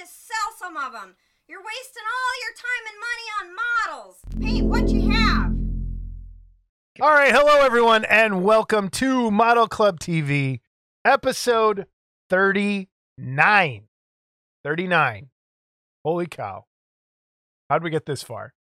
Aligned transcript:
to 0.00 0.06
sell 0.06 0.36
some 0.58 0.78
of 0.78 0.92
them. 0.92 1.14
You're 1.46 1.60
wasting 1.60 2.04
all 2.06 2.34
your 2.40 2.54
time 2.56 2.84
and 2.88 2.96
money 3.04 3.28
on 3.38 3.56
models. 3.84 4.16
Paint 4.40 4.66
what 4.66 4.88
you 4.88 5.10
have. 5.10 5.52
All 7.02 7.14
right, 7.14 7.32
hello 7.32 7.60
everyone, 7.60 8.06
and 8.06 8.42
welcome 8.42 8.88
to 8.90 9.30
Model 9.30 9.68
Club 9.68 10.00
TV, 10.00 10.60
episode 11.04 11.86
39. 12.30 13.88
39. 14.64 15.28
Holy 16.02 16.26
cow. 16.26 16.64
How'd 17.68 17.82
we 17.82 17.90
get 17.90 18.06
this 18.06 18.22
far? 18.22 18.54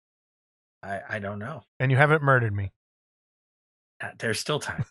I, 0.82 1.00
I 1.07 1.18
don't 1.18 1.39
know. 1.39 1.64
And 1.79 1.91
you 1.91 1.98
haven't 1.98 2.23
murdered 2.23 2.55
me. 2.55 2.73
Uh, 4.03 4.09
There's 4.18 4.41
still 4.41 4.61
time. 4.61 4.87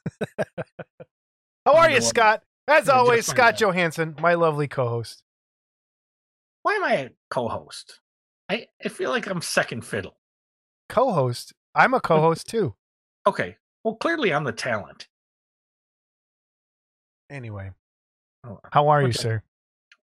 How 1.66 1.74
are 1.74 1.90
you. 1.90 2.02
Scott? 2.02 2.44
As 2.68 2.88
always, 2.88 3.26
Scott 3.26 3.54
man. 3.54 3.58
Johansson, 3.58 4.16
my 4.20 4.36
lovely 4.36 4.68
co 4.68 4.88
host. 4.88 5.24
Why 6.66 6.74
am 6.74 6.84
I 6.84 6.94
a 6.94 7.10
co-host? 7.30 8.00
I, 8.50 8.66
I 8.84 8.90
feel 8.90 9.12
like 9.12 9.28
I'm 9.28 9.40
second 9.40 9.86
fiddle. 9.86 10.18
Co 10.90 11.12
host? 11.12 11.54
I'm 11.76 11.94
a 11.94 12.02
co 12.02 12.20
host 12.20 12.50
too. 12.50 12.74
Okay. 13.28 13.58
Well, 13.84 13.94
clearly 13.94 14.34
I'm 14.34 14.46
the 14.46 14.52
talent. 14.52 15.08
Anyway, 17.30 17.70
Oh, 18.44 18.60
how 18.72 18.88
are 18.88 19.04
you, 19.04 19.14
sir? 19.14 19.44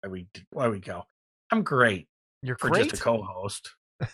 Why 0.03 0.11
we 0.11 0.27
why 0.51 0.67
we 0.67 0.81
go? 0.81 1.05
I'm 1.53 1.63
great 1.63 2.09
You're 2.43 2.59
for 2.59 2.71
great. 2.71 2.91
just 2.91 3.01
a 3.01 3.05
co-host. 3.05 3.77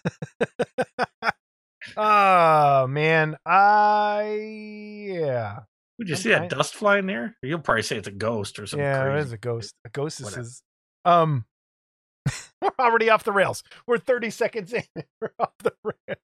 oh, 1.96 2.86
man. 2.88 3.38
I, 3.46 5.06
yeah. 5.08 5.60
Would 5.98 6.10
you 6.10 6.14
I'm 6.14 6.20
see 6.20 6.28
that 6.28 6.38
fine. 6.40 6.48
dust 6.50 6.74
flying 6.74 7.06
there? 7.06 7.38
You'll 7.42 7.60
probably 7.60 7.84
say 7.84 7.96
it's 7.96 8.08
a 8.08 8.10
ghost 8.10 8.58
or 8.58 8.66
something. 8.66 8.84
yeah, 8.84 9.00
it 9.06 9.12
crazy. 9.12 9.26
is 9.28 9.32
a 9.32 9.38
ghost. 9.38 9.74
A 9.86 9.88
ghost 9.88 10.20
is. 10.20 10.62
Um, 11.06 11.46
we're 12.64 12.70
already 12.84 13.10
off 13.10 13.24
the 13.24 13.32
rails. 13.32 13.62
We're 13.86 13.98
30 13.98 14.30
seconds 14.30 14.72
in. 14.72 14.82
We're 15.20 15.30
off 15.38 15.52
the 15.62 15.72
rails. 15.84 16.18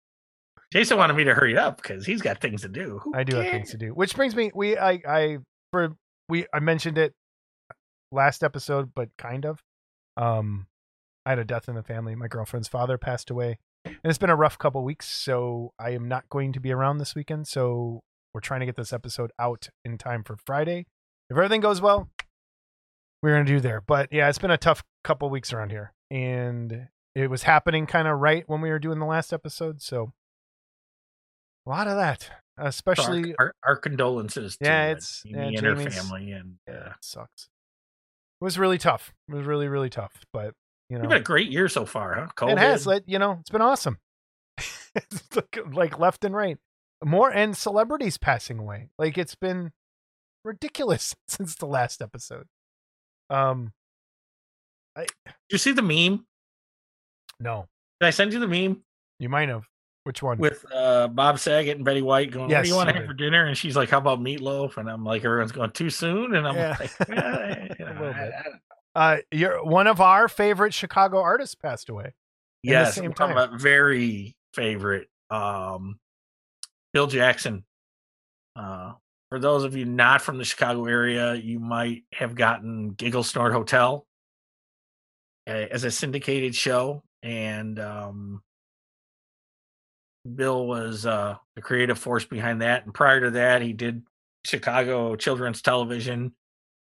Jason 0.71 0.97
wanted 0.97 1.15
me 1.15 1.23
to 1.23 1.33
hurry 1.33 1.57
up 1.57 1.81
because 1.81 2.05
he's 2.05 2.21
got 2.21 2.41
things 2.41 2.61
to 2.61 2.69
do. 2.69 2.99
Who 3.03 3.15
I 3.15 3.23
do 3.23 3.37
have 3.37 3.45
things 3.45 3.71
to 3.71 3.77
do. 3.77 3.89
Which 3.89 4.15
brings 4.15 4.35
me, 4.35 4.51
we, 4.53 4.77
I, 4.77 5.01
I, 5.07 5.37
for, 5.71 5.95
we, 6.27 6.45
I 6.53 6.59
mentioned 6.59 6.97
it 6.99 7.13
last 8.11 8.43
episode, 8.43 8.91
but 8.95 9.09
kind 9.17 9.45
of. 9.45 9.63
Um, 10.15 10.67
I 11.25 11.31
had 11.31 11.39
a 11.39 11.45
death 11.45 11.67
in 11.69 11.75
the 11.75 11.83
family. 11.83 12.15
My 12.15 12.27
girlfriend's 12.27 12.67
father 12.67 12.97
passed 12.97 13.29
away, 13.29 13.57
and 13.85 13.97
it's 14.03 14.17
been 14.17 14.29
a 14.29 14.35
rough 14.35 14.57
couple 14.57 14.83
weeks. 14.83 15.07
So 15.07 15.73
I 15.79 15.91
am 15.91 16.07
not 16.07 16.29
going 16.29 16.53
to 16.53 16.59
be 16.59 16.71
around 16.71 16.97
this 16.97 17.15
weekend. 17.15 17.47
So 17.47 18.01
we're 18.33 18.41
trying 18.41 18.59
to 18.59 18.65
get 18.65 18.75
this 18.75 18.93
episode 18.93 19.31
out 19.39 19.69
in 19.83 19.97
time 19.97 20.23
for 20.23 20.37
Friday. 20.45 20.85
If 21.29 21.37
everything 21.37 21.61
goes 21.61 21.81
well, 21.81 22.09
we're 23.21 23.33
gonna 23.33 23.45
do 23.45 23.59
there. 23.59 23.81
But 23.81 24.09
yeah, 24.11 24.29
it's 24.29 24.37
been 24.37 24.51
a 24.51 24.57
tough 24.57 24.83
couple 25.03 25.29
weeks 25.29 25.53
around 25.53 25.71
here, 25.71 25.93
and 26.11 26.88
it 27.15 27.29
was 27.29 27.43
happening 27.43 27.85
kind 27.85 28.07
of 28.07 28.19
right 28.19 28.43
when 28.47 28.61
we 28.61 28.69
were 28.69 28.79
doing 28.79 28.99
the 28.99 29.05
last 29.05 29.33
episode. 29.33 29.81
So 29.81 30.13
a 31.66 31.69
lot 31.69 31.88
of 31.88 31.95
that, 31.97 32.21
So 32.23 32.31
our- 32.63 32.67
especially 32.67 33.35
our, 33.38 33.53
our 33.63 33.75
condolences 33.75 34.57
to 34.57 34.66
Yeah, 34.66 34.88
it's- 34.91 35.21
yeah, 35.25 35.39
and 35.43 35.59
her 35.59 35.75
family 35.89 36.31
and 36.31 36.57
yeah, 36.67 36.73
uh, 36.73 36.89
it 36.89 36.93
sucks. 37.01 37.49
It 38.41 38.43
was 38.45 38.57
really 38.57 38.77
tough. 38.77 39.13
It 39.27 39.35
was 39.35 39.45
really 39.45 39.67
really 39.67 39.89
tough. 39.89 40.25
But 40.33 40.53
you 40.89 40.97
know, 40.97 41.03
You've 41.03 41.11
had 41.11 41.21
a 41.21 41.23
great 41.23 41.51
year 41.51 41.67
so 41.67 41.85
far, 41.85 42.16
huh? 42.16 42.27
COVID. 42.35 42.53
it 42.53 42.57
has 42.57 42.88
like 42.88 43.03
you 43.05 43.19
know 43.19 43.38
it's 43.41 43.49
been 43.51 43.61
awesome 43.61 43.99
it's 44.95 45.23
like 45.73 45.99
left 45.99 46.25
and 46.25 46.35
right 46.35 46.57
more 47.03 47.29
and 47.29 47.55
celebrities 47.55 48.17
passing 48.17 48.57
away 48.59 48.89
like 48.97 49.17
it's 49.17 49.35
been 49.35 49.71
ridiculous 50.44 51.16
since 51.27 51.55
the 51.55 51.66
last 51.67 52.01
episode 52.01 52.47
um 53.29 53.71
Did 55.05 55.33
you 55.52 55.58
see 55.58 55.72
the 55.72 55.81
meme? 55.81 56.25
no 57.40 57.68
Did 58.00 58.07
I 58.07 58.09
send 58.09 58.34
you 58.34 58.40
the 58.40 58.47
meme 58.47 58.84
you 59.19 59.29
might 59.29 59.50
have 59.50 59.66
which 60.03 60.23
one 60.23 60.38
with 60.38 60.66
uh, 60.73 61.07
Bob 61.09 61.40
Saget 61.40 61.75
and 61.75 61.85
Betty 61.85 62.01
White 62.01 62.31
going, 62.31 62.46
"What 62.46 62.51
Yes, 62.51 62.63
do 62.66 62.69
you 62.69 62.75
want 62.75 62.90
to 62.90 62.96
have 62.96 63.06
for 63.06 63.13
dinner?" 63.13 63.46
And 63.46 63.56
she's 63.57 63.75
like, 63.75 63.90
"How 63.90 63.97
about 63.97 64.19
meatloaf?" 64.22 64.78
And 64.78 64.90
I'm 64.90 65.03
like, 65.03 65.23
"Everyone's 65.25 65.51
going 65.51 65.72
too 65.72 65.90
soon." 65.90 66.35
And 66.35 66.47
I'm 66.47 66.56
Yeah. 66.56 66.75
like, 66.79 66.91
eh, 67.09 67.68
you 67.78 67.85
know, 67.85 68.13
I, 68.16 68.31
I 68.96 69.13
uh 69.16 69.18
you're 69.31 69.63
one 69.63 69.85
of 69.85 70.01
our 70.01 70.28
favorite 70.28 70.73
chicago 70.73 71.19
artists 71.19 71.53
passed 71.53 71.90
away 71.90 72.13
the 72.63 72.69
yes, 72.69 72.96
same 72.96 73.06
I'm 73.06 73.13
talking 73.13 73.35
time. 73.35 73.50
about 73.50 73.62
very 73.62 74.35
favorite. 74.53 75.09
Um, 75.29 76.00
Bill 76.94 77.07
Jackson. 77.07 77.66
Uh, 78.56 78.94
for 79.29 79.40
those 79.40 79.63
of 79.63 79.75
you 79.75 79.85
not 79.85 80.22
from 80.22 80.38
the 80.38 80.44
Chicago 80.44 80.85
area, 80.85 81.35
you 81.35 81.59
might 81.59 82.03
have 82.13 82.34
gotten 82.35 82.91
Giggle 82.91 83.23
Snort 83.23 83.53
Hotel 83.53 84.06
as 85.49 85.83
a 85.83 85.91
syndicated 85.91 86.55
show, 86.55 87.03
and 87.23 87.79
um, 87.79 88.41
Bill 90.35 90.67
was 90.67 91.05
uh, 91.05 91.35
the 91.55 91.61
creative 91.61 91.97
force 91.97 92.25
behind 92.25 92.61
that. 92.61 92.85
And 92.85 92.93
prior 92.93 93.21
to 93.21 93.31
that, 93.31 93.61
he 93.61 93.73
did 93.73 94.03
Chicago 94.45 95.15
children's 95.15 95.61
television, 95.61 96.33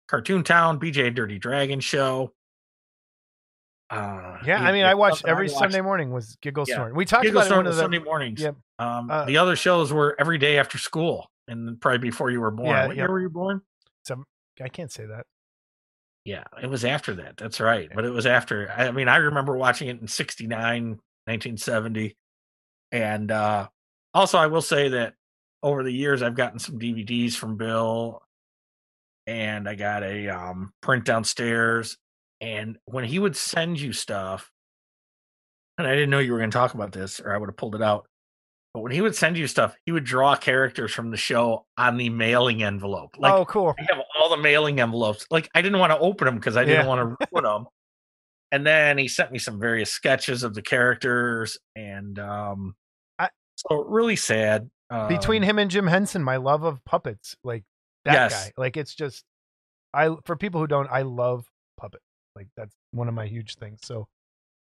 Cartoon 0.08 0.44
Town, 0.44 0.78
BJ 0.80 1.14
Dirty 1.14 1.38
Dragon 1.38 1.80
Show. 1.80 2.32
Uh, 3.90 4.36
yeah 4.44 4.60
i 4.60 4.70
mean 4.70 4.84
i 4.84 4.94
watched 4.94 5.24
every 5.26 5.46
watched 5.46 5.58
sunday 5.58 5.80
morning 5.80 6.10
was 6.10 6.36
giggle 6.42 6.66
Yeah. 6.68 6.74
snort 6.74 6.94
we 6.94 7.06
talked 7.06 7.22
Giggle 7.22 7.40
about 7.40 7.50
it 7.50 7.56
one 7.56 7.66
of 7.66 7.74
the 7.74 7.80
Sunday 7.80 7.98
mornings. 7.98 8.42
Yep. 8.42 8.56
Um, 8.78 9.10
Uh, 9.10 9.24
the 9.24 9.38
other 9.38 9.56
shows 9.56 9.94
were 9.94 10.14
every 10.18 10.36
day 10.36 10.58
after 10.58 10.76
school, 10.76 11.30
and 11.46 11.80
probably 11.80 11.96
before 11.96 12.30
you 12.30 12.42
were 12.42 12.50
born. 12.50 12.68
Yeah, 12.68 12.86
what 12.86 12.96
yep. 12.96 13.04
year 13.04 13.10
were 13.10 13.20
you 13.22 13.30
born? 13.30 13.62
Some, 14.04 14.26
I 14.62 14.68
can't 14.68 14.92
say 14.92 15.06
that 15.06 15.24
Yeah, 16.24 16.44
it 16.62 16.68
was 16.68 16.84
after 16.84 17.14
that. 17.16 17.36
That's 17.36 17.60
right. 17.60 17.88
But 17.94 18.04
it 18.04 18.10
was 18.10 18.26
after. 18.26 18.70
I 18.70 18.90
mean, 18.90 19.08
I 19.08 19.16
remember 19.16 19.56
watching 19.56 19.88
it 19.88 20.00
in 20.00 20.08
69, 20.08 20.98
1970. 21.26 22.16
And 22.92 23.30
uh, 23.30 23.68
also, 24.14 24.38
I 24.38 24.46
will 24.46 24.62
say 24.62 24.90
that 24.90 25.14
over 25.62 25.82
the 25.82 25.92
years, 25.92 26.22
I've 26.22 26.36
gotten 26.36 26.58
some 26.58 26.78
DVDs 26.78 27.34
from 27.34 27.56
Bill, 27.56 28.22
and 29.26 29.68
I 29.68 29.74
got 29.74 30.02
a 30.02 30.28
um, 30.28 30.72
print 30.80 31.04
downstairs. 31.04 31.96
And 32.40 32.78
when 32.84 33.04
he 33.04 33.18
would 33.18 33.36
send 33.36 33.80
you 33.80 33.92
stuff, 33.92 34.50
and 35.76 35.86
I 35.86 35.94
didn't 35.94 36.10
know 36.10 36.18
you 36.18 36.32
were 36.32 36.38
going 36.38 36.50
to 36.50 36.56
talk 36.56 36.74
about 36.74 36.92
this, 36.92 37.20
or 37.20 37.34
I 37.34 37.38
would 37.38 37.48
have 37.48 37.56
pulled 37.56 37.74
it 37.74 37.82
out. 37.82 38.06
But 38.74 38.80
when 38.82 38.92
he 38.92 39.00
would 39.00 39.14
send 39.16 39.36
you 39.38 39.46
stuff, 39.46 39.74
he 39.86 39.92
would 39.92 40.04
draw 40.04 40.36
characters 40.36 40.92
from 40.92 41.10
the 41.10 41.16
show 41.16 41.66
on 41.76 41.96
the 41.96 42.10
mailing 42.10 42.62
envelope. 42.62 43.16
Like 43.18 43.34
oh 43.34 43.44
cool 43.46 43.74
I 43.78 43.82
have 43.90 44.02
all 44.18 44.28
the 44.30 44.36
mailing 44.42 44.80
envelopes. 44.80 45.26
Like 45.30 45.48
I 45.54 45.62
didn't 45.62 45.78
want 45.78 45.92
to 45.92 45.98
open 45.98 46.26
them 46.26 46.36
because 46.36 46.56
I 46.56 46.64
didn't 46.64 46.84
Yeah. 46.84 46.88
want 46.88 47.00
to 47.18 47.26
ruin 47.32 47.44
them. 47.44 47.66
And 48.52 48.66
then 48.66 48.96
he 48.98 49.08
sent 49.08 49.30
me 49.32 49.38
some 49.38 49.58
various 49.60 49.90
sketches 49.90 50.42
of 50.42 50.54
the 50.54 50.62
characters, 50.62 51.58
and 51.76 52.18
um, 52.18 52.74
I- 53.18 53.28
so 53.56 53.84
really 53.84 54.16
sad. 54.16 54.70
between 55.08 55.42
um, 55.42 55.48
him 55.50 55.58
and 55.58 55.70
Jim 55.70 55.86
Henson, 55.86 56.22
my 56.22 56.36
love 56.36 56.62
of 56.62 56.82
puppets, 56.84 57.36
like 57.44 57.64
that 58.06 58.14
Yes. 58.14 58.32
guy. 58.46 58.52
Like 58.56 58.76
it's 58.78 58.94
just 58.94 59.24
I 59.92 60.14
for 60.24 60.34
people 60.36 60.60
who 60.60 60.66
don't, 60.66 60.88
I 60.90 61.02
love 61.02 61.44
puppet. 61.78 62.00
Like 62.36 62.48
that's 62.56 62.74
one 62.92 63.08
of 63.08 63.14
my 63.14 63.26
huge 63.26 63.56
things. 63.56 63.80
So 63.82 64.08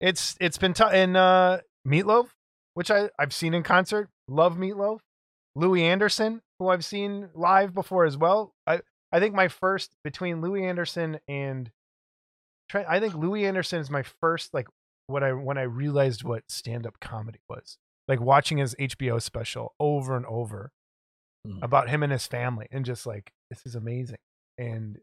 it's 0.00 0.36
it's 0.40 0.58
been 0.58 0.74
tough. 0.74 0.92
And 0.92 1.16
uh 1.16 1.58
Meatloaf, 1.86 2.28
which 2.74 2.90
I 2.90 3.10
I've 3.18 3.32
seen 3.32 3.54
in 3.54 3.62
concert, 3.62 4.08
love 4.28 4.56
Meatloaf. 4.56 5.00
Louis 5.56 5.84
Anderson, 5.84 6.42
who 6.58 6.68
I've 6.68 6.84
seen 6.84 7.28
live 7.34 7.72
before 7.74 8.04
as 8.04 8.16
well. 8.16 8.54
I 8.66 8.80
I 9.12 9.20
think 9.20 9.34
my 9.34 9.48
first 9.48 9.92
between 10.02 10.40
Louis 10.40 10.64
Anderson 10.64 11.18
and 11.28 11.70
Trent, 12.68 12.88
I 12.88 12.98
think 13.00 13.14
Louis 13.14 13.46
Anderson 13.46 13.80
is 13.80 13.90
my 13.90 14.02
first 14.02 14.52
like 14.52 14.66
what 15.06 15.22
I 15.22 15.32
when 15.32 15.58
I 15.58 15.62
realized 15.62 16.24
what 16.24 16.42
stand 16.48 16.86
up 16.86 16.98
comedy 17.00 17.40
was. 17.48 17.78
Like 18.08 18.20
watching 18.20 18.58
his 18.58 18.74
HBO 18.74 19.20
special 19.22 19.74
over 19.80 20.16
and 20.16 20.26
over 20.26 20.70
Mm. 21.46 21.62
about 21.62 21.90
him 21.90 22.02
and 22.02 22.10
his 22.10 22.26
family 22.26 22.66
and 22.72 22.86
just 22.86 23.04
like 23.04 23.30
this 23.50 23.66
is 23.66 23.74
amazing. 23.74 24.16
And 24.56 24.96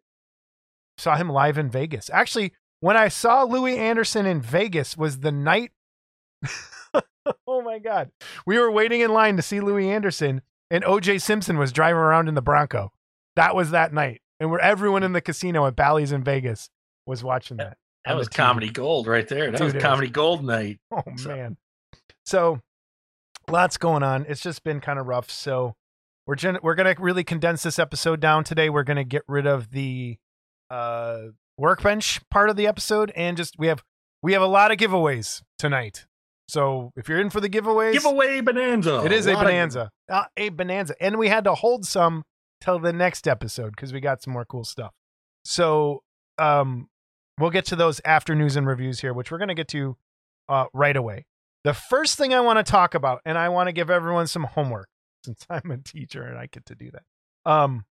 saw 0.98 1.16
him 1.16 1.30
live 1.30 1.60
in 1.60 1.70
Vegas. 1.70 2.10
Actually, 2.10 2.54
when 2.80 2.98
I 2.98 3.10
saw 3.10 3.44
Louis 3.44 3.78
Anderson 3.78 4.26
in 4.26 4.42
Vegas 4.42 4.98
was 4.98 5.20
the 5.20 5.32
night 5.32 5.70
Oh 7.48 7.62
my 7.62 7.80
god. 7.80 8.12
We 8.46 8.58
were 8.60 8.72
waiting 8.72 9.02
in 9.02 9.12
line 9.12 9.36
to 9.38 9.42
see 9.42 9.60
Louis 9.60 9.90
Anderson 9.90 10.42
and 10.70 10.84
OJ 10.84 11.22
Simpson 11.22 11.58
was 11.58 11.72
driving 11.72 11.98
around 12.00 12.28
in 12.28 12.36
the 12.36 12.42
Bronco. 12.42 12.92
That 13.36 13.56
was 13.56 13.72
that 13.72 13.94
night. 13.94 14.22
And 14.40 14.50
where 14.50 14.60
everyone 14.60 15.04
in 15.04 15.14
the 15.14 15.22
casino 15.22 15.66
at 15.68 15.76
Bally's 15.76 16.12
in 16.12 16.24
Vegas 16.24 16.70
was 17.06 17.24
watching 17.24 17.58
that. 17.58 17.78
that 18.06 18.16
was 18.16 18.28
comedy 18.30 18.70
gold 18.70 19.06
right 19.08 19.28
there. 19.28 19.52
That 19.52 19.58
Dude, 19.58 19.66
was 19.66 19.74
it 19.74 19.78
was- 19.78 19.84
comedy 19.84 20.10
gold 20.10 20.44
night. 20.44 20.80
Oh 20.92 21.04
So- 21.18 21.30
man. 21.30 21.58
So 22.26 22.60
lots 23.50 23.78
going 23.78 24.04
on. 24.04 24.26
It's 24.30 24.42
just 24.42 24.64
been 24.64 24.80
kind 24.80 25.00
of 25.00 25.08
rough. 25.08 25.30
So 25.30 25.76
we're 26.28 26.36
gen- 26.36 26.60
we're 26.64 26.76
gonna 26.76 26.96
really 27.00 27.24
condense 27.24 27.64
this 27.64 27.80
episode 27.80 28.20
down 28.20 28.44
today. 28.44 28.70
We're 28.70 28.84
gonna 28.84 29.04
get 29.04 29.24
rid 29.28 29.46
of 29.48 29.72
the 29.72 30.18
uh 30.70 31.24
workbench 31.58 32.22
part 32.30 32.50
of 32.50 32.56
the 32.56 32.66
episode 32.68 33.12
and 33.16 33.36
just 33.38 33.56
we 33.60 33.68
have 33.68 33.84
we 34.24 34.34
have 34.34 34.42
a 34.42 34.48
lot 34.48 34.72
of 34.72 34.78
giveaways 34.78 35.42
tonight. 35.60 36.06
So 36.52 36.92
if 36.98 37.08
you're 37.08 37.22
in 37.22 37.30
for 37.30 37.40
the 37.40 37.50
giveaways, 37.50 37.94
Giveaway 37.94 38.42
bonanza. 38.42 39.04
it 39.06 39.14
is 39.14 39.26
a 39.26 39.36
of- 39.36 39.40
bonanza. 39.40 39.90
Uh, 40.10 40.26
a 40.36 40.50
bonanza. 40.50 40.94
And 41.00 41.18
we 41.18 41.30
had 41.30 41.46
to 41.46 41.56
hold 41.56 41.86
some 41.86 42.24
till 42.60 42.78
the 42.78 42.92
next 42.92 43.26
episode 43.26 43.74
because 43.74 43.94
we 43.94 44.02
got 44.02 44.22
some 44.22 44.34
more 44.34 44.44
cool 44.44 44.66
stuff. 44.66 44.92
So 45.46 46.04
um 46.38 46.90
we'll 47.40 47.52
get 47.52 47.66
to 47.68 47.78
those 47.78 48.02
after 48.04 48.36
news 48.36 48.58
and 48.58 48.68
reviews 48.68 49.00
here, 49.00 49.14
which 49.14 49.32
we're 49.32 49.38
going 49.38 49.48
to 49.48 49.54
get 49.56 49.70
to 49.70 49.96
uh, 50.50 50.66
right 50.74 50.98
away. 50.98 51.26
The 51.64 51.74
first 51.74 52.18
thing 52.18 52.34
I 52.34 52.42
want 52.42 52.58
to 52.64 52.70
talk 52.70 52.96
about, 52.96 53.22
and 53.26 53.38
I 53.38 53.48
want 53.48 53.68
to 53.68 53.72
give 53.72 53.90
everyone 53.90 54.28
some 54.28 54.44
homework 54.44 54.90
since 55.26 55.46
I'm 55.50 55.72
a 55.72 55.78
teacher 55.78 56.22
and 56.24 56.38
I 56.38 56.48
get 56.48 56.66
to 56.66 56.76
do 56.76 56.92
that. 56.92 57.04
Um, 57.50 57.86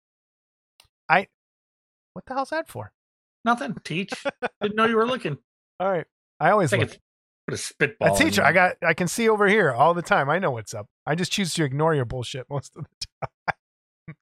I, 1.08 1.28
what 2.12 2.26
the 2.26 2.34
hell's 2.34 2.50
that 2.50 2.68
for? 2.68 2.92
Nothing. 3.42 3.74
Teach. 3.84 4.12
Didn't 4.60 4.76
know 4.76 4.84
you 4.84 4.96
were 4.96 5.06
looking. 5.06 5.38
All 5.80 5.90
right, 5.90 6.04
I 6.38 6.50
always 6.50 6.68
think 6.68 6.82
look. 6.82 6.90
it's 6.90 7.00
a 7.52 7.56
spitball. 7.56 8.14
A 8.14 8.18
teacher. 8.18 8.42
I 8.42 8.52
got, 8.52 8.76
I 8.86 8.94
can 8.94 9.08
see 9.08 9.28
over 9.28 9.46
here 9.48 9.72
all 9.72 9.94
the 9.94 10.02
time. 10.02 10.28
I 10.30 10.38
know 10.38 10.50
what's 10.50 10.74
up. 10.74 10.86
I 11.06 11.14
just 11.14 11.32
choose 11.32 11.54
to 11.54 11.64
ignore 11.64 11.94
your 11.94 12.04
bullshit 12.04 12.46
most 12.50 12.72
of 12.76 12.84
the 12.84 13.06
time. 14.08 14.16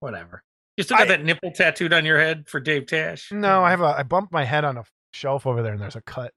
whatever. 0.00 0.42
You 0.76 0.84
still 0.84 0.96
got 0.98 1.06
I- 1.08 1.16
that 1.16 1.24
nipple 1.24 1.50
tattooed 1.52 1.92
on 1.92 2.04
your 2.04 2.18
head 2.18 2.48
for 2.48 2.60
Dave 2.60 2.86
Tash? 2.86 3.30
No, 3.32 3.62
I 3.64 3.70
have 3.70 3.80
a, 3.80 3.86
I 3.98 4.02
bumped 4.04 4.32
my 4.32 4.44
head 4.44 4.64
on 4.64 4.76
a 4.76 4.84
shelf 5.12 5.46
over 5.46 5.62
there, 5.62 5.72
and 5.72 5.82
there's 5.82 5.96
a 5.96 6.02
cut. 6.02 6.32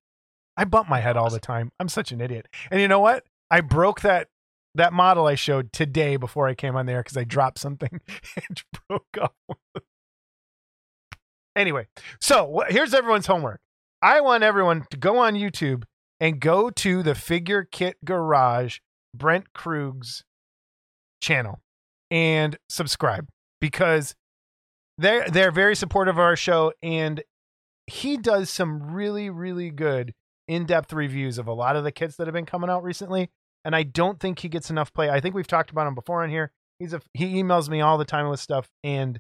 I 0.58 0.66
bump 0.66 0.90
my 0.90 1.00
head 1.00 1.16
all 1.18 1.30
the 1.30 1.40
time. 1.40 1.72
I'm 1.80 1.90
such 1.90 2.12
an 2.12 2.22
idiot. 2.22 2.48
And 2.72 2.82
you 2.82 2.88
know 2.88 3.00
what? 3.00 3.24
I 3.50 3.62
broke 3.62 4.02
that 4.02 4.28
that 4.76 4.94
model 4.94 5.28
I 5.28 5.36
showed 5.36 5.74
today 5.74 6.16
before 6.16 6.48
I 6.48 6.56
came 6.56 6.76
on 6.78 6.86
there 6.86 7.02
because 7.04 7.18
I 7.18 7.24
dropped 7.26 7.60
something 7.60 7.90
and 8.36 8.64
broke 8.88 9.06
off. 9.20 9.32
anyway, 11.56 11.88
so 12.20 12.64
here's 12.70 12.94
everyone's 12.94 13.28
homework. 13.28 13.60
I 14.02 14.22
want 14.22 14.44
everyone 14.44 14.86
to 14.92 14.98
go 14.98 15.18
on 15.18 15.36
YouTube 15.36 15.84
and 16.22 16.40
go 16.40 16.70
to 16.70 17.02
the 17.02 17.16
Figure 17.16 17.68
Kit 17.70 17.98
Garage, 18.06 18.78
Brent 19.14 19.52
Krug's 19.54 20.24
channel, 21.20 21.60
and 22.12 22.58
subscribe 22.70 23.28
because 23.60 24.16
they're 24.98 25.28
they're 25.30 25.52
very 25.52 25.76
supportive 25.76 26.16
of 26.16 26.20
our 26.20 26.36
show 26.36 26.72
and 26.84 27.24
he 27.88 28.18
does 28.18 28.50
some 28.50 28.94
really 28.94 29.30
really 29.30 29.72
good 29.72 30.14
in-depth 30.48 30.94
reviews 30.94 31.38
of 31.38 31.48
a 31.48 31.54
lot 31.54 31.76
of 31.76 31.84
the 31.84 31.92
kits 31.92 32.18
that 32.18 32.28
have 32.28 32.34
been 32.34 32.46
coming 32.46 32.70
out 32.70 32.84
recently 32.84 33.30
and 33.64 33.76
i 33.76 33.84
don't 33.84 34.20
think 34.20 34.40
he 34.40 34.50
gets 34.50 34.70
enough 34.70 34.94
play. 34.94 35.10
I 35.10 35.20
think 35.20 35.34
we've 35.34 35.48
talked 35.48 35.72
about 35.72 35.88
him 35.88 35.96
before 35.96 36.24
on 36.24 36.30
here. 36.30 36.52
He's 36.80 36.94
a 36.94 37.02
he 37.14 37.42
emails 37.42 37.70
me 37.70 37.82
all 37.82 37.98
the 37.98 38.06
time 38.06 38.28
with 38.30 38.40
stuff 38.40 38.70
and 38.84 39.20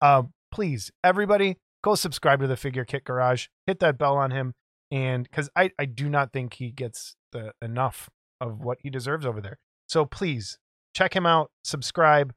uh 0.00 0.24
please 0.50 0.90
everybody 1.04 1.58
go 1.82 1.94
subscribe 1.94 2.40
to 2.40 2.46
the 2.46 2.56
figure 2.56 2.84
kit 2.84 3.04
garage. 3.04 3.46
Hit 3.66 3.80
that 3.80 3.98
bell 3.98 4.16
on 4.16 4.30
him 4.30 4.54
and 4.90 5.24
because 5.24 5.48
i 5.56 5.70
i 5.78 5.84
do 5.84 6.08
not 6.08 6.32
think 6.32 6.54
he 6.54 6.70
gets 6.70 7.16
the 7.32 7.52
enough 7.62 8.08
of 8.40 8.60
what 8.60 8.78
he 8.80 8.90
deserves 8.90 9.26
over 9.26 9.40
there 9.40 9.58
so 9.88 10.04
please 10.04 10.58
check 10.94 11.14
him 11.14 11.26
out 11.26 11.50
subscribe 11.64 12.32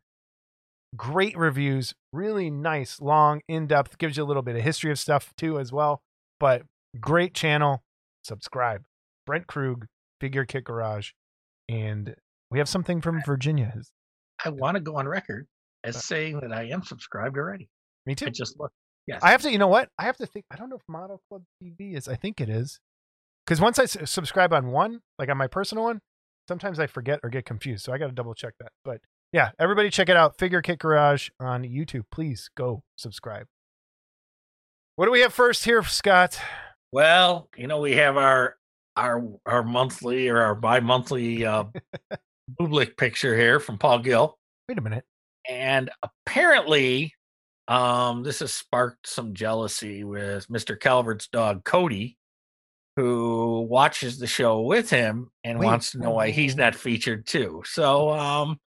great 0.95 1.35
reviews 1.37 1.93
really 2.11 2.49
nice 2.49 3.01
long 3.01 3.41
in-depth 3.47 3.97
gives 3.97 4.17
you 4.17 4.23
a 4.23 4.25
little 4.25 4.43
bit 4.43 4.55
of 4.55 4.61
history 4.61 4.91
of 4.91 4.99
stuff 4.99 5.33
too 5.37 5.59
as 5.59 5.71
well 5.71 6.01
but 6.39 6.63
great 6.99 7.33
channel 7.33 7.83
subscribe 8.23 8.83
brent 9.25 9.47
krug 9.47 9.87
figure 10.21 10.45
kit 10.45 10.63
garage 10.63 11.11
and 11.67 12.15
we 12.51 12.59
have 12.59 12.69
something 12.69 13.01
from 13.01 13.21
virginia 13.25 13.73
I 14.45 14.49
want 14.49 14.75
to 14.75 14.81
go 14.81 14.97
on 14.97 15.07
record 15.07 15.47
as 15.83 15.95
uh 15.95 15.99
saying 15.99 16.39
that 16.41 16.51
I 16.51 16.63
am 16.65 16.83
subscribed 16.83 17.37
already. 17.37 17.69
me 18.05 18.15
too 18.15 18.27
I 18.27 18.29
just 18.29 18.59
look. 18.59 18.71
Yes. 19.07 19.21
i 19.23 19.31
have 19.31 19.41
to 19.41 19.51
you 19.51 19.57
know 19.57 19.67
what 19.67 19.89
i 19.99 20.03
have 20.03 20.17
to 20.17 20.25
think 20.25 20.45
i 20.51 20.55
don't 20.55 20.69
know 20.69 20.77
if 20.77 20.81
model 20.87 21.21
club 21.29 21.43
tv 21.61 21.95
is 21.95 22.07
i 22.07 22.15
think 22.15 22.39
it 22.39 22.49
is 22.49 22.79
because 23.45 23.59
once 23.59 23.77
i 23.79 23.83
s- 23.83 23.97
subscribe 24.05 24.53
on 24.53 24.67
one 24.71 25.01
like 25.19 25.29
on 25.29 25.37
my 25.37 25.47
personal 25.47 25.83
one 25.85 25.99
sometimes 26.47 26.79
i 26.79 26.87
forget 26.87 27.19
or 27.23 27.29
get 27.29 27.45
confused 27.45 27.83
so 27.83 27.91
i 27.91 27.97
got 27.97 28.07
to 28.07 28.13
double 28.13 28.33
check 28.33 28.53
that 28.59 28.71
but 28.85 29.01
yeah 29.33 29.51
everybody 29.59 29.89
check 29.89 30.07
it 30.09 30.15
out 30.15 30.37
figure 30.37 30.61
kit 30.61 30.79
garage 30.79 31.29
on 31.39 31.63
youtube 31.63 32.03
please 32.11 32.49
go 32.55 32.81
subscribe 32.97 33.45
what 34.95 35.05
do 35.05 35.11
we 35.11 35.19
have 35.21 35.33
first 35.33 35.65
here 35.65 35.83
scott 35.83 36.39
Well, 36.91 37.49
you 37.57 37.65
know, 37.67 37.79
we 37.79 37.93
have 37.93 38.15
our 38.17 38.55
our 38.95 39.23
our 39.47 39.63
monthly 39.63 40.29
or 40.29 40.39
our 40.39 40.53
bi-monthly 40.55 41.45
uh 41.45 41.65
Bublik 42.59 42.95
picture 42.97 43.35
here 43.35 43.59
from 43.59 43.77
Paul 43.79 43.99
Gill. 43.99 44.37
wait 44.69 44.77
a 44.77 44.81
minute 44.81 45.03
And 45.49 45.89
apparently, 46.03 47.15
um, 47.67 48.23
this 48.23 48.39
has 48.39 48.53
sparked 48.53 49.07
some 49.07 49.33
jealousy 49.33 50.03
with 50.03 50.47
Mr. 50.47 50.79
Calvert's 50.79 51.27
dog 51.27 51.63
Cody, 51.63 52.17
who 52.95 53.61
watches 53.61 54.19
the 54.19 54.27
show 54.27 54.61
with 54.61 54.89
him 54.89 55.31
and 55.43 55.57
Wait, 55.59 55.65
wants 55.65 55.91
to 55.91 55.97
know 55.99 56.11
why 56.11 56.29
he's 56.29 56.55
not 56.55 56.75
featured 56.75 57.25
too. 57.25 57.63
So 57.65 58.11
um 58.11 58.59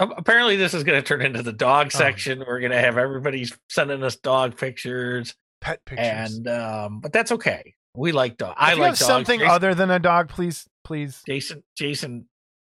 apparently 0.00 0.56
this 0.56 0.72
is 0.74 0.82
gonna 0.84 1.02
turn 1.02 1.20
into 1.22 1.42
the 1.42 1.52
dog 1.52 1.88
Oh. 1.94 1.98
section. 1.98 2.42
We're 2.46 2.60
gonna 2.60 2.80
have 2.80 2.96
everybody 2.98 3.46
sending 3.68 4.02
us 4.02 4.16
dog 4.16 4.56
pictures. 4.56 5.34
pet 5.60 5.84
pictures 5.84 6.36
And 6.36 6.48
um, 6.48 7.00
but 7.00 7.12
that's 7.12 7.32
okay. 7.32 7.74
We 7.96 8.12
like 8.12 8.36
dogs. 8.38 8.56
I 8.58 8.72
if 8.72 8.78
like 8.78 8.88
dogs. 8.92 9.00
something 9.00 9.40
Jason, 9.40 9.54
other 9.54 9.74
than 9.74 9.90
a 9.90 9.98
dog 9.98 10.28
please 10.30 10.66
please 10.84 11.22
Jason, 11.26 11.62
Jason, 11.76 12.26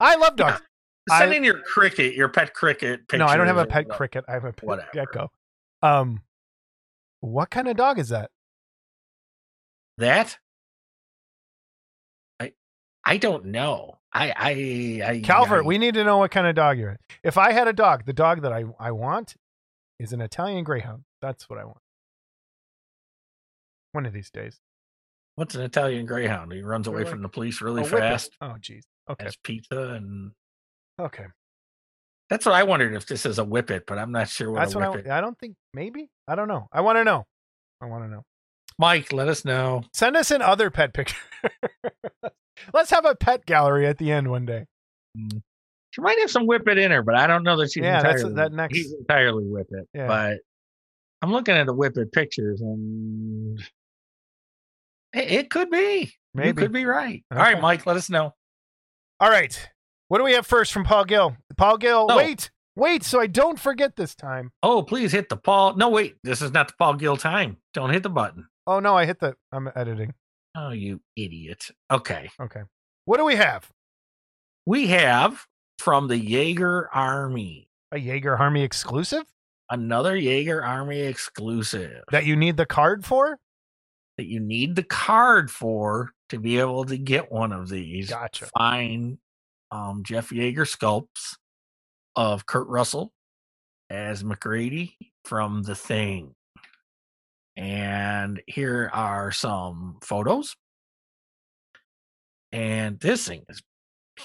i 0.01 0.17
love 0.17 0.37
dogs 0.37 0.61
I- 1.11 1.35
in 1.35 1.45
your 1.45 1.61
cricket, 1.63 2.15
your 2.15 2.29
pet 2.29 2.55
cricket 2.55 3.01
picture. 3.09 3.19
no 3.19 3.27
i 3.27 3.37
don't 3.37 3.47
have 3.47 3.59
a 3.59 3.67
pet 3.67 3.89
cricket. 3.89 4.25
I 4.29 4.33
have 4.33 4.45
a 4.45 4.53
pet 4.53 4.65
Whatever. 4.65 4.89
gecko. 4.93 5.31
Um 5.83 6.23
what 7.21 7.51
kind 7.51 7.69
of 7.69 7.77
dog 7.77 7.99
is 7.99 8.11
that? 8.11 8.31
That? 9.99 10.39
I 12.39 12.53
I 13.05 13.17
don't 13.17 13.47
know. 13.47 13.99
I 14.13 14.33
I 15.05 15.11
I 15.11 15.21
calvert 15.21 15.65
I, 15.65 15.67
we 15.67 15.79
need 15.79 15.95
to 15.95 16.05
know 16.05 16.19
what 16.19 16.31
kind 16.31 16.47
of 16.47 16.55
dog 16.55 16.79
you're 16.79 16.99
if 17.23 17.37
i 17.37 17.53
had 17.53 17.69
a 17.69 17.73
dog 17.73 18.07
the 18.07 18.13
dog 18.13 18.43
that 18.43 18.53
i 18.53 18.65
i 18.81 18.91
want 18.91 19.35
is 19.99 20.13
an 20.13 20.21
italian 20.21 20.65
greyhound. 20.65 21.03
That's 21.21 21.51
what 21.51 21.59
i 21.59 21.65
want. 21.65 21.79
One 23.93 24.07
of 24.07 24.13
these 24.13 24.31
days. 24.31 24.61
What's 25.35 25.55
an 25.55 25.63
Italian 25.63 26.05
greyhound? 26.05 26.53
He 26.53 26.63
runs 26.63 26.87
away 26.89 27.05
from 27.05 27.23
the 27.23 27.29
police 27.29 27.61
really 27.61 27.85
fast. 27.85 28.37
oh 28.41 28.57
jeez. 28.61 28.83
Okay. 29.09 29.25
Has 29.25 29.37
pizza 29.37 29.95
and 29.95 30.33
okay 31.01 31.27
that's 32.31 32.45
what 32.45 32.55
I 32.55 32.63
wondered 32.65 32.93
if 32.95 33.07
this 33.07 33.25
is 33.25 33.39
a 33.39 33.45
whippet, 33.45 33.85
but 33.87 33.97
I'm 33.97 34.13
not 34.13 34.29
sure 34.29 34.51
what 34.51 34.61
that's 34.61 34.75
a 34.75 34.79
what 34.79 34.93
whippet. 34.97 35.11
I, 35.11 35.19
I 35.19 35.21
don't 35.23 35.39
think 35.39 35.55
maybe 35.73 36.11
i 36.27 36.35
don't 36.35 36.49
know 36.49 36.69
i 36.73 36.81
want 36.83 36.97
to 36.99 37.05
know 37.05 37.25
i 37.81 37.87
want 37.87 38.05
to 38.05 38.11
know 38.11 38.23
Mike, 38.81 39.13
let 39.13 39.27
us 39.27 39.45
know. 39.45 39.83
Send 39.93 40.17
us 40.17 40.31
in 40.31 40.41
other 40.41 40.71
pet 40.71 40.95
pictures. 40.95 41.19
Let's 42.73 42.91
have 42.91 43.05
a 43.05 43.17
pet 43.17 43.45
gallery 43.45 43.89
at 43.89 43.99
the 43.99 44.13
end 44.13 44.31
one 44.31 44.47
day. 44.47 44.67
Mm. 45.19 45.43
She 45.91 46.01
might 46.01 46.17
have 46.21 46.31
some 46.31 46.47
whippet 46.47 46.79
in 46.79 46.93
her, 46.93 47.03
but 47.03 47.17
I 47.17 47.27
don't 47.27 47.43
know 47.43 47.57
that 47.57 47.73
she's 47.73 47.83
Yeah, 47.83 48.03
that's- 48.03 48.21
entirely, 48.23 48.35
that 48.37 48.53
next- 48.53 48.77
he's 48.77 48.93
entirely 48.93 49.45
whippet. 49.47 49.87
Yeah. 49.95 50.07
But 50.07 50.39
I'm 51.23 51.33
looking 51.33 51.57
at 51.57 51.67
the 51.67 51.75
whippet 51.75 52.13
pictures 52.13 52.61
and 52.61 53.59
it, 55.13 55.31
it 55.33 55.51
could 55.51 55.71
be. 55.71 56.13
Maybe. 56.35 56.47
You 56.49 56.55
could 56.55 56.73
be 56.73 56.85
right. 56.85 57.25
All 57.33 57.39
Okay. 57.39 57.55
right, 57.55 57.61
Mike, 57.61 57.85
let 57.85 57.97
us 57.97 58.09
know. 58.09 58.33
All 59.19 59.29
right. 59.31 59.69
What 60.09 60.19
do 60.19 60.25
we 60.25 60.33
have 60.33 60.47
first 60.47 60.73
from 60.73 60.85
Paul 60.85 61.05
Gill? 61.05 61.37
Paul 61.57 61.77
Gill, 61.79 62.07
No. 62.09 62.17
wait, 62.17 62.51
wait, 62.77 63.03
so 63.05 63.21
I 63.21 63.27
don't 63.27 63.59
forget 63.59 63.97
this 63.97 64.15
time. 64.15 64.51
Oh, 64.63 64.83
please 64.83 65.13
hit 65.13 65.29
the 65.29 65.37
Paul. 65.37 65.77
No, 65.77 65.89
wait, 65.91 66.17
this 66.25 66.41
is 66.43 66.53
not 66.53 66.69
the 66.69 66.75
Paul 66.79 66.95
Gill 66.95 67.17
time. 67.17 67.59
Don't 67.75 67.91
hit 67.91 68.03
the 68.03 68.11
button. 68.11 68.49
Oh 68.67 68.81
no, 68.81 68.97
I 68.97 69.07
hit 69.07 69.21
the 69.21 69.35
I'm 69.53 69.71
editing. 69.75 70.15
Oh, 70.57 70.71
you 70.71 71.01
idiot. 71.17 71.71
Okay. 71.91 72.31
Okay. 72.41 72.63
What 73.05 73.19
do 73.19 73.25
we 73.25 73.37
have? 73.37 73.71
We 74.67 74.89
have 74.89 75.47
from 75.79 76.09
the 76.09 76.21
Yagher 76.21 76.87
Army, 76.93 77.69
A 77.93 77.97
Yagher 77.97 78.39
Army 78.39 78.63
exclusive 78.63 79.25
another 79.71 80.17
Yagher 80.17 80.67
Army 80.67 81.01
exclusive 81.01 82.03
that 82.11 82.25
you 82.25 82.35
need 82.37 82.57
the 82.57 82.67
card 82.67 83.05
for? 83.05 83.39
that 84.17 84.27
you 84.27 84.41
need 84.41 84.75
the 84.75 84.83
card 84.83 85.49
for 85.51 86.13
to 86.29 86.39
be 86.41 86.59
able 86.59 86.85
to 86.85 86.99
get 86.99 87.31
one 87.31 87.53
of 87.53 87.69
these. 87.69 88.11
Gotcha. 88.11 88.47
Fine 88.47 89.19
um, 89.71 90.03
Jeff 90.05 90.31
Yagher 90.31 90.67
sculpts 90.67 91.37
of 92.17 92.47
Kurt 92.47 92.67
Russell 92.69 93.13
as 93.91 94.25
MacReady 94.25 94.97
from 95.25 95.63
The 95.63 95.75
Thing. 95.75 96.35
And 97.57 98.41
here 98.47 98.91
are 98.93 99.33
some 99.33 99.99
photos. 100.03 100.57
And 102.53 102.99
this 103.01 103.27
thing 103.27 103.43
is, 103.49 103.63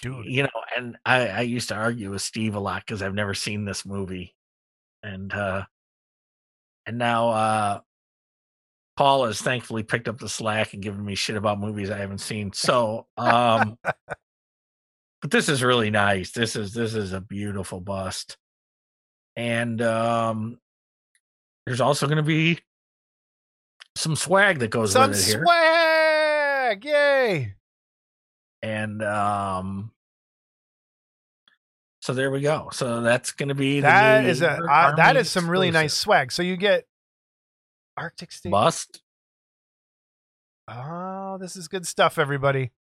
Dude. 0.01 0.25
you 0.25 0.43
know, 0.43 0.49
and 0.77 0.97
I, 1.05 1.27
I 1.27 1.41
used 1.41 1.69
to 1.69 1.75
argue 1.75 2.11
with 2.11 2.21
Steve 2.21 2.55
a 2.55 2.59
lot 2.59 2.83
because 2.85 3.01
I've 3.01 3.15
never 3.15 3.33
seen 3.33 3.65
this 3.65 3.85
movie. 3.85 4.35
And, 5.01 5.33
uh, 5.33 5.63
and 6.85 6.97
now, 6.97 7.29
uh, 7.29 7.79
Paul 8.95 9.25
has 9.25 9.41
thankfully 9.41 9.83
picked 9.83 10.07
up 10.07 10.19
the 10.19 10.29
slack 10.29 10.73
and 10.73 10.83
given 10.83 11.03
me 11.03 11.15
shit 11.15 11.35
about 11.35 11.59
movies 11.59 11.89
I 11.89 11.97
haven't 11.97 12.19
seen. 12.19 12.53
So, 12.53 13.07
um, 13.17 13.77
but 15.23 15.31
this 15.31 15.47
is 15.47 15.63
really 15.63 15.89
nice. 15.89 16.31
This 16.31 16.57
is 16.57 16.73
this 16.73 16.93
is 16.93 17.13
a 17.13 17.21
beautiful 17.21 17.79
bust, 17.79 18.37
and 19.37 19.81
um, 19.81 20.59
there's 21.65 21.81
also 21.81 22.07
going 22.07 22.17
to 22.17 22.23
be 22.23 22.59
some 23.95 24.17
swag 24.17 24.59
that 24.59 24.67
goes 24.67 24.91
Some 24.91 25.11
with 25.11 25.19
it 25.19 25.25
here, 25.25 25.43
swag! 25.45 26.85
Yay! 26.85 27.53
and 28.61 29.01
um, 29.01 29.91
so 32.01 32.13
there 32.13 32.29
we 32.29 32.41
go. 32.41 32.67
So 32.73 32.99
that's 33.01 33.31
going 33.31 33.47
to 33.47 33.55
be 33.55 33.75
the 33.75 33.83
That 33.83 34.25
is 34.25 34.41
a 34.41 34.51
uh, 34.51 34.95
that 34.97 35.15
is 35.15 35.29
some 35.29 35.49
really 35.49 35.71
nice 35.71 35.93
swag. 35.93 36.33
So 36.33 36.43
you 36.43 36.57
get 36.57 36.85
Arctic 37.95 38.33
State 38.33 38.51
bust. 38.51 39.01
Oh, 40.67 41.37
this 41.39 41.55
is 41.55 41.69
good 41.69 41.87
stuff, 41.87 42.19
everybody. 42.19 42.71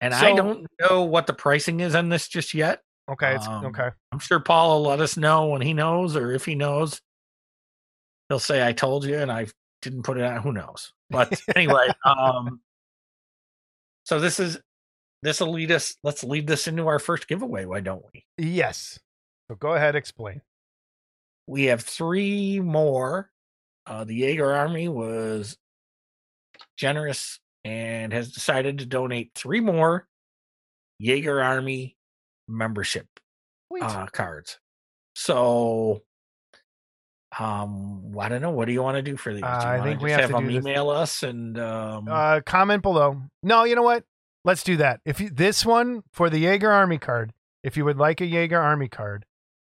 And 0.00 0.12
I 0.12 0.34
don't 0.34 0.66
know 0.80 1.04
what 1.04 1.26
the 1.26 1.32
pricing 1.32 1.80
is 1.80 1.94
on 1.94 2.08
this 2.08 2.28
just 2.28 2.54
yet. 2.54 2.82
Okay, 3.08 3.34
it's 3.34 3.46
Um, 3.46 3.66
okay. 3.66 3.90
I'm 4.12 4.18
sure 4.18 4.40
Paul 4.40 4.82
will 4.82 4.88
let 4.90 5.00
us 5.00 5.16
know 5.16 5.46
when 5.46 5.62
he 5.62 5.72
knows, 5.72 6.16
or 6.16 6.32
if 6.32 6.44
he 6.44 6.54
knows, 6.54 7.00
he'll 8.28 8.38
say, 8.40 8.66
"I 8.66 8.72
told 8.72 9.04
you," 9.04 9.18
and 9.18 9.30
I 9.30 9.46
didn't 9.80 10.02
put 10.02 10.18
it 10.18 10.24
on. 10.24 10.42
Who 10.42 10.52
knows? 10.52 10.92
But 11.08 11.40
anyway, 11.56 11.88
um, 12.04 12.60
so 14.04 14.18
this 14.18 14.40
is 14.40 14.58
this 15.22 15.40
will 15.40 15.52
lead 15.52 15.70
us. 15.70 15.96
Let's 16.02 16.24
lead 16.24 16.46
this 16.46 16.66
into 16.66 16.86
our 16.88 16.98
first 16.98 17.28
giveaway. 17.28 17.64
Why 17.64 17.80
don't 17.80 18.04
we? 18.12 18.26
Yes. 18.36 18.98
So 19.48 19.54
go 19.54 19.74
ahead, 19.74 19.94
explain. 19.94 20.42
We 21.46 21.64
have 21.66 21.82
three 21.82 22.58
more. 22.60 23.30
Uh, 23.86 24.02
the 24.02 24.22
Yagher 24.22 24.52
Army 24.52 24.88
was 24.88 25.56
generous 26.76 27.38
and 27.66 28.12
has 28.12 28.30
decided 28.30 28.78
to 28.78 28.86
donate 28.86 29.32
three 29.34 29.58
more 29.58 30.06
Yagher 31.02 31.44
Army 31.44 31.96
membership 32.46 33.08
uh, 33.82 34.06
cards. 34.06 34.60
So, 35.16 36.02
um, 37.36 38.14
I 38.18 38.28
don't 38.28 38.40
know. 38.40 38.50
What 38.50 38.66
do 38.66 38.72
you 38.72 38.82
want 38.82 38.96
to 38.98 39.02
do 39.02 39.16
for 39.16 39.34
these? 39.34 39.42
Uh, 39.42 39.62
I 39.64 39.82
think 39.82 40.00
we 40.00 40.10
just 40.10 40.20
have 40.20 40.30
to 40.30 40.36
them 40.36 40.46
do 40.46 40.54
this- 40.54 40.64
email 40.64 40.90
us 40.90 41.24
and 41.24 41.58
um, 41.58 42.06
uh, 42.08 42.40
comment 42.46 42.82
below. 42.82 43.20
No, 43.42 43.64
you 43.64 43.74
know 43.74 43.82
what? 43.82 44.04
Let's 44.44 44.62
do 44.62 44.76
that. 44.76 45.00
If 45.04 45.20
you, 45.20 45.28
this 45.28 45.66
one 45.66 46.04
for 46.12 46.30
the 46.30 46.44
Yagher 46.44 46.72
Army 46.72 46.98
card, 46.98 47.32
if 47.64 47.76
you 47.76 47.84
would 47.84 47.98
like 47.98 48.20
a 48.20 48.26
Yagher 48.26 48.62
Army 48.62 48.88
card, 48.88 49.24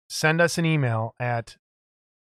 send 0.08 0.40
us 0.40 0.58
an 0.58 0.64
email 0.66 1.16
at 1.20 1.58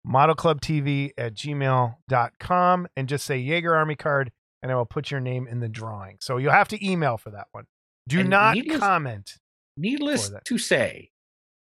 modelclubtv 0.06 1.10
at 1.18 1.34
gmail.com 1.34 2.86
and 2.96 3.08
just 3.08 3.26
say 3.26 3.44
Yagher 3.44 3.76
Army 3.76 3.94
card, 3.94 4.32
and 4.62 4.70
I 4.72 4.74
will 4.74 4.86
put 4.86 5.10
your 5.10 5.20
name 5.20 5.46
in 5.48 5.60
the 5.60 5.68
drawing. 5.68 6.16
So 6.20 6.36
you'll 6.38 6.52
have 6.52 6.68
to 6.68 6.86
email 6.86 7.16
for 7.16 7.30
that 7.30 7.46
one. 7.52 7.64
Do 8.08 8.20
And 8.20 8.30
not 8.30 8.54
needless- 8.56 8.78
comment. 8.80 9.32
needless 9.76 10.30
to 10.44 10.58
say, 10.58 11.10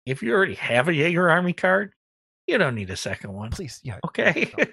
if 0.05 0.23
you 0.23 0.33
already 0.33 0.55
have 0.55 0.87
a 0.87 0.91
Yagher 0.91 1.29
Army 1.31 1.53
card, 1.53 1.93
you 2.47 2.57
don't 2.57 2.75
need 2.75 2.89
a 2.89 2.97
second 2.97 3.33
one. 3.33 3.51
Please, 3.51 3.79
yeah. 3.83 3.99
Okay. 4.05 4.51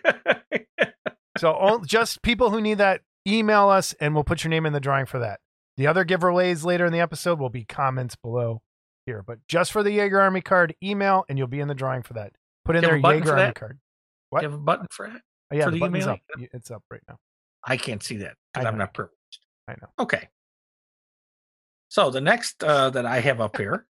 So 1.38 1.52
all, 1.52 1.78
just 1.78 2.20
people 2.22 2.50
who 2.50 2.60
need 2.60 2.78
that, 2.78 3.02
email 3.26 3.68
us 3.68 3.94
and 4.00 4.12
we'll 4.12 4.24
put 4.24 4.42
your 4.42 4.48
name 4.50 4.66
in 4.66 4.72
the 4.72 4.80
drawing 4.80 5.06
for 5.06 5.20
that. 5.20 5.38
The 5.76 5.86
other 5.86 6.04
giveaways 6.04 6.64
later 6.64 6.84
in 6.84 6.92
the 6.92 6.98
episode 6.98 7.38
will 7.38 7.48
be 7.48 7.64
comments 7.64 8.16
below 8.16 8.60
here. 9.06 9.22
But 9.24 9.38
just 9.46 9.70
for 9.70 9.84
the 9.84 9.90
Yagher 9.98 10.20
Army 10.20 10.40
card, 10.40 10.74
email 10.82 11.24
and 11.28 11.38
you'll 11.38 11.46
be 11.46 11.60
in 11.60 11.68
the 11.68 11.76
drawing 11.76 12.02
for 12.02 12.14
that. 12.14 12.32
Put 12.64 12.74
in 12.74 12.82
there 12.82 12.98
Yagher 12.98 13.04
Army 13.28 13.42
that? 13.42 13.54
card. 13.54 13.78
Do 14.32 14.38
you 14.38 14.50
have 14.50 14.54
a 14.54 14.58
button 14.58 14.86
for 14.90 15.06
it? 15.06 15.12
Oh, 15.52 15.56
yeah, 15.56 15.64
For 15.66 15.70
the, 15.70 15.76
the 15.76 15.80
button's 15.88 16.06
up. 16.08 16.18
It's 16.52 16.72
up 16.72 16.82
right 16.90 17.02
now. 17.08 17.18
I 17.64 17.76
can't 17.76 18.02
see 18.02 18.18
that 18.18 18.34
because 18.54 18.66
I'm 18.66 18.78
not 18.78 18.94
privileged. 18.94 19.14
I 19.68 19.72
know. 19.80 19.88
Okay. 19.98 20.28
So 21.88 22.10
the 22.10 22.20
next 22.20 22.62
uh, 22.62 22.90
that 22.90 23.06
I 23.06 23.20
have 23.20 23.40
up 23.40 23.56
here 23.56 23.86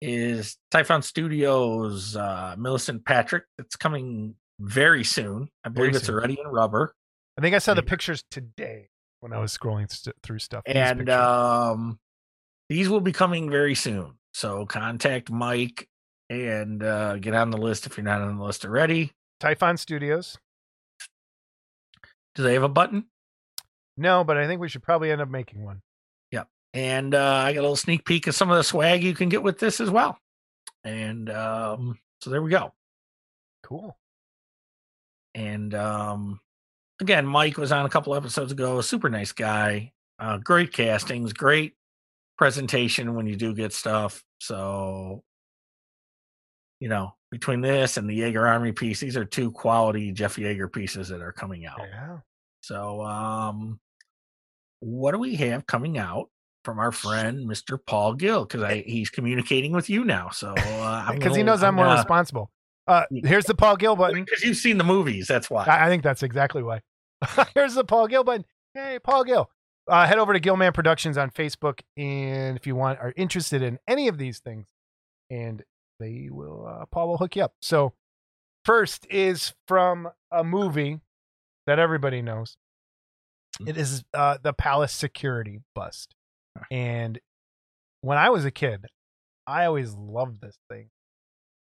is 0.00 0.56
Typhon 0.70 1.02
Studios 1.02 2.16
uh, 2.16 2.54
Millicent 2.58 3.04
Patrick. 3.04 3.44
It's 3.58 3.76
coming 3.76 4.34
very 4.58 5.04
soon. 5.04 5.48
I 5.64 5.68
Very 5.68 5.88
believe 5.88 5.96
it's 5.96 6.06
soon. 6.06 6.14
already 6.16 6.38
in 6.42 6.46
rubber. 6.50 6.94
I 7.38 7.42
think 7.42 7.54
I 7.54 7.58
saw 7.58 7.74
the 7.74 7.82
pictures 7.82 8.24
today 8.30 8.88
when 9.20 9.32
I 9.32 9.38
was 9.38 9.56
scrolling 9.56 9.90
st- 9.90 10.16
through 10.22 10.38
stuff. 10.38 10.62
And 10.66 11.00
pictures. 11.00 11.14
um, 11.14 11.98
these 12.70 12.88
will 12.88 13.00
be 13.00 13.12
coming 13.12 13.50
very 13.50 13.74
soon. 13.74 14.12
So 14.32 14.64
contact 14.66 15.30
Mike 15.30 15.88
and 16.30 16.82
uh, 16.82 17.16
get 17.16 17.34
on 17.34 17.50
the 17.50 17.58
list 17.58 17.86
if 17.86 17.96
you're 17.96 18.04
not 18.04 18.20
on 18.22 18.38
the 18.38 18.44
list 18.44 18.64
already. 18.64 19.12
Typhon 19.40 19.76
Studios. 19.76 20.38
Do 22.36 22.42
they 22.42 22.54
have 22.54 22.62
a 22.62 22.68
button? 22.68 23.06
No, 23.96 24.22
but 24.22 24.36
I 24.36 24.46
think 24.46 24.60
we 24.60 24.68
should 24.68 24.82
probably 24.82 25.10
end 25.10 25.22
up 25.22 25.28
making 25.28 25.64
one. 25.64 25.80
Yep. 26.30 26.48
And 26.74 27.14
uh, 27.14 27.42
I 27.44 27.52
got 27.54 27.60
a 27.60 27.62
little 27.62 27.76
sneak 27.76 28.04
peek 28.04 28.26
of 28.26 28.34
some 28.34 28.50
of 28.50 28.56
the 28.56 28.62
swag 28.62 29.02
you 29.02 29.14
can 29.14 29.28
get 29.28 29.42
with 29.42 29.58
this 29.58 29.80
as 29.80 29.90
well. 29.90 30.18
And 30.84 31.30
um, 31.30 31.98
so 32.20 32.30
there 32.30 32.42
we 32.42 32.50
go. 32.50 32.72
Cool. 33.62 33.96
And 35.34 35.74
um, 35.74 36.40
again, 37.00 37.26
Mike 37.26 37.56
was 37.56 37.72
on 37.72 37.86
a 37.86 37.90
couple 37.90 38.14
episodes 38.14 38.52
ago. 38.52 38.80
Super 38.82 39.08
nice 39.08 39.32
guy. 39.32 39.92
Uh, 40.18 40.38
great 40.38 40.72
castings, 40.72 41.32
great 41.32 41.74
presentation 42.38 43.14
when 43.14 43.26
you 43.26 43.36
do 43.36 43.54
get 43.54 43.72
stuff. 43.72 44.22
So, 44.40 45.22
you 46.80 46.88
know, 46.88 47.14
between 47.30 47.60
this 47.60 47.96
and 47.96 48.08
the 48.08 48.20
Yagher 48.20 48.48
Army 48.48 48.72
piece, 48.72 49.00
these 49.00 49.16
are 49.16 49.24
two 49.24 49.50
quality 49.50 50.12
Jeff 50.12 50.36
Yagher 50.36 50.72
pieces 50.72 51.08
that 51.08 51.20
are 51.20 51.32
coming 51.32 51.66
out. 51.66 51.80
Yeah. 51.80 52.18
So, 52.60 53.02
um, 53.02 53.80
what 54.80 55.12
do 55.12 55.18
we 55.18 55.36
have 55.36 55.66
coming 55.66 55.98
out 55.98 56.28
from 56.64 56.78
our 56.78 56.92
friend 56.92 57.48
Mr. 57.48 57.78
Paul 57.84 58.14
Gill? 58.14 58.44
Because 58.44 58.62
I 58.62 58.82
he's 58.86 59.10
communicating 59.10 59.72
with 59.72 59.88
you 59.88 60.04
now. 60.04 60.30
So, 60.30 60.54
uh, 60.56 61.12
Because 61.12 61.36
he 61.36 61.42
knows 61.42 61.62
I'm 61.62 61.74
more 61.76 61.86
responsible. 61.86 62.50
Uh, 62.86 63.04
here's 63.10 63.46
the 63.46 63.54
Paul 63.54 63.76
Gill 63.76 63.96
button. 63.96 64.24
Because 64.24 64.44
you've 64.44 64.56
seen 64.56 64.78
the 64.78 64.84
movies, 64.84 65.26
that's 65.26 65.50
why. 65.50 65.64
I, 65.64 65.86
I 65.86 65.88
think 65.88 66.02
that's 66.02 66.22
exactly 66.22 66.62
why. 66.62 66.82
Here's 67.54 67.74
the 67.74 67.84
Paul 67.84 68.06
Gill 68.06 68.22
button. 68.22 68.44
Hey, 68.74 68.98
Paul 69.02 69.24
Gill. 69.24 69.50
Uh, 69.88 70.06
head 70.06 70.18
over 70.18 70.32
to 70.32 70.40
Gillman 70.40 70.72
Productions 70.72 71.16
on 71.16 71.30
Facebook, 71.30 71.80
and 71.96 72.56
if 72.56 72.66
you 72.66 72.76
want 72.76 72.98
are 72.98 73.12
interested 73.16 73.62
in 73.62 73.78
any 73.88 74.08
of 74.08 74.18
these 74.18 74.40
things, 74.40 74.66
and 75.30 75.62
they 75.98 76.28
will, 76.30 76.66
uh, 76.66 76.86
Paul 76.90 77.08
will 77.08 77.18
hook 77.18 77.36
you 77.36 77.42
up. 77.42 77.54
So, 77.60 77.94
first 78.64 79.06
is 79.10 79.54
from 79.66 80.08
a 80.30 80.44
movie 80.44 81.00
that 81.66 81.78
everybody 81.78 82.22
knows. 82.22 82.56
It 83.66 83.78
is 83.78 84.04
uh, 84.12 84.36
the 84.42 84.52
Palace 84.52 84.92
Security 84.92 85.60
Bust, 85.74 86.14
and 86.70 87.18
when 88.02 88.18
I 88.18 88.28
was 88.28 88.44
a 88.44 88.50
kid, 88.50 88.86
I 89.46 89.64
always 89.64 89.94
loved 89.94 90.40
this 90.40 90.58
thing, 90.70 90.90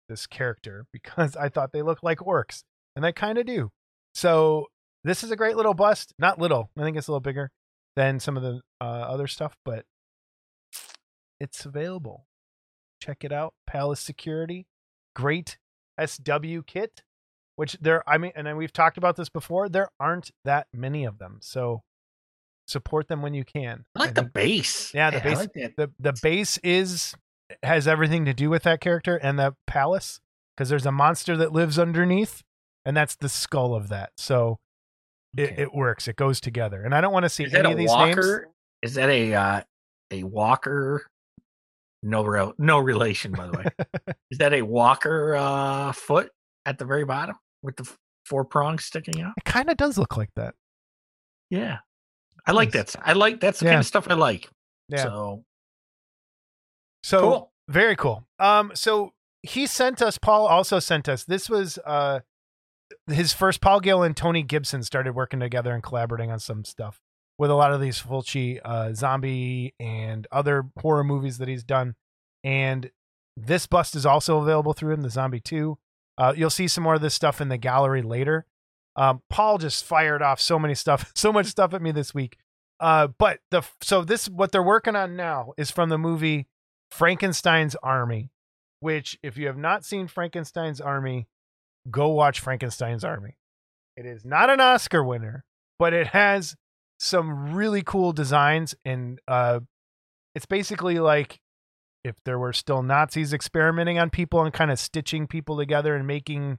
this 0.08 0.26
character, 0.26 0.86
because 0.92 1.36
I 1.36 1.48
thought 1.48 1.72
they 1.72 1.82
looked 1.82 2.04
like 2.04 2.18
orcs, 2.18 2.62
and 2.94 3.04
they 3.04 3.12
kind 3.12 3.36
of 3.38 3.46
do. 3.46 3.70
So 4.14 4.66
this 5.04 5.22
is 5.22 5.30
a 5.30 5.36
great 5.36 5.56
little 5.56 5.74
bust. 5.74 6.14
Not 6.18 6.38
little. 6.38 6.70
I 6.78 6.82
think 6.82 6.96
it's 6.96 7.08
a 7.08 7.12
little 7.12 7.20
bigger 7.20 7.50
than 7.94 8.18
some 8.20 8.36
of 8.36 8.42
the 8.42 8.60
uh, 8.80 8.84
other 8.84 9.26
stuff, 9.26 9.54
but 9.64 9.84
it's 11.38 11.64
available. 11.64 12.26
Check 13.00 13.24
it 13.24 13.32
out. 13.32 13.54
Palace 13.66 14.00
Security, 14.00 14.66
great 15.14 15.58
SW 16.04 16.60
kit. 16.66 17.02
Which 17.56 17.76
there, 17.80 18.02
I 18.08 18.18
mean, 18.18 18.32
and 18.36 18.46
then 18.46 18.56
we've 18.58 18.72
talked 18.72 18.98
about 18.98 19.16
this 19.16 19.30
before. 19.30 19.68
There 19.70 19.88
aren't 19.98 20.30
that 20.44 20.66
many 20.74 21.04
of 21.06 21.18
them, 21.18 21.38
so 21.40 21.82
support 22.68 23.08
them 23.08 23.22
when 23.22 23.32
you 23.32 23.44
can. 23.44 23.84
I 23.94 24.00
like 24.00 24.10
I 24.10 24.12
the 24.12 24.22
base. 24.24 24.92
Yeah, 24.92 25.10
the 25.10 25.20
I 25.20 25.20
base- 25.20 25.38
like 25.38 25.52
the 25.76 25.90
the 25.98 26.12
base 26.22 26.58
is 26.58 27.14
has 27.62 27.88
everything 27.88 28.24
to 28.26 28.34
do 28.34 28.50
with 28.50 28.64
that 28.64 28.80
character 28.80 29.16
and 29.16 29.38
the 29.38 29.54
palace 29.66 30.20
because 30.54 30.68
there's 30.68 30.84
a 30.84 30.92
monster 30.92 31.34
that 31.38 31.52
lives 31.52 31.78
underneath, 31.78 32.42
and 32.84 32.94
that's 32.94 33.16
the 33.16 33.28
skull 33.30 33.74
of 33.74 33.88
that. 33.88 34.10
So 34.18 34.58
it, 35.36 35.52
Okay. 35.52 35.62
it 35.62 35.74
works. 35.74 36.08
It 36.08 36.16
goes 36.16 36.40
together. 36.40 36.82
And 36.82 36.94
I 36.94 37.00
don't 37.00 37.12
want 37.12 37.22
to 37.24 37.28
see 37.30 37.44
Is 37.44 37.54
any 37.54 37.72
of 37.72 37.78
these 37.78 37.94
names. 37.94 38.26
Is 38.82 38.94
that 38.94 39.08
a 39.08 39.32
uh, 39.34 39.60
a 40.10 40.24
walker? 40.24 41.06
No 42.06 42.24
real, 42.24 42.54
no 42.58 42.78
relation, 42.78 43.32
by 43.32 43.46
the 43.46 43.58
way. 43.58 44.14
Is 44.30 44.38
that 44.38 44.52
a 44.52 44.62
walker 44.62 45.34
uh, 45.34 45.92
foot 45.92 46.30
at 46.64 46.78
the 46.78 46.84
very 46.84 47.04
bottom 47.04 47.36
with 47.62 47.76
the 47.76 47.90
four 48.24 48.44
prongs 48.44 48.84
sticking 48.84 49.20
out? 49.22 49.32
It 49.36 49.44
kind 49.44 49.68
of 49.68 49.76
does 49.76 49.98
look 49.98 50.16
like 50.16 50.30
that. 50.36 50.54
Yeah, 51.50 51.78
I 52.46 52.52
like 52.52 52.72
that. 52.72 52.94
I 53.02 53.12
like 53.14 53.40
that's 53.40 53.58
the 53.58 53.64
Yeah. 53.66 53.72
kind 53.72 53.80
of 53.80 53.86
stuff 53.86 54.06
I 54.08 54.14
like. 54.14 54.48
Yeah. 54.88 55.02
So 55.02 55.44
So 57.02 57.20
cool. 57.20 57.52
very 57.68 57.96
cool. 57.96 58.26
Um, 58.38 58.72
so 58.74 59.12
he 59.42 59.66
sent 59.66 60.00
us. 60.02 60.18
Paul 60.18 60.46
also 60.46 60.78
sent 60.78 61.08
us. 61.08 61.24
This 61.24 61.48
was 61.50 61.78
uh 61.84 62.20
his 63.08 63.32
first. 63.32 63.60
Paul 63.60 63.80
Gill 63.80 64.02
and 64.02 64.16
Tony 64.16 64.42
Gibson 64.42 64.82
started 64.82 65.14
working 65.14 65.40
together 65.40 65.72
and 65.74 65.82
collaborating 65.82 66.30
on 66.30 66.38
some 66.38 66.64
stuff 66.64 67.00
with 67.38 67.50
a 67.50 67.54
lot 67.54 67.72
of 67.72 67.80
these 67.80 68.00
Fulci 68.00 68.60
uh, 68.64 68.92
zombie 68.94 69.74
and 69.78 70.26
other 70.32 70.66
horror 70.78 71.04
movies 71.04 71.38
that 71.38 71.48
he's 71.48 71.64
done. 71.64 71.94
And 72.42 72.90
this 73.36 73.66
bust 73.66 73.94
is 73.94 74.06
also 74.06 74.38
available 74.38 74.72
through 74.72 74.94
him. 74.94 75.02
The 75.02 75.10
Zombie 75.10 75.40
Two. 75.40 75.78
Uh, 76.18 76.32
you'll 76.34 76.48
see 76.48 76.68
some 76.68 76.84
more 76.84 76.94
of 76.94 77.02
this 77.02 77.14
stuff 77.14 77.40
in 77.40 77.48
the 77.48 77.58
gallery 77.58 78.02
later. 78.02 78.46
Um, 78.96 79.20
Paul 79.28 79.58
just 79.58 79.84
fired 79.84 80.22
off 80.22 80.40
so 80.40 80.58
many 80.58 80.74
stuff, 80.74 81.12
so 81.14 81.32
much 81.32 81.46
stuff 81.46 81.74
at 81.74 81.82
me 81.82 81.92
this 81.92 82.14
week. 82.14 82.38
Uh, 82.80 83.08
but 83.18 83.40
the 83.50 83.62
so 83.82 84.02
this 84.02 84.28
what 84.28 84.52
they're 84.52 84.62
working 84.62 84.96
on 84.96 85.16
now 85.16 85.52
is 85.56 85.70
from 85.70 85.88
the 85.88 85.98
movie 85.98 86.46
Frankenstein's 86.90 87.74
Army, 87.82 88.30
which 88.80 89.18
if 89.22 89.36
you 89.36 89.46
have 89.46 89.56
not 89.56 89.84
seen 89.84 90.08
Frankenstein's 90.08 90.80
Army, 90.80 91.26
go 91.90 92.08
watch 92.08 92.40
Frankenstein's 92.40 93.04
Army. 93.04 93.36
It 93.96 94.06
is 94.06 94.24
not 94.24 94.50
an 94.50 94.60
Oscar 94.60 95.02
winner, 95.02 95.44
but 95.78 95.94
it 95.94 96.08
has 96.08 96.54
some 96.98 97.54
really 97.54 97.82
cool 97.82 98.12
designs 98.12 98.74
and 98.84 99.20
uh 99.28 99.60
it's 100.34 100.46
basically 100.46 100.98
like 100.98 101.40
if 102.04 102.14
there 102.24 102.38
were 102.38 102.52
still 102.52 102.82
Nazis 102.82 103.32
experimenting 103.32 103.98
on 103.98 104.10
people 104.10 104.42
and 104.42 104.52
kind 104.52 104.70
of 104.70 104.78
stitching 104.78 105.26
people 105.26 105.56
together 105.56 105.96
and 105.96 106.06
making 106.06 106.58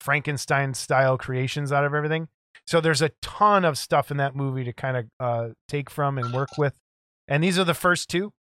Frankenstein 0.00 0.74
style 0.74 1.16
creations 1.16 1.72
out 1.72 1.84
of 1.84 1.94
everything. 1.94 2.28
So 2.66 2.80
there's 2.80 3.00
a 3.02 3.10
ton 3.22 3.64
of 3.64 3.78
stuff 3.78 4.10
in 4.10 4.18
that 4.18 4.36
movie 4.36 4.64
to 4.64 4.72
kind 4.72 4.96
of 4.96 5.04
uh, 5.18 5.48
take 5.68 5.88
from 5.88 6.18
and 6.18 6.32
work 6.32 6.50
with, 6.58 6.78
and 7.26 7.42
these 7.42 7.58
are 7.58 7.64
the 7.64 7.74
first 7.74 8.10
two, 8.10 8.32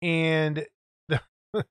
and 0.00 0.66
the 1.08 1.20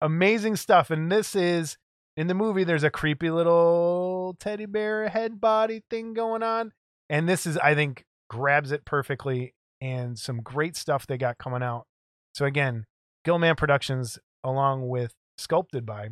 amazing 0.00 0.56
stuff. 0.56 0.90
And 0.90 1.10
this 1.10 1.36
is 1.36 1.76
in 2.16 2.26
the 2.26 2.34
movie. 2.34 2.64
There's 2.64 2.84
a 2.84 2.90
creepy 2.90 3.30
little 3.30 4.36
teddy 4.40 4.66
bear 4.66 5.08
head 5.08 5.40
body 5.40 5.82
thing 5.90 6.12
going 6.14 6.42
on, 6.42 6.72
and 7.08 7.28
this 7.28 7.46
is 7.46 7.56
I 7.58 7.74
think 7.74 8.04
grabs 8.34 8.72
it 8.72 8.84
perfectly 8.84 9.54
and 9.80 10.18
some 10.18 10.40
great 10.42 10.74
stuff 10.74 11.06
they 11.06 11.16
got 11.16 11.38
coming 11.38 11.62
out. 11.62 11.86
So 12.34 12.46
again, 12.46 12.84
Gilman 13.24 13.54
Productions 13.54 14.18
along 14.42 14.88
with 14.88 15.12
sculpted 15.38 15.86
by 15.86 16.08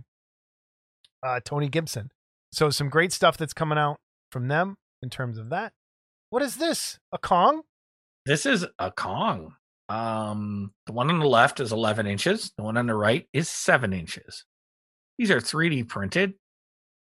uh, 1.24 1.40
Tony 1.44 1.68
Gibson. 1.68 2.10
So 2.52 2.70
some 2.70 2.88
great 2.88 3.12
stuff 3.12 3.36
that's 3.36 3.52
coming 3.52 3.76
out 3.76 3.96
from 4.30 4.46
them 4.46 4.76
in 5.02 5.10
terms 5.10 5.36
of 5.36 5.50
that. 5.50 5.72
What 6.30 6.42
is 6.42 6.56
this? 6.56 7.00
A 7.10 7.18
Kong? 7.18 7.62
This 8.24 8.46
is 8.46 8.64
a 8.78 8.92
Kong. 8.92 9.56
Um, 9.88 10.72
the 10.86 10.92
one 10.92 11.10
on 11.10 11.18
the 11.18 11.26
left 11.26 11.58
is 11.58 11.72
11 11.72 12.06
inches. 12.06 12.52
The 12.56 12.62
one 12.62 12.76
on 12.76 12.86
the 12.86 12.94
right 12.94 13.26
is 13.32 13.48
seven 13.48 13.92
inches. 13.92 14.44
These 15.18 15.32
are 15.32 15.40
3D 15.40 15.88
printed 15.88 16.34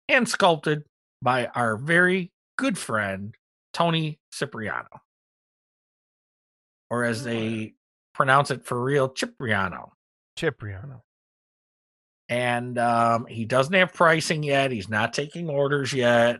and 0.07 0.29
sculpted 0.29 0.83
by 1.23 1.47
our 1.47 1.75
very 1.75 2.31
good 2.55 2.77
friend 2.77 3.33
Tony 3.77 4.19
Cipriano, 4.33 4.87
or 6.89 7.03
as 7.03 7.23
they 7.23 7.73
pronounce 8.13 8.51
it 8.51 8.65
for 8.65 8.81
real, 8.81 9.09
Cipriano. 9.09 9.93
Cipriano. 10.35 11.03
And 12.29 12.77
um, 12.77 13.25
he 13.25 13.45
doesn't 13.45 13.73
have 13.73 13.93
pricing 13.93 14.43
yet. 14.43 14.71
He's 14.71 14.89
not 14.89 15.13
taking 15.13 15.49
orders 15.49 15.93
yet. 15.93 16.39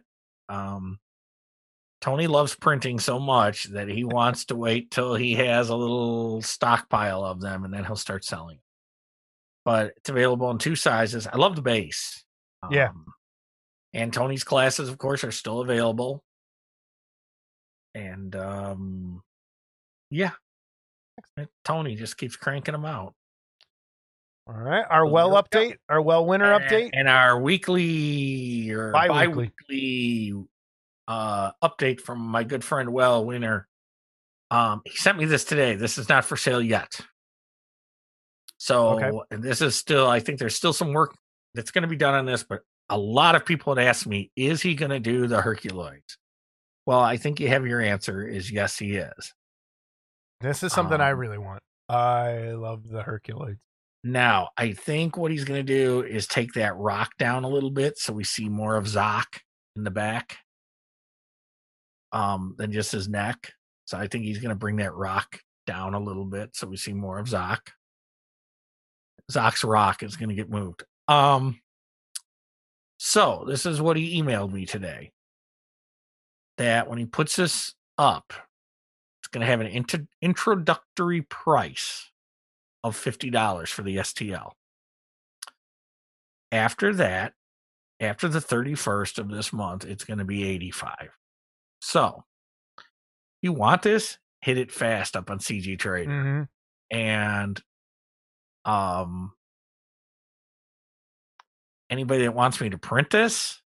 Um, 0.50 1.00
Tony 2.02 2.28
loves 2.28 2.56
printing 2.56 3.00
so 3.00 3.20
much 3.20 3.66
that 3.66 3.88
he 3.88 4.04
wants 4.04 4.46
to 4.46 4.56
wait 4.56 4.92
till 4.92 5.16
he 5.16 5.36
has 5.36 5.70
a 5.70 5.76
little 5.76 6.42
stockpile 6.42 7.24
of 7.24 7.42
them 7.42 7.64
and 7.64 7.74
then 7.74 7.86
he'll 7.86 7.96
start 7.96 8.24
selling. 8.24 8.60
But 9.66 9.94
it's 9.98 10.10
available 10.10 10.50
in 10.52 10.58
two 10.58 10.76
sizes. 10.76 11.28
I 11.28 11.38
love 11.38 11.56
the 11.56 11.62
base. 11.62 12.24
Yeah. 12.70 12.90
Um, 12.90 13.06
and 13.94 14.14
Tony's 14.14 14.44
classes, 14.44 14.90
of 14.90 14.98
course, 14.98 15.24
are 15.24 15.32
still 15.32 15.62
available. 15.62 16.24
And 17.96 18.36
um, 18.36 19.24
yeah, 20.10 20.32
Tony 21.66 21.96
just 21.96 22.18
keeps 22.18 22.36
cranking 22.36 22.72
them 22.74 22.86
out. 22.86 23.14
All 24.48 24.54
right. 24.56 24.86
Our 24.90 25.06
well 25.06 25.32
update, 25.32 25.76
our 25.90 26.02
well 26.02 26.26
winner 26.26 26.54
And- 26.54 26.64
update. 26.64 26.90
and 26.94 27.10
our 27.10 27.40
weekly 27.40 28.72
or 28.72 28.92
Bi-weekly. 28.92 29.52
bi-weekly 29.70 30.46
uh 31.10 31.52
update 31.64 32.02
from 32.02 32.20
my 32.20 32.44
good 32.44 32.64
friend 32.66 32.92
well 32.92 33.24
winner 33.24 33.66
um 34.52 34.82
he 34.84 34.92
sent 34.98 35.18
me 35.18 35.24
this 35.24 35.46
today 35.46 35.76
this 35.76 35.98
is 35.98 36.10
not 36.10 36.26
for 36.26 36.36
sale 36.36 36.62
yet 36.62 37.00
so 38.58 39.00
Okay. 39.00 39.38
this 39.38 39.62
is 39.62 39.74
still 39.76 40.06
i 40.06 40.20
think 40.20 40.38
there's 40.38 40.56
still 40.56 40.74
some 40.74 40.92
work 40.92 41.16
that's 41.54 41.72
going 41.72 41.84
to 41.84 41.88
be 41.88 41.96
done 41.96 42.14
on 42.14 42.26
this 42.26 42.44
but 42.44 42.60
a 42.90 42.98
lot 42.98 43.36
of 43.36 43.46
people 43.46 43.74
had 43.74 43.86
asked 43.88 44.06
me 44.06 44.32
is 44.36 44.62
he 44.62 44.76
going 44.76 44.92
to 44.92 45.00
do 45.00 45.28
the 45.28 45.42
herculoids 45.42 46.18
well 46.86 47.00
i 47.00 47.16
think 47.16 47.40
you 47.40 47.48
have 47.48 47.66
your 47.66 47.80
answer 47.80 48.28
is 48.28 48.52
yes 48.52 48.78
he 48.78 48.98
is 48.98 49.34
This 50.42 50.64
is 50.64 50.74
something 50.74 51.02
I 51.02 51.12
Um, 51.12 51.20
really 51.20 51.38
want. 51.38 51.62
I 51.90 52.52
love 52.52 52.88
the 52.88 53.02
Herculoids. 53.02 53.60
Now, 54.04 54.50
I 54.56 54.74
think 54.74 55.18
what 55.18 55.32
he's 55.32 55.44
going 55.44 55.66
to 55.66 55.74
do 55.74 56.04
is 56.04 56.28
take 56.28 56.54
that 56.54 56.76
rock 56.76 57.18
down 57.18 57.44
a 57.44 57.50
little 57.50 57.72
bit 57.72 57.98
so 57.98 58.14
we 58.14 58.24
see 58.24 58.48
more 58.48 58.76
of 58.76 58.86
Zok 58.86 59.40
in 59.76 59.84
the 59.84 59.92
back 59.92 60.38
um, 62.12 62.56
than 62.58 62.72
just 62.72 62.92
his 62.92 63.10
neck. 63.10 63.52
So 63.86 63.98
I 63.98 64.08
think 64.08 64.26
he's 64.26 64.40
going 64.40 64.50
to 64.50 64.56
bring 64.56 64.78
that 64.78 64.94
rock 64.94 65.40
down 65.66 65.94
a 65.94 66.00
little 66.00 66.26
bit 66.26 66.56
so 66.56 66.68
we 66.68 66.78
see 66.78 66.94
more 66.94 67.20
of 67.20 67.28
Zok. 67.28 67.60
Zok's 69.32 69.64
rock 69.64 70.04
is 70.04 70.16
going 70.16 70.30
to 70.30 70.36
get 70.36 70.50
moved. 70.50 70.84
Um, 71.08 71.60
so 72.98 73.46
this 73.48 73.66
is 73.66 73.82
what 73.82 73.98
he 73.98 74.22
emailed 74.22 74.52
me 74.54 74.66
today. 74.66 75.12
That 76.58 76.88
when 76.90 76.98
he 76.98 77.06
puts 77.06 77.36
this 77.36 77.74
up, 77.98 78.34
it's 79.28 79.34
going 79.34 79.46
to 79.46 79.52
have 79.52 79.60
an 79.60 79.68
int- 79.68 80.08
introductory 80.22 81.22
price 81.22 82.12
of 82.82 82.96
$50 82.96 83.68
for 83.68 83.84
the 83.84 83.98
STL. 83.98 84.52
After 86.50 86.94
that, 86.94 87.34
after 88.00 88.30
the 88.30 88.40
31st 88.40 89.18
of 89.20 89.30
this 89.30 89.52
month, 89.52 89.84
it's 89.84 90.06
going 90.06 90.20
to 90.20 90.24
be 90.24 90.46
85. 90.46 91.18
So, 91.82 92.24
you 93.42 93.52
want 93.52 93.82
this, 93.82 94.18
hit 94.40 94.58
it 94.58 94.72
fast 94.72 95.18
up 95.18 95.30
on 95.30 95.40
CG 95.40 95.78
Trader. 95.78 96.10
hmm 96.10 96.44
And 96.96 97.62
um 98.64 99.34
anybody 101.90 102.24
that 102.24 102.34
wants 102.34 102.62
me 102.62 102.70
to 102.70 102.78
print 102.78 103.10
this, 103.10 103.62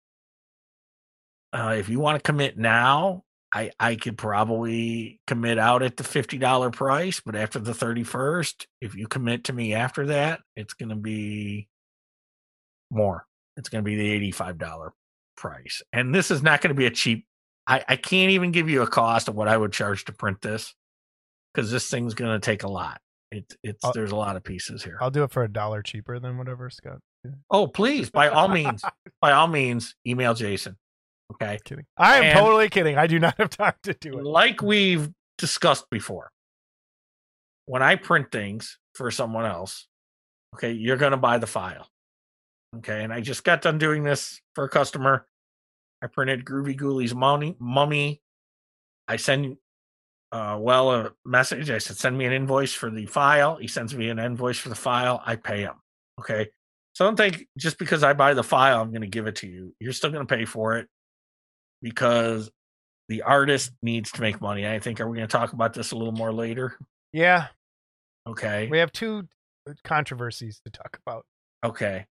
uh, 1.52 1.76
if 1.78 1.90
you 1.90 2.00
want 2.00 2.18
to 2.18 2.24
commit 2.24 2.58
now, 2.58 3.24
I 3.52 3.72
I 3.80 3.96
could 3.96 4.18
probably 4.18 5.20
commit 5.26 5.58
out 5.58 5.82
at 5.82 5.98
the 5.98 6.04
fifty 6.04 6.38
dollar 6.38 6.70
price, 6.70 7.22
but 7.26 7.36
after 7.36 7.60
the 7.60 7.74
thirty 7.74 8.04
first, 8.04 8.68
if 8.82 8.96
you 8.96 9.08
commit 9.08 9.46
to 9.46 9.54
me 9.54 9.74
after 9.74 10.08
that, 10.08 10.42
it's 10.56 10.74
going 10.74 10.90
to 10.90 10.96
be 10.96 11.68
more. 12.92 13.26
It's 13.58 13.70
going 13.70 13.84
to 13.84 13.90
be 13.90 13.96
the 13.96 14.10
eighty 14.10 14.32
five 14.32 14.58
dollar 14.58 14.94
price, 15.36 15.82
and 15.92 16.14
this 16.14 16.32
is 16.32 16.44
not 16.44 16.62
going 16.62 16.70
to 16.70 16.78
be 16.78 16.86
a 16.86 16.92
cheap. 16.92 17.26
I 17.66 17.84
I 17.88 17.96
can't 17.96 18.32
even 18.32 18.52
give 18.52 18.70
you 18.70 18.82
a 18.84 18.88
cost 18.88 19.28
of 19.28 19.36
what 19.36 19.48
I 19.48 19.58
would 19.58 19.72
charge 19.74 20.06
to 20.06 20.14
print 20.14 20.42
this 20.42 20.74
because 21.54 21.72
this 21.72 21.90
thing's 21.90 22.14
going 22.14 22.40
to 22.40 22.44
take 22.44 22.64
a 22.64 22.70
lot. 22.70 23.02
It's 23.32 23.56
it's 23.64 23.84
I'll- 23.84 23.94
there's 23.94 24.12
a 24.12 24.16
lot 24.16 24.36
of 24.36 24.44
pieces 24.44 24.84
here. 24.84 24.98
I'll 25.02 25.12
do 25.12 25.24
it 25.24 25.32
for 25.32 25.44
a 25.44 25.52
dollar 25.52 25.82
cheaper 25.82 26.20
than 26.20 26.38
whatever 26.38 26.70
Scott. 26.70 27.00
Oh, 27.52 27.68
please, 27.68 28.10
by 28.10 28.30
all 28.30 28.48
means, 28.48 28.84
by 29.22 29.34
all 29.34 29.48
means, 29.48 29.96
email 30.08 30.34
Jason. 30.34 30.78
Okay. 31.34 31.60
Kidding. 31.64 31.86
I 31.98 32.18
am 32.18 32.24
And- 32.26 32.40
totally 32.40 32.70
kidding. 32.70 32.98
I 32.98 33.08
do 33.08 33.20
not 33.20 33.36
have 33.38 33.50
time 33.50 33.74
to 33.84 33.94
do 33.94 34.20
it. 34.20 34.26
Like 34.26 34.62
we've 34.62 35.10
discussed 35.38 35.86
before, 35.90 36.32
when 37.66 37.82
I 37.84 37.96
print 37.96 38.32
things 38.32 38.78
for 38.96 39.12
someone 39.12 39.46
else, 39.46 39.88
okay, 40.56 40.72
you're 40.72 40.98
going 40.98 41.12
to 41.12 41.18
buy 41.18 41.38
the 41.38 41.48
file. 41.48 41.88
Okay. 42.78 43.04
And 43.04 43.14
I 43.14 43.22
just 43.22 43.44
got 43.44 43.62
done 43.62 43.78
doing 43.78 44.04
this 44.04 44.42
for 44.56 44.64
a 44.64 44.70
customer. 44.70 45.26
I 46.02 46.08
printed 46.08 46.46
Groovie 46.46 46.78
Goolies 46.78 47.14
mummy. 47.14 47.56
mummy. 47.60 48.22
I 49.08 49.16
send 49.18 49.58
uh, 50.32 50.58
well 50.60 50.92
a 50.92 51.12
message. 51.26 51.70
I 51.72 51.78
said, 51.80 51.98
send 51.98 52.18
me 52.18 52.26
an 52.26 52.32
invoice 52.34 52.74
for 52.74 52.90
the 52.90 53.06
file. 53.06 53.58
He 53.58 53.68
sends 53.68 53.96
me 53.96 54.10
an 54.10 54.20
invoice 54.20 54.58
for 54.60 54.70
the 54.70 54.76
file. 54.76 55.22
I 55.26 55.36
pay 55.36 55.62
him. 55.62 55.74
Okay. 56.20 56.50
So 56.94 57.06
don't 57.06 57.16
think 57.16 57.48
just 57.58 57.78
because 57.80 58.04
I 58.04 58.14
buy 58.14 58.34
the 58.34 58.44
file, 58.44 58.82
I'm 58.82 58.90
going 58.92 59.02
to 59.02 59.08
give 59.08 59.26
it 59.28 59.38
to 59.38 59.48
you. 59.48 59.74
You're 59.80 59.94
still 59.94 60.12
going 60.12 60.26
to 60.26 60.36
pay 60.36 60.46
for 60.46 60.78
it 60.78 60.88
because 61.82 62.50
the 63.08 63.24
artist 63.24 63.72
needs 63.82 64.12
to 64.14 64.22
make 64.22 64.40
money. 64.42 64.68
I 64.68 64.80
think, 64.80 65.00
are 65.02 65.08
we 65.10 65.18
going 65.18 65.28
to 65.28 65.32
talk 65.32 65.54
about 65.54 65.74
this 65.74 65.92
a 65.92 65.96
little 65.96 66.14
more 66.14 66.32
later? 66.34 66.78
Yeah, 67.12 67.48
Okay. 68.28 68.68
we 68.70 68.78
have 68.80 68.92
two 68.92 69.28
controversies 69.84 70.62
to 70.66 70.70
talk 70.72 71.00
about. 71.06 71.26
Okay. 71.66 72.06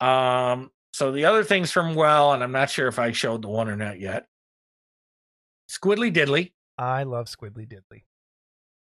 Um, 0.00 0.70
so 0.92 1.12
the 1.12 1.24
other 1.26 1.44
things 1.44 1.70
from 1.70 1.94
Well, 1.94 2.32
and 2.32 2.42
I'm 2.42 2.52
not 2.52 2.70
sure 2.70 2.88
if 2.88 2.98
I 2.98 3.12
showed 3.12 3.42
the 3.42 3.48
one 3.48 3.68
or 3.68 3.76
not 3.76 4.00
yet. 4.00 4.26
Squiddly 5.70 6.12
Diddly. 6.12 6.52
I 6.78 7.04
love 7.04 7.26
Squiddly 7.26 7.66
Diddly. 7.68 8.02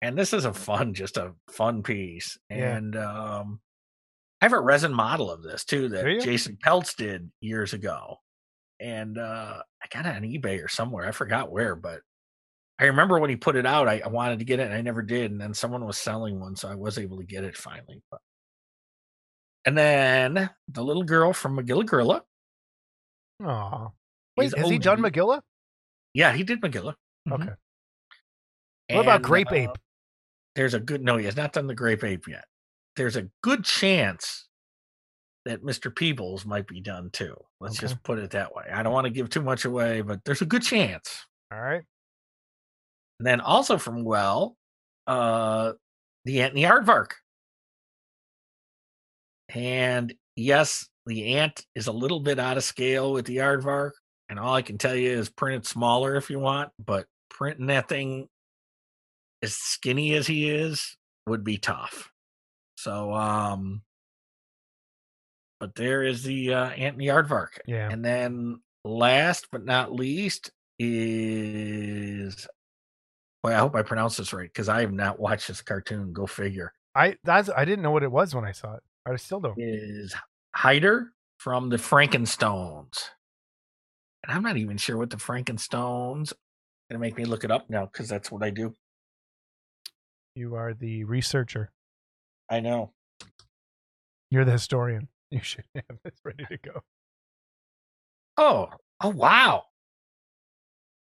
and 0.00 0.16
this 0.16 0.32
is 0.32 0.44
a 0.44 0.52
fun 0.52 0.94
just 0.94 1.16
a 1.16 1.34
fun 1.50 1.82
piece 1.82 2.38
Yeah. 2.50 2.76
and 2.76 2.96
um 2.96 3.60
i 4.40 4.44
have 4.44 4.52
a 4.52 4.60
resin 4.60 4.92
model 4.92 5.30
of 5.30 5.42
this 5.42 5.64
too 5.64 5.88
that 5.90 6.20
jason 6.22 6.56
peltz 6.64 6.96
did 6.96 7.30
years 7.40 7.72
ago 7.72 8.18
and 8.82 9.16
uh 9.16 9.62
i 9.82 9.86
got 9.94 10.06
it 10.06 10.16
on 10.16 10.22
ebay 10.22 10.62
or 10.62 10.68
somewhere 10.68 11.06
i 11.06 11.12
forgot 11.12 11.50
where 11.52 11.76
but 11.76 12.00
i 12.78 12.84
remember 12.86 13.18
when 13.18 13.30
he 13.30 13.36
put 13.36 13.56
it 13.56 13.64
out 13.64 13.88
i, 13.88 14.02
I 14.04 14.08
wanted 14.08 14.40
to 14.40 14.44
get 14.44 14.58
it 14.60 14.64
and 14.66 14.74
i 14.74 14.80
never 14.82 15.02
did 15.02 15.30
and 15.30 15.40
then 15.40 15.54
someone 15.54 15.86
was 15.86 15.96
selling 15.96 16.40
one 16.40 16.56
so 16.56 16.68
i 16.68 16.74
was 16.74 16.98
able 16.98 17.18
to 17.18 17.24
get 17.24 17.44
it 17.44 17.56
finally 17.56 18.02
but 18.10 18.20
and 19.64 19.78
then 19.78 20.50
the 20.68 20.82
little 20.82 21.04
girl 21.04 21.32
from 21.32 21.56
magilla 21.56 21.86
gorilla 21.86 22.22
Aw. 23.44 23.88
Wait, 24.36 24.56
has 24.56 24.68
he 24.70 24.78
done 24.78 25.04
OG. 25.04 25.12
Magilla? 25.12 25.40
yeah 26.14 26.32
he 26.32 26.42
did 26.42 26.60
magilla 26.60 26.94
Mhm. 27.28 27.34
Okay. 27.34 27.52
What 28.90 29.02
about 29.02 29.22
Grape 29.22 29.52
uh, 29.52 29.54
Ape? 29.54 29.78
there's 30.56 30.74
a 30.74 30.80
good 30.80 31.02
no 31.02 31.16
he 31.16 31.24
has 31.24 31.36
not 31.36 31.52
done 31.52 31.66
the 31.66 31.74
grape 31.74 32.04
ape 32.04 32.26
yet 32.28 32.44
there's 32.96 33.16
a 33.16 33.28
good 33.42 33.64
chance 33.64 34.48
that 35.44 35.62
mr 35.62 35.94
peebles 35.94 36.44
might 36.46 36.66
be 36.66 36.80
done 36.80 37.10
too 37.10 37.34
let's 37.60 37.76
Okay. 37.78 37.88
just 37.88 38.02
put 38.02 38.18
it 38.18 38.30
that 38.30 38.54
way 38.54 38.64
i 38.72 38.82
don't 38.82 38.92
want 38.92 39.06
to 39.06 39.10
give 39.12 39.28
too 39.30 39.42
much 39.42 39.64
away 39.64 40.00
but 40.00 40.20
there's 40.24 40.42
a 40.42 40.46
good 40.46 40.62
chance 40.62 41.26
All 41.52 41.60
right. 41.60 41.82
and 43.18 43.26
then 43.26 43.40
also 43.40 43.78
from 43.78 44.04
well 44.04 44.56
uh 45.06 45.72
the 46.24 46.42
ant 46.42 46.54
and 46.54 46.58
the 46.62 46.68
aardvark 46.68 47.12
and 49.48 50.14
yes 50.36 50.88
the 51.06 51.34
ant 51.36 51.64
is 51.74 51.88
a 51.88 51.92
little 51.92 52.20
bit 52.20 52.38
out 52.38 52.56
of 52.56 52.64
scale 52.64 53.12
with 53.12 53.26
the 53.26 53.38
aardvark 53.38 53.90
And 54.28 54.38
all 54.38 54.54
I 54.54 54.62
can 54.62 54.78
tell 54.78 54.94
you 54.94 55.10
is 55.10 55.28
print 55.28 55.56
it 55.64 55.66
smaller 55.68 56.14
if 56.16 56.30
you 56.30 56.38
want, 56.38 56.70
but 56.78 57.06
printing 57.28 57.66
that 57.66 57.88
thing 57.88 58.28
as 59.42 59.54
skinny 59.54 60.14
as 60.14 60.26
he 60.26 60.48
is 60.48 60.96
would 61.26 61.42
be 61.44 61.58
tough. 61.58 62.10
So, 62.78 63.12
um, 63.12 63.82
but 65.62 65.76
there 65.76 66.02
is 66.02 66.24
the 66.24 66.52
uh, 66.52 66.70
Anthony 66.70 67.06
Aardvark. 67.06 67.50
Yeah. 67.68 67.88
And 67.88 68.04
then 68.04 68.60
last 68.84 69.46
but 69.52 69.64
not 69.64 69.94
least 69.94 70.50
is, 70.76 72.48
boy, 73.44 73.50
I 73.50 73.58
hope 73.58 73.76
I 73.76 73.82
pronounce 73.82 74.16
this 74.16 74.32
right 74.32 74.50
because 74.52 74.68
I 74.68 74.80
have 74.80 74.92
not 74.92 75.20
watched 75.20 75.46
this 75.46 75.62
cartoon. 75.62 76.12
Go 76.12 76.26
figure. 76.26 76.72
I 76.96 77.14
that's 77.22 77.48
I 77.48 77.64
didn't 77.64 77.82
know 77.84 77.92
what 77.92 78.02
it 78.02 78.10
was 78.10 78.34
when 78.34 78.44
I 78.44 78.50
saw 78.50 78.74
it. 78.74 78.82
I 79.06 79.14
still 79.14 79.38
don't. 79.38 79.54
Is 79.56 80.16
Hyder 80.52 81.12
from 81.38 81.68
the 81.68 81.76
Frankenstones. 81.76 83.10
And 84.24 84.36
I'm 84.36 84.42
not 84.42 84.56
even 84.56 84.78
sure 84.78 84.96
what 84.96 85.10
the 85.10 85.16
Frankenstones 85.16 86.32
gonna 86.90 86.98
make 86.98 87.16
me 87.16 87.24
look 87.24 87.44
it 87.44 87.52
up 87.52 87.70
now 87.70 87.86
because 87.86 88.08
that's 88.08 88.32
what 88.32 88.42
I 88.42 88.50
do. 88.50 88.74
You 90.34 90.56
are 90.56 90.74
the 90.74 91.04
researcher. 91.04 91.70
I 92.50 92.58
know. 92.58 92.90
You're 94.28 94.44
the 94.44 94.50
historian. 94.50 95.06
You 95.32 95.40
should 95.40 95.64
have 95.74 95.98
this 96.04 96.14
ready 96.24 96.44
to 96.44 96.58
go. 96.58 96.82
Oh, 98.36 98.68
oh 99.00 99.08
wow. 99.08 99.64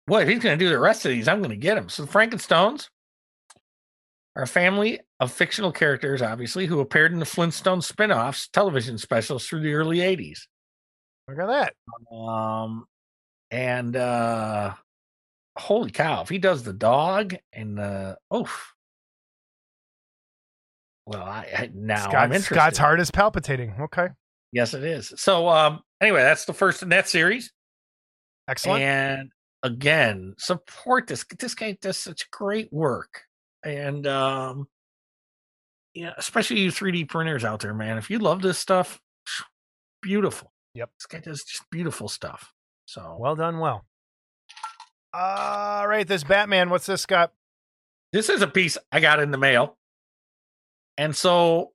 What 0.05 0.27
he's 0.29 0.39
gonna 0.39 0.57
do 0.57 0.69
the 0.69 0.79
rest 0.79 1.05
of 1.05 1.11
these, 1.11 1.27
I'm 1.27 1.41
gonna 1.41 1.55
get 1.55 1.77
him. 1.77 1.89
So 1.89 2.05
the 2.05 2.11
Frankenstones 2.11 2.89
are 4.35 4.43
a 4.43 4.47
family 4.47 4.99
of 5.19 5.31
fictional 5.31 5.71
characters, 5.71 6.21
obviously, 6.21 6.67
who 6.67 6.79
appeared 6.81 7.13
in 7.13 7.19
the 7.19 7.25
Flintstone 7.25 7.81
spin-offs 7.81 8.47
television 8.47 8.99
specials 8.99 9.47
through 9.47 9.61
the 9.61 9.73
early 9.73 9.97
80s. 9.97 10.41
Look 11.27 11.39
at 11.39 11.47
that. 11.47 12.15
Um 12.15 12.85
and 13.49 13.95
uh 13.95 14.75
holy 15.57 15.89
cow, 15.89 16.21
if 16.21 16.29
he 16.29 16.37
does 16.37 16.61
the 16.61 16.73
dog 16.73 17.35
and 17.51 17.75
the 17.75 18.17
oof. 18.35 18.73
Well, 21.11 21.23
I, 21.23 21.47
I 21.57 21.69
now 21.73 21.95
I'm 21.95 22.01
Scott, 22.01 22.23
interested. 22.25 22.55
Scott's 22.55 22.77
heart 22.77 22.99
is 22.99 23.11
palpitating. 23.11 23.73
Okay. 23.81 24.07
Yes, 24.51 24.73
it 24.73 24.83
is. 24.83 25.13
So 25.17 25.47
um 25.47 25.81
anyway, 26.01 26.21
that's 26.21 26.45
the 26.45 26.53
first 26.53 26.83
in 26.83 26.89
that 26.89 27.07
series. 27.07 27.51
Excellent. 28.47 28.81
And 28.83 29.31
again, 29.63 30.35
support 30.37 31.07
this. 31.07 31.25
This 31.37 31.55
guy 31.55 31.77
does 31.81 31.97
such 31.97 32.29
great 32.31 32.71
work. 32.71 33.23
And 33.63 34.07
um 34.07 34.67
yeah, 35.93 36.13
especially 36.17 36.61
you 36.61 36.71
3D 36.71 37.09
printers 37.09 37.43
out 37.43 37.59
there, 37.59 37.73
man. 37.73 37.97
If 37.97 38.09
you 38.09 38.19
love 38.19 38.41
this 38.41 38.57
stuff, 38.57 39.01
beautiful. 40.01 40.53
Yep. 40.75 40.89
This 40.97 41.05
guy 41.07 41.19
does 41.19 41.43
just 41.43 41.69
beautiful 41.69 42.07
stuff. 42.07 42.53
So 42.85 43.17
well 43.19 43.35
done. 43.35 43.59
Well. 43.59 43.85
All 45.13 45.87
right. 45.87 46.07
This 46.07 46.23
Batman. 46.23 46.69
What's 46.69 46.85
this, 46.85 47.01
Scott? 47.01 47.33
this 48.13 48.29
is 48.29 48.41
a 48.41 48.47
piece 48.47 48.77
I 48.91 48.99
got 48.99 49.19
in 49.19 49.31
the 49.31 49.37
mail. 49.37 49.77
And 50.97 51.15
so 51.15 51.71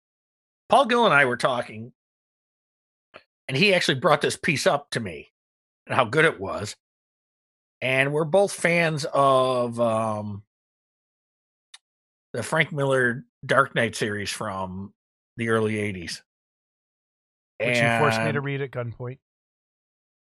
Paul 0.69 0.87
Gill 0.87 1.05
and 1.05 1.15
I 1.15 1.25
were 1.25 1.37
talking, 1.37 1.93
and 3.49 3.57
he 3.57 3.75
actually 3.75 4.01
brought 4.01 4.21
this 4.21 4.37
piece 4.37 4.67
up 4.67 4.91
to 4.91 5.01
me 5.01 5.29
and 5.87 5.95
how 5.95 6.05
good 6.05 6.25
it 6.25 6.41
was. 6.41 6.77
And 7.81 8.13
we're 8.13 8.25
both 8.25 8.53
fans 8.53 9.07
of 9.13 9.79
um, 9.79 10.43
the 12.33 12.43
Frank 12.43 12.73
Miller 12.73 13.25
Dark 13.45 13.75
Knight 13.75 13.95
series 13.95 14.31
from 14.31 14.93
the 15.37 15.51
early 15.51 15.75
80s. 15.75 16.23
Which 17.59 17.79
you 17.79 17.99
forced 17.99 18.21
me 18.21 18.33
to 18.33 18.41
read 18.41 18.61
at 18.61 18.71
gunpoint. 18.71 19.19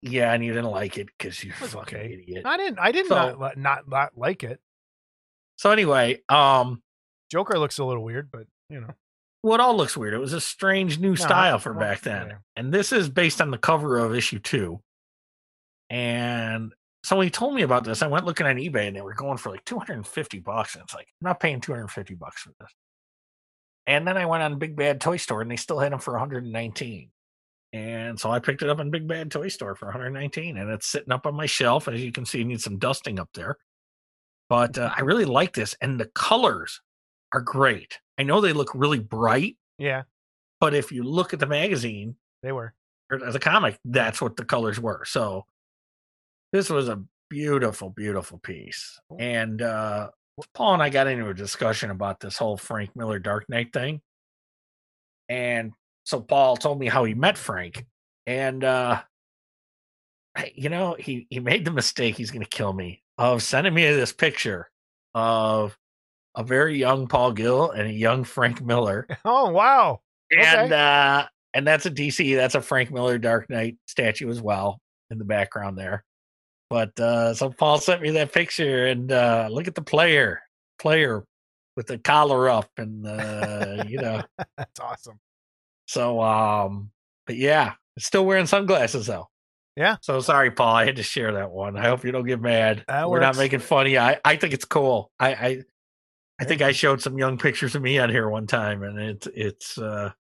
Yeah, 0.03 0.33
and 0.33 0.45
you 0.45 0.53
didn't 0.53 0.71
like 0.71 0.99
it 0.99 1.09
because 1.19 1.43
you 1.43 1.53
fucking 1.53 1.99
okay. 1.99 2.13
idiot. 2.13 2.43
I 2.45 2.57
didn't. 2.57 2.79
I 2.79 2.93
did 2.93 3.07
so, 3.07 3.37
not, 3.39 3.57
not 3.57 3.89
not 3.89 4.11
like 4.17 4.45
it. 4.45 4.61
So 5.57 5.71
anyway, 5.73 6.21
um, 6.29 6.83
Joker 7.31 7.59
looks 7.59 7.79
a 7.79 7.85
little 7.85 8.05
weird, 8.05 8.31
but 8.31 8.47
you 8.69 8.81
know. 8.81 8.91
well, 9.43 9.55
it 9.55 9.61
all 9.61 9.77
looks 9.77 9.97
weird. 9.97 10.15
It 10.15 10.19
was 10.19 10.33
a 10.33 10.41
strange 10.41 10.99
new 10.99 11.11
No, 11.11 11.15
style 11.15 11.59
for 11.59 11.75
back 11.75 12.01
then. 12.01 12.37
And 12.57 12.73
this 12.73 12.93
is 12.93 13.09
based 13.09 13.41
on 13.41 13.51
the 13.51 13.59
cover 13.59 13.99
of 13.99 14.15
issue 14.15 14.39
two. 14.39 14.81
And 15.91 16.73
so 17.05 17.17
when 17.17 17.27
he 17.27 17.31
told 17.31 17.55
me 17.55 17.63
about 17.63 17.85
this, 17.85 18.03
I 18.03 18.09
went 18.09 18.27
looking 18.27 18.47
on 18.47 18.57
eBay 18.57 18.89
and 18.89 18.97
they 18.97 19.03
were 19.03 19.15
going 19.15 19.39
for 19.39 19.51
like 19.51 19.65
250 19.65 20.41
bucks. 20.41 20.75
And 20.75 20.83
it's 20.83 20.95
like, 20.95 21.07
I'm 21.21 21.27
not 21.27 21.41
paying 21.41 21.61
250 21.61 22.15
bucks 22.15 22.43
for 22.43 22.53
this. 22.59 22.71
And 23.87 24.07
then 24.07 24.17
I 24.17 24.27
went 24.27 24.43
on 24.43 24.59
Big 24.59 24.75
Bad 24.75 25.01
Toy 25.01 25.17
Store 25.17 25.43
and 25.43 25.51
they 25.51 25.57
still 25.57 25.79
had 25.79 25.93
them 25.93 26.01
for 26.01 26.15
119. 26.15 27.11
And 27.73 28.19
so 28.19 28.31
I 28.31 28.41
picked 28.41 28.63
it 28.63 28.69
up 28.71 28.81
in 28.81 28.91
Big 28.91 29.07
Bad 29.07 29.31
Toy 29.31 29.49
Store 29.49 29.77
for 29.77 29.87
119 29.87 30.57
and 30.57 30.71
it's 30.71 30.89
sitting 30.89 31.13
up 31.13 31.27
on 31.27 31.37
my 31.37 31.47
shelf. 31.47 31.87
As 31.87 32.03
you 32.03 32.11
can 32.11 32.25
see, 32.25 32.41
it 32.41 32.47
needs 32.47 32.65
some 32.65 32.79
dusting 32.79 33.21
up 33.21 33.29
there. 33.35 33.57
But 34.49 34.77
uh, 34.77 34.93
I 34.97 35.03
really 35.03 35.25
like 35.25 35.53
this 35.55 35.77
and 35.81 36.01
the 36.01 36.07
colors 36.07 36.81
are 37.33 37.41
great. 37.41 38.01
I 38.19 38.23
know 38.23 38.41
they 38.41 38.53
look 38.53 38.75
really 38.75 38.99
bright, 38.99 39.57
Yeah, 39.79 40.03
but 40.61 40.75
if 40.75 40.91
you 40.93 41.03
look 41.03 41.33
at 41.33 41.41
the 41.41 41.47
magazine, 41.47 42.17
they 42.43 42.53
were. 42.53 42.73
as 43.25 43.35
a 43.35 43.39
comic, 43.41 43.79
that's 43.85 44.21
what 44.21 44.37
the 44.37 44.45
colors 44.45 44.81
were. 44.81 45.05
So 45.05 45.45
this 46.53 46.71
was 46.71 46.89
a 46.89 47.03
beautiful, 47.29 47.91
beautiful 47.91 48.39
piece. 48.39 48.99
And 49.19 49.61
uh 49.63 50.11
Paul 50.55 50.75
and 50.75 50.83
I 50.83 50.91
got 50.91 51.07
into 51.07 51.29
a 51.29 51.35
discussion 51.35 51.91
about 51.91 52.21
this 52.21 52.37
whole 52.37 52.57
Frank 52.57 52.95
Miller 52.95 53.19
Dark 53.19 53.49
Knight 53.49 53.73
thing. 53.73 54.01
And 55.29 55.73
so 56.05 56.21
Paul 56.21 56.57
told 56.57 56.79
me 56.79 56.87
how 56.87 57.05
he 57.05 57.15
met 57.15 57.37
Frank. 57.39 57.85
And 58.27 58.63
uh 58.65 59.03
you 60.55 60.69
know, 60.69 60.95
he 60.99 61.27
he 61.31 61.41
made 61.41 61.65
the 61.65 61.71
mistake, 61.71 62.17
he's 62.17 62.31
gonna 62.31 62.45
kill 62.45 62.73
me, 62.73 63.03
of 63.19 63.43
sending 63.43 63.75
me 63.75 63.85
this 63.87 64.13
picture 64.13 64.71
of 65.15 65.77
a 66.37 66.45
very 66.45 66.79
young 66.79 67.07
Paul 67.09 67.33
Gill 67.33 67.71
and 67.71 67.89
a 67.89 67.93
young 67.93 68.25
Frank 68.25 68.63
Miller 68.63 69.07
Oh 69.25 69.51
wow. 69.51 70.01
and 70.31 70.73
Okay. 70.73 70.75
uh 70.75 71.25
and 71.55 71.67
that's 71.67 71.87
a 71.87 71.91
DC, 71.91 72.37
that's 72.37 72.55
a 72.55 72.61
Frank 72.61 72.91
Miller 72.93 73.17
Dark 73.19 73.49
Knight 73.49 73.77
statue 73.87 74.29
as 74.29 74.43
well 74.43 74.79
in 75.11 75.19
the 75.19 75.25
background 75.25 75.79
there. 75.79 76.05
But 76.71 76.99
uh 77.01 77.35
so 77.35 77.51
Paul 77.51 77.79
sent 77.79 78.03
me 78.03 78.11
that 78.13 78.33
picture 78.33 78.87
and 78.87 79.11
uh 79.11 79.49
look 79.51 79.67
at 79.69 79.75
the 79.75 79.83
player, 79.83 80.41
player 80.79 81.25
with 81.77 81.87
the 81.87 81.99
collar 81.99 82.49
up 82.51 82.69
and 82.77 83.07
uh 83.07 83.85
you 83.87 83.99
know. 83.99 84.23
That's 84.59 84.81
awesome. 84.81 85.19
So 85.87 86.21
um 86.21 86.91
but 87.27 87.37
yeah, 87.37 87.73
still 87.99 88.27
wearing 88.27 88.47
sunglasses 88.47 89.07
though. 89.07 89.29
Yeah. 89.77 89.97
So 90.01 90.21
sorry, 90.21 90.51
Paul. 90.51 90.75
I 90.75 90.85
had 90.87 90.97
to 90.97 91.03
share 91.03 91.33
that 91.35 91.51
one. 91.51 91.77
I 91.77 91.83
hope 91.89 92.05
you 92.05 92.11
don't 92.13 92.25
get 92.27 92.41
mad. 92.41 92.85
That 92.89 93.11
We're 93.11 93.21
not 93.21 93.37
making 93.37 93.61
funny. 93.61 93.99
I, 93.99 94.19
I 94.25 94.37
think 94.37 94.55
it's 94.55 94.65
cool. 94.65 95.11
I, 95.21 95.29
I 95.35 95.63
I 96.39 96.45
think 96.45 96.61
I 96.63 96.73
showed 96.73 97.01
some 97.01 97.17
young 97.19 97.39
pictures 97.39 97.75
of 97.75 97.83
me 97.83 97.99
on 97.99 98.11
here 98.11 98.29
one 98.29 98.47
time, 98.47 98.83
and 98.83 98.99
it's 98.99 99.27
it's 99.35 99.79
uh 99.79 100.13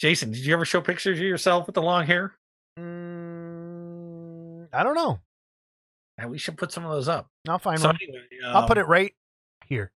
Jason, 0.00 0.32
did 0.32 0.44
you 0.44 0.52
ever 0.54 0.64
show 0.64 0.80
pictures 0.80 1.18
of 1.18 1.24
yourself 1.24 1.66
with 1.66 1.74
the 1.74 1.82
long 1.82 2.04
hair? 2.06 2.34
Mm, 2.78 4.68
I 4.72 4.82
don't 4.82 4.94
know. 4.94 5.20
And 6.18 6.30
we 6.30 6.38
should 6.38 6.56
put 6.56 6.72
some 6.72 6.84
of 6.84 6.90
those 6.92 7.08
up. 7.08 7.28
I'll 7.48 7.58
find 7.58 7.80
So 7.80 7.88
one. 7.88 7.98
anyway, 8.02 8.24
I'll 8.46 8.66
put 8.66 8.78
um, 8.78 8.84
it 8.84 8.88
right 8.88 9.12
here. 9.66 9.92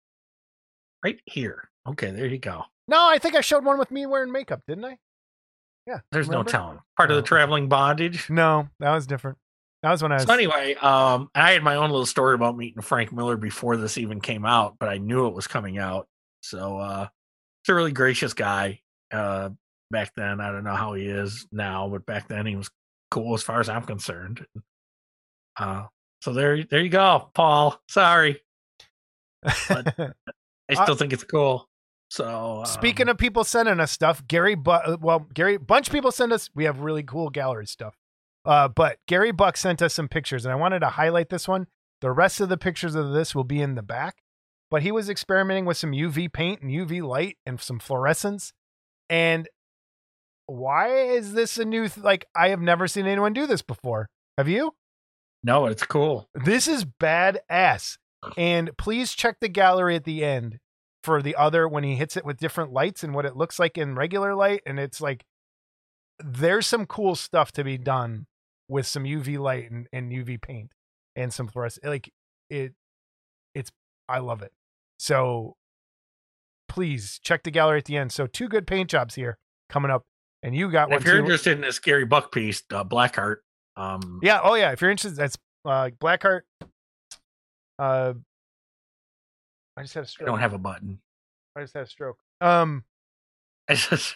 right 1.03 1.19
here. 1.25 1.69
Okay, 1.87 2.11
there 2.11 2.25
you 2.25 2.37
go. 2.39 2.63
No, 2.87 3.07
I 3.07 3.17
think 3.19 3.35
I 3.35 3.41
showed 3.41 3.63
one 3.65 3.77
with 3.77 3.91
me 3.91 4.05
wearing 4.05 4.31
makeup, 4.31 4.61
didn't 4.67 4.85
I? 4.85 4.97
Yeah. 5.87 5.99
There's 6.11 6.27
remember? 6.27 6.49
no 6.49 6.51
telling. 6.51 6.79
Part 6.97 7.11
of 7.11 7.17
the 7.17 7.21
traveling 7.21 7.67
bondage. 7.69 8.29
No, 8.29 8.67
that 8.79 8.91
was 8.91 9.05
different. 9.07 9.37
That 9.85 9.91
was 9.91 10.01
when 10.01 10.11
I 10.11 10.15
was. 10.15 10.23
So 10.23 10.33
anyway, 10.33 10.73
um, 10.81 11.29
I 11.35 11.51
had 11.51 11.61
my 11.61 11.75
own 11.75 11.91
little 11.91 12.07
story 12.07 12.33
about 12.33 12.57
meeting 12.57 12.81
Frank 12.81 13.13
Miller 13.13 13.37
before 13.37 13.77
this 13.77 13.99
even 13.99 14.19
came 14.19 14.43
out, 14.43 14.77
but 14.79 14.89
I 14.89 14.97
knew 14.97 15.27
it 15.27 15.35
was 15.35 15.45
coming 15.45 15.77
out. 15.77 16.07
So 16.41 16.79
uh 16.79 17.07
he's 17.63 17.71
a 17.71 17.75
really 17.75 17.91
gracious 17.91 18.33
guy. 18.33 18.79
Uh 19.13 19.51
back 19.91 20.11
then, 20.15 20.41
I 20.41 20.51
don't 20.51 20.63
know 20.63 20.73
how 20.73 20.93
he 20.95 21.05
is 21.05 21.45
now, 21.51 21.87
but 21.87 22.03
back 22.03 22.27
then 22.27 22.47
he 22.47 22.55
was 22.55 22.71
cool 23.11 23.35
as 23.35 23.43
far 23.43 23.59
as 23.59 23.69
I'm 23.69 23.83
concerned. 23.83 24.43
Uh 25.55 25.83
so 26.23 26.33
there 26.33 26.63
there 26.63 26.81
you 26.81 26.89
go, 26.89 27.29
Paul. 27.35 27.79
Sorry. 27.87 28.41
I 29.45 30.11
Uh, 30.75 30.83
still 30.83 30.95
think 30.95 31.13
it's 31.13 31.23
cool. 31.23 31.69
So 32.09 32.63
Speaking 32.65 33.05
um, 33.07 33.11
of 33.11 33.17
people 33.19 33.43
sending 33.43 33.79
us 33.79 33.91
stuff, 33.91 34.27
Gary, 34.27 34.55
Bu- 34.55 34.71
uh, 34.71 34.97
well, 34.99 35.27
Gary, 35.31 35.57
bunch 35.57 35.89
of 35.89 35.93
people 35.93 36.11
send 36.11 36.33
us. 36.33 36.49
We 36.55 36.63
have 36.63 36.79
really 36.79 37.03
cool 37.03 37.29
gallery 37.29 37.67
stuff. 37.67 37.95
Uh, 38.45 38.67
but 38.67 38.97
Gary 39.07 39.31
Buck 39.31 39.57
sent 39.57 39.81
us 39.81 39.93
some 39.93 40.07
pictures, 40.07 40.45
and 40.45 40.51
I 40.51 40.55
wanted 40.55 40.79
to 40.79 40.89
highlight 40.89 41.29
this 41.29 41.47
one. 41.47 41.67
The 42.01 42.11
rest 42.11 42.39
of 42.39 42.49
the 42.49 42.57
pictures 42.57 42.95
of 42.95 43.11
this 43.11 43.33
will 43.33 43.43
be 43.43 43.61
in 43.61 43.75
the 43.75 43.81
back. 43.81 44.21
But 44.69 44.81
he 44.81 44.91
was 44.91 45.09
experimenting 45.09 45.65
with 45.65 45.77
some 45.77 45.91
UV 45.91 46.31
paint 46.33 46.61
and 46.61 46.71
UV 46.71 47.01
light 47.01 47.37
and 47.45 47.59
some 47.59 47.79
fluorescence. 47.79 48.51
And 49.09 49.47
why 50.47 50.95
is 50.95 51.33
this 51.33 51.57
a 51.57 51.65
new? 51.65 51.87
Th- 51.87 52.03
like 52.03 52.25
I 52.35 52.49
have 52.49 52.61
never 52.61 52.87
seen 52.87 53.05
anyone 53.05 53.33
do 53.33 53.47
this 53.47 53.61
before. 53.61 54.09
Have 54.37 54.47
you? 54.47 54.73
no, 55.43 55.67
it's 55.67 55.83
cool. 55.83 56.27
This 56.33 56.67
is 56.67 56.85
badass. 56.85 57.97
And 58.37 58.75
please 58.77 59.13
check 59.13 59.37
the 59.39 59.47
gallery 59.47 59.95
at 59.95 60.03
the 60.03 60.25
end 60.25 60.57
for 61.03 61.21
the 61.21 61.35
other 61.35 61.67
when 61.67 61.83
he 61.83 61.95
hits 61.95 62.17
it 62.17 62.25
with 62.25 62.37
different 62.37 62.73
lights 62.73 63.03
and 63.03 63.13
what 63.13 63.25
it 63.25 63.37
looks 63.37 63.59
like 63.59 63.77
in 63.77 63.93
regular 63.93 64.33
light. 64.33 64.61
And 64.65 64.79
it's 64.79 64.99
like 64.99 65.23
there's 66.19 66.65
some 66.65 66.87
cool 66.87 67.13
stuff 67.13 67.51
to 67.53 67.63
be 67.63 67.77
done 67.77 68.25
with 68.67 68.87
some 68.87 69.03
UV 69.03 69.37
light 69.39 69.69
and, 69.71 69.87
and 69.93 70.11
UV 70.11 70.41
paint 70.41 70.71
and 71.15 71.33
some 71.33 71.47
fluorescent. 71.47 71.85
Like 71.85 72.11
it, 72.49 72.73
it's 73.53 73.71
I 74.09 74.19
love 74.19 74.41
it. 74.41 74.51
So 74.99 75.55
please 76.69 77.19
check 77.23 77.43
the 77.43 77.51
gallery 77.51 77.79
at 77.79 77.85
the 77.85 77.97
end. 77.97 78.11
So 78.11 78.27
two 78.27 78.47
good 78.47 78.67
paint 78.67 78.89
jobs 78.89 79.15
here 79.15 79.37
coming 79.69 79.91
up, 79.91 80.03
and 80.43 80.55
you 80.55 80.71
got 80.71 80.83
And 80.83 80.91
one 80.93 80.99
if 81.01 81.05
you're 81.05 81.15
too. 81.15 81.19
interested 81.21 81.53
in 81.53 81.61
this 81.61 81.79
Gary 81.79 82.05
Buck 82.05 82.31
piece, 82.31 82.63
uh, 82.71 82.83
Blackheart, 82.83 83.37
um, 83.77 84.19
Yeah. 84.23 84.39
Oh 84.43 84.55
yeah. 84.55 84.71
If 84.71 84.81
you're 84.81 84.91
interested, 84.91 85.17
that's 85.19 85.37
uh, 85.65 85.89
Blackheart. 85.99 86.41
Uh, 87.79 88.13
I 89.77 89.81
just 89.81 89.93
had 89.93 90.03
a 90.03 90.07
stroke. 90.07 90.29
I 90.29 90.31
don't 90.31 90.39
have 90.39 90.53
a 90.53 90.57
button. 90.57 90.99
I 91.55 91.61
just 91.61 91.73
had 91.73 91.83
a 91.83 91.87
stroke. 91.87 92.17
Um, 92.41 92.83
It's 93.67 93.87
just, 93.89 94.15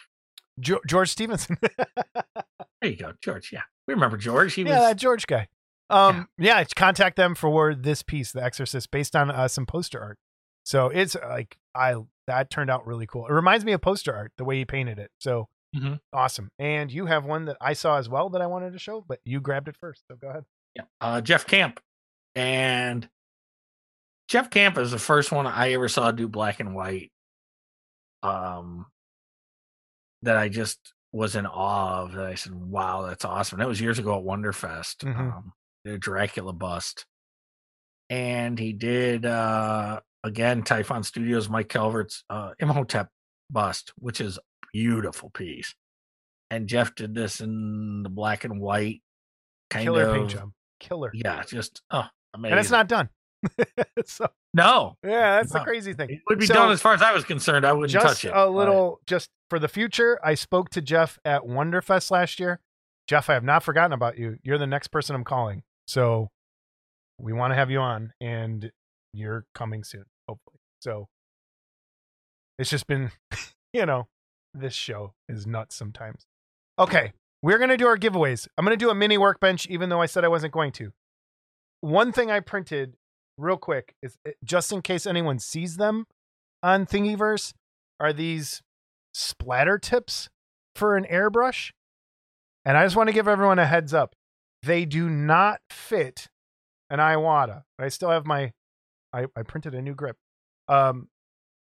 jo- 0.60 0.80
George 0.88 1.10
Stevenson. 1.10 1.58
there 2.82 2.92
you 2.92 2.96
go, 2.96 3.14
George. 3.22 3.52
Yeah, 3.52 3.64
we 3.90 3.96
remember 3.96 4.18
George. 4.18 4.54
He 4.54 4.62
yeah, 4.62 4.78
was 4.80 4.90
that 4.90 4.98
George 4.98 5.26
guy. 5.26 5.48
Um, 5.90 6.30
yeah. 6.38 6.64
contact 6.76 7.16
them 7.16 7.34
for 7.34 7.74
this 7.74 8.04
piece, 8.04 8.32
The 8.32 8.44
Exorcist, 8.44 8.92
based 8.92 9.16
on 9.16 9.32
uh, 9.32 9.48
some 9.48 9.66
poster 9.66 10.00
art. 10.00 10.20
So 10.64 10.90
it's 10.90 11.16
uh, 11.16 11.26
like 11.28 11.58
I 11.74 11.96
that 12.28 12.52
turned 12.52 12.70
out 12.70 12.86
really 12.86 13.08
cool. 13.08 13.26
It 13.26 13.34
reminds 13.34 13.66
me 13.66 13.72
of 13.72 13.82
poster 13.82 14.14
art 14.16 14.32
the 14.38 14.44
way 14.46 14.58
he 14.60 14.66
painted 14.66 15.00
it. 15.00 15.10
So 15.20 15.48
Mhm. 15.76 16.00
awesome. 16.14 16.50
And 16.60 16.92
you 16.92 17.08
have 17.08 17.26
one 17.26 17.46
that 17.46 17.58
I 17.60 17.74
saw 17.74 17.98
as 17.98 18.08
well 18.08 18.30
that 18.30 18.42
I 18.42 18.46
wanted 18.46 18.74
to 18.74 18.80
show, 18.80 19.02
but 19.08 19.20
you 19.26 19.40
grabbed 19.42 19.68
it 19.68 19.76
first. 19.78 20.04
So 20.08 20.16
go 20.16 20.30
ahead. 20.30 20.44
yeah, 20.76 20.84
uh, 21.02 21.22
Jeff 21.22 21.48
Camp, 21.48 21.80
and 22.36 23.10
Jeff 24.28 24.52
Camp 24.52 24.78
is 24.78 24.92
the 24.92 25.00
first 25.00 25.32
one 25.32 25.48
I 25.48 25.72
ever 25.74 25.88
saw 25.90 26.12
do 26.12 26.28
black 26.28 26.60
and 26.60 26.76
white. 26.76 27.12
Um, 28.22 28.86
that 30.22 30.38
I 30.38 30.50
just 30.50 30.94
was 31.12 31.36
in 31.36 31.46
awe 31.46 32.04
of. 32.04 32.14
That 32.14 32.26
I 32.26 32.36
said, 32.36 32.54
"Wow, 32.54 33.04
that's 33.08 33.26
awesome." 33.26 33.58
And 33.60 33.64
That 33.66 33.70
was 33.70 33.82
years 33.82 34.00
ago 34.00 34.18
at 34.18 34.24
Wonderfest. 34.24 34.98
Mhm. 35.06 35.36
Um, 35.38 35.54
a 35.86 35.98
Dracula 35.98 36.54
bust, 36.54 37.06
and 38.10 38.58
he 38.60 38.74
did 38.74 39.26
uh 39.26 40.02
again 40.24 40.64
Typhon 40.64 41.04
Studios 41.04 41.50
Mike 41.50 41.70
Calvert's 41.70 42.24
uh, 42.30 42.52
Imhotep 42.60 43.10
bust, 43.50 43.94
which 43.98 44.20
is 44.22 44.38
a 44.38 44.42
beautiful 44.74 45.30
piece. 45.30 45.74
And 46.52 46.68
Jeff 46.68 46.96
did 46.96 47.14
this 47.14 47.42
in 47.42 48.04
the 48.04 48.10
black 48.10 48.44
and 48.44 48.60
white 48.60 49.02
kind 49.70 49.84
Killer 49.84 50.04
of 50.06 50.16
paint 50.16 50.30
job. 50.32 50.52
Killer. 50.80 51.12
yeah, 51.14 51.44
just 51.44 51.82
oh 51.92 52.06
amazing. 52.34 52.52
And 52.54 52.60
it's 52.60 52.72
not 52.72 52.88
done. 52.88 53.10
so 54.06 54.28
no. 54.54 54.96
yeah, 55.04 55.38
that's 55.38 55.54
the 55.54 55.60
crazy 55.60 55.94
thing. 55.94 56.10
It 56.10 56.22
would 56.30 56.40
be 56.40 56.46
So- 56.46 56.54
done 56.56 56.72
as 56.72 56.82
far 56.82 56.94
as 56.94 57.02
I 57.02 57.14
was 57.14 57.24
concerned. 57.24 57.66
I 57.66 57.74
wouldn't 57.74 57.92
just 57.92 58.06
touch 58.06 58.26
it. 58.26 58.32
a 58.36 58.50
little 58.50 59.00
just 59.08 59.30
for 59.50 59.58
the 59.58 59.68
future 59.68 60.20
i 60.24 60.36
spoke 60.36 60.70
to 60.70 60.80
jeff 60.80 61.18
at 61.26 61.42
wonderfest 61.42 62.12
last 62.12 62.40
year 62.40 62.60
jeff 63.08 63.32
i 63.32 63.34
have 63.34 63.44
not 63.44 63.64
forgotten 63.64 63.92
about 63.94 64.16
you 64.16 64.38
you're 64.44 64.60
the 64.60 64.68
next 64.68 64.90
person 64.90 65.16
i'm 65.16 65.24
calling 65.24 65.64
so 65.88 66.30
we 67.20 67.34
want 67.34 67.50
to 67.50 67.56
have 67.56 67.72
you 67.72 67.80
on 67.80 68.14
and 68.22 68.72
you're 69.12 69.46
coming 69.56 69.84
soon 69.84 70.06
hopefully 70.28 70.60
so 70.82 71.08
it's 72.60 72.70
just 72.70 72.86
been 72.86 73.10
you 73.74 73.88
know 73.88 74.08
this 74.54 74.74
show 74.76 75.14
is 75.28 75.48
nuts 75.48 75.76
sometimes 75.76 76.28
okay 76.78 77.12
we're 77.42 77.58
going 77.58 77.72
to 77.72 77.78
do 77.78 77.88
our 77.88 77.98
giveaways 77.98 78.48
i'm 78.56 78.64
going 78.64 78.78
to 78.78 78.86
do 78.86 78.92
a 78.92 78.96
mini 78.96 79.18
workbench 79.18 79.66
even 79.66 79.90
though 79.90 80.00
i 80.02 80.06
said 80.06 80.24
i 80.24 80.28
wasn't 80.28 80.54
going 80.54 80.72
to 80.72 80.92
one 81.82 82.12
thing 82.12 82.30
i 82.30 82.40
printed 82.40 82.94
real 83.40 83.58
quick 83.58 83.96
is 84.02 84.18
eh, 84.26 84.32
just 84.44 84.72
in 84.72 84.82
case 84.82 85.06
anyone 85.06 85.40
sees 85.40 85.78
them 85.78 86.06
on 86.62 86.86
thingiverse 86.86 87.54
are 88.00 88.14
these 88.14 88.62
splatter 89.14 89.78
tips 89.78 90.30
for 90.76 90.96
an 90.96 91.06
airbrush. 91.06 91.72
And 92.66 92.78
I 92.78 92.86
just 92.86 92.96
want 92.96 93.08
to 93.08 93.14
give 93.14 93.28
everyone 93.28 93.60
a 93.60 93.66
heads 93.66 93.94
up. 93.94 94.16
They 94.64 94.86
do 94.86 95.10
not 95.10 95.62
fit 95.70 96.28
an 96.90 97.00
Iwata. 97.00 97.64
I 97.80 97.90
still 97.90 98.10
have 98.10 98.26
my 98.26 98.52
I, 99.14 99.26
I 99.36 99.44
printed 99.44 99.74
a 99.74 99.82
new 99.82 99.96
grip. 99.96 100.18
Um 100.68 101.08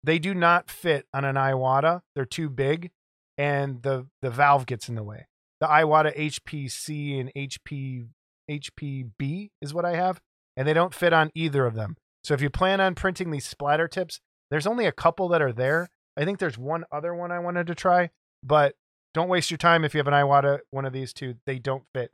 they 0.02 0.18
do 0.18 0.34
not 0.34 0.70
fit 0.70 1.06
on 1.14 1.24
an 1.24 1.36
Iwata. 1.36 2.02
They're 2.14 2.24
too 2.24 2.48
big 2.48 2.90
and 3.36 3.82
the 3.82 4.06
the 4.22 4.30
valve 4.30 4.66
gets 4.66 4.88
in 4.88 4.94
the 4.94 5.02
way. 5.02 5.26
The 5.60 5.66
Iwata 5.66 6.16
HPC 6.16 7.20
and 7.20 7.32
HP 7.34 8.06
HPB 8.50 9.50
is 9.60 9.74
what 9.74 9.84
I 9.84 9.96
have 9.96 10.20
and 10.56 10.66
they 10.68 10.72
don't 10.72 10.94
fit 10.94 11.12
on 11.12 11.30
either 11.34 11.66
of 11.66 11.74
them. 11.74 11.96
So 12.22 12.34
if 12.34 12.40
you 12.40 12.50
plan 12.50 12.80
on 12.80 12.94
printing 12.94 13.30
these 13.30 13.44
splatter 13.46 13.88
tips, 13.88 14.20
there's 14.50 14.66
only 14.66 14.86
a 14.86 14.92
couple 14.92 15.28
that 15.28 15.42
are 15.42 15.52
there. 15.52 15.88
I 16.16 16.24
think 16.24 16.38
there's 16.38 16.56
one 16.58 16.84
other 16.92 17.14
one 17.14 17.32
I 17.32 17.38
wanted 17.40 17.66
to 17.66 17.74
try, 17.74 18.10
but 18.42 18.74
don't 19.12 19.28
waste 19.28 19.50
your 19.50 19.58
time 19.58 19.84
if 19.84 19.94
you 19.94 19.98
have 19.98 20.06
an 20.08 20.14
Iwata, 20.14 20.60
one 20.70 20.84
of 20.84 20.92
these 20.92 21.12
two. 21.12 21.34
They 21.46 21.58
don't 21.58 21.84
fit. 21.94 22.12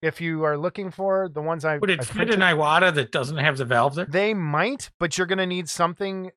If 0.00 0.20
you 0.20 0.44
are 0.44 0.56
looking 0.56 0.90
for 0.92 1.28
the 1.28 1.42
ones 1.42 1.64
I 1.64 1.78
Would 1.78 1.90
it 1.90 2.00
I 2.00 2.04
fit 2.04 2.14
printed, 2.16 2.34
an 2.36 2.40
Iwata 2.56 2.94
that 2.94 3.10
doesn't 3.10 3.38
have 3.38 3.56
the 3.58 3.64
valve 3.64 3.94
there? 3.96 4.04
they 4.06 4.32
might, 4.32 4.90
but 5.00 5.18
you're 5.18 5.26
going 5.26 5.38
to 5.38 5.46
need 5.46 5.68
something 5.68 6.30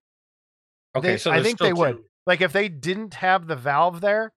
Okay, 0.95 1.11
they- 1.11 1.17
so 1.17 1.31
I 1.31 1.43
think 1.43 1.59
they 1.59 1.71
would. 1.73 1.99
like 2.25 2.41
if 2.41 2.51
they 2.53 2.69
didn't 2.69 3.13
have 3.15 3.47
the 3.47 3.55
valve 3.55 4.01
there. 4.01 4.33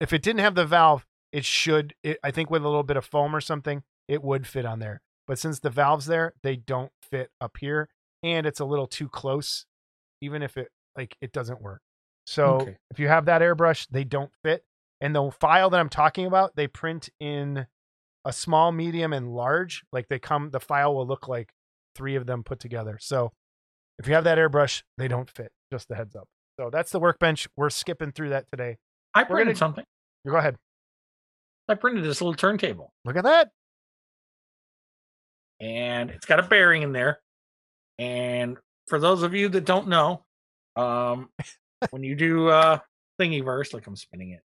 If 0.00 0.12
it 0.12 0.22
didn't 0.22 0.40
have 0.40 0.54
the 0.56 0.64
valve, 0.66 1.06
it 1.30 1.44
should. 1.44 1.94
It, 2.02 2.18
I 2.24 2.30
think 2.32 2.50
with 2.50 2.62
a 2.62 2.68
little 2.68 2.82
bit 2.82 2.96
of 2.96 3.04
foam 3.04 3.36
or 3.36 3.40
something, 3.40 3.82
it 4.08 4.22
would 4.22 4.46
fit 4.46 4.64
on 4.64 4.80
there. 4.80 5.00
But 5.26 5.38
since 5.38 5.60
the 5.60 5.70
valve's 5.70 6.06
there, 6.06 6.34
they 6.42 6.56
don't 6.56 6.92
fit 7.02 7.30
up 7.40 7.56
here, 7.60 7.88
and 8.22 8.46
it's 8.46 8.60
a 8.60 8.64
little 8.64 8.86
too 8.86 9.08
close. 9.08 9.66
Even 10.20 10.42
if 10.42 10.56
it 10.56 10.68
like 10.96 11.16
it 11.20 11.32
doesn't 11.32 11.60
work. 11.62 11.80
So 12.26 12.60
Okay. 12.60 12.76
if 12.90 12.98
you 13.00 13.08
have 13.08 13.24
that 13.24 13.42
airbrush, 13.42 13.86
they 13.90 14.04
don't 14.04 14.30
fit. 14.44 14.64
And 15.00 15.14
the 15.16 15.30
file 15.40 15.70
that 15.70 15.80
I'm 15.80 15.88
talking 15.88 16.26
about, 16.26 16.54
they 16.54 16.68
print 16.68 17.08
in 17.18 17.66
a 18.24 18.32
small, 18.32 18.70
medium, 18.70 19.12
and 19.12 19.34
large. 19.34 19.84
Like 19.92 20.06
they 20.08 20.20
come, 20.20 20.50
the 20.50 20.60
file 20.60 20.94
will 20.94 21.06
look 21.06 21.26
like 21.26 21.52
three 21.96 22.14
of 22.14 22.26
them 22.26 22.44
put 22.44 22.60
together. 22.60 22.98
So 23.00 23.32
if 23.98 24.06
you 24.06 24.14
have 24.14 24.22
that 24.24 24.38
airbrush, 24.38 24.82
they 24.96 25.08
don't 25.08 25.28
fit. 25.28 25.50
Just 25.72 25.88
the 25.88 25.96
heads 25.96 26.14
up. 26.14 26.28
So 26.60 26.70
that's 26.70 26.92
the 26.92 27.00
workbench. 27.00 27.48
We're 27.56 27.70
skipping 27.70 28.12
through 28.12 28.28
that 28.28 28.48
today. 28.50 28.78
I 29.14 29.24
printed 29.24 29.46
gonna- 29.48 29.56
something. 29.56 29.84
You 30.24 30.30
go 30.30 30.36
ahead. 30.38 30.56
I 31.68 31.74
printed 31.74 32.04
this 32.04 32.20
little 32.20 32.34
turntable, 32.34 32.92
Look 33.04 33.16
at 33.16 33.24
that. 33.24 33.50
And 35.62 36.10
it's 36.10 36.26
got 36.26 36.40
a 36.40 36.42
bearing 36.42 36.82
in 36.82 36.92
there. 36.92 37.20
And 37.98 38.58
for 38.88 38.98
those 38.98 39.22
of 39.22 39.32
you 39.32 39.48
that 39.50 39.64
don't 39.64 39.88
know, 39.88 40.24
um, 40.76 41.30
when 41.90 42.02
you 42.02 42.14
do 42.14 42.48
uh 42.48 42.78
Thingiverse, 43.20 43.72
like 43.72 43.86
I'm 43.86 43.96
spinning 43.96 44.30
it. 44.30 44.40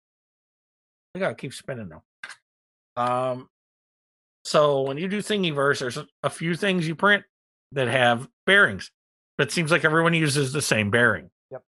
I 1.15 1.19
gotta 1.19 1.35
keep 1.35 1.53
spinning 1.53 1.91
though. 1.91 3.03
Um, 3.03 3.49
so 4.45 4.83
when 4.83 4.97
you 4.97 5.09
do 5.09 5.19
Thingiverse, 5.19 5.79
there's 5.81 5.99
a, 5.99 6.07
a 6.23 6.31
few 6.31 6.57
things 6.57 6.89
you 6.89 6.95
print 6.95 7.25
that 7.73 7.89
have 7.89 8.27
bearings, 8.47 8.91
but 9.37 9.49
it 9.49 9.53
seems 9.53 9.71
like 9.71 9.85
everyone 9.85 10.15
uses 10.15 10.53
the 10.53 10.63
same 10.63 10.91
bearing. 10.91 11.31
Yep. 11.51 11.63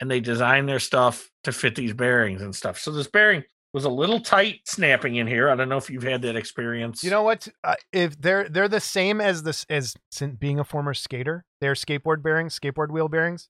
And 0.00 0.10
they 0.10 0.20
design 0.20 0.66
their 0.66 0.78
stuff 0.78 1.28
to 1.44 1.52
fit 1.52 1.74
these 1.74 1.92
bearings 1.92 2.42
and 2.42 2.54
stuff. 2.54 2.78
So 2.78 2.92
this 2.92 3.08
bearing 3.08 3.44
was 3.72 3.84
a 3.84 3.90
little 3.90 4.20
tight 4.20 4.60
snapping 4.66 5.16
in 5.16 5.26
here. 5.26 5.48
I 5.48 5.54
don't 5.54 5.68
know 5.68 5.76
if 5.76 5.90
you've 5.90 6.02
had 6.02 6.22
that 6.22 6.36
experience. 6.36 7.04
You 7.04 7.10
know 7.10 7.22
what? 7.22 7.48
Uh, 7.62 7.74
if 7.92 8.20
they're 8.20 8.48
they're 8.48 8.68
the 8.68 8.80
same 8.80 9.20
as 9.20 9.42
this 9.44 9.64
as 9.70 9.94
being 10.38 10.58
a 10.58 10.64
former 10.64 10.94
skater, 10.94 11.44
they're 11.60 11.74
skateboard 11.74 12.22
bearings, 12.22 12.58
skateboard 12.58 12.90
wheel 12.90 13.08
bearings. 13.08 13.48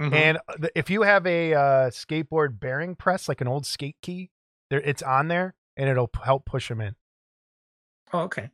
Mhm. 0.00 0.12
And 0.12 0.38
uh, 0.48 0.68
if 0.74 0.90
you 0.90 1.02
have 1.02 1.26
a 1.26 1.54
uh, 1.54 1.90
skateboard 1.90 2.58
bearing 2.60 2.94
press, 2.96 3.28
like 3.28 3.40
an 3.40 3.48
old 3.48 3.64
skate 3.64 3.96
key, 4.02 4.30
there 4.70 4.80
it's 4.80 5.02
on 5.02 5.28
there, 5.28 5.54
and 5.76 5.88
it'll 5.88 6.10
help 6.22 6.44
push 6.44 6.68
them 6.68 6.80
in. 6.80 6.96
Oh, 8.12 8.20
okay. 8.20 8.50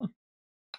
Hmm. 0.00 0.06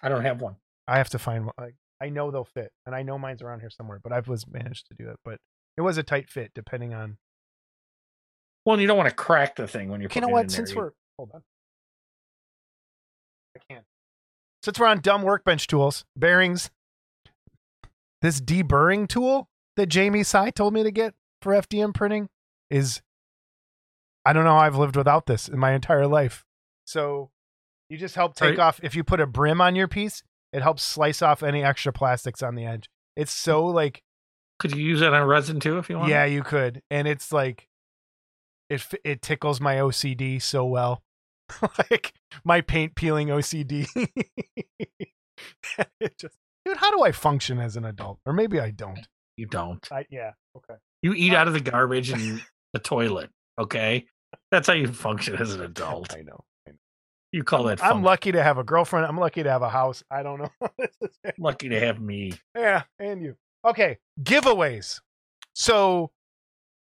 I 0.02 0.08
don't 0.08 0.22
have 0.24 0.40
one. 0.40 0.56
I 0.86 0.98
have 0.98 1.10
to 1.10 1.18
find 1.18 1.46
one. 1.46 1.54
I, 1.58 1.70
I 2.00 2.10
know 2.10 2.30
they'll 2.30 2.44
fit, 2.44 2.72
and 2.86 2.94
I 2.94 3.02
know 3.02 3.18
mine's 3.18 3.42
around 3.42 3.60
here 3.60 3.70
somewhere, 3.70 3.98
but 4.02 4.12
I've 4.12 4.28
was 4.28 4.46
managed 4.46 4.86
to 4.88 4.94
do 4.94 5.08
it. 5.10 5.18
But 5.24 5.40
it 5.76 5.80
was 5.80 5.98
a 5.98 6.02
tight 6.02 6.28
fit, 6.30 6.52
depending 6.54 6.94
on. 6.94 7.18
Well, 8.68 8.78
you 8.78 8.86
don't 8.86 8.98
want 8.98 9.08
to 9.08 9.14
crack 9.14 9.56
the 9.56 9.66
thing 9.66 9.88
when 9.88 10.02
you're. 10.02 10.10
You 10.14 10.20
know 10.20 10.28
what? 10.28 10.42
in 10.42 10.48
Since 10.50 10.72
there. 10.74 10.78
we're 10.78 10.90
hold 11.16 11.30
on, 11.32 11.42
I 13.56 13.60
can't. 13.66 13.84
Since 14.62 14.78
we're 14.78 14.88
on 14.88 15.00
dumb 15.00 15.22
workbench 15.22 15.66
tools, 15.68 16.04
bearings. 16.14 16.68
This 18.20 18.42
deburring 18.42 19.08
tool 19.08 19.48
that 19.76 19.86
Jamie 19.86 20.22
Sy 20.22 20.50
told 20.50 20.74
me 20.74 20.82
to 20.82 20.90
get 20.90 21.14
for 21.40 21.54
FDM 21.54 21.94
printing 21.94 22.28
is. 22.68 23.00
I 24.26 24.34
don't 24.34 24.44
know 24.44 24.50
how 24.50 24.58
I've 24.58 24.76
lived 24.76 24.96
without 24.96 25.24
this 25.24 25.48
in 25.48 25.58
my 25.58 25.72
entire 25.72 26.06
life. 26.06 26.44
So, 26.84 27.30
you 27.88 27.96
just 27.96 28.16
help 28.16 28.34
take 28.34 28.50
Right. 28.50 28.58
off. 28.58 28.80
If 28.82 28.94
you 28.94 29.02
put 29.02 29.18
a 29.18 29.26
brim 29.26 29.62
on 29.62 29.76
your 29.76 29.88
piece, 29.88 30.22
it 30.52 30.60
helps 30.60 30.82
slice 30.82 31.22
off 31.22 31.42
any 31.42 31.64
extra 31.64 31.90
plastics 31.90 32.42
on 32.42 32.54
the 32.54 32.66
edge. 32.66 32.90
It's 33.16 33.32
so 33.32 33.64
like 33.64 34.02
could 34.58 34.76
you 34.76 34.84
use 34.84 35.00
that 35.00 35.14
on 35.14 35.26
resin 35.26 35.58
too 35.58 35.78
if 35.78 35.88
you 35.88 35.96
want? 35.96 36.10
yeah, 36.10 36.26
you 36.26 36.42
could, 36.42 36.82
and 36.90 37.08
it's 37.08 37.32
like 37.32 37.67
it 38.70 38.84
it 39.04 39.22
tickles 39.22 39.60
my 39.60 39.76
OCD 39.76 40.40
so 40.40 40.64
well, 40.64 41.02
like 41.90 42.12
my 42.44 42.60
paint 42.60 42.94
peeling 42.94 43.28
OCD. 43.28 43.86
it 46.00 46.18
just, 46.18 46.36
dude, 46.64 46.76
how 46.76 46.90
do 46.90 47.02
I 47.02 47.12
function 47.12 47.58
as 47.58 47.76
an 47.76 47.84
adult? 47.84 48.18
Or 48.26 48.32
maybe 48.32 48.60
I 48.60 48.70
don't. 48.70 49.06
you 49.36 49.46
don't. 49.46 49.86
I 49.90 50.06
yeah, 50.10 50.32
okay. 50.56 50.74
You 51.02 51.14
eat 51.14 51.32
uh, 51.32 51.38
out 51.38 51.48
of 51.48 51.54
the 51.54 51.60
garbage 51.60 52.12
in 52.12 52.40
the 52.72 52.78
toilet. 52.78 53.30
Okay, 53.58 54.06
that's 54.50 54.66
how 54.66 54.74
you 54.74 54.88
function 54.88 55.36
as 55.36 55.54
an 55.54 55.62
adult. 55.62 56.14
I 56.14 56.22
know. 56.22 56.44
I 56.66 56.72
know. 56.72 56.76
You 57.32 57.44
call 57.44 57.64
that 57.64 57.82
I'm 57.82 58.02
lucky 58.02 58.32
to 58.32 58.42
have 58.42 58.58
a 58.58 58.64
girlfriend. 58.64 59.06
I'm 59.06 59.18
lucky 59.18 59.42
to 59.42 59.50
have 59.50 59.62
a 59.62 59.70
house. 59.70 60.02
I 60.10 60.22
don't 60.22 60.40
know. 60.40 60.68
Lucky 61.38 61.68
to 61.70 61.80
have 61.80 62.00
me. 62.00 62.32
yeah, 62.56 62.82
and 62.98 63.22
you. 63.22 63.36
Okay, 63.66 63.98
giveaways. 64.22 65.00
So, 65.54 66.12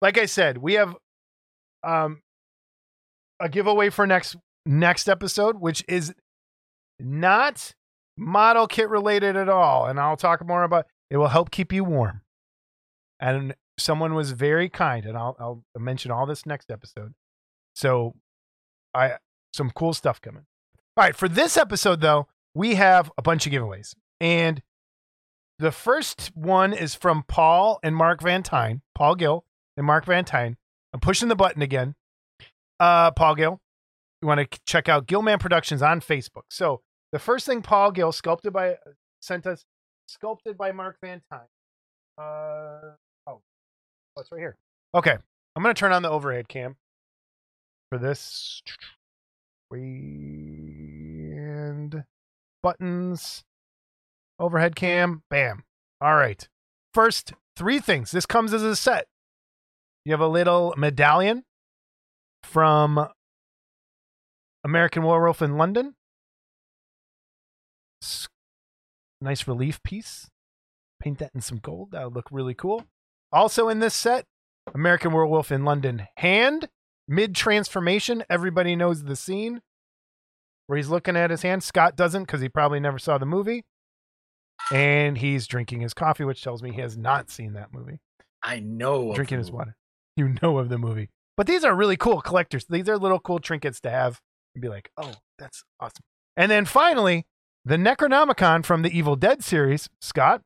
like 0.03 0.19
I 0.19 0.27
said, 0.27 0.59
we 0.59 0.75
have 0.75 0.95
um 1.87 2.23
a 3.41 3.49
giveaway 3.49 3.91
for 3.91 4.07
next 4.07 4.37
next 4.65 5.09
episode, 5.09 5.61
which 5.61 5.85
is 5.89 6.13
not 6.99 7.75
model 8.17 8.67
kit 8.67 8.89
related 8.89 9.37
at 9.37 9.49
all, 9.49 9.87
and 9.87 10.01
I'll 10.01 10.17
talk 10.17 10.45
more 10.47 10.63
about. 10.63 10.87
It 11.11 11.19
will 11.19 11.29
help 11.29 11.51
keep 11.51 11.73
you 11.73 11.85
warm. 11.85 12.23
And 13.21 13.55
someone 13.79 14.15
was 14.15 14.33
very 14.33 14.69
kind, 14.69 15.05
and 15.07 15.17
I'll 15.17 15.37
I'll 15.39 15.63
mention 15.79 16.11
all 16.11 16.27
this 16.27 16.47
next 16.47 16.71
episode. 16.71 17.15
So, 17.75 18.15
I 18.95 19.19
some 19.55 19.71
cool 19.71 19.95
stuff 19.95 20.21
coming. 20.21 20.45
All 20.97 21.05
right, 21.05 21.17
for 21.17 21.29
this 21.29 21.57
episode 21.57 22.01
though, 22.01 22.27
we 22.55 22.75
have 22.75 23.13
a 23.17 23.23
bunch 23.23 23.47
of 23.47 23.53
giveaways, 23.53 23.95
and 24.21 24.63
the 25.59 25.73
first 25.73 26.33
one 26.35 26.73
is 26.73 26.95
from 26.95 27.25
Paul 27.27 27.79
and 27.83 27.95
Mark 27.95 28.21
Van 28.21 28.43
Tyne, 28.43 28.83
Paul 28.95 29.15
Gill 29.15 29.45
and 29.77 29.87
Mark 29.87 30.05
Van 30.05 30.25
Tyne. 30.25 30.57
I'm 30.93 31.01
pushing 31.01 31.29
the 31.29 31.37
button 31.37 31.63
again. 31.63 31.95
Uh, 32.79 33.11
Paul 33.11 33.35
Gill, 33.35 33.61
you 34.23 34.29
want 34.29 34.51
to 34.51 34.61
check 34.67 34.89
out 34.89 35.07
Gillman 35.07 35.39
Productions 35.39 35.83
on 35.83 36.01
Facebook. 36.01 36.45
So 36.51 36.81
the 37.13 37.19
first 37.19 37.47
thing 37.47 37.63
Paul 37.63 37.91
Gill 37.93 38.13
sculpted 38.13 38.53
by 38.53 38.77
sent 39.21 39.47
us, 39.47 39.65
sculpted 40.07 40.59
by 40.59 40.73
Mark 40.73 40.97
Van 41.03 41.23
Tyne. 41.31 41.41
Uh, 42.19 42.95
oh, 43.27 43.41
oh, 44.17 44.21
it's 44.21 44.31
right 44.33 44.39
here. 44.39 44.57
Okay, 44.95 45.17
I'm 45.55 45.63
gonna 45.63 45.75
turn 45.75 45.93
on 45.93 46.03
the 46.03 46.11
overhead 46.11 46.49
cam 46.49 46.77
for 47.91 47.99
this. 47.99 48.63
And 49.71 50.45
buttons, 52.63 53.45
overhead 54.39 54.77
cam, 54.77 55.23
bam. 55.31 55.65
All 56.01 56.15
right. 56.15 56.49
First, 56.95 57.33
three 57.57 57.81
things. 57.81 58.11
This 58.11 58.27
comes 58.27 58.55
as 58.55 58.63
a 58.63 58.77
set. 58.77 59.09
You 60.07 60.13
have 60.13 60.21
a 60.21 60.29
little 60.29 60.73
medallion 60.77 61.43
from 62.45 63.09
American 64.63 65.03
Werewolf 65.03 65.43
in 65.43 65.59
London. 65.59 65.97
Nice 69.21 69.49
relief 69.49 69.83
piece. 69.83 70.29
Paint 71.03 71.19
that 71.19 71.33
in 71.35 71.41
some 71.41 71.59
gold. 71.59 71.91
That 71.91 72.05
would 72.05 72.15
look 72.15 72.29
really 72.31 72.55
cool. 72.55 72.85
Also 73.33 73.69
in 73.69 73.81
this 73.81 73.95
set, 73.97 74.27
American 74.73 75.13
Werewolf 75.13 75.51
in 75.51 75.65
London 75.65 76.07
hand, 76.19 76.69
mid 77.09 77.35
transformation. 77.35 78.23
Everybody 78.31 78.77
knows 78.77 79.03
the 79.03 79.17
scene 79.17 79.61
where 80.69 80.77
he's 80.77 80.89
looking 80.89 81.17
at 81.17 81.31
his 81.31 81.43
hand. 81.43 81.65
Scott 81.65 81.97
doesn't 81.97 82.27
because 82.27 82.41
he 82.41 82.49
probably 82.49 82.79
never 82.79 83.01
saw 83.01 83.19
the 83.19 83.27
movie. 83.27 83.65
And 84.71 85.19
he's 85.19 85.49
drinking 85.49 85.81
his 85.81 85.95
coffee, 85.95 86.23
which 86.23 86.45
tells 86.45 86.63
me 86.63 86.71
he 86.71 86.81
has 86.81 86.97
not 86.97 87.29
seen 87.29 87.55
that 87.55 87.75
movie. 87.75 87.99
I 88.41 88.61
know. 88.61 89.13
drinking 89.13 89.39
his 89.39 89.51
water. 89.51 89.75
You 90.19 90.35
know 90.41 90.59
of 90.59 90.71
the 90.71 90.79
movie. 90.79 91.11
But 91.37 91.47
these 91.47 91.63
are 91.63 91.75
really 91.75 91.99
cool 91.99 92.23
collectors. 92.23 92.65
These 92.65 92.89
are 92.89 92.97
little 92.97 93.21
cool 93.21 93.39
trinkets 93.39 93.81
to 93.83 93.91
have 93.91 94.21
and 94.55 94.63
be 94.63 94.69
like, 94.69 94.91
oh, 94.97 95.13
that's 95.39 95.63
awesome. 95.79 96.05
And 96.39 96.51
then 96.51 96.65
finally, 96.65 97.27
the 97.67 97.77
Necronomicon 97.77 98.65
from 98.65 98.81
the 98.81 98.97
Evil 98.97 99.17
Dead 99.17 99.45
series, 99.45 99.91
Scott. 100.01 100.41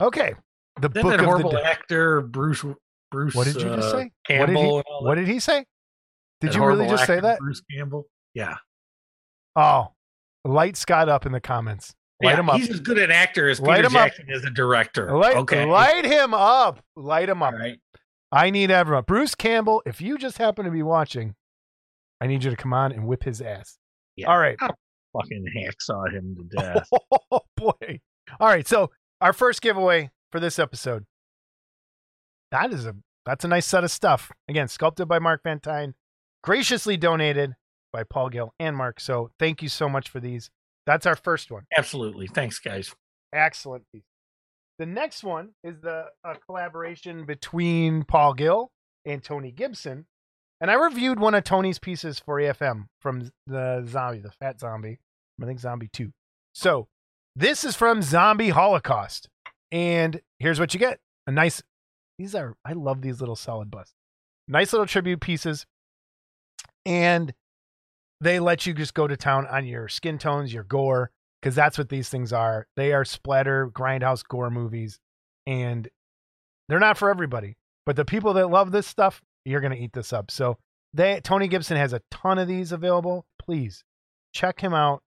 Okay. 0.00 0.34
The 0.80 0.88
Then 0.88 1.02
Book 1.02 1.12
that 1.12 1.20
of 1.20 1.26
horrible 1.26 1.58
actor 1.58 2.20
Bruce. 2.22 2.64
Bruce. 3.10 3.34
What 3.34 3.46
did 3.46 3.56
you 3.56 3.68
just 3.68 3.94
uh, 3.94 3.98
say? 3.98 4.10
What 4.38 4.46
did 4.46 4.56
he, 4.56 4.82
what 5.00 5.14
did 5.16 5.28
he 5.28 5.40
say? 5.40 5.66
Did 6.40 6.52
that 6.52 6.56
you 6.56 6.64
really 6.64 6.88
just 6.88 7.06
say 7.06 7.20
that? 7.20 7.38
Bruce 7.38 7.62
Campbell. 7.70 8.06
Yeah. 8.34 8.56
Oh, 9.56 9.92
light 10.44 10.76
Scott 10.76 11.08
up 11.08 11.26
in 11.26 11.32
the 11.32 11.40
comments. 11.40 11.94
Light 12.22 12.32
yeah, 12.32 12.40
him 12.40 12.50
up. 12.50 12.56
He's 12.56 12.70
as 12.70 12.80
good 12.80 12.98
an 12.98 13.10
actor 13.10 13.48
as 13.48 13.60
Light 13.60 13.76
Peter 13.76 13.88
him 13.88 13.96
up. 13.96 14.08
Jackson 14.08 14.26
is 14.28 14.44
a 14.44 14.50
director. 14.50 15.16
Light, 15.16 15.36
okay. 15.36 15.64
light 15.64 16.04
him 16.04 16.34
up. 16.34 16.84
Light 16.94 17.28
him 17.28 17.42
up. 17.42 17.54
right. 17.54 17.78
I 18.32 18.50
need 18.50 18.70
everyone. 18.70 19.04
Bruce 19.04 19.34
Campbell, 19.34 19.82
if 19.84 20.00
you 20.00 20.16
just 20.18 20.38
happen 20.38 20.64
to 20.64 20.70
be 20.70 20.82
watching, 20.82 21.34
I 22.20 22.26
need 22.26 22.44
you 22.44 22.50
to 22.50 22.56
come 22.56 22.72
on 22.72 22.92
and 22.92 23.06
whip 23.06 23.24
his 23.24 23.40
ass. 23.40 23.78
Yeah. 24.16 24.28
All 24.28 24.38
right. 24.38 24.56
Fucking 24.60 25.44
hacksaw 25.56 26.12
him 26.12 26.36
to 26.36 26.56
death. 26.56 26.88
Oh 27.32 27.40
boy. 27.56 28.00
All 28.40 28.48
right. 28.48 28.66
So 28.66 28.90
our 29.20 29.32
first 29.32 29.62
giveaway 29.62 30.10
for 30.32 30.40
this 30.40 30.58
episode. 30.58 31.04
That 32.50 32.72
is 32.72 32.86
a 32.86 32.96
that's 33.26 33.44
a 33.44 33.48
nice 33.48 33.66
set 33.66 33.84
of 33.84 33.90
stuff. 33.90 34.32
Again, 34.48 34.68
sculpted 34.68 35.06
by 35.06 35.18
Mark 35.18 35.42
Van 35.44 35.60
Tyne, 35.60 35.94
graciously 36.42 36.96
donated 36.96 37.54
by 37.92 38.02
Paul 38.04 38.30
Gill 38.30 38.54
and 38.58 38.76
Mark. 38.76 38.98
So 39.00 39.30
thank 39.38 39.62
you 39.62 39.68
so 39.68 39.88
much 39.88 40.08
for 40.08 40.20
these. 40.20 40.50
That's 40.86 41.06
our 41.06 41.14
first 41.16 41.50
one. 41.50 41.64
Absolutely. 41.76 42.26
Thanks, 42.26 42.58
guys. 42.58 42.94
Excellent 43.32 43.84
piece. 43.92 44.02
The 44.80 44.86
next 44.86 45.22
one 45.22 45.50
is 45.62 45.78
the 45.82 46.06
uh, 46.24 46.34
collaboration 46.46 47.26
between 47.26 48.02
Paul 48.02 48.32
Gill 48.32 48.70
and 49.04 49.22
Tony 49.22 49.52
Gibson. 49.52 50.06
And 50.58 50.70
I 50.70 50.74
reviewed 50.74 51.20
one 51.20 51.34
of 51.34 51.44
Tony's 51.44 51.78
pieces 51.78 52.18
for 52.18 52.36
AFM 52.40 52.86
from 52.98 53.30
the 53.46 53.84
zombie, 53.86 54.20
the 54.20 54.30
fat 54.30 54.58
zombie. 54.58 54.98
I 55.40 55.44
think 55.44 55.60
zombie 55.60 55.90
2. 55.92 56.10
So 56.54 56.88
this 57.36 57.62
is 57.62 57.76
from 57.76 58.00
Zombie 58.00 58.48
Holocaust. 58.48 59.28
And 59.70 60.22
here's 60.38 60.58
what 60.58 60.72
you 60.72 60.80
get 60.80 60.98
a 61.26 61.30
nice, 61.30 61.62
these 62.18 62.34
are, 62.34 62.56
I 62.64 62.72
love 62.72 63.02
these 63.02 63.20
little 63.20 63.36
solid 63.36 63.70
busts. 63.70 63.92
Nice 64.48 64.72
little 64.72 64.86
tribute 64.86 65.20
pieces. 65.20 65.66
And 66.86 67.34
they 68.22 68.40
let 68.40 68.64
you 68.64 68.72
just 68.72 68.94
go 68.94 69.06
to 69.06 69.18
town 69.18 69.46
on 69.46 69.66
your 69.66 69.88
skin 69.88 70.16
tones, 70.16 70.54
your 70.54 70.64
gore, 70.64 71.10
because 71.40 71.54
that's 71.54 71.78
what 71.78 71.88
these 71.88 72.08
things 72.08 72.32
are. 72.32 72.66
They 72.76 72.92
are 72.92 73.04
splatter, 73.04 73.68
grindhouse 73.68 74.22
gore 74.26 74.50
movies, 74.50 74.98
and 75.46 75.88
they're 76.68 76.78
not 76.78 76.98
for 76.98 77.10
everybody. 77.10 77.56
But 77.86 77.96
the 77.96 78.04
people 78.04 78.34
that 78.34 78.48
love 78.48 78.72
this 78.72 78.86
stuff, 78.86 79.22
you're 79.44 79.60
gonna 79.60 79.76
eat 79.76 79.92
this 79.92 80.12
up. 80.12 80.30
So 80.30 80.58
they 80.92 81.20
Tony 81.22 81.48
Gibson 81.48 81.76
has 81.76 81.92
a 81.92 82.02
ton 82.10 82.38
of 82.38 82.48
these 82.48 82.72
available. 82.72 83.26
Please 83.38 83.84
check 84.32 84.60
him 84.60 84.74
out 84.74 85.02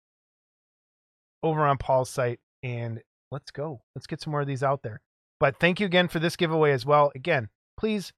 over 1.43 1.67
on 1.67 1.79
Paul's 1.79 2.11
site 2.11 2.41
and 2.62 3.01
let's 3.31 3.51
go. 3.51 3.83
Let's 3.95 4.07
get 4.07 4.21
some 4.21 4.31
more 4.33 4.41
of 4.41 4.47
these 4.47 4.62
out 4.62 4.83
there. 4.83 5.01
But 5.41 5.59
thank 5.59 5.81
you 5.81 5.87
again 5.87 6.09
for 6.09 6.19
this 6.19 6.37
giveaway 6.37 6.73
as 6.73 6.85
well. 6.85 7.12
Again, 7.14 7.49
please 7.77 8.12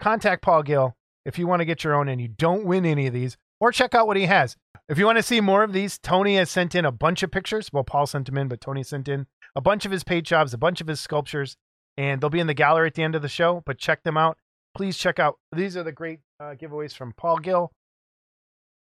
contact 0.00 0.42
Paul 0.42 0.62
Gill 0.62 0.96
if 1.24 1.38
you 1.38 1.46
want 1.46 1.60
to 1.60 1.66
get 1.66 1.84
your 1.84 1.94
own 1.94 2.08
and 2.08 2.20
you 2.20 2.28
don't 2.28 2.64
win 2.64 2.84
any 2.84 3.06
of 3.06 3.12
these, 3.12 3.36
or 3.60 3.72
check 3.72 3.94
out 3.94 4.06
what 4.06 4.16
he 4.16 4.26
has. 4.26 4.56
If 4.88 4.98
you 4.98 5.04
want 5.04 5.18
to 5.18 5.22
see 5.22 5.40
more 5.40 5.62
of 5.62 5.72
these, 5.72 5.98
Tony 5.98 6.36
has 6.36 6.50
sent 6.50 6.74
in 6.74 6.84
a 6.84 6.92
bunch 6.92 7.22
of 7.22 7.30
pictures. 7.30 7.70
Well, 7.72 7.84
Paul 7.84 8.06
sent 8.06 8.26
them 8.26 8.38
in, 8.38 8.48
but 8.48 8.60
Tony 8.60 8.82
sent 8.82 9.08
in 9.08 9.26
a 9.54 9.60
bunch 9.60 9.84
of 9.84 9.92
his 9.92 10.04
paint 10.04 10.26
jobs, 10.26 10.54
a 10.54 10.58
bunch 10.58 10.80
of 10.80 10.86
his 10.86 11.00
sculptures, 11.00 11.56
and 11.96 12.20
they'll 12.20 12.30
be 12.30 12.40
in 12.40 12.46
the 12.46 12.54
gallery 12.54 12.86
at 12.86 12.94
the 12.94 13.02
end 13.02 13.14
of 13.14 13.22
the 13.22 13.28
show. 13.28 13.62
But 13.66 13.78
check 13.78 14.02
them 14.02 14.16
out. 14.16 14.38
Please 14.74 14.96
check 14.96 15.18
out. 15.18 15.38
These 15.54 15.76
are 15.76 15.82
the 15.82 15.92
great 15.92 16.20
uh, 16.40 16.54
giveaways 16.54 16.94
from 16.94 17.12
Paul 17.12 17.38
Gill. 17.38 17.72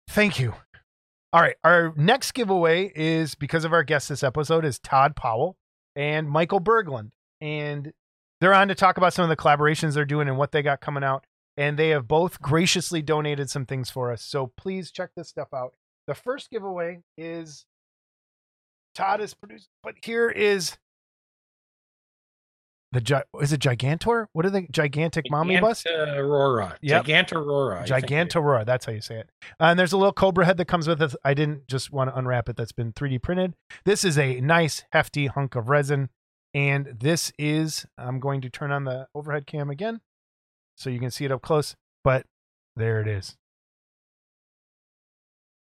Thank 0.08 0.38
you. 0.38 0.54
All 1.32 1.40
right, 1.40 1.56
our 1.64 1.94
next 1.96 2.32
giveaway 2.32 2.92
is 2.94 3.34
because 3.34 3.64
of 3.64 3.72
our 3.72 3.82
guest 3.82 4.10
this 4.10 4.22
episode 4.22 4.64
is 4.64 4.78
Todd 4.78 5.16
Powell 5.16 5.56
and 5.96 6.28
Michael 6.28 6.60
Berglund, 6.60 7.10
and 7.40 7.92
they're 8.40 8.52
on 8.52 8.68
to 8.68 8.74
talk 8.74 8.98
about 8.98 9.14
some 9.14 9.22
of 9.22 9.30
the 9.30 9.36
collaborations 9.36 9.94
they're 9.94 10.04
doing 10.04 10.28
and 10.28 10.36
what 10.36 10.52
they 10.52 10.62
got 10.62 10.80
coming 10.80 11.02
out 11.02 11.24
and 11.56 11.78
they 11.78 11.90
have 11.90 12.08
both 12.08 12.40
graciously 12.40 13.02
donated 13.02 13.50
some 13.50 13.66
things 13.66 13.90
for 13.90 14.10
us. 14.12 14.22
So 14.22 14.52
please 14.56 14.90
check 14.90 15.10
this 15.16 15.28
stuff 15.28 15.48
out. 15.54 15.74
The 16.06 16.14
first 16.14 16.50
giveaway 16.50 17.00
is 17.16 17.64
Todd 18.94 19.20
is 19.20 19.34
produced, 19.34 19.68
but 19.82 19.94
here 20.02 20.28
is 20.28 20.76
the 22.92 23.00
gi- 23.00 23.22
is 23.40 23.52
it 23.52 23.60
Gigantor? 23.60 24.26
What 24.34 24.44
are 24.44 24.50
the 24.50 24.66
gigantic 24.70 25.30
mommy 25.30 25.58
bust? 25.58 25.86
Gigantorora. 25.86 26.76
Yep. 26.82 27.06
Gigantorora. 27.06 27.76
I 27.76 27.84
think 27.86 27.90
it 27.90 28.04
is. 28.04 28.10
Gigantorora, 28.10 28.66
that's 28.66 28.84
how 28.84 28.92
you 28.92 29.00
say 29.00 29.20
it. 29.20 29.30
Uh, 29.58 29.64
and 29.64 29.78
there's 29.78 29.92
a 29.92 29.96
little 29.96 30.12
cobra 30.12 30.44
head 30.44 30.58
that 30.58 30.66
comes 30.66 30.86
with 30.86 31.00
it. 31.00 31.14
I 31.24 31.32
didn't 31.32 31.68
just 31.68 31.90
want 31.90 32.10
to 32.10 32.18
unwrap 32.18 32.50
it. 32.50 32.56
That's 32.56 32.72
been 32.72 32.92
3D 32.92 33.22
printed. 33.22 33.54
This 33.86 34.04
is 34.04 34.18
a 34.18 34.40
nice 34.42 34.84
hefty 34.92 35.26
hunk 35.26 35.54
of 35.54 35.70
resin, 35.70 36.10
and 36.52 36.94
this 37.00 37.32
is. 37.38 37.86
I'm 37.96 38.20
going 38.20 38.42
to 38.42 38.50
turn 38.50 38.70
on 38.70 38.84
the 38.84 39.06
overhead 39.14 39.46
cam 39.46 39.70
again, 39.70 40.00
so 40.76 40.90
you 40.90 41.00
can 41.00 41.10
see 41.10 41.24
it 41.24 41.32
up 41.32 41.42
close. 41.42 41.74
But 42.04 42.26
there 42.76 43.00
it 43.00 43.08
is, 43.08 43.36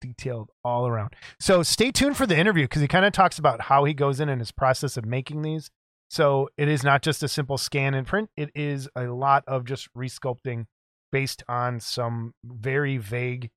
detailed 0.01 0.51
all 0.64 0.86
around. 0.86 1.14
So 1.38 1.62
stay 1.62 1.90
tuned 1.90 2.16
for 2.16 2.26
the 2.26 2.38
interview 2.38 2.64
because 2.64 2.82
he 2.82 2.88
kind 2.88 3.05
of 3.05 3.12
talks 3.12 3.38
about 3.38 3.62
how 3.62 3.84
he 3.84 3.94
goes 3.94 4.20
in 4.20 4.28
and 4.28 4.40
his 4.40 4.53
process 4.53 4.96
of 4.96 5.05
making 5.05 5.42
these. 5.42 5.70
So 6.09 6.48
it 6.57 6.68
is 6.68 6.82
not 6.82 7.03
just 7.03 7.22
a 7.22 7.28
simple 7.28 7.57
scan 7.57 7.94
and 7.94 8.07
print. 8.07 8.30
It 8.36 8.51
is 8.55 8.88
a 8.96 9.05
lot 9.05 9.44
of 9.46 9.64
just 9.64 9.88
resculpting 9.96 10.66
based 11.12 11.42
on 11.48 11.80
some 11.80 12.34
very 12.44 12.96
vague, 12.96 13.51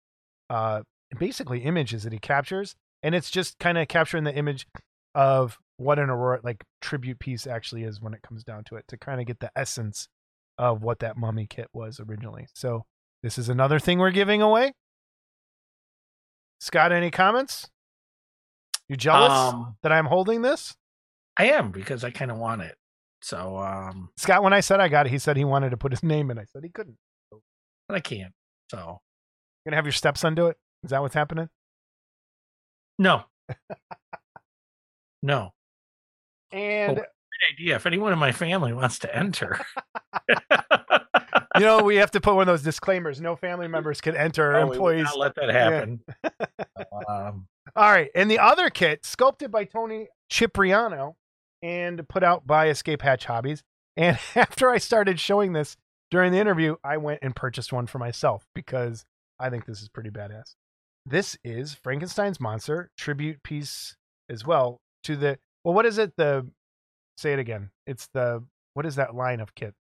uh, 0.50 0.82
basically 1.18 1.60
images 1.60 2.04
that 2.04 2.14
he 2.14 2.20
captures. 2.20 2.76
And 3.02 3.16
it's 3.16 3.30
just 3.30 3.60
kind 3.60 3.78
of 3.78 3.88
capturing 3.88 4.24
the 4.24 4.34
image 4.34 4.68
of 5.16 5.58
what 5.78 6.00
an 6.00 6.10
aurora, 6.10 6.40
like 6.44 6.64
tribute 6.82 7.20
piece 7.20 7.46
actually 7.48 7.84
is 7.84 8.02
when 8.02 8.14
it 8.14 8.22
comes 8.22 8.44
down 8.44 8.64
to 8.66 8.76
it 8.76 8.86
to 8.88 8.98
kind 8.98 9.20
of 9.20 9.28
get 9.28 9.40
the 9.40 9.52
essence 9.56 10.08
of 10.58 10.82
what 10.84 11.00
that 11.00 11.18
mummy 11.18 11.48
kit 11.48 11.68
was 11.74 12.00
originally. 12.00 12.48
So 12.54 12.86
this 13.22 13.38
is 13.38 13.50
another 13.50 13.80
thing 13.80 14.00
we're 14.00 14.12
giving 14.12 14.42
away. 14.42 14.74
Scott, 16.60 16.92
any 16.92 17.12
comments? 17.12 17.70
You 18.88 18.96
jealous 18.96 19.32
Um, 19.32 19.78
that 19.84 19.92
I'm 19.92 20.06
holding 20.06 20.42
this? 20.42 20.76
I 21.38 21.46
am 21.52 21.72
because 21.72 22.04
I 22.04 22.12
kind 22.12 22.32
of 22.32 22.38
want 22.38 22.62
it. 22.62 22.76
So, 23.22 23.58
um, 23.58 24.10
Scott, 24.18 24.44
when 24.44 24.54
I 24.54 24.60
said 24.60 24.80
I 24.80 24.88
got 24.90 25.06
it, 25.08 25.10
he 25.10 25.18
said 25.18 25.38
he 25.38 25.46
wanted 25.46 25.70
to 25.72 25.78
put 25.78 25.92
his 25.92 26.04
name 26.04 26.30
in. 26.30 26.38
I 26.38 26.44
said 26.46 26.64
he 26.64 26.70
couldn't. 26.70 26.98
but 27.32 27.96
I 27.96 28.00
can't. 28.02 28.34
So, 28.70 28.78
you're 28.78 29.72
gonna 29.72 29.78
have 29.78 29.86
your 29.86 29.94
stepson 29.94 30.36
do 30.36 30.48
it? 30.48 30.58
Is 30.84 30.90
that 30.92 31.02
what's 31.02 31.16
happening? 31.16 31.50
no, 33.00 33.24
no. 35.24 35.54
And 36.52 36.98
Great 36.98 37.08
idea. 37.52 37.76
If 37.76 37.86
anyone 37.86 38.14
in 38.14 38.20
my 38.20 38.32
family 38.32 38.74
wants 38.74 39.00
to 39.00 39.16
enter, 39.16 39.60
you 41.56 41.62
know, 41.62 41.84
we 41.84 41.96
have 41.98 42.12
to 42.12 42.22
put 42.22 42.36
one 42.36 42.44
of 42.44 42.48
those 42.48 42.64
disclaimers. 42.64 43.22
No 43.22 43.36
family 43.36 43.68
members 43.68 44.02
can 44.02 44.16
enter. 44.16 44.56
Oh, 44.56 44.72
employees. 44.72 45.06
not 45.06 45.20
let 45.20 45.36
that 45.36 45.50
happen. 45.50 46.02
um, 47.08 47.48
All 47.76 47.92
right. 47.92 48.10
And 48.16 48.30
the 48.30 48.40
other 48.40 48.70
kit, 48.70 49.06
sculpted 49.06 49.52
by 49.52 49.66
Tony 49.66 50.08
Cipriano 50.30 51.16
and 51.62 52.08
put 52.08 52.24
out 52.24 52.46
by 52.46 52.70
Escape 52.70 53.02
Hatch 53.02 53.26
Hobbies. 53.26 53.64
And 53.96 54.18
after 54.36 54.70
I 54.70 54.78
started 54.78 55.20
showing 55.20 55.54
this 55.54 55.78
during 56.12 56.32
the 56.32 56.40
interview, 56.40 56.76
I 56.84 56.98
went 56.98 57.20
and 57.22 57.36
purchased 57.36 57.74
one 57.74 57.88
for 57.88 58.00
myself 58.00 58.46
because 58.54 59.06
I 59.40 59.50
think 59.50 59.66
this 59.66 59.82
is 59.82 59.90
pretty 59.90 60.10
badass. 60.10 60.56
This 61.06 61.38
is 61.44 61.74
Frankenstein's 61.74 62.40
Monster 62.40 62.90
tribute 62.98 63.44
piece 63.44 63.98
as 64.30 64.46
well 64.46 64.80
to 65.04 65.16
the, 65.16 65.38
well, 65.64 65.74
what 65.74 65.86
is 65.86 65.98
it? 65.98 66.16
The, 66.16 66.48
say 67.18 67.34
it 67.34 67.40
again. 67.40 67.70
It's 67.88 68.08
the, 68.14 68.44
what 68.74 68.86
is 68.86 68.96
that 68.96 69.16
line 69.16 69.40
of 69.40 69.56
kit? 69.56 69.74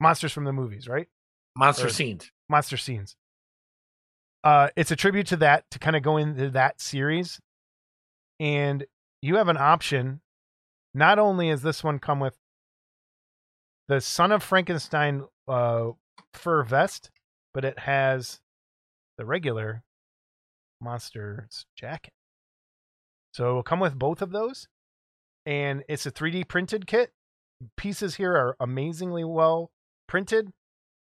Monsters 0.00 0.32
from 0.32 0.44
the 0.44 0.52
movies, 0.52 0.88
right? 0.88 1.08
monster 1.56 1.86
Or- 1.86 1.90
scenes. 1.90 2.30
monster 2.48 2.76
scenes. 2.76 3.16
Uh, 4.44 4.68
it's 4.76 4.90
a 4.90 4.96
tribute 4.96 5.26
to 5.26 5.36
that 5.36 5.64
to 5.70 5.78
kind 5.78 5.96
of 5.96 6.02
go 6.02 6.16
into 6.16 6.48
that 6.50 6.80
series, 6.80 7.38
and 8.38 8.86
you 9.20 9.36
have 9.36 9.48
an 9.48 9.58
option. 9.58 10.20
Not 10.94 11.18
only 11.18 11.50
is 11.50 11.60
this 11.60 11.84
one 11.84 11.98
come 11.98 12.20
with 12.20 12.38
the 13.88 14.00
Son 14.00 14.32
of 14.32 14.42
Frankenstein 14.42 15.24
uh, 15.46 15.90
fur 16.32 16.62
vest, 16.62 17.10
but 17.52 17.64
it 17.66 17.80
has 17.80 18.40
the 19.18 19.26
regular 19.26 19.82
monster's 20.80 21.66
jacket. 21.76 22.14
So 23.34 23.50
it 23.50 23.52
will 23.54 23.62
come 23.62 23.80
with 23.80 23.98
both 23.98 24.22
of 24.22 24.30
those, 24.30 24.68
and 25.46 25.82
it's 25.88 26.06
a 26.06 26.10
3D 26.10 26.48
printed 26.48 26.86
kit. 26.86 27.12
Pieces 27.76 28.14
here 28.14 28.34
are 28.34 28.56
amazingly 28.60 29.24
well 29.24 29.70
printed. 30.08 30.50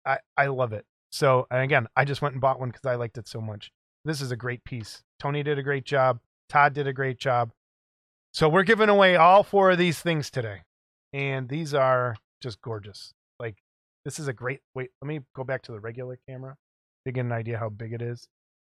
I 0.05 0.19
I 0.37 0.47
love 0.47 0.73
it. 0.73 0.85
So, 1.11 1.47
and 1.49 1.61
again, 1.61 1.87
I 1.95 2.05
just 2.05 2.21
went 2.21 2.33
and 2.33 2.41
bought 2.41 2.59
one 2.59 2.69
because 2.69 2.85
I 2.85 2.95
liked 2.95 3.17
it 3.17 3.27
so 3.27 3.39
much. 3.41 3.71
This 4.03 4.21
is 4.21 4.31
a 4.31 4.35
great 4.35 4.63
piece. 4.63 5.01
Tony 5.19 5.43
did 5.43 5.57
a 5.57 5.63
great 5.63 5.85
job. 5.85 6.19
Todd 6.49 6.73
did 6.73 6.87
a 6.87 6.93
great 6.93 7.19
job. 7.19 7.51
So, 8.33 8.49
we're 8.49 8.63
giving 8.63 8.89
away 8.89 9.15
all 9.15 9.41
four 9.41 9.71
of 9.71 9.77
these 9.77 9.99
things 9.99 10.29
today. 10.29 10.63
And 11.13 11.47
these 11.47 11.73
are 11.73 12.17
just 12.41 12.61
gorgeous. 12.61 13.13
Like, 13.39 13.55
this 14.03 14.19
is 14.19 14.27
a 14.27 14.33
great. 14.33 14.59
Wait, 14.75 14.89
let 15.01 15.07
me 15.07 15.21
go 15.35 15.43
back 15.43 15.61
to 15.63 15.71
the 15.71 15.79
regular 15.79 16.19
camera 16.27 16.57
to 17.05 17.11
get 17.11 17.21
an 17.21 17.31
idea 17.31 17.57
how 17.57 17.69
big 17.69 17.93
it 17.93 18.01
is. 18.01 18.27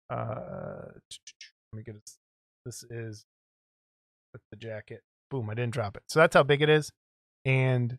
Uh, 0.10 0.92
let 1.74 1.78
me 1.78 1.84
get 1.84 1.96
it. 1.96 2.10
This 2.66 2.84
is 2.84 3.26
with 4.34 4.42
the 4.52 4.58
jacket. 4.58 5.02
Boom, 5.32 5.50
I 5.50 5.54
didn't 5.56 5.74
drop 5.74 5.98
it. 5.98 6.04
So, 6.08 6.20
that's 6.20 6.34
how 6.36 6.44
big 6.44 6.62
it 6.62 6.70
is. 6.70 6.92
And 7.46 7.98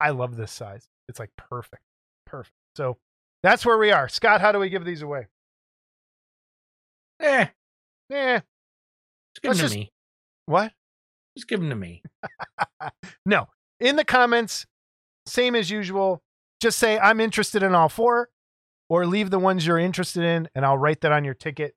I 0.00 0.10
love 0.10 0.36
this 0.36 0.52
size. 0.52 0.88
It's 1.08 1.18
like 1.18 1.30
perfect. 1.36 1.82
Perfect. 2.26 2.54
So, 2.76 2.98
that's 3.42 3.64
where 3.66 3.78
we 3.78 3.90
are. 3.92 4.08
Scott, 4.08 4.40
how 4.40 4.52
do 4.52 4.58
we 4.58 4.68
give 4.68 4.84
these 4.84 5.02
away? 5.02 5.26
Eh, 7.20 7.46
Eh, 8.10 8.40
just 8.40 9.42
give 9.42 9.48
Let's 9.50 9.58
them 9.60 9.68
to 9.68 9.74
just- 9.74 9.74
me. 9.74 9.92
what? 10.46 10.72
Just 11.36 11.48
give 11.48 11.60
them 11.60 11.70
to 11.70 11.76
me. 11.76 12.02
No. 13.26 13.48
In 13.80 13.96
the 13.96 14.04
comments, 14.04 14.66
same 15.26 15.54
as 15.54 15.70
usual. 15.70 16.22
Just 16.60 16.78
say, 16.78 16.98
I'm 16.98 17.20
interested 17.20 17.62
in 17.62 17.74
all 17.74 17.88
four, 17.88 18.30
or 18.88 19.06
leave 19.06 19.30
the 19.30 19.38
ones 19.38 19.66
you're 19.66 19.78
interested 19.78 20.24
in, 20.24 20.48
and 20.54 20.64
I'll 20.64 20.78
write 20.78 21.02
that 21.02 21.12
on 21.12 21.24
your 21.24 21.34
ticket 21.34 21.74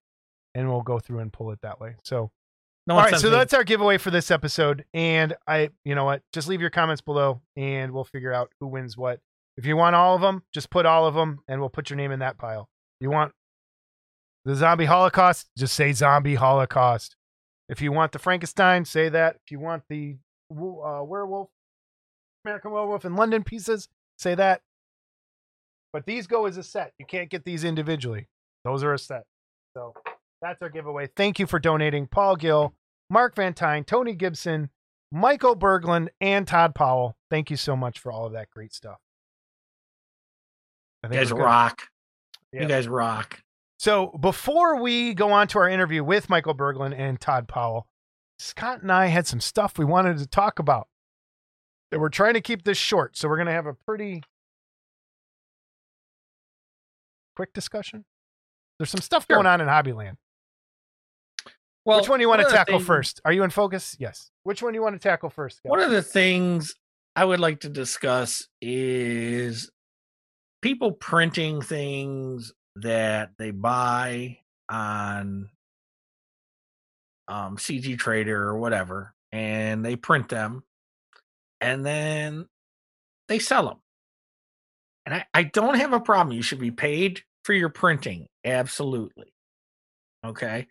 and 0.56 0.70
we'll 0.70 0.82
go 0.82 0.98
through 1.00 1.20
and 1.20 1.32
pull 1.32 1.52
it 1.52 1.60
that 1.62 1.80
way. 1.80 1.96
So, 2.04 2.32
No 2.88 2.96
all 2.96 3.02
right. 3.02 3.16
So 3.16 3.30
me- 3.30 3.36
that's 3.36 3.54
our 3.54 3.64
giveaway 3.64 3.98
for 3.98 4.12
this 4.12 4.32
episode. 4.32 4.86
And 4.94 5.36
I, 5.48 5.70
you 5.86 5.96
know 5.96 6.06
what? 6.06 6.22
Just 6.34 6.48
leave 6.48 6.62
your 6.62 6.70
comments 6.70 7.02
below 7.02 7.42
and 7.56 7.92
we'll 7.92 8.04
figure 8.04 8.34
out 8.34 8.52
who 8.60 8.68
wins 8.68 8.98
what. 8.98 9.20
If 9.58 9.66
you 9.66 9.76
want 9.76 9.96
all 9.96 10.16
of 10.16 10.22
them, 10.22 10.44
just 10.54 10.70
put 10.70 10.86
all 10.86 11.06
of 11.06 11.14
them 11.14 11.40
and 11.48 11.60
we'll 11.60 11.70
put 11.70 11.90
your 11.90 11.98
name 11.98 12.12
in 12.12 12.20
that 12.20 12.38
pile. 12.38 12.70
You 13.00 13.10
want 13.12 13.34
the 14.46 14.56
zombie 14.56 14.86
holocaust, 14.86 15.50
just 15.58 15.76
say 15.76 15.92
zombie 15.94 16.36
holocaust. 16.36 17.16
If 17.70 17.82
you 17.82 17.92
want 17.92 18.12
the 18.12 18.20
Frankenstein, 18.20 18.86
say 18.86 19.10
that. 19.10 19.38
If 19.46 19.52
you 19.52 19.60
want 19.60 19.84
the 19.90 20.18
uh, 20.52 21.04
werewolf, 21.04 21.50
American 22.46 22.72
werewolf 22.72 23.06
in 23.06 23.16
London 23.16 23.44
pieces, 23.44 23.88
say 24.18 24.36
that. 24.36 24.62
But 25.94 26.06
these 26.06 26.26
go 26.28 26.46
as 26.48 26.58
a 26.58 26.64
set. 26.64 26.94
You 27.00 27.06
can't 27.06 27.30
get 27.30 27.46
these 27.46 27.64
individually. 27.64 28.28
Those 28.66 28.84
are 28.84 28.94
a 28.94 29.00
set. 29.00 29.24
So 29.76 29.94
that's 30.42 30.62
our 30.62 30.70
giveaway. 30.70 31.08
Thank 31.16 31.40
you 31.40 31.46
for 31.48 31.60
donating, 31.60 32.08
Paul 32.08 32.36
Gill, 32.36 32.74
Mark 33.10 33.36
Van 33.36 33.54
Tyne, 33.54 33.84
Tony 33.84 34.14
Gibson, 34.14 34.70
Michael 35.12 35.56
Berglund, 35.56 36.10
and 36.20 36.48
Todd 36.48 36.74
Powell. 36.76 37.16
Thank 37.30 37.50
you 37.52 37.58
so 37.58 37.76
much 37.76 38.00
for 38.00 38.12
all 38.12 38.26
of 38.26 38.34
that 38.34 38.50
great 38.50 38.74
stuff. 38.74 38.98
I 41.04 41.08
you 41.08 41.14
guys 41.14 41.32
rock. 41.32 41.84
Yeah. 42.54 42.64
You 42.64 42.68
guys 42.68 42.88
rock. 42.88 43.42
So 43.80 44.08
before 44.20 44.80
we 44.82 45.14
go 45.14 45.32
on 45.32 45.48
to 45.50 45.60
our 45.60 45.68
interview 45.70 46.04
with 46.04 46.30
Michael 46.30 46.54
Berglund 46.56 46.94
and 46.98 47.20
Todd 47.20 47.48
Powell, 47.48 47.88
Scott 48.38 48.82
and 48.84 48.92
I 48.92 49.08
had 49.08 49.26
some 49.28 49.40
stuff 49.42 49.78
we 49.78 49.86
wanted 49.86 50.18
to 50.20 50.28
talk 50.28 50.60
about. 50.60 50.88
And 51.92 52.00
we're 52.00 52.10
trying 52.10 52.36
to 52.36 52.42
keep 52.42 52.64
this 52.64 52.78
short, 52.78 53.18
so 53.18 53.28
we're 53.28 53.36
going 53.38 53.48
to 53.48 53.52
have 53.54 53.66
a 53.66 53.74
pretty 53.74 54.22
quick 57.36 57.54
discussion. 57.54 58.06
There's 58.78 58.90
some 58.90 59.02
stuff 59.02 59.26
Sure. 59.30 59.38
going 59.38 59.48
on 59.48 59.62
in 59.62 59.68
Hobbyland. 59.68 60.16
Well, 61.86 62.00
Which 62.00 62.10
one 62.10 62.20
do 62.20 62.24
you 62.24 62.30
want 62.30 62.42
to 62.42 62.48
tackle 62.48 62.78
things- 62.78 62.88
first? 62.88 63.22
Are 63.26 63.34
you 63.34 63.44
in 63.44 63.50
focus? 63.50 63.96
Yes. 64.00 64.30
Which 64.44 64.62
one 64.62 64.74
do 64.74 64.78
you 64.78 64.84
want 64.84 64.96
to 64.96 65.00
tackle 65.00 65.30
first? 65.30 65.58
Scott? 65.58 65.70
One 65.70 65.80
of 65.80 65.90
the 65.92 66.04
things 66.04 66.76
I 67.16 67.26
would 67.26 67.40
like 67.40 67.62
to 67.62 67.70
discuss 67.70 68.48
is 68.62 69.70
people 70.62 70.92
printing 70.92 71.62
things 71.62 72.54
that 72.76 73.32
they 73.38 73.52
buy 73.52 74.38
on 74.70 75.50
um, 77.28 77.58
CG 77.58 77.98
Trader 77.98 78.42
or 78.48 78.58
whatever, 78.58 79.14
and 79.32 79.84
they 79.84 79.96
print 79.96 80.30
them, 80.30 80.64
and 81.60 81.86
then 81.86 82.48
they 83.28 83.40
sell 83.40 83.66
them. 83.66 83.78
And 85.06 85.16
I, 85.16 85.26
I 85.34 85.44
don't 85.44 85.76
have 85.76 85.94
a 85.94 86.00
problem. 86.00 86.36
You 86.36 86.44
should 86.44 86.60
be 86.60 86.72
paid 86.72 87.24
for 87.44 87.54
your 87.54 87.70
printing, 87.70 88.28
absolutely. 88.46 89.34
Okay. 90.24 90.68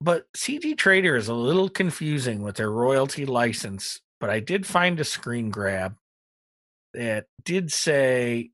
But 0.00 0.32
CG 0.32 0.78
Trader 0.78 1.14
is 1.16 1.28
a 1.28 1.34
little 1.34 1.68
confusing 1.68 2.42
with 2.42 2.56
their 2.56 2.70
royalty 2.70 3.26
license, 3.26 4.00
but 4.18 4.30
I 4.30 4.40
did 4.40 4.66
find 4.66 4.98
a 4.98 5.04
screen 5.04 5.50
grab 5.50 5.96
that 6.94 7.26
did 7.44 7.70
say 7.70 8.50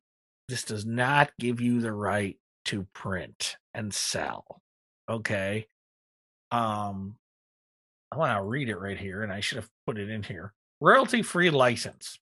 this 0.48 0.64
does 0.64 0.84
not 0.84 1.30
give 1.38 1.60
you 1.60 1.80
the 1.80 1.92
right 1.92 2.36
to 2.66 2.86
print 2.92 3.56
and 3.74 3.94
sell. 3.94 4.60
Okay. 5.08 5.66
Um 6.50 7.16
I 8.10 8.16
want 8.16 8.36
to 8.36 8.42
read 8.42 8.68
it 8.68 8.76
right 8.76 8.98
here 8.98 9.22
and 9.22 9.32
I 9.32 9.40
should 9.40 9.56
have 9.56 9.68
put 9.86 9.98
it 9.98 10.10
in 10.10 10.22
here. 10.22 10.52
Royalty 10.80 11.22
free 11.22 11.50
license. 11.50 12.18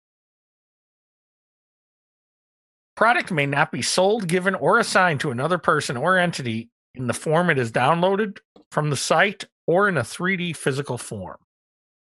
Product 2.96 3.32
may 3.32 3.44
not 3.44 3.72
be 3.72 3.82
sold, 3.82 4.28
given, 4.28 4.54
or 4.54 4.78
assigned 4.78 5.20
to 5.20 5.32
another 5.32 5.58
person 5.58 5.96
or 5.96 6.16
entity 6.16 6.70
in 6.94 7.06
the 7.06 7.14
form 7.14 7.50
it 7.50 7.58
is 7.58 7.72
downloaded 7.72 8.38
from 8.70 8.90
the 8.90 8.96
site 8.96 9.46
or 9.66 9.88
in 9.88 9.96
a 9.96 10.02
3D 10.02 10.56
physical 10.56 10.98
form. 10.98 11.38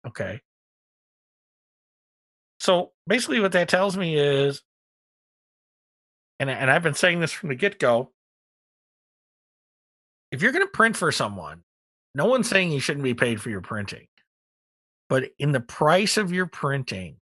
Okay. 0.06 0.40
So 2.60 2.92
basically, 3.06 3.40
what 3.40 3.52
that 3.52 3.68
tells 3.68 3.96
me 3.96 4.16
is, 4.16 4.62
and, 6.40 6.50
and 6.50 6.70
I've 6.70 6.82
been 6.82 6.94
saying 6.94 7.20
this 7.20 7.32
from 7.32 7.50
the 7.50 7.54
get 7.54 7.78
go 7.78 8.10
if 10.34 10.42
you're 10.42 10.50
going 10.50 10.66
to 10.66 10.70
print 10.70 10.96
for 10.96 11.12
someone, 11.12 11.62
no 12.16 12.26
one's 12.26 12.48
saying 12.48 12.72
you 12.72 12.80
shouldn't 12.80 13.04
be 13.04 13.14
paid 13.14 13.40
for 13.40 13.50
your 13.50 13.60
printing. 13.60 14.08
But 15.08 15.30
in 15.38 15.52
the 15.52 15.60
price 15.60 16.16
of 16.16 16.32
your 16.32 16.46
printing 16.46 17.18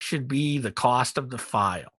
should 0.00 0.26
be 0.26 0.58
the 0.58 0.72
cost 0.72 1.16
of 1.16 1.30
the 1.30 1.38
file. 1.38 1.92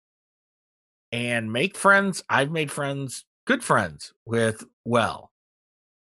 And 1.12 1.52
make 1.52 1.76
friends. 1.76 2.24
I've 2.28 2.50
made 2.50 2.72
friends, 2.72 3.24
good 3.46 3.62
friends 3.64 4.12
with 4.26 4.64
Well. 4.84 5.30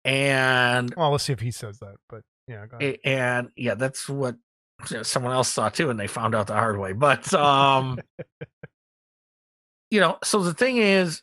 And 0.05 0.95
Well, 0.97 1.11
let's 1.11 1.25
see 1.25 1.33
if 1.33 1.41
he 1.41 1.51
says 1.51 1.79
that. 1.81 1.97
But 2.09 2.23
yeah, 2.47 2.67
and 3.05 3.51
yeah, 3.57 3.75
that's 3.75 4.09
what 4.09 4.37
someone 5.03 5.33
else 5.33 5.49
saw 5.49 5.69
too, 5.69 5.91
and 5.91 5.99
they 5.99 6.07
found 6.07 6.35
out 6.35 6.47
the 6.47 6.55
hard 6.55 6.79
way. 6.79 6.93
But 6.93 7.33
um, 7.35 7.99
you 9.91 10.01
know, 10.01 10.19
so 10.25 10.43
the 10.43 10.55
thing 10.55 10.79
is, 10.79 11.23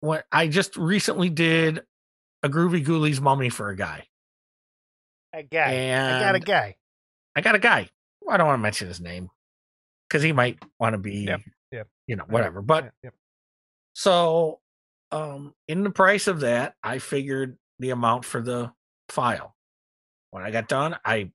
what 0.00 0.26
I 0.32 0.48
just 0.48 0.76
recently 0.76 1.30
did 1.30 1.82
a 2.42 2.48
Groovie 2.48 2.84
Goolies 2.84 3.20
mummy 3.20 3.48
for 3.48 3.70
a 3.70 3.76
guy. 3.76 4.04
A 5.32 5.42
guy. 5.42 5.72
And 5.72 6.16
I 6.16 6.20
got 6.20 6.34
a 6.34 6.40
guy. 6.40 6.76
I 7.34 7.40
got 7.40 7.54
a 7.54 7.58
guy. 7.58 7.88
I 8.28 8.36
don't 8.36 8.46
want 8.46 8.58
to 8.58 8.62
mention 8.62 8.88
his 8.88 9.00
name 9.00 9.30
because 10.08 10.22
he 10.22 10.32
might 10.32 10.58
want 10.78 10.94
to 10.94 10.98
be, 10.98 11.20
Yep, 11.20 11.40
yep. 11.72 11.88
you 12.06 12.16
know, 12.16 12.24
whatever. 12.28 12.62
But 12.62 12.92
yep. 13.02 13.14
so, 13.94 14.60
um, 15.14 15.54
in 15.68 15.84
the 15.84 15.90
price 15.90 16.26
of 16.26 16.40
that, 16.40 16.74
I 16.82 16.98
figured 16.98 17.56
the 17.78 17.90
amount 17.90 18.24
for 18.24 18.42
the 18.42 18.72
file. 19.08 19.54
When 20.32 20.42
I 20.42 20.50
got 20.50 20.66
done, 20.66 20.96
I 21.04 21.30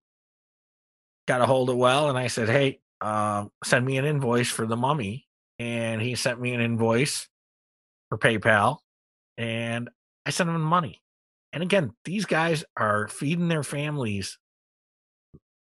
got 1.30 1.40
a 1.40 1.46
hold 1.46 1.70
of 1.70 1.78
Well 1.78 2.10
and 2.10 2.18
I 2.18 2.28
said, 2.28 2.50
"Hey, 2.50 2.82
um, 3.00 3.52
send 3.64 3.86
me 3.86 3.98
an 3.98 4.04
invoice 4.04 4.50
for 4.50 4.68
the 4.68 4.76
mummy," 4.76 5.28
and 5.60 6.02
he 6.02 6.16
sent 6.16 6.42
me 6.42 6.54
an 6.54 6.60
invoice 6.60 7.30
for 8.10 8.18
PayPal, 8.18 8.80
and 9.38 9.90
I 10.26 10.32
sent 10.32 10.50
him 10.50 10.56
the 10.56 10.60
money. 10.60 11.02
And 11.54 11.64
again, 11.64 11.94
these 12.04 12.26
guys 12.26 12.66
are 12.76 13.08
feeding 13.08 13.48
their 13.48 13.64
families 13.64 14.38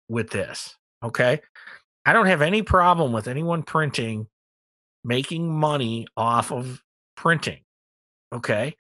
with 0.10 0.30
this. 0.30 0.76
Okay. 1.02 1.40
I 2.06 2.12
don't 2.12 2.26
have 2.26 2.42
any 2.42 2.64
problem 2.64 3.14
with 3.14 3.28
anyone 3.28 3.64
printing, 3.64 4.28
making 5.06 5.50
money 5.50 6.08
off 6.18 6.52
of 6.52 6.84
printing. 7.16 7.62
Okay. 8.34 8.76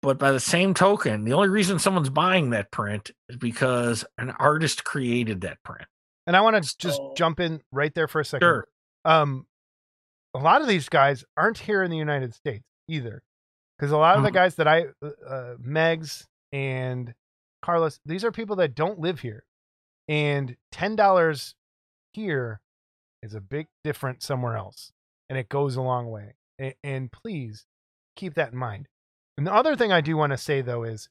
But 0.00 0.18
by 0.18 0.30
the 0.30 0.40
same 0.40 0.74
token, 0.74 1.24
the 1.24 1.32
only 1.32 1.48
reason 1.48 1.78
someone's 1.78 2.10
buying 2.10 2.50
that 2.50 2.70
print 2.70 3.10
is 3.28 3.36
because 3.36 4.04
an 4.16 4.30
artist 4.30 4.84
created 4.84 5.40
that 5.40 5.62
print. 5.64 5.86
And 6.26 6.36
I 6.36 6.40
want 6.40 6.62
to 6.62 6.76
just 6.78 6.96
So- 6.98 7.14
jump 7.16 7.40
in 7.40 7.62
right 7.72 7.92
there 7.94 8.06
for 8.06 8.20
a 8.20 8.24
second. 8.24 8.44
Sure. 8.46 8.68
Um, 9.04 9.46
a 10.34 10.38
lot 10.38 10.60
of 10.60 10.68
these 10.68 10.88
guys 10.88 11.24
aren't 11.36 11.58
here 11.58 11.82
in 11.82 11.90
the 11.90 11.96
United 11.96 12.34
States 12.34 12.64
either, 12.86 13.22
because 13.76 13.90
a 13.90 13.96
lot 13.96 14.16
of 14.16 14.22
the 14.22 14.30
Mhm. 14.30 14.34
guys 14.34 14.54
that 14.56 14.68
I, 14.68 14.86
uh, 15.02 15.06
uh, 15.26 15.56
Megs 15.56 16.26
and 16.52 17.14
Carlos, 17.62 17.98
these 18.04 18.24
are 18.24 18.30
people 18.30 18.56
that 18.56 18.74
don't 18.74 19.00
live 19.00 19.20
here, 19.20 19.44
and 20.06 20.56
ten 20.70 20.94
dollars 20.94 21.54
here 22.12 22.60
is 23.22 23.34
a 23.34 23.40
big 23.40 23.66
difference 23.82 24.24
somewhere 24.24 24.56
else, 24.56 24.92
and 25.28 25.36
it 25.38 25.48
goes 25.48 25.74
a 25.76 25.82
long 25.82 26.08
way. 26.10 26.36
And, 26.58 26.74
and 26.84 27.12
please 27.12 27.66
keep 28.18 28.34
that 28.34 28.52
in 28.52 28.58
mind. 28.58 28.88
And 29.36 29.46
the 29.46 29.54
other 29.54 29.76
thing 29.76 29.92
I 29.92 30.00
do 30.00 30.16
want 30.16 30.32
to 30.32 30.36
say 30.36 30.60
though 30.60 30.82
is, 30.82 31.08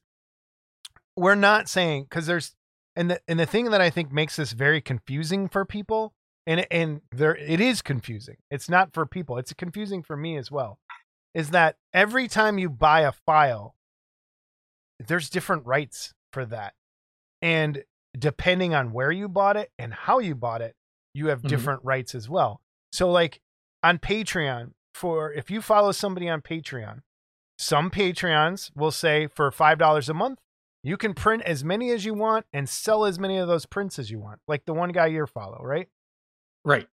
we're 1.16 1.34
not 1.34 1.68
saying 1.68 2.04
because 2.04 2.26
there's 2.26 2.54
and 2.94 3.10
the 3.10 3.20
and 3.26 3.38
the 3.40 3.46
thing 3.46 3.70
that 3.70 3.80
I 3.80 3.90
think 3.90 4.12
makes 4.12 4.36
this 4.36 4.52
very 4.52 4.80
confusing 4.80 5.48
for 5.48 5.64
people, 5.64 6.14
and 6.46 6.66
and 6.70 7.00
there 7.10 7.34
it 7.36 7.60
is 7.60 7.82
confusing. 7.82 8.36
It's 8.50 8.68
not 8.68 8.92
for 8.92 9.06
people. 9.06 9.38
It's 9.38 9.52
confusing 9.52 10.02
for 10.02 10.16
me 10.16 10.36
as 10.36 10.50
well. 10.50 10.78
Is 11.34 11.50
that 11.50 11.76
every 11.92 12.28
time 12.28 12.58
you 12.58 12.68
buy 12.70 13.00
a 13.00 13.12
file, 13.12 13.74
there's 15.00 15.30
different 15.30 15.66
rights 15.66 16.14
for 16.32 16.44
that, 16.46 16.74
and 17.42 17.84
depending 18.18 18.74
on 18.74 18.92
where 18.92 19.12
you 19.12 19.28
bought 19.28 19.56
it 19.56 19.70
and 19.78 19.92
how 19.94 20.18
you 20.18 20.34
bought 20.34 20.60
it, 20.62 20.74
you 21.14 21.28
have 21.28 21.42
Mhm. 21.42 21.48
different 21.48 21.84
rights 21.84 22.14
as 22.14 22.28
well. 22.28 22.60
So 22.92 23.10
like 23.10 23.40
on 23.82 23.98
Patreon, 23.98 24.72
for 24.94 25.32
if 25.32 25.50
you 25.50 25.60
follow 25.60 25.92
somebody 25.92 26.28
on 26.28 26.42
Patreon, 26.42 27.02
some 27.58 27.90
Patreons 27.90 28.70
will 28.76 28.90
say 28.90 29.26
for 29.26 29.50
five 29.50 29.78
dollars 29.78 30.08
a 30.08 30.14
month 30.14 30.38
you 30.82 30.96
can 30.96 31.14
print 31.14 31.42
as 31.42 31.64
many 31.64 31.90
as 31.90 32.04
you 32.04 32.14
want 32.14 32.46
and 32.52 32.68
sell 32.68 33.04
as 33.04 33.18
many 33.18 33.36
of 33.38 33.48
those 33.48 33.66
prints 33.66 33.98
as 33.98 34.10
you 34.10 34.18
want. 34.18 34.40
Like 34.46 34.64
the 34.64 34.74
one 34.74 34.90
guy 34.90 35.06
you 35.06 35.26
follow, 35.26 35.60
right? 35.62 35.88
Right. 36.64 36.86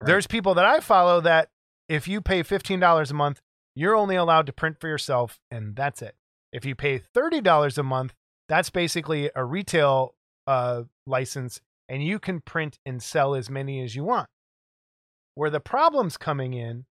Right. 0.00 0.06
There's 0.06 0.26
people 0.26 0.54
that 0.54 0.64
I 0.64 0.80
follow 0.80 1.20
that 1.22 1.48
if 1.88 2.06
you 2.06 2.20
pay 2.20 2.42
$15 2.42 3.10
a 3.10 3.14
month, 3.14 3.40
you're 3.74 3.96
only 3.96 4.16
allowed 4.16 4.46
to 4.46 4.52
print 4.52 4.78
for 4.80 4.88
yourself 4.88 5.40
and 5.50 5.74
that's 5.74 6.02
it. 6.02 6.14
If 6.52 6.64
you 6.64 6.74
pay 6.74 7.00
$30 7.16 7.78
a 7.78 7.82
month, 7.82 8.14
that's 8.48 8.70
basically 8.70 9.30
a 9.34 9.44
retail 9.44 10.14
uh, 10.46 10.82
license 11.06 11.60
and 11.88 12.04
you 12.04 12.18
can 12.18 12.40
print 12.40 12.78
and 12.84 13.02
sell 13.02 13.34
as 13.34 13.48
many 13.48 13.82
as 13.82 13.96
you 13.96 14.04
want. 14.04 14.28
Where 15.34 15.50
the 15.50 15.60
problem's 15.60 16.18
coming 16.18 16.52
in 16.52 16.84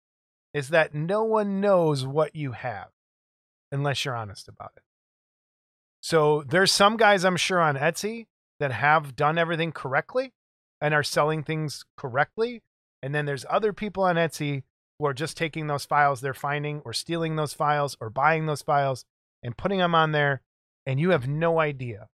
is 0.55 0.69
that 0.69 0.95
no 0.95 1.25
one 1.25 1.61
knows 1.61 2.07
what 2.07 2.35
you 2.35 2.53
have 2.53 2.89
unless 3.71 4.05
you're 4.05 4.17
honest 4.17 4.49
about 4.49 4.73
it. 4.77 4.83
So 6.01 6.43
there's 6.49 6.73
some 6.73 6.97
guys 6.97 7.25
I'm 7.25 7.37
sure 7.37 7.61
on 7.61 7.77
Etsy 7.77 8.27
that 8.61 8.73
have 8.73 9.15
done 9.17 9.37
everything 9.39 9.73
correctly 9.73 10.33
and 10.81 10.95
are 10.95 11.03
selling 11.03 11.43
things 11.43 11.85
correctly. 11.97 12.63
And 13.03 13.15
then 13.15 13.27
there's 13.27 13.45
other 13.51 13.73
people 13.73 14.05
on 14.05 14.17
Etsy 14.17 14.63
who 14.99 15.07
are 15.07 15.15
just 15.15 15.37
taking 15.37 15.67
those 15.67 15.85
files 15.85 16.21
they're 16.21 16.35
finding 16.35 16.81
or 16.85 16.93
stealing 16.93 17.37
those 17.37 17.53
files 17.53 17.97
or 18.01 18.11
buying 18.11 18.47
those 18.47 18.63
files 18.63 19.05
and 19.43 19.57
putting 19.57 19.79
them 19.79 19.95
on 19.95 20.13
there. 20.13 20.41
And 20.87 20.99
you 20.99 21.11
have 21.11 21.29
no 21.29 21.61
idea 21.61 22.09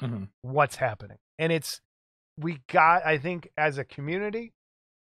Mhm. 0.00 0.28
what's 0.42 0.76
happening. 0.76 1.18
And 1.38 1.52
it's, 1.52 1.80
we 2.38 2.60
got, 2.68 3.04
I 3.06 3.18
think, 3.18 3.48
as 3.56 3.78
a 3.78 3.84
community 3.84 4.52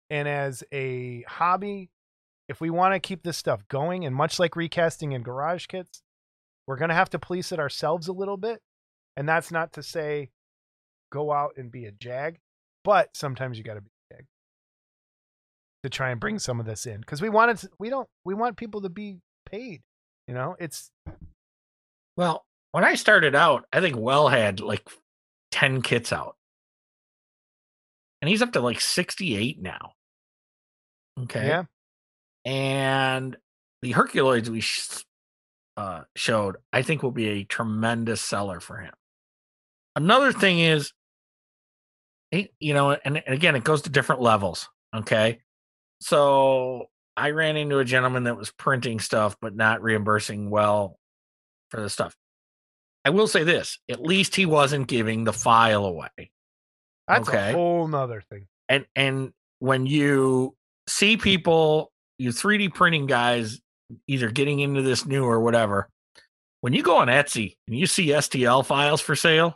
and 0.10 0.28
as 0.28 0.64
a 0.72 1.24
hobby, 1.24 1.90
if 2.50 2.60
we 2.60 2.72
want 2.72 2.96
to 2.96 3.00
keep 3.00 3.24
this 3.24 3.38
stuff 3.38 3.66
going, 3.70 4.06
and 4.06 4.16
much 4.16 4.40
like 4.40 4.56
recasting 4.56 5.14
and 5.14 5.24
garage 5.24 5.68
kits, 5.68 6.02
we're 6.68 6.78
going 6.78 6.90
to 6.90 6.96
have 6.96 7.12
to 7.12 7.20
police 7.20 7.52
it 7.52 7.60
ourselves 7.60 8.08
a 8.08 8.12
little 8.12 8.38
bit. 8.38 8.60
And 9.16 9.30
that's 9.30 9.52
not 9.52 9.74
to 9.74 9.84
say 9.84 10.32
go 11.12 11.32
out 11.32 11.54
and 11.58 11.72
be 11.72 11.86
a 11.86 11.92
jag, 11.92 12.40
but 12.84 13.10
sometimes 13.16 13.58
you 13.58 13.64
got 13.64 13.76
to 13.76 13.82
be 13.82 13.90
a 14.12 14.16
jag 14.16 14.26
to 15.84 15.90
try 15.90 16.10
and 16.10 16.20
bring 16.20 16.40
some 16.40 16.60
of 16.60 16.66
this 16.66 16.86
in 16.86 17.00
because 17.00 17.22
we 17.22 17.30
want 17.30 17.52
it. 17.52 17.58
To, 17.60 17.70
we 17.80 17.90
don't. 17.90 18.10
We 18.26 18.34
want 18.34 18.58
people 18.58 18.82
to 18.82 18.90
be 18.90 19.20
paid. 19.46 19.82
You 20.28 20.34
know, 20.34 20.56
it's 20.60 20.92
Well, 22.18 22.46
when 22.72 22.84
I 22.84 22.96
started 22.96 23.36
out, 23.36 23.66
I 23.72 23.80
think 23.82 23.96
Well 23.98 24.28
had 24.28 24.60
like 24.60 24.88
10 25.52 25.82
kits 25.82 26.12
out. 26.12 26.36
And 28.22 28.30
he's 28.30 28.42
up 28.42 28.52
to 28.54 28.60
like 28.60 28.82
68 28.82 29.62
now. 29.62 29.94
Okay. 31.24 31.48
yeah. 31.48 31.64
And 32.50 33.38
the 33.84 33.94
Herculoids 33.94 34.50
we 34.50 34.62
sh- 34.62 35.04
uh, 35.78 36.02
showed, 36.16 36.58
I 36.74 36.82
think 36.82 37.04
will 37.04 37.12
be 37.12 37.28
a 37.30 37.44
tremendous 37.44 38.22
seller 38.22 38.60
for 38.60 38.78
him. 38.78 38.94
Another 39.96 40.32
thing 40.34 40.58
is, 40.60 40.92
he- 42.32 42.50
you 42.60 42.74
know, 42.74 42.92
and, 42.92 43.18
and 43.18 43.36
again, 43.36 43.56
it 43.56 43.64
goes 43.64 43.84
to 43.84 43.92
different 43.92 44.22
levels. 44.22 44.68
Okay. 44.96 45.42
So 46.02 46.88
I 47.16 47.32
ran 47.32 47.56
into 47.56 47.78
a 47.78 47.86
gentleman 47.86 48.24
that 48.24 48.36
was 48.36 48.52
printing 48.52 49.00
stuff, 49.00 49.38
but 49.40 49.56
not 49.56 49.84
reimbursing 49.84 50.50
well 50.50 50.98
for 51.70 51.82
the 51.82 51.90
stuff. 51.90 52.16
I 53.06 53.12
will 53.12 53.28
say 53.28 53.44
this 53.44 53.78
at 53.90 54.02
least 54.02 54.36
he 54.36 54.48
wasn't 54.48 54.88
giving 54.88 55.24
the 55.24 55.34
file 55.34 55.86
away. 55.86 56.32
That's 57.08 57.30
Okay. 57.30 57.52
a 57.52 57.54
whole 57.54 57.88
nother 57.88 58.22
thing. 58.28 58.48
And 58.68 58.88
and 58.96 59.34
when 59.60 59.86
you 59.86 60.56
see 60.88 61.16
people, 61.18 61.92
you 62.20 62.30
3D 62.32 62.74
printing 62.74 63.06
guys 63.08 63.60
either 64.08 64.30
getting 64.30 64.60
into 64.60 64.82
this 64.84 65.06
new 65.06 65.24
or 65.26 65.40
whatever, 65.40 65.90
when 66.62 66.74
you 66.74 66.84
go 66.84 66.98
on 66.98 67.08
Etsy 67.08 67.56
and 67.68 67.78
you 67.78 67.88
see 67.88 68.08
STL 68.08 68.64
files 68.66 69.02
for 69.02 69.16
sale, 69.16 69.56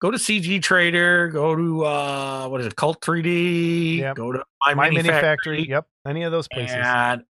go 0.00 0.10
to 0.10 0.18
CG 0.18 0.62
Trader, 0.62 1.28
go 1.28 1.56
to 1.56 1.84
uh 1.84 2.48
what 2.48 2.60
is 2.60 2.66
it, 2.68 2.76
Cult 2.76 3.00
3D, 3.00 3.98
Yep. 3.98 4.16
go 4.16 4.32
to 4.32 4.44
My, 4.66 4.74
My 4.74 4.84
Mini, 4.90 4.96
Mini 4.96 5.08
Factory, 5.08 5.22
Factory. 5.58 5.68
Yep. 5.70 5.86
Any 6.06 6.22
of 6.24 6.32
those 6.32 6.46
places. 6.48 6.76
and 6.78 7.22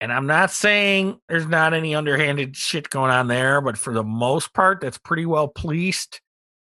and 0.00 0.12
I'm 0.12 0.26
not 0.26 0.50
saying 0.50 1.18
there's 1.28 1.46
not 1.46 1.72
any 1.72 1.94
underhanded 1.94 2.54
shit 2.56 2.90
going 2.90 3.10
on 3.10 3.28
there, 3.28 3.60
but 3.62 3.78
for 3.78 3.94
the 3.94 4.02
most 4.04 4.52
part, 4.52 4.80
that's 4.82 4.98
pretty 4.98 5.24
well 5.24 5.48
policed, 5.48 6.20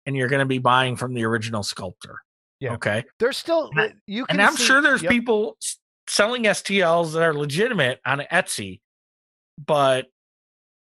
and 0.05 0.15
you're 0.15 0.29
going 0.29 0.41
to 0.41 0.47
be 0.47 0.59
buying 0.59 0.95
from 0.97 1.15
the 1.15 1.25
original 1.25 1.63
sculptor. 1.63 2.21
Yeah. 2.61 2.75
Okay. 2.75 3.03
There's 3.19 3.39
still 3.39 3.71
And 3.77 3.95
you 4.07 4.27
can 4.27 4.37
And 4.41 4.47
I'm 4.47 4.57
see- 4.57 4.65
sure 4.65 4.83
there's 4.83 5.03
yep. 5.03 5.11
people 5.11 5.57
selling 6.07 6.45
STLs 6.45 7.13
that 7.15 7.23
are 7.23 7.35
legitimate 7.35 8.01
on 8.05 8.21
Etsy, 8.33 8.81
but 9.65 10.07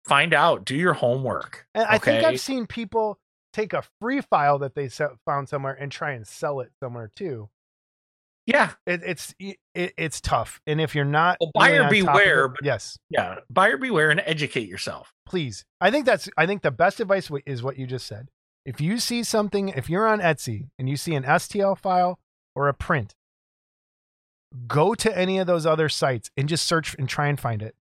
find 0.06 0.34
out, 0.34 0.66
do 0.66 0.76
your 0.76 0.94
homework. 0.94 1.66
And 1.74 1.86
I 1.86 1.98
think? 1.98 2.24
I've 2.24 2.40
seen 2.40 2.66
people 2.68 3.20
take 3.54 3.74
a 3.74 3.84
free 4.00 4.22
file 4.22 4.60
that 4.60 4.76
they 4.76 4.90
found 5.26 5.50
somewhere 5.50 5.74
and 5.74 5.92
try 5.92 6.12
and 6.12 6.26
sell 6.26 6.60
it 6.62 6.72
somewhere 6.82 7.12
too. 7.16 7.50
Yeah, 8.48 8.72
It, 8.88 9.02
it's 9.06 9.36
it, 9.40 9.94
it's 9.96 10.20
tough, 10.20 10.60
and 10.66 10.82
if 10.82 10.96
you're 10.96 11.06
not 11.06 11.38
Well, 11.40 11.52
buyer 11.54 11.84
it- 11.86 11.92
beware, 11.92 12.48
but- 12.48 12.60
yes, 12.64 12.98
yeah. 13.10 13.36
Buyer 13.52 13.78
beware 13.78 14.10
and 14.10 14.22
educate 14.26 14.68
yourself. 14.68 15.14
please. 15.28 15.64
I 15.80 15.92
think 15.92 16.06
that's 16.08 16.28
I 16.38 16.48
think 16.48 16.62
the 16.64 16.72
best 16.72 17.00
advice 17.00 17.30
is 17.46 17.62
what 17.62 17.78
you 17.78 17.86
just 17.86 18.08
said. 18.08 18.30
If 18.66 18.82
you 18.82 18.98
see 19.00 19.24
something, 19.24 19.70
if 19.70 19.90
you're 19.90 20.08
on 20.08 20.20
Etsy 20.20 20.70
and 20.80 20.90
you 20.90 20.98
see 20.98 21.14
an 21.16 21.24
STL 21.24 21.78
file 21.78 22.20
or 22.56 22.68
a 22.68 22.74
print, 22.74 23.14
go 24.68 24.94
to 24.96 25.18
any 25.18 25.38
of 25.40 25.48
those 25.48 25.66
other 25.66 25.90
sites 25.90 26.30
and 26.36 26.50
just 26.50 26.66
search 26.68 26.96
and 26.98 27.08
try 27.08 27.28
and 27.28 27.40
find 27.40 27.62
it. 27.62 27.76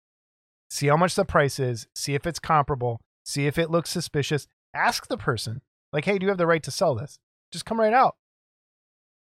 See 0.71 0.89
how 0.89 0.97
much 0.97 1.15
the 1.15 1.25
price 1.25 1.59
is, 1.61 1.87
see 1.95 2.15
if 2.15 2.27
it's 2.27 2.39
comparable, 2.39 3.01
see 3.25 3.47
if 3.47 3.57
it 3.59 3.71
looks 3.71 3.91
suspicious. 3.91 4.49
Ask 4.75 5.07
the 5.09 5.17
person, 5.17 5.63
like, 5.93 6.05
hey, 6.05 6.19
do 6.19 6.25
you 6.25 6.29
have 6.31 6.39
the 6.39 6.47
right 6.47 6.63
to 6.65 6.71
sell 6.71 6.95
this? 6.95 7.19
Just 7.53 7.65
come 7.65 7.81
right 7.81 7.93
out. 7.93 8.17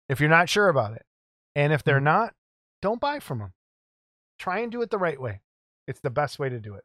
If 0.09 0.19
you're 0.19 0.29
not 0.29 0.49
sure 0.49 0.69
about 0.69 0.93
it. 0.93 1.05
And 1.55 1.71
if 1.73 1.83
they're 1.83 1.99
Mhm. 1.99 2.03
not, 2.03 2.35
don't 2.81 3.01
buy 3.01 3.19
from 3.19 3.39
them. 3.39 3.53
Try 4.39 4.59
and 4.59 4.71
do 4.71 4.81
it 4.81 4.89
the 4.89 4.97
right 4.97 5.19
way. 5.19 5.41
It's 5.87 5.99
the 5.99 6.09
best 6.09 6.39
way 6.39 6.49
to 6.49 6.59
do 6.59 6.75
it. 6.75 6.83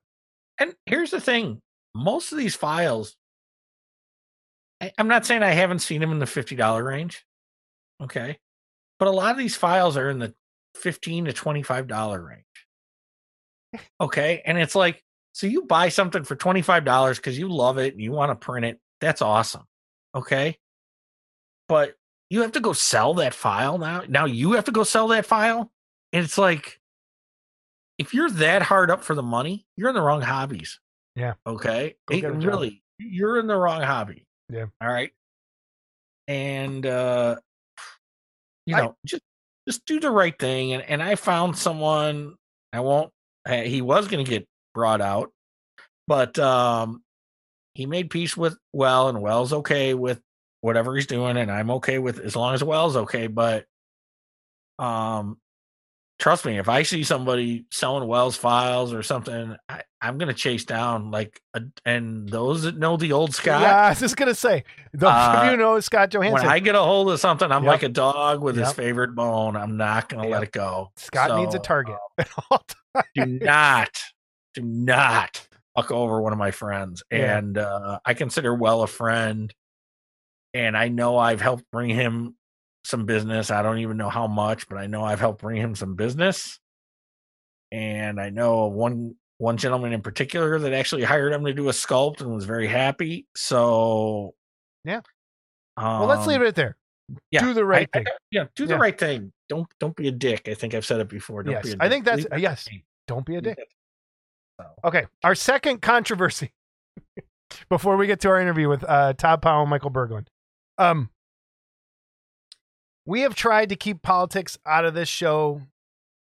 And 0.58 0.76
here's 0.86 1.10
the 1.10 1.20
thing 1.20 1.62
most 1.94 2.32
of 2.32 2.38
these 2.38 2.54
files, 2.54 3.16
I, 4.80 4.92
I'm 4.98 5.08
not 5.08 5.24
saying 5.24 5.42
I 5.42 5.52
haven't 5.52 5.78
seen 5.80 6.00
them 6.00 6.12
in 6.12 6.18
the 6.18 6.26
fifty 6.26 6.54
dollar 6.56 6.84
range, 6.84 7.24
okay, 8.02 8.38
but 8.98 9.08
a 9.08 9.12
lot 9.12 9.30
of 9.32 9.38
these 9.38 9.56
files 9.56 9.96
are 9.96 10.10
in 10.10 10.18
the 10.18 10.34
fifteen 10.78 11.24
to 11.26 11.32
twenty 11.32 11.62
five 11.62 11.86
dollar 11.86 12.22
range, 12.22 13.82
okay, 14.00 14.42
and 14.44 14.58
it's 14.58 14.74
like 14.74 15.02
so 15.32 15.46
you 15.46 15.62
buy 15.62 15.88
something 15.88 16.24
for 16.24 16.36
twenty 16.36 16.62
five 16.62 16.84
dollars 16.84 17.18
because 17.18 17.38
you 17.38 17.48
love 17.48 17.78
it 17.78 17.94
and 17.94 18.02
you 18.02 18.12
want 18.12 18.30
to 18.30 18.36
print 18.36 18.64
it. 18.66 18.78
That's 19.00 19.22
awesome, 19.22 19.64
okay, 20.14 20.58
but 21.68 21.94
you 22.30 22.42
have 22.42 22.52
to 22.52 22.60
go 22.60 22.72
sell 22.72 23.14
that 23.14 23.34
file 23.34 23.78
now. 23.78 24.02
Now 24.08 24.24
you 24.26 24.52
have 24.52 24.64
to 24.64 24.72
go 24.72 24.84
sell 24.84 25.08
that 25.08 25.26
file, 25.26 25.70
and 26.12 26.24
it's 26.24 26.38
like 26.38 26.80
if 27.98 28.14
you're 28.14 28.30
that 28.30 28.62
hard 28.62 28.90
up 28.90 29.02
for 29.02 29.14
the 29.14 29.22
money, 29.22 29.66
you're 29.76 29.88
in 29.88 29.94
the 29.94 30.02
wrong 30.02 30.22
hobbies. 30.22 30.78
Yeah. 31.16 31.34
Okay. 31.46 31.96
It- 32.10 32.20
get 32.20 32.30
a 32.30 32.34
job. 32.34 32.44
really, 32.44 32.82
you're 32.98 33.38
in 33.40 33.46
the 33.48 33.56
wrong 33.56 33.82
hobby. 33.82 34.24
Yeah. 34.48 34.66
All 34.80 34.88
right. 34.88 35.10
And 36.28 36.84
uh 36.86 37.36
you 38.66 38.76
I- 38.76 38.80
know, 38.82 38.96
just 39.06 39.22
just 39.68 39.84
do 39.86 40.00
the 40.00 40.10
right 40.10 40.36
thing. 40.38 40.72
And 40.72 40.82
and 40.82 41.02
I 41.02 41.14
found 41.14 41.56
someone. 41.56 42.34
I 42.72 42.80
won't. 42.80 43.10
uh, 43.46 43.62
He 43.62 43.82
was 43.82 44.08
going 44.08 44.24
to 44.24 44.30
get 44.30 44.46
brought 44.74 45.00
out, 45.00 45.30
but 46.06 46.38
um 46.38 47.02
he 47.74 47.86
made 47.86 48.10
peace 48.10 48.36
with 48.36 48.56
Well, 48.72 49.08
and 49.08 49.20
Well's 49.20 49.52
okay 49.52 49.94
with 49.94 50.20
whatever 50.62 50.94
he's 50.96 51.06
doing, 51.06 51.36
and 51.36 51.50
I'm 51.50 51.70
okay 51.72 51.98
with 51.98 52.18
as 52.18 52.34
long 52.34 52.54
as 52.54 52.64
Well's 52.64 52.96
okay. 52.96 53.26
But 53.26 53.66
um 54.78 55.38
trust 56.18 56.44
me, 56.44 56.58
if 56.58 56.68
I 56.68 56.82
see 56.82 57.02
somebody 57.04 57.64
selling 57.70 58.06
Wells 58.08 58.36
files 58.36 58.92
or 58.92 59.02
something, 59.02 59.56
I, 59.68 59.82
I'm 60.00 60.18
gonna 60.18 60.34
chase 60.34 60.64
down 60.64 61.10
like 61.10 61.40
a, 61.54 61.62
and 61.84 62.28
those 62.28 62.62
that 62.62 62.76
know 62.78 62.96
the 62.96 63.12
old 63.12 63.34
Scott. 63.34 63.60
Yeah, 63.62 63.76
I 63.86 63.88
was 63.90 64.00
just 64.00 64.16
gonna 64.16 64.34
say. 64.34 64.64
Those 64.92 65.10
Uh, 65.10 65.42
of 65.44 65.50
you 65.50 65.56
know 65.56 65.78
Scott 65.80 66.10
Johansson. 66.10 66.34
When 66.34 66.46
I 66.48 66.58
get 66.60 66.74
a 66.74 66.80
hold 66.80 67.10
of 67.10 67.18
something, 67.20 67.50
I'm 67.50 67.64
Yep. 67.64 67.70
like 67.72 67.82
a 67.82 67.88
dog 67.88 68.42
with 68.42 68.56
his 68.56 68.72
favorite 68.72 69.14
bone. 69.14 69.56
I'm 69.56 69.76
not 69.76 70.08
gonna 70.08 70.28
let 70.28 70.42
it 70.42 70.52
go. 70.52 70.90
Scott 70.96 71.38
needs 71.38 71.54
a 71.54 71.58
target 71.58 71.96
at 72.18 72.28
all 72.50 72.64
times. 72.94 73.06
do 73.14 73.26
not, 73.26 73.98
do 74.54 74.62
not 74.62 75.46
fuck 75.76 75.90
over 75.92 76.20
one 76.20 76.32
of 76.32 76.38
my 76.38 76.50
friends. 76.50 77.02
Yeah. 77.12 77.38
And 77.38 77.58
uh, 77.58 78.00
I 78.04 78.14
consider 78.14 78.54
Well 78.54 78.82
a 78.82 78.86
friend, 78.88 79.52
and 80.54 80.76
I 80.76 80.88
know 80.88 81.16
I've 81.18 81.40
helped 81.40 81.64
bring 81.70 81.90
him 81.90 82.34
some 82.88 83.04
business. 83.04 83.50
I 83.50 83.62
don't 83.62 83.78
even 83.78 83.96
know 83.96 84.08
how 84.08 84.26
much, 84.26 84.68
but 84.68 84.78
I 84.78 84.86
know 84.86 85.04
I've 85.04 85.20
helped 85.20 85.42
bring 85.42 85.60
him 85.60 85.74
some 85.74 85.94
business. 85.94 86.58
And 87.70 88.18
I 88.20 88.30
know 88.30 88.66
one 88.66 89.14
one 89.36 89.56
gentleman 89.56 89.92
in 89.92 90.00
particular 90.02 90.58
that 90.58 90.72
actually 90.72 91.04
hired 91.04 91.32
him 91.32 91.44
to 91.44 91.52
do 91.52 91.68
a 91.68 91.72
sculpt 91.72 92.20
and 92.22 92.34
was 92.34 92.44
very 92.44 92.66
happy. 92.66 93.26
So 93.36 94.34
Yeah. 94.84 95.00
Um, 95.76 96.00
Well, 96.00 96.06
let's 96.06 96.26
leave 96.26 96.42
it 96.42 96.54
there. 96.56 96.76
yeah, 97.30 97.40
Do 97.42 97.54
the 97.54 97.64
right 97.64 97.88
I- 97.94 97.98
I- 97.98 98.02
thing. 98.04 98.12
yeah, 98.32 98.44
do 98.56 98.66
the 98.66 98.76
right 98.78 98.98
thing. 98.98 99.32
Don't 99.48 99.68
don't 99.78 99.94
be 99.94 100.08
a 100.08 100.12
dick. 100.12 100.48
I 100.48 100.54
think 100.54 100.74
I've 100.74 100.84
said 100.86 101.00
it 101.00 101.08
before. 101.08 101.42
Don't 101.42 101.52
be 101.52 101.54
a 101.54 101.58
Yes, 101.58 101.64
dick. 101.70 101.76
I 101.80 101.88
think 101.88 102.04
that's- 102.04 102.40
yes. 102.40 102.68
Don't 103.06 103.24
be 103.26 103.36
a 103.36 103.40
dick. 103.40 103.58
Okay, 104.82 105.06
our 105.22 105.34
second 105.36 105.82
controversy 105.82 106.52
before 107.68 107.96
we 107.96 108.06
get 108.08 108.18
to 108.20 108.28
our 108.28 108.40
interview 108.40 108.68
with 108.68 108.82
uh, 108.82 109.12
Todd 109.12 109.40
Powell 109.40 109.62
and 109.62 109.70
Michael 109.70 109.90
Berglund. 109.92 110.26
Um, 110.78 111.10
we 113.08 113.22
have 113.22 113.34
tried 113.34 113.70
to 113.70 113.76
keep 113.76 114.02
politics 114.02 114.58
out 114.66 114.84
of 114.84 114.92
this 114.92 115.08
show 115.08 115.62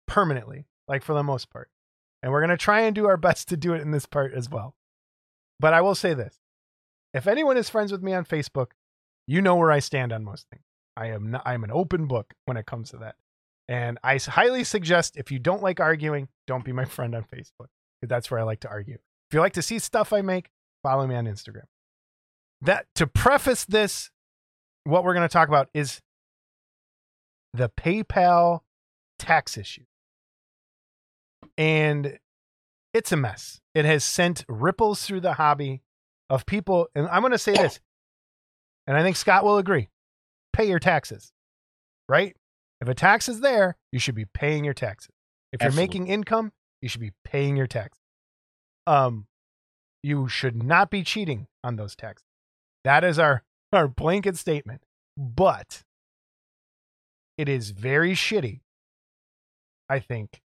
permanently, 0.07 0.65
like 0.87 1.03
for 1.03 1.13
the 1.13 1.23
most 1.23 1.49
part, 1.49 1.69
and 2.23 2.31
we're 2.31 2.39
going 2.39 2.49
to 2.51 2.57
try 2.57 2.79
and 2.81 2.95
do 2.95 3.05
our 3.05 3.17
best 3.27 3.49
to 3.49 3.57
do 3.57 3.73
it 3.73 3.81
in 3.81 3.91
this 3.91 4.05
part 4.05 4.33
as 4.33 4.49
well. 4.49 4.75
But 5.59 5.73
I 5.73 5.81
will 5.81 5.93
say 5.93 6.13
this: 6.13 6.39
if 7.13 7.27
anyone 7.27 7.57
is 7.57 7.69
friends 7.69 7.91
with 7.91 8.01
me 8.01 8.13
on 8.13 8.23
Facebook, 8.23 8.67
you 9.27 9.41
know 9.41 9.57
where 9.57 9.73
I 9.73 9.79
stand 9.79 10.13
on 10.13 10.23
most 10.23 10.47
things. 10.49 10.63
I 10.95 11.07
am 11.07 11.31
not, 11.31 11.43
I'm 11.45 11.65
an 11.65 11.71
open 11.71 12.07
book 12.07 12.33
when 12.45 12.55
it 12.55 12.65
comes 12.65 12.91
to 12.91 12.97
that, 12.99 13.15
and 13.67 13.99
I 14.01 14.17
highly 14.17 14.63
suggest 14.63 15.17
if 15.17 15.31
you 15.31 15.37
don't 15.37 15.61
like 15.61 15.81
arguing, 15.81 16.29
don't 16.47 16.63
be 16.63 16.71
my 16.71 16.85
friend 16.95 17.13
on 17.13 17.23
Facebook 17.23 17.67
'cause 18.01 18.07
that's 18.07 18.31
where 18.31 18.39
I 18.39 18.43
like 18.43 18.61
to 18.61 18.69
argue. 18.69 18.95
If 18.95 19.33
you 19.33 19.41
like 19.41 19.53
to 19.53 19.61
see 19.61 19.79
stuff 19.79 20.13
I 20.13 20.21
make, 20.21 20.49
follow 20.81 21.05
me 21.05 21.15
on 21.15 21.25
Instagram. 21.25 21.65
That 22.61 22.85
to 22.95 23.05
preface 23.05 23.65
this, 23.65 24.11
what 24.85 25.03
we're 25.03 25.13
going 25.13 25.27
to 25.27 25.31
talk 25.31 25.49
about 25.49 25.67
is 25.73 25.99
the 27.53 27.69
PayPal 27.69 28.61
tax 29.17 29.57
issue. 29.57 29.83
And 31.57 32.19
it's 32.93 33.11
a 33.11 33.17
mess. 33.17 33.59
It 33.75 33.85
has 33.85 34.03
sent 34.03 34.45
ripples 34.47 35.05
through 35.05 35.21
the 35.21 35.33
hobby 35.33 35.81
of 36.29 36.45
people. 36.45 36.87
And 36.95 37.07
I'm 37.07 37.21
going 37.21 37.31
to 37.31 37.37
say 37.37 37.53
this, 37.53 37.79
and 38.87 38.97
I 38.97 39.03
think 39.03 39.15
Scott 39.15 39.43
will 39.43 39.57
agree 39.57 39.89
pay 40.53 40.67
your 40.67 40.79
taxes, 40.79 41.31
right? 42.07 42.35
If 42.81 42.87
a 42.87 42.95
tax 42.95 43.29
is 43.29 43.41
there, 43.41 43.77
you 43.91 43.99
should 43.99 44.15
be 44.15 44.25
paying 44.25 44.65
your 44.65 44.73
taxes. 44.73 45.13
If 45.51 45.61
you're 45.61 45.71
making 45.71 46.07
income, 46.07 46.51
you 46.81 46.89
should 46.89 47.01
be 47.01 47.11
paying 47.23 47.55
your 47.55 47.67
taxes. 47.67 48.01
Um, 48.87 49.27
you 50.01 50.27
should 50.27 50.63
not 50.63 50.89
be 50.89 51.03
cheating 51.03 51.47
on 51.63 51.75
those 51.75 51.95
taxes. 51.95 52.25
That 52.83 53.03
is 53.03 53.19
our, 53.19 53.43
our 53.73 53.87
blanket 53.87 54.37
statement. 54.37 54.81
But 55.17 55.83
it 57.39 57.47
is 57.47 57.69
very 57.69 58.11
shitty, 58.11 58.59
I 59.87 59.99
think, 59.99 60.41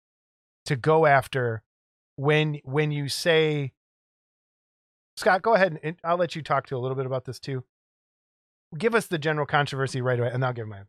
to 0.66 0.76
go 0.76 1.06
after 1.06 1.64
when 2.18 2.60
when 2.66 2.92
you 2.92 3.08
say 3.08 3.72
Scott, 5.16 5.42
go 5.42 5.54
ahead 5.54 5.80
and 5.84 5.96
I'll 6.04 6.18
let 6.18 6.36
you 6.36 6.42
talk 6.42 6.68
to 6.68 6.76
a 6.76 6.80
little 6.80 6.98
bit 6.98 7.06
about 7.06 7.24
this 7.24 7.40
too. 7.40 7.64
Give 8.78 8.94
us 8.94 9.08
the 9.08 9.18
general 9.18 9.46
controversy 9.46 10.02
right 10.02 10.20
away, 10.20 10.32
and 10.34 10.44
I'll 10.44 10.52
give 10.52 10.68
my. 10.68 10.82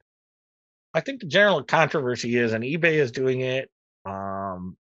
I 0.92 1.00
think 1.00 1.20
the 1.20 1.28
general 1.28 1.62
controversy 1.62 2.36
is, 2.36 2.52
and 2.52 2.64
eBay 2.64 2.94
is 2.94 3.12
doing 3.12 3.40
it. 3.40 3.70
Um, 4.04 4.76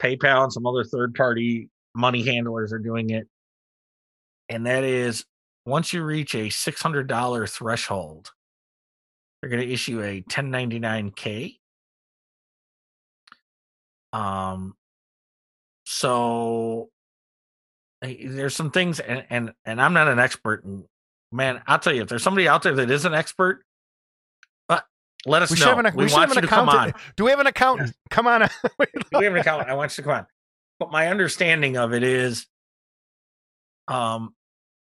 PayPal 0.00 0.44
and 0.44 0.52
some 0.52 0.66
other 0.66 0.84
third 0.84 1.14
party 1.14 1.68
money 1.94 2.24
handlers 2.24 2.72
are 2.72 2.78
doing 2.78 3.10
it, 3.10 3.28
and 4.48 4.64
that 4.64 4.84
is 4.84 5.26
once 5.66 5.92
you 5.92 6.02
reach 6.02 6.34
a 6.34 6.48
six 6.48 6.80
hundred 6.80 7.08
dollar 7.08 7.46
threshold, 7.46 8.30
they're 9.40 9.50
going 9.50 9.66
to 9.66 9.72
issue 9.72 10.02
a 10.02 10.22
ten 10.22 10.50
ninety 10.50 10.78
nine 10.78 11.10
K. 11.10 11.58
Um, 14.12 14.74
so 15.84 16.88
there's 18.02 18.54
some 18.54 18.70
things, 18.70 19.00
and 19.00 19.24
and 19.30 19.52
and 19.64 19.80
I'm 19.80 19.92
not 19.92 20.08
an 20.08 20.18
expert, 20.18 20.64
and 20.64 20.84
man, 21.32 21.62
I'll 21.66 21.78
tell 21.78 21.92
you, 21.94 22.02
if 22.02 22.08
there's 22.08 22.22
somebody 22.22 22.48
out 22.48 22.62
there 22.62 22.74
that 22.74 22.90
is 22.90 23.04
an 23.04 23.14
expert, 23.14 23.62
uh, 24.68 24.80
let 25.26 25.42
us 25.42 25.50
We 25.50 25.58
know. 25.60 25.78
an, 25.78 25.84
we, 25.94 26.04
we 26.04 26.08
should 26.08 26.16
want 26.16 26.28
have 26.28 26.36
you 26.36 26.38
an 26.38 26.42
to 26.42 26.48
come 26.48 26.68
on. 26.68 26.74
accountant. 26.74 26.96
Do 27.16 27.24
we 27.24 27.30
have 27.30 27.40
an 27.40 27.46
accountant? 27.46 27.94
Come 28.10 28.26
on. 28.26 28.48
We 28.78 29.24
have 29.24 29.34
an 29.34 29.40
account? 29.40 29.68
I 29.68 29.74
want 29.74 29.92
you 29.96 30.02
to 30.02 30.08
come 30.08 30.18
on. 30.18 30.26
But 30.78 30.90
my 30.90 31.08
understanding 31.08 31.76
of 31.76 31.94
it 31.94 32.02
is, 32.02 32.46
um, 33.88 34.34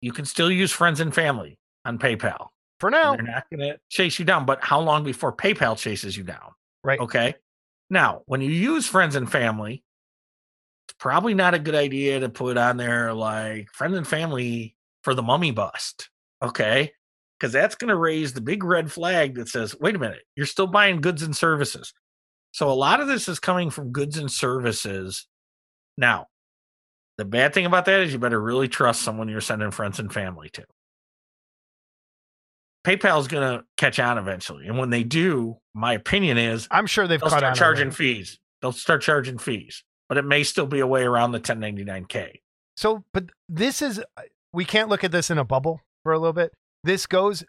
you 0.01 0.13
can 0.13 0.25
still 0.25 0.51
use 0.51 0.73
friends 0.73 1.01
and 1.01 1.15
family 1.15 1.59
on 1.85 1.99
PayPal. 1.99 2.49
For 2.83 2.91
now, 2.91 3.15
They're 3.15 3.23
not 3.23 3.45
going 3.49 3.61
to 3.61 3.79
chase 3.91 4.19
you 4.19 4.25
down. 4.25 4.45
But 4.45 4.65
how 4.65 4.81
long 4.81 5.05
before 5.05 5.33
PayPal 5.33 5.79
chases 5.79 6.17
you 6.17 6.25
down? 6.25 6.51
Right. 6.83 6.99
Okay. 6.99 7.37
Now, 7.91 8.23
when 8.27 8.41
you 8.41 8.51
use 8.51 8.89
friends 8.89 9.15
and 9.15 9.31
family, 9.31 9.85
it's 10.89 10.97
probably 10.99 11.33
not 11.33 11.55
a 11.55 11.61
good 11.61 11.77
idea 11.77 12.19
to 12.19 12.29
put 12.29 12.59
on 12.59 12.79
there 12.79 13.15
like 13.15 13.69
friends 13.73 13.97
and 13.97 14.05
family 14.05 14.75
for 15.05 15.15
the 15.15 15.23
mummy 15.23 15.53
bust. 15.53 16.11
Okay. 16.43 16.91
Because 17.39 17.53
that's 17.53 17.77
going 17.77 17.91
to 17.91 17.97
raise 17.97 18.33
the 18.33 18.41
big 18.41 18.65
red 18.65 18.91
flag 18.91 19.37
that 19.37 19.49
says, 19.49 19.77
wait 19.79 19.95
a 19.95 20.01
minute, 20.01 20.23
you're 20.35 20.45
still 20.45 20.67
buying 20.67 21.01
goods 21.01 21.23
and 21.23 21.37
services. 21.37 21.95
So 22.51 22.69
a 22.69 22.75
lot 22.75 22.99
of 22.99 23.07
this 23.07 23.29
is 23.29 23.39
coming 23.39 23.71
from 23.71 23.93
goods 23.93 24.19
and 24.19 24.29
services. 24.29 25.29
Now, 25.97 26.27
the 27.17 27.25
bad 27.25 27.55
thing 27.55 27.65
about 27.65 27.85
that 27.85 28.01
is 28.01 28.13
you 28.13 28.19
better 28.19 28.43
really 28.43 28.67
trust 28.67 29.03
someone 29.03 29.29
you're 29.29 29.41
sending 29.41 29.71
friends 29.71 30.01
and 30.01 30.13
family 30.13 30.49
to. 30.55 30.65
PayPal's 32.85 33.29
going 33.29 33.59
to 33.59 33.65
catch 33.77 33.99
on 34.01 34.19
eventually. 34.19 34.67
And 34.67 34.79
when 34.79 34.91
they 34.91 35.05
do, 35.05 35.59
my 35.75 35.93
opinion 35.95 36.39
is 36.39 36.67
I'm 36.71 36.87
sure 36.87 37.07
they've 37.07 37.21
they'll 37.21 37.29
start 37.31 37.55
charging 37.57 37.89
already. 37.89 37.97
fees. 37.97 38.39
They'll 38.61 38.73
start 38.73 39.03
charging 39.03 39.39
fees, 39.39 39.83
but 40.09 40.19
it 40.19 40.25
may 40.25 40.43
still 40.45 40.67
be 40.67 40.81
a 40.81 40.87
way 40.87 41.03
around 41.03 41.33
the 41.33 41.41
1099K. 41.41 42.41
So, 42.77 43.05
but 43.13 43.25
this 43.49 43.83
is 43.83 43.99
uh, 43.99 44.23
we 44.53 44.65
can't 44.65 44.89
look 44.89 45.05
at 45.05 45.13
this 45.13 45.31
in 45.31 45.39
a 45.39 45.45
bubble 45.45 45.81
for 46.03 46.13
a 46.13 46.19
little 46.19 46.33
bit. 46.33 46.53
This 46.85 47.07
goes 47.07 47.45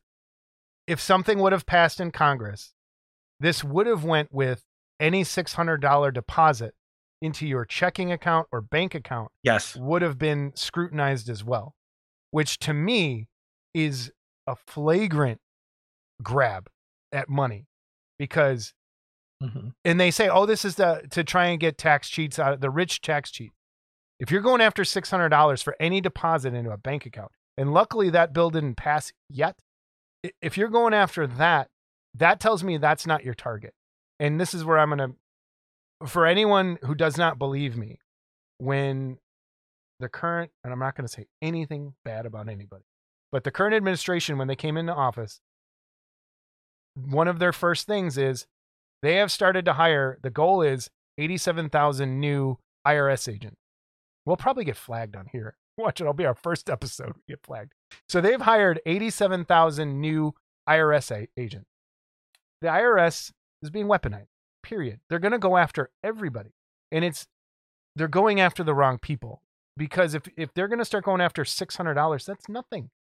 if 0.88 1.00
something 1.00 1.40
would 1.40 1.52
have 1.54 1.66
passed 1.66 2.00
in 2.00 2.12
Congress, 2.12 2.74
this 3.40 3.64
would 3.64 3.88
have 3.88 4.04
went 4.04 4.34
with 4.34 4.64
any 5.00 5.24
$600 5.24 6.14
deposit 6.14 6.74
into 7.22 7.48
your 7.48 7.64
checking 7.66 8.12
account 8.12 8.48
or 8.52 8.60
bank 8.62 8.94
account 8.94 9.32
Yes. 9.44 9.76
would 9.78 10.02
have 10.02 10.18
been 10.18 10.52
scrutinized 10.56 11.30
as 11.30 11.44
well, 11.44 11.74
which 12.32 12.60
to 12.60 12.74
me 12.74 13.28
is 13.74 14.12
a 14.48 14.56
flagrant 14.56 15.40
grab 16.22 16.70
at 17.12 17.30
money 17.30 17.68
because 18.20 18.74
Mhm. 19.42 19.74
and 19.84 20.00
they 20.00 20.10
say, 20.12 20.30
"Oh, 20.30 20.46
this 20.46 20.64
is 20.64 20.76
the 20.76 21.06
to 21.12 21.24
try 21.24 21.48
and 21.48 21.60
get 21.60 21.78
tax 21.78 22.10
cheats 22.10 22.40
out 22.40 22.54
of 22.54 22.62
the 22.62 22.70
rich 22.70 23.02
tax 23.02 23.30
cheat." 23.32 23.52
If 24.20 24.32
you're 24.32 24.42
going 24.42 24.62
after 24.62 24.84
$600 24.86 25.62
for 25.62 25.76
any 25.80 26.00
deposit 26.00 26.54
into 26.54 26.72
a 26.72 26.78
bank 26.78 27.06
account, 27.06 27.32
and 27.58 27.74
luckily 27.74 28.10
that 28.12 28.32
bill 28.32 28.50
didn't 28.52 28.76
pass 28.76 29.12
yet, 29.30 29.58
if 30.42 30.58
you're 30.58 30.70
going 30.70 30.94
after 30.94 31.28
that, 31.28 31.70
that 32.14 32.40
tells 32.40 32.64
me 32.64 32.78
that's 32.78 33.06
not 33.06 33.24
your 33.26 33.34
target. 33.34 33.74
And 34.20 34.40
this 34.40 34.54
is 34.54 34.64
where 34.64 34.78
I'm 34.78 34.96
going 34.96 35.18
to, 36.02 36.08
for 36.08 36.26
anyone 36.26 36.78
who 36.84 36.96
does 36.96 37.18
not 37.18 37.38
believe 37.38 37.76
me, 37.76 38.00
when 38.60 39.18
the 40.00 40.08
current, 40.08 40.52
and 40.64 40.72
I'm 40.72 40.80
not 40.80 40.96
going 40.96 41.08
to 41.08 41.12
say 41.14 41.26
anything 41.42 41.96
bad 42.06 42.26
about 42.26 42.48
anybody, 42.48 42.86
but 43.34 43.44
the 43.44 43.52
current 43.52 43.74
administration, 43.74 44.38
when 44.38 44.48
they 44.48 44.56
came 44.56 44.78
into 44.78 44.94
office, 44.94 45.42
one 46.94 47.28
of 47.28 47.40
their 47.40 47.52
first 47.52 47.88
things 47.88 48.16
is 48.16 48.46
they 49.02 49.16
have 49.16 49.32
started 49.32 49.66
to 49.66 49.74
hire, 49.74 50.20
the 50.22 50.30
goal 50.30 50.62
is 50.62 50.92
87,000 51.18 52.20
new 52.20 52.60
IRS 52.86 53.28
agents. 53.28 53.58
We'll 54.28 54.38
probably 54.38 54.66
get 54.66 54.78
flagged 54.78 55.16
on 55.16 55.26
here. 55.32 55.56
Watch 55.80 56.00
it. 56.00 56.04
It'll 56.04 56.14
be 56.14 56.28
our 56.28 56.36
first 56.36 56.70
episode. 56.70 57.14
We 57.16 57.34
get 57.34 57.40
flagged. 57.44 57.74
So 58.08 58.22
they've 58.22 58.40
hired 58.40 58.80
87,000 58.86 60.00
new 60.00 60.36
IRS 60.70 61.28
agents. 61.36 61.70
The 62.62 62.68
IRS 62.68 63.32
is 63.64 63.72
being 63.72 63.88
weaponized, 63.88 64.28
period. 64.62 65.00
They're 65.10 65.18
going 65.18 65.32
to 65.32 65.40
go 65.40 65.58
after 65.58 65.90
everybody. 66.04 66.52
And 66.92 67.04
it's, 67.04 67.26
they're 67.96 68.08
going 68.08 68.40
after 68.40 68.64
the 68.64 68.76
wrong 68.76 69.00
people 69.00 69.42
because 69.76 70.14
if, 70.14 70.22
if 70.38 70.54
they're 70.54 70.68
going 70.68 70.78
to 70.78 70.86
start 70.86 71.04
going 71.04 71.20
after 71.20 71.44
$600, 71.44 72.26
that's 72.26 72.48
nothing. 72.48 72.92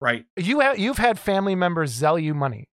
Right. 0.00 0.26
You 0.36 0.60
have, 0.60 0.78
you've 0.78 0.98
had 0.98 1.18
family 1.18 1.54
members 1.54 1.94
sell 1.94 2.18
you 2.18 2.34
money. 2.34 2.68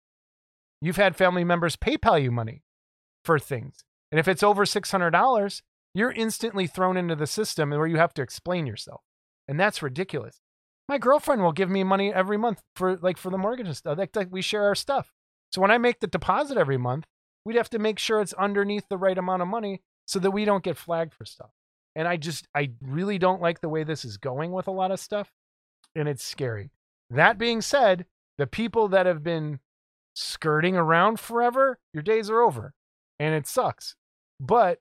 You've 0.81 0.97
had 0.97 1.17
family 1.17 1.45
members 1.45 1.77
PayPal 1.77 2.23
you 2.23 2.31
money 2.31 2.63
for 3.25 3.39
things. 3.39 3.85
And 4.11 4.19
if 4.19 4.29
it's 4.29 4.43
over 4.43 4.65
$600, 4.65 5.63
you're 5.95 6.13
instantly 6.13 6.67
thrown 6.67 6.97
into 6.97 7.17
the 7.17 7.27
system 7.27 7.71
where 7.71 7.87
you 7.87 7.97
have 7.97 8.15
to 8.15 8.23
explain 8.23 8.67
yourself. 8.67 9.03
And 9.47 9.59
that's 9.59 9.83
ridiculous. 9.83 10.41
My 10.89 10.99
girlfriend 10.99 11.43
will 11.43 11.53
give 11.53 11.69
me 11.69 11.85
money 11.85 12.13
every 12.13 12.39
month 12.39 12.63
for 12.75 12.97
like 12.97 13.19
for 13.19 13.31
the 13.31 13.39
mortgage 13.39 13.67
and 13.67 13.77
stuff. 13.77 13.99
Like, 13.99 14.15
like 14.17 14.29
we 14.31 14.41
share 14.41 14.65
our 14.65 14.75
stuff. 14.75 15.13
So 15.53 15.61
when 15.61 15.71
I 15.71 15.79
make 15.79 16.01
the 16.01 16.07
deposit 16.07 16.57
every 16.57 16.79
month, 16.79 17.07
we'd 17.45 17.57
have 17.57 17.71
to 17.71 17.79
make 17.79 17.99
sure 17.99 18.21
it's 18.21 18.33
underneath 18.35 18.89
the 18.89 18.99
right 18.99 19.19
amount 19.19 19.43
of 19.43 19.49
money 19.49 19.83
so 20.07 20.19
that 20.19 20.31
we 20.31 20.45
don't 20.45 20.65
get 20.65 20.77
flagged 20.77 21.15
for 21.15 21.25
stuff. 21.25 21.51
And 21.95 22.07
I 22.07 22.17
just 22.17 22.47
I 22.55 22.71
really 22.81 23.19
don't 23.19 23.43
like 23.43 23.61
the 23.61 23.69
way 23.69 23.85
this 23.85 24.05
is 24.05 24.17
going 24.17 24.53
with 24.53 24.69
a 24.69 24.73
lot 24.73 24.91
of 24.91 25.01
stuff. 25.01 25.31
And 25.95 26.09
it's 26.09 26.25
scary. 26.25 26.71
That 27.11 27.39
being 27.39 27.61
said, 27.61 28.07
the 28.37 28.47
people 28.47 28.89
that 28.89 29.07
have 29.07 29.23
been 29.23 29.61
skirting 30.15 30.77
around 30.77 31.21
forever, 31.21 31.79
your 31.95 32.03
days 32.03 32.29
are 32.31 32.41
over. 32.41 32.75
And 33.19 33.35
it 33.35 33.47
sucks. 33.47 33.95
But 34.41 34.81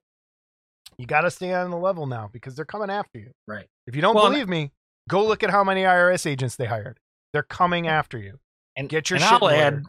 you 0.97 1.05
got 1.05 1.21
to 1.21 1.31
stay 1.31 1.53
on 1.53 1.71
the 1.71 1.77
level 1.77 2.05
now 2.07 2.29
because 2.31 2.55
they're 2.55 2.65
coming 2.65 2.89
after 2.89 3.19
you. 3.19 3.31
Right. 3.47 3.67
If 3.85 3.95
you 3.95 4.01
don't 4.01 4.15
Well, 4.15 4.29
believe 4.29 4.49
me, 4.49 4.71
go 5.09 5.25
look 5.25 5.43
at 5.43 5.49
how 5.49 5.63
many 5.63 5.83
IRS 5.83 6.25
agents 6.25 6.55
they 6.55 6.65
hired. 6.65 6.99
They're 7.33 7.43
coming 7.43 7.87
after 7.87 8.17
you. 8.17 8.39
And 8.75 8.89
Get 8.89 9.09
your 9.09 9.17
and 9.17 9.23
shit 9.23 9.41
I'll 9.41 9.49
add 9.49 9.73
order. 9.73 9.85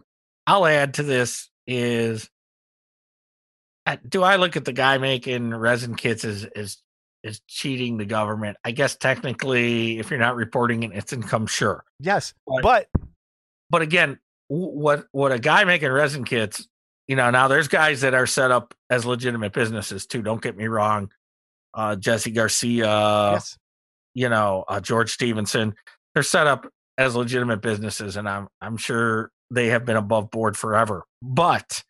I'll 0.47 0.67
add 0.67 0.95
to 0.95 1.03
this 1.03 1.51
is 1.67 2.31
uh, 3.85 3.97
do 4.07 4.23
I 4.23 4.37
look 4.37 4.57
at 4.57 4.65
the 4.65 4.73
guy 4.73 4.97
making 4.99 5.55
resin 5.55 5.95
kits 5.95 6.25
as 6.25 6.45
as 6.45 6.79
as 7.25 7.41
cheating 7.49 7.97
the 7.99 8.05
government? 8.05 8.57
I 8.65 8.71
guess 8.71 8.97
technically 8.97 9.99
if 9.99 10.11
you're 10.11 10.19
not 10.19 10.37
reporting 10.37 10.83
it, 10.83 10.93
it's 10.95 11.13
income 11.13 11.47
sure. 11.47 11.85
Yes. 12.01 12.35
But- 12.47 12.63
But 12.63 12.89
But 13.71 13.83
again, 13.83 14.19
what 14.49 15.07
what 15.13 15.31
a 15.33 15.39
guy 15.39 15.65
making 15.65 15.91
resin 15.91 16.25
kits, 16.25 16.67
you 17.07 17.17
know, 17.17 17.31
now 17.31 17.49
there's 17.49 17.69
guys 17.69 18.01
that 18.01 18.15
are 18.15 18.27
set 18.27 18.51
up 18.51 18.75
as 18.89 19.05
legitimate 19.05 19.53
businesses 19.53 20.07
too. 20.07 20.23
Don't 20.23 20.41
get 20.43 20.57
me 20.57 20.67
wrong. 20.69 21.11
Uh 21.75 21.97
Jesse 21.97 22.31
Garcia, 22.31 23.33
yes. 23.33 23.59
you 24.15 24.29
know, 24.31 24.65
uh, 24.69 24.81
George 24.81 25.13
Stevenson, 25.13 25.75
they're 26.15 26.23
set 26.23 26.47
up 26.47 26.67
as 26.97 27.15
legitimate 27.15 27.61
businesses, 27.61 28.17
and 28.17 28.27
I'm 28.29 28.49
I'm 28.63 28.79
sure 28.79 29.31
they 29.51 29.67
have 29.69 29.85
been 29.85 29.97
above 29.97 30.31
board 30.31 30.57
forever. 30.57 31.05
But 31.23 31.83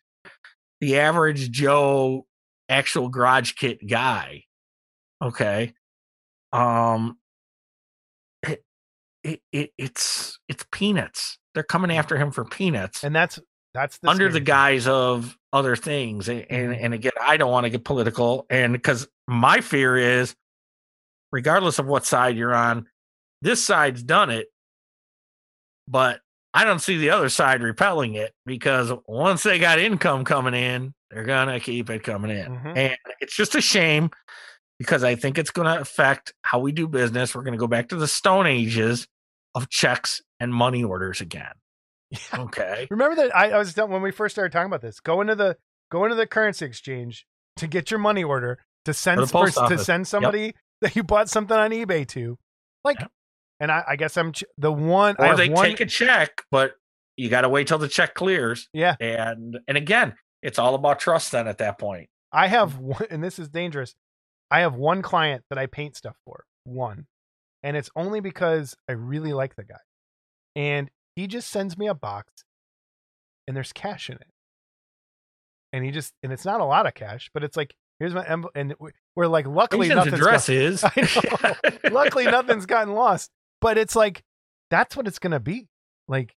the 0.81 0.99
average 0.99 1.49
Joe 1.49 2.25
actual 2.67 3.07
garage 3.09 3.53
kit 3.53 3.85
guy, 3.87 4.43
okay, 5.21 5.73
um, 6.53 7.17
it, 8.43 8.63
it, 9.23 9.41
it 9.51 9.71
it's 9.77 10.39
it's 10.47 10.65
peanuts. 10.71 11.37
They're 11.53 11.63
coming 11.63 11.91
after 11.95 12.17
him 12.17 12.31
for 12.31 12.45
peanuts 12.45 13.03
And 13.03 13.15
that's 13.15 13.39
that's 13.73 13.97
the 13.99 14.09
under 14.09 14.25
the 14.25 14.31
scary 14.31 14.39
thing. 14.39 14.43
guise 14.45 14.87
of 14.87 15.37
other 15.51 15.75
things 15.75 16.29
and 16.29 16.45
and, 16.49 16.73
Mhm. 16.73 16.85
and 16.85 16.93
again 16.93 17.11
i 17.21 17.37
don't 17.37 17.51
want 17.51 17.65
to 17.65 17.69
get 17.71 17.83
political 17.83 18.45
and 18.49 18.71
because 18.73 19.07
my 19.27 19.61
fear 19.61 19.97
is 19.97 20.35
regardless 21.31 21.79
of 21.79 21.85
what 21.87 22.05
side 22.05 22.37
you're 22.37 22.53
on 22.53 22.87
this 23.41 23.63
side's 23.63 24.01
done 24.03 24.29
it 24.29 24.47
but 25.87 26.21
i 26.53 26.63
don't 26.63 26.79
see 26.79 26.97
the 26.97 27.09
other 27.09 27.29
side 27.29 27.61
repelling 27.63 28.13
it 28.15 28.33
because 28.45 28.91
once 29.07 29.43
they 29.43 29.57
got 29.59 29.79
income 29.79 30.23
coming 30.23 30.53
in 30.53 30.93
they're 31.11 31.23
gonna 31.25 31.59
keep 31.59 31.89
it 31.89 32.03
coming 32.03 32.31
in 32.31 32.45
Mhm. 32.51 32.77
and 32.77 32.97
it's 33.19 33.35
just 33.35 33.55
a 33.55 33.61
shame 33.61 34.09
because 34.79 35.03
i 35.03 35.13
think 35.15 35.37
it's 35.37 35.51
gonna 35.51 35.79
affect 35.79 36.33
how 36.41 36.59
we 36.59 36.71
do 36.71 36.87
business 36.87 37.35
we're 37.35 37.43
gonna 37.43 37.57
go 37.57 37.67
back 37.67 37.89
to 37.89 37.95
the 37.95 38.07
stone 38.07 38.47
ages 38.47 39.07
of 39.55 39.69
checks 39.69 40.21
and 40.39 40.53
money 40.53 40.83
orders 40.83 41.21
again 41.21 41.53
Yeah. 42.11 42.41
okay 42.41 42.87
Remember 42.89 43.15
that 43.17 43.35
I, 43.35 43.51
I 43.51 43.57
was 43.59 43.75
done 43.75 43.91
when 43.91 44.01
we 44.01 44.09
first 44.11 44.33
started 44.33 44.51
talking 44.51 44.65
about 44.65 44.81
this. 44.81 44.99
Go 44.99 45.21
into 45.21 45.35
the 45.35 45.57
go 45.91 46.05
into 46.05 46.15
the 46.15 46.25
currency 46.25 46.65
exchange 46.65 47.27
to 47.57 47.67
get 47.67 47.91
your 47.91 47.99
money 47.99 48.23
order 48.23 48.57
to 48.85 48.93
send 48.93 49.19
to 49.27 49.77
send 49.77 50.07
somebody 50.07 50.55
that 50.81 50.95
you 50.95 51.03
bought 51.03 51.29
something 51.29 51.55
on 51.55 51.71
eBay 51.71 52.07
to. 52.07 52.37
Like, 52.83 52.99
Yep. 52.99 53.11
and 53.59 53.71
I, 53.71 53.83
I 53.89 53.95
guess 53.95 54.17
I'm 54.17 54.31
ch- 54.31 54.45
the 54.57 54.71
one. 54.71 55.17
Or 55.19 55.35
they 55.35 55.49
one, 55.49 55.65
take 55.65 55.81
a 55.81 55.85
check, 55.85 56.43
but 56.49 56.73
you 57.17 57.29
got 57.29 57.41
to 57.41 57.49
wait 57.49 57.67
till 57.67 57.77
the 57.77 57.87
check 57.87 58.13
clears. 58.13 58.69
Yeah, 58.73 58.95
And 58.99 59.59
and 59.67 59.77
again, 59.77 60.15
it's 60.41 60.57
all 60.57 60.73
about 60.75 60.99
trust 60.99 61.31
then 61.31 61.47
at 61.47 61.57
that 61.59 61.77
point. 61.77 62.09
I 62.31 62.47
have 62.47 62.73
mm. 62.75 62.79
one, 62.79 63.05
and 63.11 63.23
this 63.23 63.37
is 63.37 63.49
dangerous. 63.49 63.93
I 64.51 64.61
have 64.61 64.75
one 64.75 65.01
client 65.01 65.43
that 65.49 65.59
I 65.59 65.65
paint 65.67 65.95
stuff 65.95 66.15
for, 66.25 66.43
one, 66.63 67.05
and 67.63 67.77
it's 67.77 67.89
only 67.95 68.19
because 68.19 68.75
I 68.87 68.93
really 68.93 69.33
like 69.33 69.55
the 69.55 69.63
guy, 69.63 69.79
and 70.55 70.89
he 71.15 71.27
just 71.27 71.49
sends 71.49 71.77
me 71.77 71.87
a 71.87 71.93
box, 71.93 72.31
and 73.47 73.55
there's 73.55 73.73
cash 73.73 74.09
in 74.09 74.15
it, 74.15 74.27
and 75.73 75.83
he 75.85 75.91
just 75.91 76.13
and 76.23 76.31
it's 76.33 76.45
not 76.45 76.61
a 76.61 76.65
lot 76.65 76.87
of 76.87 76.93
cash, 76.93 77.29
but 77.33 77.43
it's 77.43 77.57
like 77.57 77.75
here's 77.99 78.13
my 78.13 78.25
envelope, 78.25 78.53
and 78.55 78.73
we- 78.79 78.91
we're 79.15 79.27
like 79.27 79.45
luckily 79.45 79.89
nothing's 79.89 80.13
address 80.15 80.47
got- 80.47 80.55
is. 80.55 80.83
I 80.83 81.53
know. 81.83 81.91
luckily 81.91 82.25
nothing's 82.25 82.65
gotten 82.65 82.93
lost, 82.93 83.29
but 83.61 83.77
it's 83.77 83.95
like 83.95 84.23
that's 84.71 84.95
what 84.95 85.07
it's 85.07 85.19
gonna 85.19 85.39
be. 85.39 85.67
Like 86.07 86.33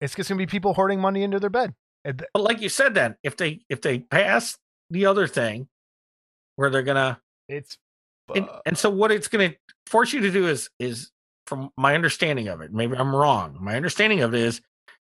it's 0.00 0.14
just 0.14 0.28
gonna 0.28 0.38
be 0.38 0.46
people 0.46 0.74
hoarding 0.74 1.00
money 1.00 1.22
into 1.22 1.38
their 1.40 1.50
bed. 1.50 1.74
But 2.04 2.26
like 2.36 2.60
you 2.60 2.68
said, 2.68 2.94
then 2.94 3.16
if 3.22 3.36
they 3.36 3.60
if 3.68 3.80
they 3.80 4.00
pass 4.00 4.58
the 4.90 5.06
other 5.06 5.26
thing, 5.26 5.68
where 6.56 6.68
they're 6.70 6.82
gonna 6.82 7.20
It's 7.48 7.78
and, 8.34 8.48
and 8.64 8.76
so 8.76 8.90
what 8.90 9.12
it's 9.12 9.28
gonna 9.28 9.54
force 9.86 10.12
you 10.12 10.20
to 10.20 10.30
do 10.30 10.48
is 10.48 10.68
is 10.78 11.10
from 11.46 11.70
my 11.76 11.94
understanding 11.94 12.48
of 12.48 12.60
it, 12.60 12.72
maybe 12.72 12.96
I'm 12.96 13.14
wrong. 13.14 13.56
My 13.60 13.76
understanding 13.76 14.22
of 14.22 14.34
it 14.34 14.40
is 14.40 14.60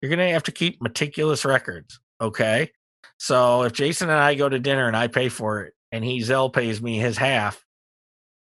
you're 0.00 0.10
gonna 0.10 0.30
have 0.30 0.42
to 0.44 0.52
keep 0.52 0.82
meticulous 0.82 1.44
records. 1.44 1.98
Okay. 2.20 2.70
So 3.18 3.62
if 3.62 3.72
Jason 3.72 4.10
and 4.10 4.18
I 4.18 4.34
go 4.34 4.48
to 4.48 4.58
dinner 4.58 4.86
and 4.86 4.96
I 4.96 5.08
pay 5.08 5.30
for 5.30 5.62
it 5.62 5.74
and 5.92 6.04
he 6.04 6.20
Zelle 6.20 6.52
pays 6.52 6.82
me 6.82 6.98
his 6.98 7.16
half, 7.16 7.64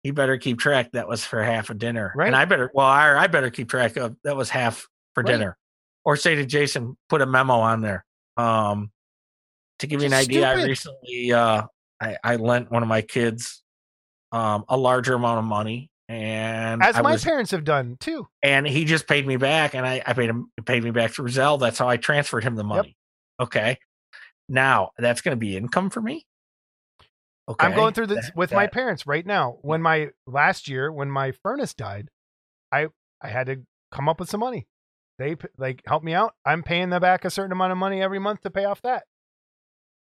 he 0.02 0.10
better 0.10 0.36
keep 0.38 0.58
track 0.58 0.92
that 0.92 1.06
was 1.06 1.24
for 1.24 1.42
half 1.42 1.70
a 1.70 1.74
dinner. 1.74 2.12
Right. 2.16 2.26
And 2.26 2.34
I 2.34 2.44
better 2.44 2.70
well, 2.74 2.86
I, 2.86 3.16
I 3.16 3.26
better 3.28 3.50
keep 3.50 3.68
track 3.68 3.96
of 3.96 4.16
that 4.24 4.36
was 4.36 4.50
half 4.50 4.88
for 5.14 5.22
Right. 5.22 5.32
dinner. 5.32 5.56
Or 6.04 6.16
say 6.16 6.34
to 6.36 6.44
Jason, 6.46 6.96
put 7.08 7.20
a 7.22 7.26
memo 7.26 7.54
on 7.54 7.80
there. 7.80 8.04
Um 8.36 8.90
to 9.78 9.86
give 9.86 10.00
you 10.00 10.06
an 10.06 10.10
Just 10.12 10.28
idea, 10.28 10.48
I 10.50 10.64
recently 10.64 11.32
uh 11.32 11.62
I, 12.00 12.16
I 12.24 12.36
lent 12.36 12.72
one 12.72 12.82
of 12.82 12.88
my 12.88 13.02
kids 13.02 13.62
um 14.32 14.64
a 14.68 14.76
larger 14.76 15.14
amount 15.14 15.38
of 15.38 15.44
money 15.44 15.90
and 16.08 16.82
as 16.82 16.96
I 16.96 17.02
my 17.02 17.12
was, 17.12 17.24
parents 17.24 17.50
have 17.50 17.64
done 17.64 17.96
too. 18.00 18.26
and 18.42 18.66
he 18.66 18.84
just 18.86 19.06
paid 19.06 19.26
me 19.26 19.36
back 19.36 19.74
and 19.74 19.86
I, 19.86 20.02
I 20.06 20.14
paid 20.14 20.30
him 20.30 20.50
paid 20.64 20.82
me 20.82 20.90
back 20.90 21.10
through 21.12 21.28
Zelle. 21.28 21.60
That's 21.60 21.78
how 21.78 21.88
I 21.88 21.98
transferred 21.98 22.44
him 22.44 22.54
the 22.56 22.64
money. 22.64 22.96
Okay. 23.40 23.78
Now 24.48 24.90
that's 24.96 25.20
gonna 25.20 25.36
be 25.36 25.56
income 25.56 25.90
for 25.90 26.00
me. 26.00 26.24
Okay. 27.46 27.66
I'm 27.66 27.74
going 27.74 27.92
through 27.94 28.06
this 28.08 28.26
That- 28.26 28.36
with 28.36 28.52
my 28.52 28.66
parents 28.66 29.06
right 29.06 29.24
now. 29.24 29.58
When 29.62 29.82
my 29.82 30.08
last 30.26 30.68
year, 30.68 30.90
when 30.92 31.10
my 31.10 31.32
furnace 31.32 31.74
died, 31.74 32.08
I 32.72 32.88
I 33.20 33.28
had 33.28 33.46
to 33.48 33.62
come 33.92 34.08
up 34.08 34.20
with 34.20 34.30
some 34.30 34.40
money. 34.40 34.66
They 35.18 35.36
like 35.58 35.82
help 35.86 36.02
me 36.02 36.14
out. 36.14 36.34
I'm 36.46 36.62
paying 36.62 36.90
them 36.90 37.00
back 37.02 37.24
a 37.24 37.30
certain 37.30 37.52
amount 37.52 37.72
of 37.72 37.78
money 37.78 38.00
every 38.00 38.18
month 38.18 38.42
to 38.42 38.50
pay 38.50 38.64
off 38.64 38.80
that, 38.82 39.04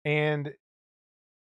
and 0.04 0.52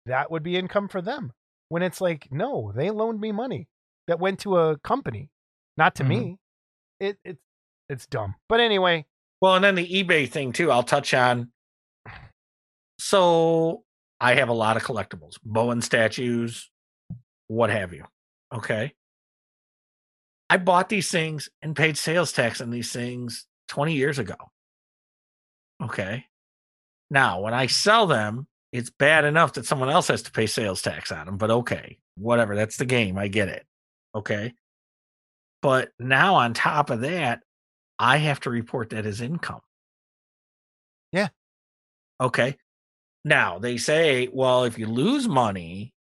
that 0.06 0.30
would 0.30 0.42
be 0.42 0.56
income 0.56 0.88
for 0.88 1.00
them. 1.00 1.32
When 1.68 1.82
it's 1.82 2.00
like, 2.00 2.28
no, 2.30 2.72
they 2.74 2.90
loaned 2.90 3.20
me 3.20 3.32
money 3.32 3.68
that 4.06 4.20
went 4.20 4.40
to 4.40 4.56
a 4.58 4.78
company, 4.78 5.30
not 5.76 5.94
to 5.96 6.04
Mhm. 6.04 6.08
me. 6.08 6.36
It 7.00 7.18
it's 7.24 7.42
it's 7.88 8.06
dumb. 8.06 8.34
But 8.48 8.60
anyway, 8.60 9.06
Well, 9.40 9.54
and 9.54 9.64
then 9.64 9.74
the 9.74 9.86
eBay 9.86 10.28
thing 10.28 10.52
too, 10.52 10.70
I'll 10.70 10.82
touch 10.82 11.12
on. 11.14 11.52
So 12.98 13.84
I 14.20 14.34
have 14.34 14.48
a 14.48 14.54
lot 14.54 14.76
of 14.76 14.82
collectibles, 14.82 15.34
Bowen 15.42 15.82
statues, 15.82 16.70
what 17.48 17.70
have 17.70 17.92
you. 17.92 18.04
Okay. 18.52 18.94
I 20.48 20.56
bought 20.58 20.88
these 20.88 21.10
things 21.10 21.48
and 21.60 21.76
paid 21.76 21.98
sales 21.98 22.32
tax 22.32 22.60
on 22.60 22.70
these 22.70 22.92
things 22.92 23.46
20 23.68 23.94
years 23.94 24.18
ago. 24.18 24.36
Okay. 25.82 26.26
Now, 27.10 27.40
when 27.40 27.52
I 27.52 27.66
sell 27.66 28.06
them, 28.06 28.46
it's 28.76 28.90
bad 28.90 29.24
enough 29.24 29.54
that 29.54 29.66
someone 29.66 29.88
else 29.88 30.08
has 30.08 30.22
to 30.22 30.32
pay 30.32 30.46
sales 30.46 30.82
tax 30.82 31.10
on 31.10 31.26
them, 31.26 31.36
but 31.36 31.50
okay, 31.50 31.98
whatever. 32.16 32.54
That's 32.54 32.76
the 32.76 32.84
game. 32.84 33.18
I 33.18 33.28
get 33.28 33.48
it. 33.48 33.66
Okay. 34.14 34.54
But 35.62 35.90
now, 35.98 36.36
on 36.36 36.54
top 36.54 36.90
of 36.90 37.00
that, 37.00 37.40
I 37.98 38.18
have 38.18 38.40
to 38.40 38.50
report 38.50 38.90
that 38.90 39.06
as 39.06 39.20
income. 39.20 39.60
Yeah. 41.12 41.28
Okay. 42.20 42.56
Now, 43.24 43.58
they 43.58 43.76
say, 43.76 44.28
well, 44.32 44.64
if 44.64 44.78
you 44.78 44.86
lose 44.86 45.26
money, 45.26 45.92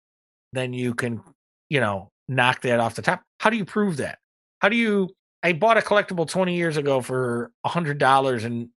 then 0.53 0.73
you 0.73 0.93
can, 0.93 1.21
you 1.69 1.79
know, 1.79 2.11
knock 2.27 2.61
that 2.61 2.79
off 2.79 2.95
the 2.95 3.01
top. 3.01 3.23
How 3.39 3.49
do 3.49 3.57
you 3.57 3.65
prove 3.65 3.97
that? 3.97 4.19
How 4.59 4.69
do 4.69 4.75
you? 4.75 5.09
I 5.41 5.53
bought 5.53 5.77
a 5.77 5.81
collectible 5.81 6.27
20 6.27 6.55
years 6.55 6.77
ago 6.77 7.01
for 7.01 7.51
a 7.63 7.69
$100 7.69 8.45
and 8.45 8.69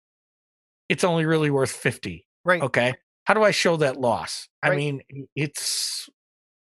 it's 0.90 1.04
only 1.04 1.26
really 1.26 1.50
worth 1.50 1.72
50. 1.72 2.26
Right. 2.44 2.62
Okay. 2.62 2.94
How 3.28 3.34
do 3.34 3.44
I 3.44 3.52
show 3.52 3.76
that 3.76 4.00
loss? 4.00 4.48
I 4.64 4.74
mean, 4.74 5.02
it's 5.36 6.10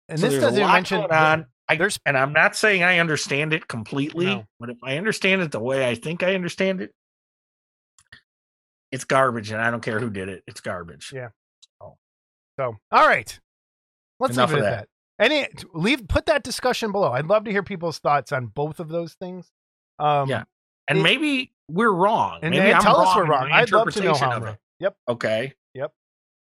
And 0.10 0.20
so 0.20 0.28
this 0.28 0.42
doesn't 0.42 0.68
mention 0.68 1.00
on. 1.02 1.46
I, 1.70 1.78
there's- 1.78 1.98
and 2.06 2.18
I'm 2.18 2.34
not 2.34 2.58
saying 2.58 2.84
I 2.84 3.00
understand 3.00 3.54
it 3.54 3.70
completely, 3.70 4.26
No. 4.26 4.44
but 4.60 4.70
if 4.70 4.76
I 4.84 4.98
understand 4.98 5.42
it 5.42 5.52
the 5.52 5.62
way 5.62 5.88
I 5.90 5.96
think 5.96 6.24
I 6.24 6.36
understand 6.36 6.82
it, 6.82 6.92
it's 8.92 9.06
garbage, 9.06 9.52
and 9.52 9.62
I 9.62 9.72
don't 9.72 9.80
care 9.82 9.98
who 10.02 10.10
did 10.10 10.28
it. 10.28 10.44
It's 10.46 10.60
garbage. 10.60 11.14
Yeah. 11.16 11.30
So, 12.60 12.76
all 12.92 13.08
right. 13.08 13.40
Let's 14.20 14.36
Enough 14.36 14.50
leave 14.52 14.60
it 14.60 14.66
at 14.66 14.70
that. 14.72 14.88
Any 15.24 15.48
leave 15.74 16.06
put 16.10 16.26
that 16.26 16.44
discussion 16.44 16.92
below. 16.92 17.14
I'd 17.14 17.28
love 17.28 17.46
to 17.46 17.52
hear 17.52 17.64
people's 17.64 18.00
thoughts 18.00 18.34
on 18.34 18.48
both 18.48 18.82
of 18.82 18.90
those 18.90 19.14
things. 19.14 19.50
Um 20.00 20.28
Yeah. 20.28 20.44
And 20.90 21.00
It- 21.00 21.04
maybe 21.04 21.54
we're 21.70 21.94
wrong. 21.94 22.40
and 22.44 22.52
maybe 22.52 22.74
I'm 22.74 22.82
tell 22.82 23.00
us 23.00 23.16
we're 23.16 23.24
wrong. 23.26 23.50
I'd 23.50 23.72
love 23.72 23.90
to 23.94 24.02
know 24.02 24.10
interpretation 24.10 24.30
how 24.30 24.36
of 24.38 24.44
it. 24.44 24.46
wrong. 24.48 24.58
Yep. 24.80 24.96
Okay. 25.08 25.54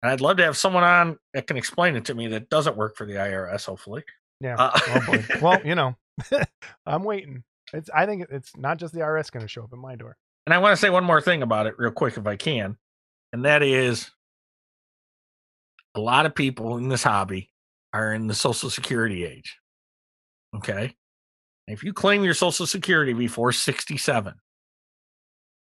And 0.06 0.12
I'd 0.12 0.20
love 0.20 0.36
to 0.36 0.44
have 0.44 0.56
someone 0.56 0.84
on 0.84 1.18
that 1.34 1.48
can 1.48 1.56
explain 1.56 1.96
it 1.96 2.04
to 2.04 2.14
me 2.14 2.28
that 2.28 2.48
doesn't 2.48 2.76
work 2.76 2.96
for 2.96 3.06
the 3.06 3.14
IRS. 3.14 3.66
Hopefully. 3.66 4.04
Yeah. 4.40 4.54
Uh, 4.56 4.70
Oh 4.86 5.18
well, 5.42 5.60
you 5.64 5.74
know, 5.74 5.96
I'm 6.86 7.02
waiting. 7.02 7.42
It's 7.72 7.90
I 7.92 8.06
think 8.06 8.24
it's 8.30 8.56
not 8.56 8.78
just 8.78 8.94
the 8.94 9.00
IRS 9.00 9.32
going 9.32 9.44
to 9.44 9.48
show 9.48 9.64
up 9.64 9.72
at 9.72 9.78
my 9.80 9.96
door. 9.96 10.16
And 10.46 10.54
I 10.54 10.58
want 10.58 10.74
to 10.74 10.76
say 10.80 10.90
one 10.90 11.02
more 11.02 11.20
thing 11.20 11.42
about 11.42 11.66
it, 11.66 11.74
real 11.76 11.90
quick, 11.90 12.16
if 12.16 12.24
I 12.24 12.36
can. 12.36 12.76
And 13.32 13.46
that 13.46 13.64
is 13.64 14.12
a 15.96 16.00
lot 16.00 16.24
of 16.24 16.36
people 16.36 16.76
in 16.76 16.88
this 16.88 17.02
hobby 17.02 17.50
are 17.92 18.12
in 18.12 18.28
the 18.28 18.34
Social 18.34 18.70
Security 18.70 19.24
age. 19.24 19.58
Okay. 20.54 20.94
If 21.66 21.82
you 21.82 21.92
claim 21.92 22.22
your 22.22 22.34
Social 22.34 22.64
Security 22.68 23.12
before 23.12 23.50
67, 23.50 24.34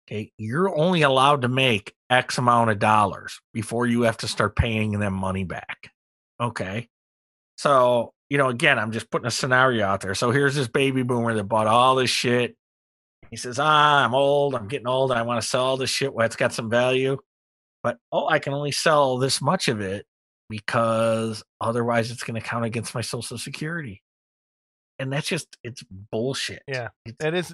okay, 0.05 0.33
you're 0.37 0.77
only 0.77 1.03
allowed 1.03 1.43
to 1.43 1.47
make 1.47 1.93
X 2.09 2.37
amount 2.37 2.69
of 2.69 2.79
dollars 2.79 3.39
before 3.53 3.85
you 3.85 4.03
have 4.03 4.17
to 4.17 4.27
start 4.27 4.55
paying 4.55 4.99
them 4.99 5.13
money 5.13 5.43
back. 5.43 5.91
Okay. 6.39 6.87
So, 7.57 8.13
you 8.29 8.37
know, 8.37 8.49
again, 8.49 8.79
I'm 8.79 8.91
just 8.91 9.09
putting 9.09 9.27
a 9.27 9.31
scenario 9.31 9.85
out 9.85 10.01
there. 10.01 10.15
So 10.15 10.31
here's 10.31 10.55
this 10.55 10.67
baby 10.67 11.03
boomer 11.03 11.33
that 11.33 11.45
bought 11.45 11.67
all 11.67 11.95
this 11.95 12.09
shit 12.09 12.55
he 13.29 13.35
says, 13.35 13.59
Ah, 13.59 14.05
I'm 14.05 14.13
old. 14.13 14.55
I'm 14.55 14.67
getting 14.67 14.87
old. 14.87 15.11
I 15.11 15.21
want 15.23 15.41
to 15.41 15.47
sell 15.47 15.63
all 15.63 15.77
this 15.77 15.89
shit 15.89 16.13
where 16.13 16.25
it's 16.25 16.35
got 16.35 16.53
some 16.53 16.69
value. 16.69 17.17
But 17.83 17.97
oh, 18.11 18.27
I 18.27 18.39
can 18.39 18.53
only 18.53 18.71
sell 18.71 19.17
this 19.17 19.41
much 19.41 19.67
of 19.67 19.81
it 19.81 20.05
because 20.49 21.43
otherwise 21.59 22.11
it's 22.11 22.23
going 22.23 22.39
to 22.39 22.45
count 22.45 22.65
against 22.65 22.95
my 22.95 23.01
social 23.01 23.37
security. 23.37 24.01
And 24.99 25.11
that's 25.11 25.27
just, 25.27 25.57
it's 25.63 25.83
bullshit. 26.11 26.63
Yeah. 26.67 26.89
It's, 27.05 27.23
It 27.23 27.33
is 27.33 27.53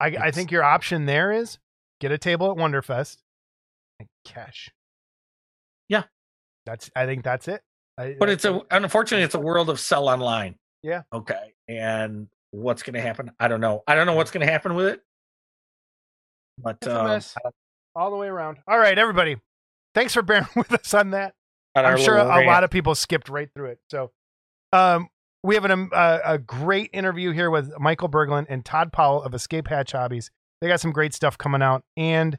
I 0.00 0.06
I 0.06 0.30
think 0.30 0.50
your 0.50 0.64
option 0.64 1.06
there 1.06 1.30
is 1.30 1.58
get 2.00 2.10
a 2.10 2.18
table 2.18 2.50
at 2.50 2.56
Wonderfest 2.56 3.18
and 4.00 4.08
cash. 4.24 4.70
Yeah. 5.88 6.04
That's 6.66 6.90
I 6.96 7.06
think 7.06 7.22
that's 7.22 7.46
it. 7.46 7.60
I, 7.96 8.16
but 8.18 8.28
it's 8.30 8.44
a, 8.44 8.60
unfortunately, 8.70 9.24
it's 9.24 9.34
a 9.34 9.40
world 9.40 9.70
of 9.70 9.78
sell 9.78 10.08
online. 10.08 10.56
Yeah. 10.82 11.02
Okay. 11.12 11.52
And 11.68 12.28
what's 12.50 12.82
going 12.82 12.94
to 12.94 13.00
happen? 13.00 13.30
I 13.38 13.48
don't 13.48 13.60
know. 13.60 13.82
I 13.86 13.94
don't 13.94 14.06
know 14.06 14.14
what's 14.14 14.30
going 14.30 14.44
to 14.44 14.50
happen 14.50 14.74
with 14.74 14.86
it. 14.86 15.00
But 16.58 16.86
um, 16.88 17.20
all 17.94 18.10
the 18.10 18.16
way 18.16 18.28
around. 18.28 18.58
All 18.66 18.78
right, 18.78 18.98
everybody. 18.98 19.36
Thanks 19.94 20.14
for 20.14 20.22
bearing 20.22 20.48
with 20.56 20.72
us 20.72 20.92
on 20.94 21.10
that. 21.10 21.34
on 21.74 21.84
I'm 21.84 21.98
sure 21.98 22.16
a 22.16 22.26
rant- 22.26 22.46
lot 22.46 22.64
of 22.64 22.70
people 22.70 22.94
skipped 22.94 23.28
right 23.28 23.48
through 23.54 23.70
it. 23.70 23.78
So, 23.90 24.10
um, 24.72 25.08
we 25.42 25.54
have 25.54 25.64
an, 25.64 25.70
um, 25.70 25.90
uh, 25.92 26.18
a 26.22 26.38
great 26.38 26.90
interview 26.92 27.32
here 27.32 27.50
with 27.50 27.72
Michael 27.78 28.10
Berglund 28.10 28.46
and 28.50 28.62
Todd 28.64 28.92
Powell 28.92 29.22
of 29.22 29.34
Escape 29.34 29.68
Hatch 29.68 29.92
Hobbies. 29.92 30.30
They 30.60 30.68
got 30.68 30.80
some 30.80 30.92
great 30.92 31.14
stuff 31.14 31.38
coming 31.38 31.62
out, 31.62 31.82
and 31.96 32.38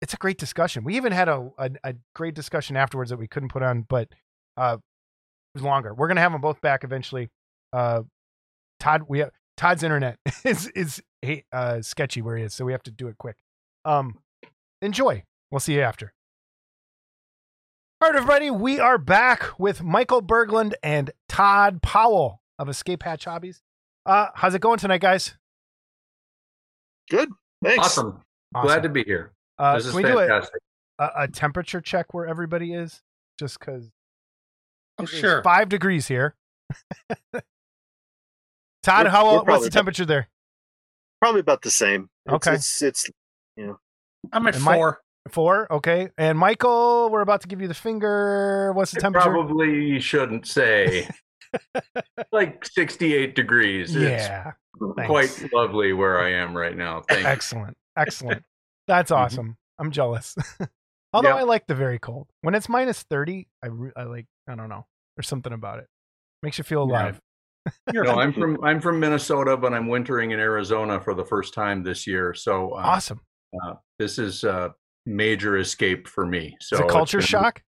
it's 0.00 0.14
a 0.14 0.16
great 0.16 0.38
discussion. 0.38 0.84
We 0.84 0.96
even 0.96 1.12
had 1.12 1.28
a, 1.28 1.50
a, 1.58 1.70
a 1.84 1.94
great 2.14 2.34
discussion 2.34 2.76
afterwards 2.76 3.10
that 3.10 3.18
we 3.18 3.28
couldn't 3.28 3.50
put 3.50 3.62
on, 3.62 3.82
but 3.82 4.08
uh, 4.56 4.76
it 4.78 5.58
was 5.58 5.62
longer. 5.62 5.94
We're 5.94 6.08
gonna 6.08 6.20
have 6.20 6.32
them 6.32 6.40
both 6.40 6.60
back 6.60 6.84
eventually. 6.84 7.30
Uh, 7.72 8.02
Todd, 8.80 9.02
we 9.08 9.20
have 9.20 9.30
Todd's 9.56 9.82
internet 9.82 10.18
is 10.44 10.68
is 10.68 11.02
uh, 11.52 11.82
sketchy 11.82 12.22
where 12.22 12.36
he 12.36 12.44
is, 12.44 12.54
so 12.54 12.64
we 12.64 12.72
have 12.72 12.82
to 12.84 12.90
do 12.90 13.08
it 13.08 13.18
quick. 13.18 13.36
Um, 13.84 14.18
enjoy. 14.82 15.24
We'll 15.50 15.60
see 15.60 15.74
you 15.74 15.80
after. 15.80 16.12
All 18.00 18.10
right, 18.10 18.16
everybody, 18.16 18.50
we 18.50 18.78
are 18.78 18.98
back 18.98 19.58
with 19.58 19.82
Michael 19.82 20.22
Berglund 20.22 20.74
and 20.84 21.10
Todd 21.28 21.82
Powell 21.82 22.42
of 22.56 22.68
Escape 22.68 23.02
Hatch 23.02 23.24
Hobbies. 23.24 23.60
Uh, 24.06 24.28
how's 24.34 24.54
it 24.54 24.60
going 24.60 24.78
tonight, 24.78 25.00
guys? 25.00 25.34
Good. 27.10 27.30
Thanks. 27.64 27.84
Awesome. 27.84 28.22
Awesome. 28.54 28.66
Glad 28.66 28.82
to 28.84 28.88
be 28.88 29.02
here. 29.02 29.32
Uh, 29.58 29.74
this 29.76 29.86
is 29.86 29.92
can 29.92 30.02
we 30.02 30.08
do 30.08 30.18
a, 30.18 30.42
a, 30.98 31.10
a 31.22 31.28
temperature 31.28 31.80
check 31.80 32.14
where 32.14 32.26
everybody 32.26 32.72
is? 32.74 33.00
Just 33.38 33.58
because 33.58 33.90
Oh, 35.00 35.04
it's 35.04 35.12
sure. 35.12 35.42
five 35.44 35.68
degrees 35.68 36.08
here. 36.08 36.34
Todd, 38.82 39.04
We're- 39.04 39.10
how 39.10 39.32
we're 39.36 39.42
what's 39.44 39.64
the 39.64 39.70
temperature 39.70 40.04
there? 40.04 40.28
Probably 41.20 41.40
about 41.40 41.62
the 41.62 41.70
same. 41.70 42.08
It's, 42.26 42.34
Okay. 42.34 42.54
It's, 42.54 42.82
it's 42.82 43.10
you 43.56 43.66
know. 43.66 43.78
I'm 44.32 44.46
at 44.46 44.56
Am 44.56 44.66
I- 44.68 44.74
four. 44.76 45.00
Four, 45.30 45.70
okay. 45.70 46.08
And 46.16 46.38
Michael, 46.38 47.10
we're 47.10 47.20
about 47.20 47.42
to 47.42 47.48
give 47.48 47.60
you 47.60 47.68
the 47.68 47.74
finger. 47.74 48.72
What's 48.72 48.92
the 48.92 49.00
I 49.00 49.02
temperature? 49.02 49.30
probably 49.30 50.00
shouldn't 50.00 50.46
say. 50.46 51.06
like 52.32 52.64
68 52.64 53.34
degrees. 53.34 53.94
yeah, 53.94 54.52
It's 54.80 54.94
thanks. 54.96 55.06
quite 55.06 55.52
lovely 55.52 55.92
where 55.92 56.18
I 56.18 56.32
am 56.32 56.56
right 56.56 56.74
now. 56.74 57.02
Thank 57.08 57.20
you. 57.22 57.26
excellent, 57.26 57.76
excellent. 57.94 58.42
That's 58.88 59.12
Mhm. 59.12 59.16
awesome. 59.16 59.56
I'm 59.78 59.92
jealous. 59.92 60.34
Although 61.12 61.28
Yep. 61.28 61.38
I 61.38 61.42
like 61.44 61.66
the 61.68 61.74
very 61.76 61.98
cold. 62.00 62.28
When 62.40 62.54
it's 62.56 62.68
minus 62.68 63.02
thirty, 63.04 63.48
I 63.62 63.68
re- 63.68 63.92
I 63.96 64.02
like. 64.02 64.26
I 64.48 64.56
don't 64.56 64.68
know. 64.68 64.86
There's 65.16 65.28
something 65.28 65.52
about 65.52 65.78
it. 65.78 65.86
Makes 66.42 66.58
you 66.58 66.64
feel 66.64 66.88
Yeah. 66.90 67.02
alive. 67.02 67.20
No, 67.92 68.18
I'm 68.18 68.32
from 68.32 68.58
I'm 68.64 68.80
from 68.80 68.98
Minnesota, 68.98 69.56
but 69.56 69.74
I'm 69.74 69.88
wintering 69.88 70.30
in 70.30 70.40
Arizona 70.40 71.00
for 71.00 71.12
the 71.14 71.24
first 71.24 71.52
time 71.54 71.82
this 71.82 72.06
year. 72.06 72.32
So 72.34 72.70
uh, 72.72 72.76
Awesome. 72.82 73.20
uh, 73.62 73.74
this 73.98 74.18
is 74.18 74.42
a 74.44 74.74
major 75.04 75.58
escape 75.58 76.08
for 76.08 76.24
me. 76.24 76.56
So 76.60 76.76
Is 76.76 76.80
it 76.80 76.84
it's 76.84 76.92
culture 76.92 77.18
been- 77.18 77.26
shock? 77.26 77.62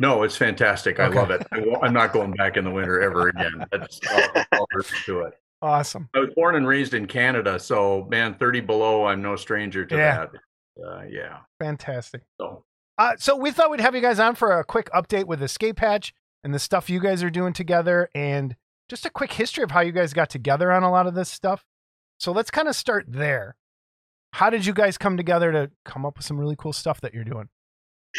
No, 0.00 0.22
it's 0.24 0.36
fantastic. 0.36 0.98
I 0.98 1.08
love 1.08 1.30
it. 1.30 1.46
I 1.52 1.62
I'm 1.82 1.92
not 1.92 2.12
going 2.12 2.32
back 2.32 2.56
in 2.56 2.64
the 2.64 2.70
winter 2.70 3.00
ever 3.02 3.28
again. 3.28 3.64
That's 3.70 4.00
all, 4.10 4.42
all 4.54 4.66
there 4.72 4.80
is 4.80 4.90
to 5.04 5.20
it. 5.20 5.34
Awesome. 5.62 6.08
I 6.14 6.20
was 6.20 6.30
born 6.34 6.54
and 6.56 6.66
raised 6.66 6.94
in 6.94 7.06
Canada, 7.06 7.58
so 7.58 8.06
man, 8.10 8.34
30 8.34 8.60
below, 8.60 9.04
I'm 9.06 9.20
no 9.20 9.36
stranger 9.36 9.84
to 9.84 9.96
Yeah. 9.96 10.26
that. 10.26 10.84
Uh, 10.84 11.02
yeah. 11.08 11.40
Fantastic. 11.58 12.22
So 12.40 12.64
Uh, 12.98 13.12
so 13.18 13.34
we 13.36 13.50
thought 13.50 13.70
we'd 13.70 13.80
have 13.80 13.94
you 13.94 14.00
guys 14.00 14.18
on 14.18 14.34
for 14.34 14.58
a 14.58 14.64
quick 14.64 14.88
update 14.94 15.24
with 15.26 15.42
Escape 15.42 15.78
Hatch 15.78 16.12
and 16.44 16.52
the 16.54 16.58
stuff 16.58 16.88
you 16.90 17.00
guys 17.00 17.22
are 17.22 17.30
doing 17.30 17.52
together, 17.52 18.08
and 18.14 18.56
just 18.88 19.04
a 19.06 19.10
quick 19.10 19.32
history 19.34 19.62
of 19.64 19.70
how 19.70 19.80
you 19.80 19.92
guys 19.92 20.12
got 20.14 20.30
together 20.30 20.70
on 20.72 20.82
a 20.82 20.90
lot 20.90 21.06
of 21.06 21.14
this 21.14 21.28
stuff. 21.30 21.64
So 22.18 22.32
let's 22.32 22.50
kind 22.50 22.68
of 22.68 22.74
start 22.76 23.04
there. 23.08 23.56
How 24.34 24.48
did 24.50 24.64
you 24.66 24.72
guys 24.74 24.96
come 24.98 25.16
together 25.16 25.50
to 25.52 25.70
come 25.84 26.04
up 26.06 26.16
with 26.16 26.24
some 26.26 26.38
really 26.38 26.56
cool 26.56 26.72
stuff 26.72 27.00
that 27.02 27.12
you're 27.14 27.24
doing? 27.24 27.48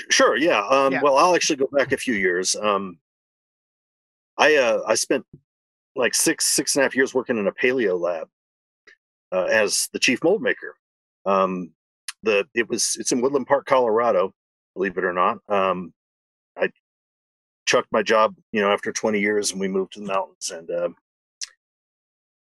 sure. 0.10 0.36
Yeah. 0.38 0.66
Um, 0.68 0.94
Yeah. 0.94 1.02
Well, 1.02 1.18
I'll 1.18 1.36
actually 1.36 1.58
go 1.58 1.68
back 1.72 1.92
a 1.92 1.98
few 1.98 2.14
years. 2.16 2.56
Um, 2.56 2.98
I 4.38 4.56
uh, 4.56 4.82
I 4.88 4.96
spent 4.96 5.26
like 5.96 6.14
six 6.14 6.46
six 6.46 6.76
and 6.76 6.82
a 6.82 6.86
half 6.86 6.96
years 6.96 7.14
working 7.14 7.38
in 7.38 7.48
a 7.48 7.52
paleo 7.52 8.00
lab 8.00 8.28
uh, 9.32 9.46
as 9.46 9.90
the 9.94 10.00
chief 10.00 10.24
mold 10.24 10.42
maker. 10.42 10.76
Um, 11.26 11.72
the 12.24 12.46
it 12.54 12.70
was 12.70 12.98
it's 13.00 13.12
in 13.12 13.22
Woodland 13.22 13.48
Park, 13.48 13.66
Colorado. 13.66 14.34
Believe 14.76 14.98
it 14.98 15.04
or 15.04 15.14
not. 15.14 15.40
Um, 15.50 15.94
I 16.58 16.70
chucked 17.66 17.92
my 17.92 18.04
job, 18.04 18.36
you 18.52 18.62
know, 18.62 18.72
after 18.72 18.92
20 18.92 19.20
years, 19.20 19.52
and 19.52 19.60
we 19.60 19.68
moved 19.68 19.94
to 19.94 20.00
the 20.00 20.06
mountains, 20.06 20.52
and 20.52 20.70
uh, 20.70 20.90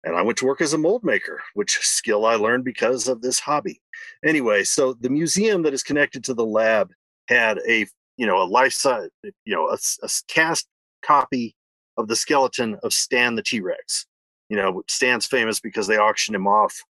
and 0.04 0.16
I 0.16 0.22
went 0.22 0.38
to 0.40 0.46
work 0.46 0.62
as 0.62 0.74
a 0.74 0.78
mold 0.78 1.04
maker, 1.04 1.42
which 1.56 1.78
skill 1.80 2.26
I 2.26 2.36
learned 2.36 2.64
because 2.64 3.08
of 3.08 3.22
this 3.22 3.40
hobby. 3.40 3.82
Anyway, 4.24 4.64
so 4.64 4.94
the 4.94 5.10
museum 5.10 5.64
that 5.64 5.74
is 5.74 5.84
connected 5.84 6.24
to 6.26 6.34
the 6.34 6.46
lab 6.46 6.92
had 7.28 7.60
a 7.68 7.86
you 8.18 8.28
know 8.28 8.42
a 8.42 8.46
life 8.46 8.74
size, 8.74 9.10
you 9.24 9.56
know, 9.56 9.70
a 9.70 10.10
cast 10.28 10.68
copy 11.02 11.56
of 12.00 12.08
the 12.08 12.16
skeleton 12.16 12.80
of 12.82 12.94
Stan 12.94 13.36
the 13.36 13.44
T 13.44 13.60
Rex. 13.60 14.08
You 14.50 14.58
know, 14.58 14.82
Stan's 14.88 15.28
famous 15.28 15.60
because 15.60 15.86
they 15.86 16.00
auctioned 16.00 16.36
him 16.36 16.48
off, 16.48 16.84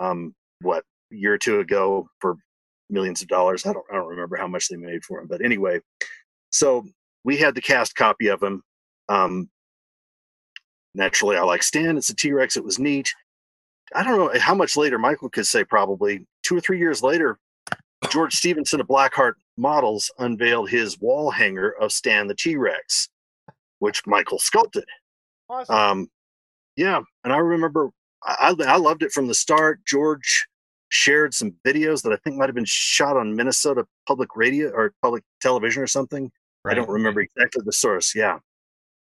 um, 0.00 0.34
what 0.60 0.82
a 1.12 1.14
year 1.14 1.34
or 1.34 1.38
two 1.38 1.60
ago 1.60 2.08
for 2.20 2.36
millions 2.90 3.22
of 3.22 3.28
dollars. 3.28 3.64
I 3.64 3.72
don't, 3.72 3.84
I 3.90 3.94
don't 3.94 4.08
remember 4.08 4.36
how 4.36 4.48
much 4.48 4.68
they 4.68 4.76
made 4.76 5.04
for 5.04 5.20
him, 5.20 5.28
but 5.28 5.44
anyway, 5.44 5.80
so 6.50 6.84
we 7.22 7.36
had 7.36 7.54
the 7.54 7.60
cast 7.60 7.94
copy 7.94 8.28
of 8.28 8.42
him. 8.42 8.62
Um, 9.08 9.48
naturally, 10.94 11.36
I 11.36 11.42
like 11.42 11.62
Stan. 11.62 11.96
It's 11.96 12.10
a 12.10 12.16
T 12.16 12.32
Rex. 12.32 12.56
It 12.56 12.64
was 12.64 12.78
neat. 12.78 13.14
I 13.94 14.02
don't 14.02 14.18
know 14.18 14.40
how 14.40 14.54
much 14.54 14.76
later 14.76 14.98
Michael 14.98 15.28
could 15.28 15.46
say. 15.46 15.62
Probably 15.62 16.26
two 16.42 16.56
or 16.56 16.60
three 16.60 16.78
years 16.78 17.02
later, 17.02 17.38
George 18.10 18.34
Stevenson 18.34 18.80
of 18.80 18.88
Blackheart 18.88 19.34
Models 19.56 20.10
unveiled 20.18 20.70
his 20.70 21.00
wall 21.00 21.30
hanger 21.30 21.70
of 21.80 21.92
Stan 21.92 22.26
the 22.26 22.34
T 22.34 22.56
Rex, 22.56 23.08
which 23.78 24.06
Michael 24.06 24.38
sculpted. 24.38 24.84
Awesome. 25.48 25.74
Um, 25.74 26.10
yeah, 26.76 27.00
and 27.24 27.32
I 27.32 27.38
remember 27.38 27.90
I, 28.24 28.54
I 28.66 28.76
loved 28.76 29.02
it 29.02 29.12
from 29.12 29.28
the 29.28 29.34
start. 29.34 29.84
George 29.86 30.46
shared 30.88 31.34
some 31.34 31.54
videos 31.64 32.02
that 32.02 32.12
I 32.12 32.16
think 32.16 32.36
might 32.36 32.48
have 32.48 32.54
been 32.54 32.64
shot 32.64 33.16
on 33.16 33.34
Minnesota 33.34 33.86
Public 34.06 34.36
Radio 34.36 34.70
or 34.70 34.94
Public 35.02 35.24
Television 35.40 35.82
or 35.82 35.86
something. 35.86 36.30
I 36.64 36.74
don't 36.74 36.88
remember 36.88 37.20
exactly 37.20 37.62
the 37.64 37.72
source. 37.72 38.14
Yeah. 38.14 38.38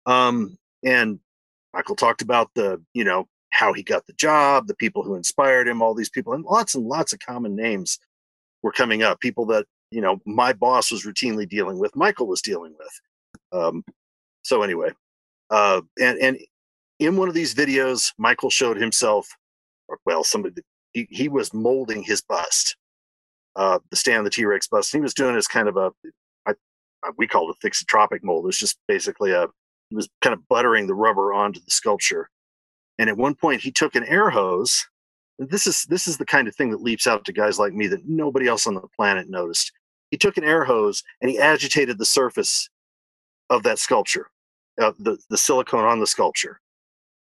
Um, 0.08 0.58
and 0.84 1.20
Michael 1.74 1.96
talked 1.96 2.24
about 2.24 2.50
the, 2.56 2.82
you 2.94 3.04
know, 3.04 3.28
how 3.52 3.74
he 3.74 3.84
got 3.84 4.08
the 4.08 4.14
job, 4.14 4.66
the 4.66 4.76
people 4.76 5.04
who 5.04 5.16
inspired 5.16 5.68
him, 5.68 5.82
all 5.82 5.94
these 5.94 6.10
people, 6.10 6.34
and 6.34 6.44
lots 6.44 6.74
and 6.74 6.86
lots 6.86 7.14
of 7.14 7.20
common 7.20 7.56
names 7.56 8.00
were 8.64 8.72
coming 8.72 9.04
up. 9.04 9.20
People 9.20 9.46
that, 9.46 9.66
you 9.92 10.02
know, 10.02 10.20
my 10.26 10.52
boss 10.54 10.92
was 10.92 11.06
routinely 11.06 11.48
dealing 11.48 11.78
with, 11.78 11.96
Michael 11.96 12.28
was 12.28 12.42
dealing 12.42 12.74
with. 12.80 13.62
Um, 13.62 13.84
so 14.44 14.62
anyway, 14.62 14.92
uh, 15.50 15.82
and 16.00 16.18
and 16.20 16.38
in 17.00 17.18
one 17.18 17.28
of 17.28 17.34
these 17.34 17.54
videos, 17.54 18.14
Michael 18.18 18.50
showed 18.50 18.78
himself, 18.78 19.28
or 19.88 20.00
well, 20.06 20.24
somebody 20.24 20.62
he, 20.94 21.08
he 21.10 21.28
was 21.28 21.54
molding 21.54 22.04
his 22.04 22.22
bust, 22.22 22.78
uh, 23.56 23.80
the 23.90 23.96
Stan 23.96 24.24
the 24.24 24.30
T 24.30 24.46
Rex 24.46 24.68
bust. 24.68 24.92
he 24.92 25.00
was 25.00 25.14
doing 25.14 25.36
as 25.36 25.48
kind 25.48 25.68
of 25.68 25.78
a, 25.78 25.92
I, 26.46 26.54
we 27.18 27.28
called 27.28 27.56
it 27.56 27.68
thixotropic 27.68 28.24
mold. 28.24 28.46
It 28.46 28.48
was 28.48 28.58
just 28.58 28.78
basically 28.88 29.32
a, 29.32 29.48
he 29.90 29.96
was 29.96 30.08
kind 30.22 30.34
of 30.34 30.48
buttering 30.48 30.88
the 30.88 30.96
rubber 30.96 31.34
onto 31.34 31.60
the 31.60 31.72
sculpture. 31.72 32.30
And 33.00 33.10
at 33.10 33.18
one 33.18 33.36
point, 33.36 33.62
he 33.62 33.72
took 33.72 33.96
an 33.96 34.06
air 34.06 34.30
hose. 34.30 34.88
And 35.40 35.50
this 35.50 35.66
is 35.66 35.84
this 35.86 36.08
is 36.08 36.18
the 36.18 36.26
kind 36.26 36.48
of 36.48 36.56
thing 36.56 36.70
that 36.72 36.82
leaps 36.82 37.08
out 37.08 37.26
to 37.26 37.34
guys 37.34 37.58
like 37.58 37.74
me 37.74 37.88
that 37.88 38.08
nobody 38.08 38.48
else 38.48 38.68
on 38.68 38.76
the 38.76 38.82
planet 38.96 39.30
noticed. 39.30 39.72
He 40.12 40.18
took 40.18 40.38
an 40.38 40.44
air 40.44 40.64
hose 40.64 41.04
and 41.22 41.30
he 41.30 41.40
agitated 41.40 41.98
the 41.98 42.06
surface 42.06 42.70
of 43.50 43.64
that 43.64 43.80
sculpture, 43.80 44.28
uh, 44.82 44.92
the 45.00 45.18
the 45.30 45.38
silicone 45.38 45.86
on 45.86 46.00
the 46.00 46.08
sculpture. 46.08 46.60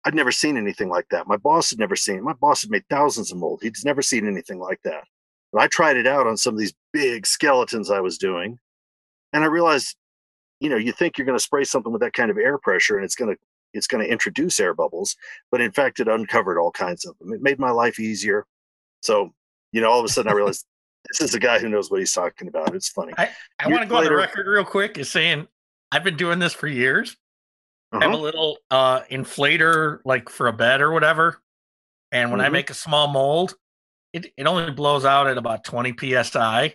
I'd 0.05 0.15
never 0.15 0.33
seen 0.33 0.57
anything 0.57 0.89
like 0.89 1.07
that. 1.11 1.27
My 1.27 1.37
boss 1.37 1.71
had 1.71 1.79
never 1.79 1.97
seen 1.97 2.17
it. 2.17 2.23
My 2.23 2.33
boss 2.33 2.63
had 2.63 2.71
made 2.71 2.85
thousands 2.89 3.31
of 3.31 3.39
molds. 3.39 3.63
He'd 3.63 3.75
never 3.85 4.01
seen 4.01 4.27
anything 4.27 4.59
like 4.59 4.81
that. 4.85 5.05
But 5.53 5.63
I 5.63 5.67
tried 5.67 5.97
it 5.99 6.07
out 6.07 6.27
on 6.27 6.37
some 6.37 6.55
of 6.55 6.61
these 6.61 6.73
big 6.93 7.27
skeletons 7.27 7.91
I 7.91 8.01
was 8.01 8.17
doing, 8.17 8.59
and 9.33 9.45
I 9.45 9.49
realized, 9.49 9.97
you 10.61 10.71
know, 10.71 10.77
you 10.77 10.93
think 10.93 11.19
you're 11.19 11.27
going 11.27 11.39
to 11.39 11.43
spray 11.43 11.65
something 11.65 11.93
with 11.93 12.03
that 12.03 12.13
kind 12.15 12.31
of 12.31 12.39
air 12.39 12.59
pressure 12.59 12.97
and 12.97 13.05
it's 13.05 13.17
going 13.17 13.35
to 13.35 13.41
it's 13.73 13.87
going 13.87 14.05
to 14.05 14.11
introduce 14.11 14.59
air 14.59 14.75
bubbles, 14.75 15.17
but 15.51 15.61
in 15.61 15.71
fact, 15.71 16.01
it 16.01 16.09
uncovered 16.09 16.59
all 16.59 16.73
kinds 16.73 17.05
of 17.05 17.17
them. 17.19 17.33
It 17.33 17.41
made 17.41 17.59
my 17.59 17.71
life 17.71 18.01
easier. 18.01 18.45
So, 19.01 19.33
you 19.73 19.81
know, 19.81 19.91
all 19.91 20.01
of 20.01 20.05
a 20.05 20.09
sudden, 20.09 20.31
I 20.31 20.35
realized 20.35 20.67
this 21.09 21.21
is 21.21 21.35
a 21.35 21.39
guy 21.39 21.59
who 21.59 21.69
knows 21.69 21.91
what 21.91 22.01
he's 22.01 22.13
talking 22.13 22.49
about. 22.49 22.75
It's 22.75 22.89
funny. 22.89 23.13
I, 23.17 23.31
I 23.59 23.69
want 23.69 23.83
to 23.83 23.89
go 23.89 23.97
later, 23.97 24.15
on 24.15 24.17
the 24.17 24.27
record 24.27 24.47
real 24.47 24.65
quick 24.65 24.99
is 24.99 25.11
saying 25.11 25.47
I've 25.93 26.05
been 26.05 26.17
doing 26.17 26.39
this 26.39 26.53
for 26.53 26.67
years. 26.67 27.17
Uh-huh. 27.93 28.01
I 28.01 28.09
have 28.09 28.19
a 28.19 28.23
little 28.23 28.59
uh, 28.71 29.01
inflator 29.11 29.99
like 30.05 30.29
for 30.29 30.47
a 30.47 30.53
bed 30.53 30.81
or 30.81 30.93
whatever. 30.93 31.43
And 32.13 32.31
when 32.31 32.41
mm-hmm. 32.41 32.47
I 32.47 32.51
make 32.51 32.71
a 32.71 32.75
small 32.75 33.09
mold, 33.09 33.55
it, 34.13 34.33
it 34.37 34.47
only 34.47 34.71
blows 34.73 35.05
out 35.05 35.27
at 35.27 35.39
about 35.39 35.65
20 35.65 35.95
psi. 36.23 36.75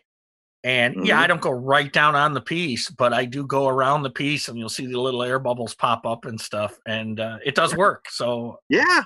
And 0.64 0.96
mm-hmm. 0.96 1.06
yeah, 1.06 1.20
I 1.20 1.28
don't 1.28 1.42
go 1.42 1.52
right 1.52 1.92
down 1.92 2.16
on 2.16 2.34
the 2.34 2.42
piece, 2.42 2.90
but 2.90 3.14
I 3.14 3.26
do 3.26 3.46
go 3.46 3.68
around 3.68 4.04
the 4.04 4.10
piece 4.10 4.48
and 4.48 4.58
you'll 4.58 4.70
see 4.70 4.88
the 4.88 5.00
little 5.00 5.24
air 5.24 5.40
bubbles 5.40 5.76
pop 5.76 6.06
up 6.06 6.26
and 6.26 6.40
stuff. 6.40 6.78
And 6.86 7.20
uh, 7.20 7.38
it 7.46 7.56
does 7.56 7.76
work. 7.76 8.08
So, 8.10 8.60
yeah. 8.70 9.04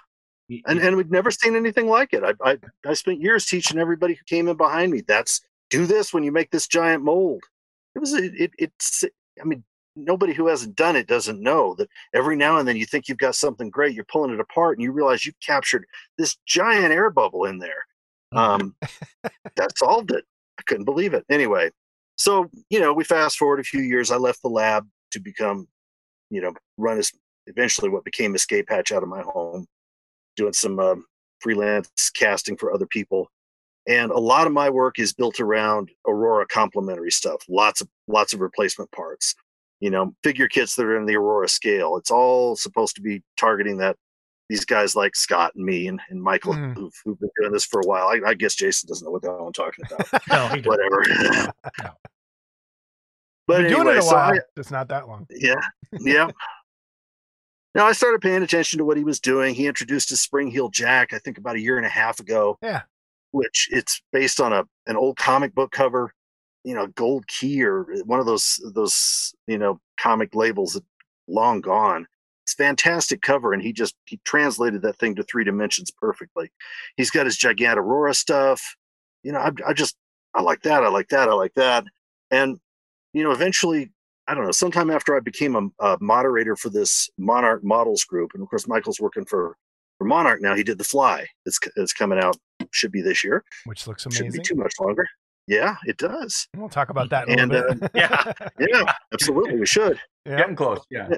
And, 0.66 0.80
and 0.80 0.98
we've 0.98 1.12
never 1.12 1.30
seen 1.30 1.56
anything 1.56 1.88
like 1.88 2.14
it. 2.14 2.24
I, 2.24 2.34
I, 2.44 2.58
I 2.88 2.94
spent 2.94 3.22
years 3.22 3.46
teaching 3.46 3.78
everybody 3.78 4.16
who 4.16 4.24
came 4.26 4.48
in 4.48 4.58
behind 4.58 4.92
me. 4.92 5.02
That's 5.02 5.42
do 5.70 5.86
this 5.86 6.12
when 6.12 6.24
you 6.24 6.32
make 6.32 6.50
this 6.50 6.68
giant 6.68 7.04
mold. 7.04 7.44
It 7.94 8.00
was, 8.00 8.14
it, 8.14 8.34
it 8.36 8.52
it's, 8.58 9.04
I 9.40 9.44
mean, 9.44 9.64
nobody 10.06 10.34
who 10.34 10.48
hasn't 10.48 10.76
done 10.76 10.96
it 10.96 11.08
doesn't 11.08 11.42
know 11.42 11.76
that 11.76 11.90
every 12.14 12.36
now 12.36 12.58
and 12.58 12.68
then 12.68 12.78
you 12.78 12.86
think 12.86 13.08
you've 13.08 13.18
got 13.18 13.36
something 13.36 13.70
great, 13.70 13.94
you're 13.94 14.06
pulling 14.06 14.34
it 14.34 14.40
apart, 14.40 14.78
and 14.78 14.84
you 14.84 14.92
realize 14.92 15.26
you've 15.26 15.40
captured 15.40 15.86
this 16.18 16.38
giant 16.46 16.94
air 16.94 17.10
bubble 17.10 17.46
in 17.46 17.60
there. 17.60 17.86
Um, 18.32 18.76
that 19.56 19.78
solved 19.78 20.12
it. 20.12 20.26
I 20.60 20.64
couldn't 20.64 20.86
believe 20.86 21.14
it. 21.14 21.26
Anyway, 21.30 21.72
so 22.18 22.50
you 22.70 22.80
know, 22.80 22.94
we 22.94 23.04
fast 23.04 23.38
forward 23.38 23.60
a 23.60 23.64
few 23.64 23.82
years. 23.82 24.12
I 24.12 24.18
left 24.18 24.42
the 24.42 24.50
lab 24.50 24.88
to 25.12 25.20
become, 25.20 25.68
you 26.30 26.42
know, 26.42 26.54
run 26.78 26.98
as 26.98 27.12
eventually 27.48 27.90
what 27.90 28.06
became 28.06 28.36
Escape 28.36 28.70
Hatch 28.70 28.92
out 28.92 29.04
of 29.04 29.10
my 29.10 29.22
home, 29.22 29.66
doing 30.36 30.54
some 30.54 30.80
um, 30.80 31.06
freelance 31.40 31.90
casting 32.14 32.58
for 32.58 32.74
other 32.74 32.86
people. 32.86 33.30
And 33.88 34.12
a 34.12 34.20
lot 34.20 34.46
of 34.46 34.54
my 34.54 34.70
work 34.70 35.00
is 35.00 35.14
built 35.14 35.40
around 35.40 35.90
Aurora 36.08 36.46
complementary 36.46 37.12
stuff. 37.12 37.44
Lots 37.50 37.82
of 37.82 37.88
lots 38.08 38.34
of 38.34 38.40
replacement 38.40 38.92
parts 38.92 39.34
you 39.80 39.90
know, 39.90 40.14
figure 40.24 40.48
kits 40.48 40.76
that 40.76 40.86
are 40.86 40.98
in 40.98 41.06
the 41.06 41.16
Aurora 41.16 41.48
scale. 41.48 41.98
It's 41.98 42.12
all 42.12 42.56
supposed 42.56 42.96
to 42.96 43.02
be 43.02 43.24
targeting 43.38 43.78
that 43.78 43.96
these 44.50 44.66
guys 44.66 44.96
like 44.96 45.16
Scott 45.16 45.54
and 45.56 45.64
me 45.64 45.88
and, 45.88 46.02
and 46.10 46.22
Michael 46.22 46.54
mm. 46.54 46.76
who've, 46.76 46.94
who've, 47.06 47.20
been 47.20 47.30
doing 47.40 47.52
this 47.52 47.66
for 47.66 47.82
a 47.82 47.88
while. 47.88 48.08
I, 48.08 48.20
I, 48.30 48.34
guess 48.34 48.56
Jason 48.56 48.88
doesn't 48.88 49.06
know 49.06 49.12
what 49.12 49.22
the 49.22 49.30
hell 49.30 49.46
I'm 49.46 49.54
talking 49.54 49.86
about. 49.86 50.28
no, 50.28 50.48
he 50.48 50.62
Whatever. 50.68 51.04
no. 51.84 51.92
But 53.48 53.66
anyway, 53.66 53.84
doing 53.84 53.88
it 53.96 53.98
a 53.98 54.02
so 54.04 54.14
while. 54.14 54.34
I, 54.34 54.40
it's 54.58 54.70
not 54.70 54.90
that 54.90 55.08
long. 55.08 55.26
Yeah. 55.32 55.56
Yeah. 56.02 56.30
now 57.74 57.88
I 57.88 57.94
started 57.94 58.22
paying 58.22 58.44
attention 58.44 58.78
to 58.78 58.86
what 58.86 58.96
he 58.96 59.04
was 59.04 59.20
doing. 59.20 59.56
He 59.56 59.66
introduced 59.66 60.12
his 60.12 60.22
spring 60.22 60.52
heel 60.52 60.70
jack, 60.70 61.14
I 61.14 61.18
think 61.18 61.40
about 61.40 61.56
a 61.56 61.60
year 61.60 61.78
and 61.78 61.86
a 61.86 61.90
half 61.90 62.20
ago. 62.20 62.60
Yeah. 62.62 62.84
Which 63.32 63.68
it's 63.72 64.04
based 64.12 64.40
on 64.40 64.54
a 64.54 64.66
an 64.86 64.98
old 64.98 65.18
comic 65.18 65.56
book 65.56 65.72
cover 65.72 66.14
you 66.64 66.74
know 66.74 66.88
gold 66.88 67.28
key 67.28 67.64
or 67.64 67.92
eh, 67.92 68.02
one 68.06 68.20
of 68.20 68.26
those 68.26 68.60
those 68.74 69.34
you 69.48 69.58
know 69.58 69.80
comic 69.98 70.36
labels 70.36 70.74
that 70.74 70.84
long 71.28 71.62
gone. 71.62 72.08
It's 72.44 72.54
fantastic 72.54 73.22
cover 73.22 73.54
and 73.54 73.62
he 73.62 73.72
just 73.72 73.96
he 74.06 74.20
translated 74.26 74.82
that 74.82 74.98
thing 74.98 75.16
to 75.16 75.24
three 75.24 75.44
dimensions 75.44 75.92
perfectly. 75.92 76.52
He's 76.98 77.12
got 77.12 77.26
his 77.26 77.38
gigantorora 77.38 78.16
stuff. 78.16 78.76
You 79.24 79.32
know 79.32 79.40
I, 79.40 79.52
I 79.68 79.74
just 79.74 79.96
i 80.34 80.42
like 80.42 80.62
that 80.62 80.84
i 80.84 80.90
like 80.90 81.10
that 81.10 81.30
i 81.30 81.34
like 81.34 81.54
that. 81.56 81.86
And 82.32 82.60
you 83.14 83.24
know 83.24 83.32
eventually 83.32 83.92
i 84.28 84.34
don't 84.34 84.46
know 84.46 84.52
sometime 84.52 84.90
after 84.90 85.16
i 85.16 85.20
became 85.20 85.56
a, 85.56 85.86
a 85.86 85.98
moderator 86.00 86.56
for 86.56 86.70
this 86.70 87.10
monarch 87.18 87.64
models 87.64 88.04
group 88.04 88.32
and 88.34 88.44
of 88.44 88.50
course 88.50 88.68
michael's 88.68 89.00
working 89.00 89.26
for 89.26 89.58
for 89.98 90.06
monarch 90.06 90.42
now 90.42 90.56
he 90.56 90.64
did 90.64 90.78
the 90.78 90.84
fly. 90.84 91.26
It's, 91.46 91.60
it's 91.76 91.94
coming 91.94 92.20
out 92.20 92.38
should 92.72 92.92
be 92.92 93.02
this 93.02 93.24
year. 93.24 93.44
Which 93.66 93.88
looks 93.88 94.06
amazing 94.06 94.28
Shouldn't 94.28 94.44
be 94.44 94.48
too 94.48 94.56
much 94.56 94.74
longer 94.80 95.08
yeah, 95.50 95.78
it 95.86 95.98
does. 95.98 96.48
We'll 96.56 96.70
talk 96.70 96.90
about 96.92 97.10
that. 97.10 97.28
and 97.28 97.52
uh, 97.52 97.90
yeah, 97.96 98.32
yeah, 98.60 98.94
absolutely, 99.12 99.60
we 99.60 99.66
should. 99.66 100.00
Yeah. 100.24 100.38
Getting 100.38 100.56
close. 100.56 100.80
Yeah. 100.92 101.10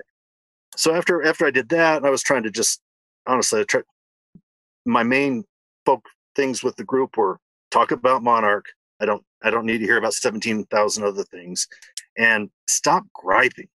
So 0.77 0.95
after 0.95 1.21
after 1.23 1.45
I 1.45 1.51
did 1.51 1.67
that, 1.69 2.05
I 2.05 2.09
was 2.09 2.23
trying 2.23 2.43
to 2.43 2.49
just 2.49 2.81
honestly, 3.27 3.59
I 3.59 3.63
tried, 3.63 3.83
my 4.85 5.03
main 5.03 5.43
folk 5.85 6.05
things 6.33 6.63
with 6.63 6.77
the 6.77 6.85
group 6.85 7.17
were 7.17 7.39
talk 7.71 7.91
about 7.91 8.23
Monarch. 8.23 8.67
I 9.01 9.05
don't 9.05 9.21
I 9.43 9.49
don't 9.49 9.65
need 9.65 9.79
to 9.79 9.85
hear 9.85 9.97
about 9.97 10.13
seventeen 10.13 10.63
thousand 10.67 11.03
other 11.03 11.23
things, 11.23 11.67
and 12.17 12.49
stop 12.67 13.03
griping. 13.13 13.67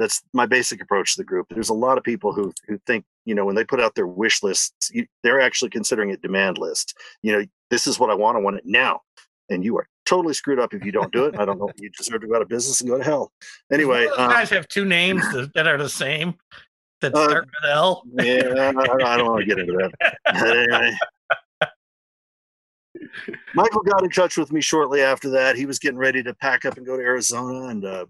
That's 0.00 0.20
my 0.32 0.46
basic 0.46 0.82
approach 0.82 1.14
to 1.14 1.20
the 1.20 1.24
group. 1.24 1.46
There's 1.48 1.68
a 1.68 1.74
lot 1.74 1.96
of 1.96 2.02
people 2.02 2.32
who 2.32 2.52
who 2.66 2.76
think 2.88 3.04
you 3.24 3.36
know 3.36 3.44
when 3.44 3.54
they 3.54 3.64
put 3.64 3.80
out 3.80 3.94
their 3.94 4.08
wish 4.08 4.42
lists, 4.42 4.90
you, 4.92 5.06
they're 5.22 5.40
actually 5.40 5.70
considering 5.70 6.10
it 6.10 6.22
demand 6.22 6.58
list. 6.58 6.98
You 7.22 7.34
know, 7.34 7.44
this 7.70 7.86
is 7.86 8.00
what 8.00 8.10
I 8.10 8.14
want. 8.14 8.36
I 8.36 8.40
want 8.40 8.56
it 8.56 8.64
now 8.66 9.02
and 9.52 9.64
you 9.64 9.76
are 9.76 9.86
totally 10.12 10.34
screwed 10.34 10.58
up 10.58 10.74
if 10.74 10.84
you 10.84 10.92
don't 10.92 11.10
do 11.10 11.24
it. 11.24 11.38
I 11.38 11.46
don't 11.46 11.58
know. 11.58 11.70
You 11.78 11.88
deserve 11.88 12.20
to 12.20 12.26
go 12.26 12.36
out 12.36 12.42
of 12.42 12.48
business 12.48 12.82
and 12.82 12.90
go 12.90 12.98
to 12.98 13.04
hell. 13.04 13.32
Anyway, 13.72 14.06
um, 14.18 14.30
guys 14.30 14.50
have 14.50 14.68
two 14.68 14.84
names 14.84 15.24
that 15.54 15.66
are 15.66 15.78
the 15.78 15.88
same 15.88 16.34
that 17.00 17.14
uh, 17.14 17.24
start 17.24 17.46
with 17.46 17.70
L. 17.70 18.02
yeah, 18.18 18.72
I, 18.76 19.04
I 19.04 19.16
don't 19.16 19.28
want 19.28 19.40
to 19.40 19.46
get 19.46 19.58
into 19.58 19.72
that. 19.72 20.14
anyway. 20.34 20.98
Michael 23.54 23.82
got 23.82 24.04
in 24.04 24.10
touch 24.10 24.36
with 24.36 24.52
me 24.52 24.60
shortly 24.60 25.00
after 25.00 25.30
that. 25.30 25.56
He 25.56 25.64
was 25.64 25.78
getting 25.78 25.98
ready 25.98 26.22
to 26.22 26.34
pack 26.34 26.66
up 26.66 26.76
and 26.76 26.84
go 26.84 26.96
to 26.96 27.02
Arizona 27.02 27.68
and 27.68 27.84
uh, 27.84 28.04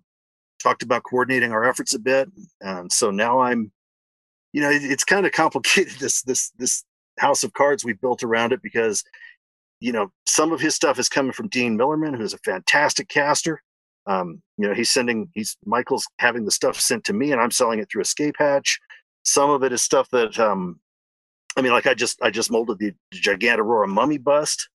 talked 0.60 0.82
about 0.82 1.04
coordinating 1.04 1.52
our 1.52 1.64
efforts 1.64 1.94
a 1.94 2.00
bit. 2.00 2.28
And 2.60 2.90
so 2.90 3.12
now 3.12 3.40
I'm, 3.40 3.70
you 4.52 4.60
know, 4.60 4.70
it, 4.70 4.82
it's 4.82 5.04
kind 5.04 5.24
of 5.24 5.30
complicated. 5.32 5.94
This 6.00 6.22
this 6.22 6.50
this 6.58 6.84
house 7.18 7.44
of 7.44 7.52
cards 7.52 7.84
we 7.84 7.92
built 7.92 8.24
around 8.24 8.52
it 8.52 8.60
because 8.60 9.04
you 9.82 9.92
know, 9.92 10.12
some 10.26 10.52
of 10.52 10.60
his 10.60 10.76
stuff 10.76 10.98
is 10.98 11.08
coming 11.08 11.32
from 11.32 11.48
Dean 11.48 11.76
Millerman, 11.76 12.16
who's 12.16 12.34
a 12.34 12.38
fantastic 12.38 13.08
caster. 13.08 13.60
Um, 14.06 14.40
you 14.56 14.68
know, 14.68 14.74
he's 14.74 14.90
sending 14.90 15.28
he's 15.34 15.56
Michael's 15.64 16.06
having 16.18 16.44
the 16.44 16.50
stuff 16.52 16.78
sent 16.78 17.04
to 17.04 17.12
me, 17.12 17.32
and 17.32 17.40
I'm 17.40 17.50
selling 17.50 17.80
it 17.80 17.88
through 17.90 18.02
Escape 18.02 18.36
Hatch. 18.38 18.78
Some 19.24 19.50
of 19.50 19.64
it 19.64 19.72
is 19.72 19.82
stuff 19.82 20.08
that 20.10 20.38
um, 20.38 20.78
I 21.56 21.62
mean, 21.62 21.72
like 21.72 21.86
I 21.86 21.94
just 21.94 22.22
I 22.22 22.30
just 22.30 22.50
molded 22.50 22.78
the 22.78 22.94
Gigantorora 23.12 23.88
mummy 23.88 24.18
bust. 24.18 24.68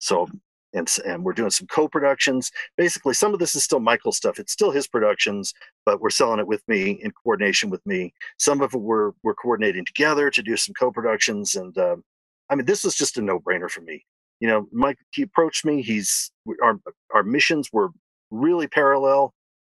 So 0.00 0.28
and 0.72 0.92
and 1.06 1.24
we're 1.24 1.32
doing 1.32 1.50
some 1.50 1.68
co-productions. 1.68 2.50
Basically, 2.76 3.14
some 3.14 3.32
of 3.32 3.38
this 3.38 3.54
is 3.54 3.62
still 3.62 3.80
Michael's 3.80 4.16
stuff. 4.16 4.40
It's 4.40 4.52
still 4.52 4.72
his 4.72 4.88
productions, 4.88 5.54
but 5.86 6.00
we're 6.00 6.10
selling 6.10 6.40
it 6.40 6.48
with 6.48 6.62
me 6.66 6.98
in 7.02 7.12
coordination 7.12 7.70
with 7.70 7.84
me. 7.86 8.12
Some 8.38 8.60
of 8.60 8.74
it 8.74 8.78
we're 8.78 9.12
we're 9.22 9.34
coordinating 9.34 9.84
together 9.84 10.30
to 10.30 10.42
do 10.42 10.56
some 10.56 10.74
co-productions, 10.74 11.54
and 11.54 11.76
um, 11.78 12.04
I 12.50 12.54
mean, 12.54 12.66
this 12.66 12.84
was 12.84 12.94
just 12.94 13.16
a 13.18 13.22
no-brainer 13.22 13.70
for 13.70 13.80
me. 13.80 14.04
You 14.40 14.48
know, 14.48 14.68
Mike 14.72 14.98
he 15.12 15.22
approached 15.22 15.64
me. 15.64 15.80
He's 15.82 16.30
our 16.62 16.78
our 17.14 17.22
missions 17.22 17.70
were 17.72 17.90
really 18.30 18.66
parallel. 18.66 19.32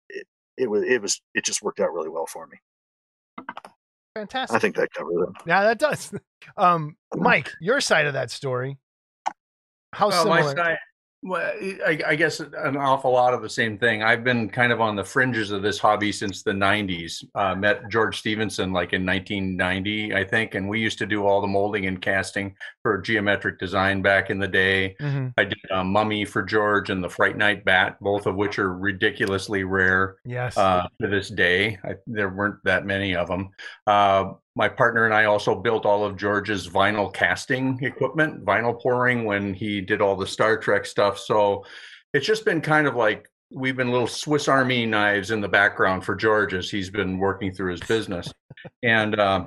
It, 0.09 0.27
it 0.57 0.71
was 0.71 0.83
it 0.85 1.03
was 1.03 1.21
it 1.35 1.45
just 1.45 1.63
worked 1.63 1.81
out 1.81 1.93
really 1.93 2.09
well 2.09 2.27
for 2.27 2.47
me. 2.47 2.59
Fantastic. 4.17 4.57
I 4.57 4.59
think 4.61 4.77
that 4.77 4.93
covers 4.93 5.29
it. 5.29 5.43
Yeah, 5.47 5.63
that 5.65 5.79
does. 5.79 6.13
Um, 6.59 6.99
Mike, 7.17 7.51
your 7.59 7.81
side 7.81 8.05
of 8.05 8.13
that 8.13 8.31
story. 8.31 8.77
How 9.95 10.11
Well, 10.11 10.25
similar? 10.25 10.43
my 10.43 10.55
side, 10.55 10.77
well, 11.27 11.51
I, 11.87 11.99
I 12.07 12.15
guess 12.17 12.39
an 12.41 12.77
awful 12.77 13.11
lot 13.13 13.33
of 13.33 13.41
the 13.41 13.49
same 13.49 13.79
thing. 13.79 14.03
I've 14.03 14.23
been 14.23 14.49
kind 14.51 14.71
of 14.73 14.81
on 14.83 14.95
the 14.95 15.03
fringes 15.03 15.51
of 15.51 15.63
this 15.63 15.79
hobby 15.79 16.13
since 16.13 16.43
the 16.43 16.53
90s. 16.53 17.25
Uh, 17.35 17.55
met 17.55 17.89
George 17.89 18.19
Stevenson 18.19 18.73
like 18.75 18.93
in 18.93 19.07
1990, 19.07 20.15
I 20.15 20.23
think, 20.23 20.55
and 20.55 20.69
we 20.69 20.81
used 20.81 20.99
to 20.99 21.07
do 21.07 21.25
all 21.27 21.41
the 21.41 21.47
molding 21.47 21.87
and 21.87 22.01
casting 22.01 22.55
for 22.83 22.99
geometric 23.01 23.59
design 23.59 24.03
back 24.03 24.29
in 24.29 24.39
the 24.39 24.47
day. 24.49 24.95
Mhm. 25.01 25.33
I 25.39 25.45
did 25.45 25.59
a 25.71 25.83
Mummy 25.83 26.27
for 26.27 26.43
George 26.43 26.91
and 26.91 27.03
the 27.03 27.09
Fright 27.09 27.39
Night 27.39 27.65
Bat, 27.65 27.97
both 28.03 28.27
of 28.27 28.37
which 28.37 28.59
are 28.59 28.75
ridiculously 28.75 29.65
rare 29.65 30.17
Yes. 30.27 30.59
uh, 30.59 30.87
to 31.01 31.09
this 31.09 31.31
day. 31.31 31.79
I, 31.85 31.95
there 32.07 32.29
weren't 32.29 32.63
that 32.65 32.85
many 32.85 33.17
of 33.17 33.29
them. 33.29 33.49
My 34.57 34.69
partner 34.69 35.05
and 35.05 35.15
I 35.15 35.25
also 35.25 35.55
built 35.55 35.85
all 35.85 36.05
of 36.05 36.17
George's 36.17 36.69
vinyl 36.69 37.13
casting 37.13 37.79
equipment, 37.83 38.45
vinyl 38.45 38.81
pouring 38.81 39.25
when 39.25 39.53
he 39.53 39.81
did 39.81 40.01
all 40.01 40.17
the 40.17 40.27
Star 40.27 40.57
Trek 40.57 40.87
stuff. 40.87 41.19
So 41.19 41.65
it's 42.13 42.27
just 42.27 42.45
been 42.45 42.61
kind 42.61 42.87
of 42.87 42.95
like 42.95 43.29
we've 43.51 43.77
been 43.77 43.91
little 43.91 44.07
Swiss 44.07 44.49
Army 44.49 44.87
knives 44.87 45.31
in 45.31 45.41
the 45.41 45.49
background 45.49 46.05
for 46.05 46.15
George 46.15 46.55
as 46.55 46.71
he's 46.71 46.91
been 46.91 47.19
working 47.19 47.53
through 47.53 47.73
his 47.73 47.81
business. 47.81 48.33
and 48.83 49.19
uh, 49.19 49.47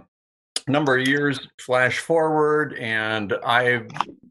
number 0.68 0.98
of 0.98 1.08
years 1.08 1.48
flash 1.60 2.00
forward, 2.00 2.74
and 2.74 3.34
I've, 3.46 3.88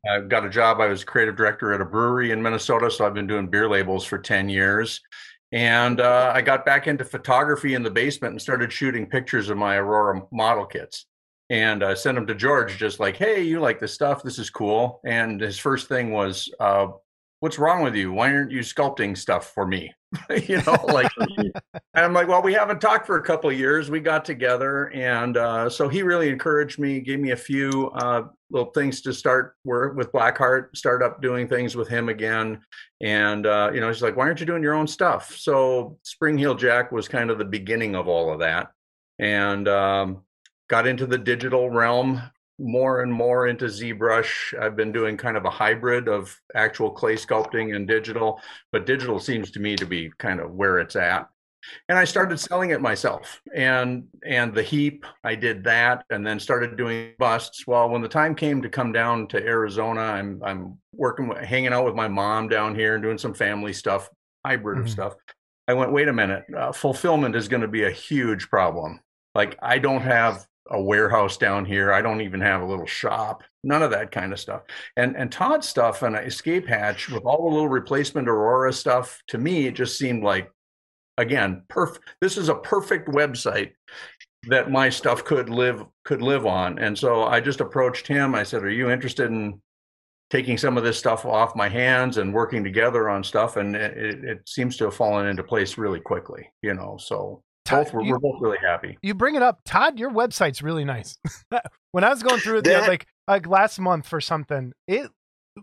I've 0.08 0.28
got 0.28 0.44
a 0.44 0.50
job. 0.50 0.80
I 0.80 0.86
was 0.86 1.04
creative 1.04 1.36
director 1.36 1.72
at 1.72 1.80
a 1.80 1.84
brewery 1.84 2.30
in 2.30 2.42
Minnesota, 2.42 2.90
so 2.90 3.06
I've 3.06 3.14
been 3.14 3.26
doing 3.26 3.48
beer 3.48 3.68
labels 3.68 4.04
for 4.04 4.18
10 4.18 4.48
years. 4.48 5.00
And 5.56 6.02
uh, 6.02 6.32
I 6.34 6.42
got 6.42 6.66
back 6.66 6.86
into 6.86 7.02
photography 7.02 7.72
in 7.72 7.82
the 7.82 7.90
basement 7.90 8.32
and 8.32 8.42
started 8.42 8.70
shooting 8.70 9.06
pictures 9.06 9.48
of 9.48 9.56
my 9.56 9.76
Aurora 9.76 10.20
model 10.30 10.66
kits 10.66 11.06
and 11.48 11.82
uh, 11.82 11.94
sent 11.94 12.16
them 12.16 12.26
to 12.26 12.34
George, 12.34 12.76
just 12.76 13.00
like, 13.00 13.16
hey, 13.16 13.40
you 13.40 13.58
like 13.58 13.80
this 13.80 13.94
stuff? 13.94 14.22
This 14.22 14.38
is 14.38 14.50
cool. 14.50 15.00
And 15.06 15.40
his 15.40 15.58
first 15.58 15.88
thing 15.88 16.12
was, 16.12 16.52
uh, 16.60 16.88
what's 17.40 17.58
wrong 17.58 17.82
with 17.82 17.94
you? 17.94 18.12
Why 18.12 18.34
aren't 18.34 18.50
you 18.50 18.60
sculpting 18.60 19.16
stuff 19.16 19.54
for 19.54 19.66
me? 19.66 19.94
you 20.48 20.62
know, 20.62 20.76
like, 20.86 21.10
and 21.18 21.52
I'm 21.94 22.12
like, 22.12 22.28
well, 22.28 22.42
we 22.42 22.52
haven't 22.52 22.80
talked 22.80 23.06
for 23.06 23.16
a 23.18 23.22
couple 23.22 23.50
years. 23.52 23.90
We 23.90 24.00
got 24.00 24.24
together. 24.24 24.90
And 24.92 25.36
uh, 25.36 25.70
so 25.70 25.88
he 25.88 26.02
really 26.02 26.28
encouraged 26.28 26.78
me, 26.78 27.00
gave 27.00 27.20
me 27.20 27.30
a 27.30 27.36
few 27.36 27.90
uh, 27.94 28.22
little 28.50 28.70
things 28.72 29.00
to 29.02 29.12
start 29.12 29.56
work 29.64 29.96
with 29.96 30.12
Blackheart, 30.12 30.76
start 30.76 31.02
up 31.02 31.22
doing 31.22 31.48
things 31.48 31.76
with 31.76 31.88
him 31.88 32.08
again. 32.08 32.60
And, 33.00 33.46
uh, 33.46 33.70
you 33.72 33.80
know, 33.80 33.88
he's 33.88 34.02
like, 34.02 34.16
why 34.16 34.24
aren't 34.24 34.40
you 34.40 34.46
doing 34.46 34.62
your 34.62 34.74
own 34.74 34.86
stuff? 34.86 35.36
So 35.36 35.98
Spring 36.02 36.38
Heel 36.38 36.54
Jack 36.54 36.92
was 36.92 37.08
kind 37.08 37.30
of 37.30 37.38
the 37.38 37.44
beginning 37.44 37.94
of 37.94 38.08
all 38.08 38.32
of 38.32 38.40
that. 38.40 38.72
And 39.18 39.66
um, 39.68 40.22
got 40.68 40.86
into 40.86 41.06
the 41.06 41.18
digital 41.18 41.70
realm 41.70 42.22
more 42.58 43.02
and 43.02 43.12
more 43.12 43.46
into 43.48 43.66
ZBrush. 43.66 44.58
I've 44.58 44.76
been 44.76 44.92
doing 44.92 45.16
kind 45.16 45.36
of 45.36 45.44
a 45.44 45.50
hybrid 45.50 46.08
of 46.08 46.38
actual 46.54 46.90
clay 46.90 47.14
sculpting 47.14 47.74
and 47.76 47.86
digital, 47.86 48.40
but 48.72 48.86
digital 48.86 49.18
seems 49.18 49.50
to 49.52 49.60
me 49.60 49.76
to 49.76 49.86
be 49.86 50.10
kind 50.18 50.40
of 50.40 50.52
where 50.52 50.78
it's 50.78 50.96
at. 50.96 51.28
And 51.88 51.98
I 51.98 52.04
started 52.04 52.38
selling 52.38 52.70
it 52.70 52.80
myself. 52.80 53.42
And 53.54 54.06
and 54.24 54.54
the 54.54 54.62
heap, 54.62 55.04
I 55.24 55.34
did 55.34 55.64
that 55.64 56.04
and 56.10 56.24
then 56.24 56.38
started 56.38 56.76
doing 56.76 57.12
busts. 57.18 57.66
Well, 57.66 57.88
when 57.90 58.02
the 58.02 58.08
time 58.08 58.36
came 58.36 58.62
to 58.62 58.68
come 58.68 58.92
down 58.92 59.26
to 59.28 59.44
Arizona, 59.44 60.00
I'm 60.00 60.40
I'm 60.44 60.78
working 60.92 61.26
with, 61.28 61.38
hanging 61.38 61.72
out 61.72 61.84
with 61.84 61.94
my 61.96 62.06
mom 62.08 62.48
down 62.48 62.74
here 62.76 62.94
and 62.94 63.02
doing 63.02 63.18
some 63.18 63.34
family 63.34 63.72
stuff, 63.72 64.08
hybrid 64.44 64.78
Mhm. 64.78 64.82
of 64.82 64.90
stuff. 64.90 65.14
I 65.68 65.74
went, 65.74 65.90
wait 65.90 66.06
a 66.06 66.12
minute, 66.12 66.44
uh, 66.56 66.70
fulfillment 66.70 67.34
is 67.34 67.48
going 67.48 67.62
to 67.62 67.68
be 67.68 67.82
a 67.82 67.90
huge 67.90 68.48
problem. 68.48 69.00
Like 69.34 69.58
I 69.60 69.78
don't 69.80 70.02
have 70.02 70.46
a 70.70 70.80
warehouse 70.80 71.36
down 71.36 71.64
here. 71.64 71.92
I 71.92 72.02
don't 72.02 72.20
even 72.20 72.40
have 72.40 72.62
a 72.62 72.66
little 72.66 72.86
shop. 72.86 73.42
None 73.62 73.82
of 73.82 73.90
that 73.90 74.12
kind 74.12 74.32
of 74.32 74.40
stuff. 74.40 74.62
And 74.96 75.16
and 75.16 75.30
Todd's 75.30 75.68
stuff 75.68 76.02
and 76.02 76.16
Escape 76.16 76.66
Hatch 76.66 77.08
with 77.08 77.24
all 77.24 77.48
the 77.48 77.54
little 77.54 77.68
replacement 77.68 78.28
Aurora 78.28 78.72
stuff, 78.72 79.22
to 79.28 79.38
me, 79.38 79.66
it 79.66 79.74
just 79.74 79.98
seemed 79.98 80.22
like 80.22 80.50
again, 81.18 81.62
perfect. 81.68 82.08
This 82.20 82.36
is 82.36 82.48
a 82.48 82.54
perfect 82.54 83.08
website 83.08 83.72
that 84.48 84.70
my 84.70 84.88
stuff 84.88 85.24
could 85.24 85.48
live 85.48 85.84
could 86.04 86.22
live 86.22 86.46
on. 86.46 86.78
And 86.78 86.96
so 86.98 87.24
I 87.24 87.40
just 87.40 87.60
approached 87.60 88.06
him. 88.06 88.34
I 88.34 88.42
said, 88.42 88.62
"Are 88.62 88.70
you 88.70 88.90
interested 88.90 89.30
in 89.30 89.60
taking 90.30 90.58
some 90.58 90.76
of 90.76 90.84
this 90.84 90.98
stuff 90.98 91.24
off 91.24 91.56
my 91.56 91.68
hands 91.68 92.18
and 92.18 92.34
working 92.34 92.62
together 92.64 93.08
on 93.08 93.24
stuff?" 93.24 93.56
And 93.56 93.74
it, 93.76 93.96
it, 93.96 94.24
it 94.24 94.48
seems 94.48 94.76
to 94.78 94.84
have 94.84 94.94
fallen 94.94 95.26
into 95.26 95.42
place 95.42 95.78
really 95.78 96.00
quickly. 96.00 96.50
You 96.62 96.74
know, 96.74 96.96
so 96.98 97.42
Todd, 97.66 97.84
both 97.84 97.94
we're, 97.94 98.02
you- 98.02 98.12
we're 98.12 98.18
both 98.18 98.40
really 98.40 98.58
happy. 98.58 98.98
you 99.02 99.14
bring 99.14 99.34
it 99.34 99.42
up, 99.42 99.60
Todd. 99.64 99.98
Your 99.98 100.10
website's 100.10 100.62
really 100.62 100.84
nice. 100.84 101.18
when 101.92 102.04
I 102.04 102.08
was 102.10 102.22
going 102.22 102.40
through 102.40 102.58
it, 102.58 102.66
like 102.66 103.06
like 103.28 103.46
last 103.46 103.78
month 103.78 104.06
for 104.08 104.20
something, 104.20 104.72
it 104.86 105.10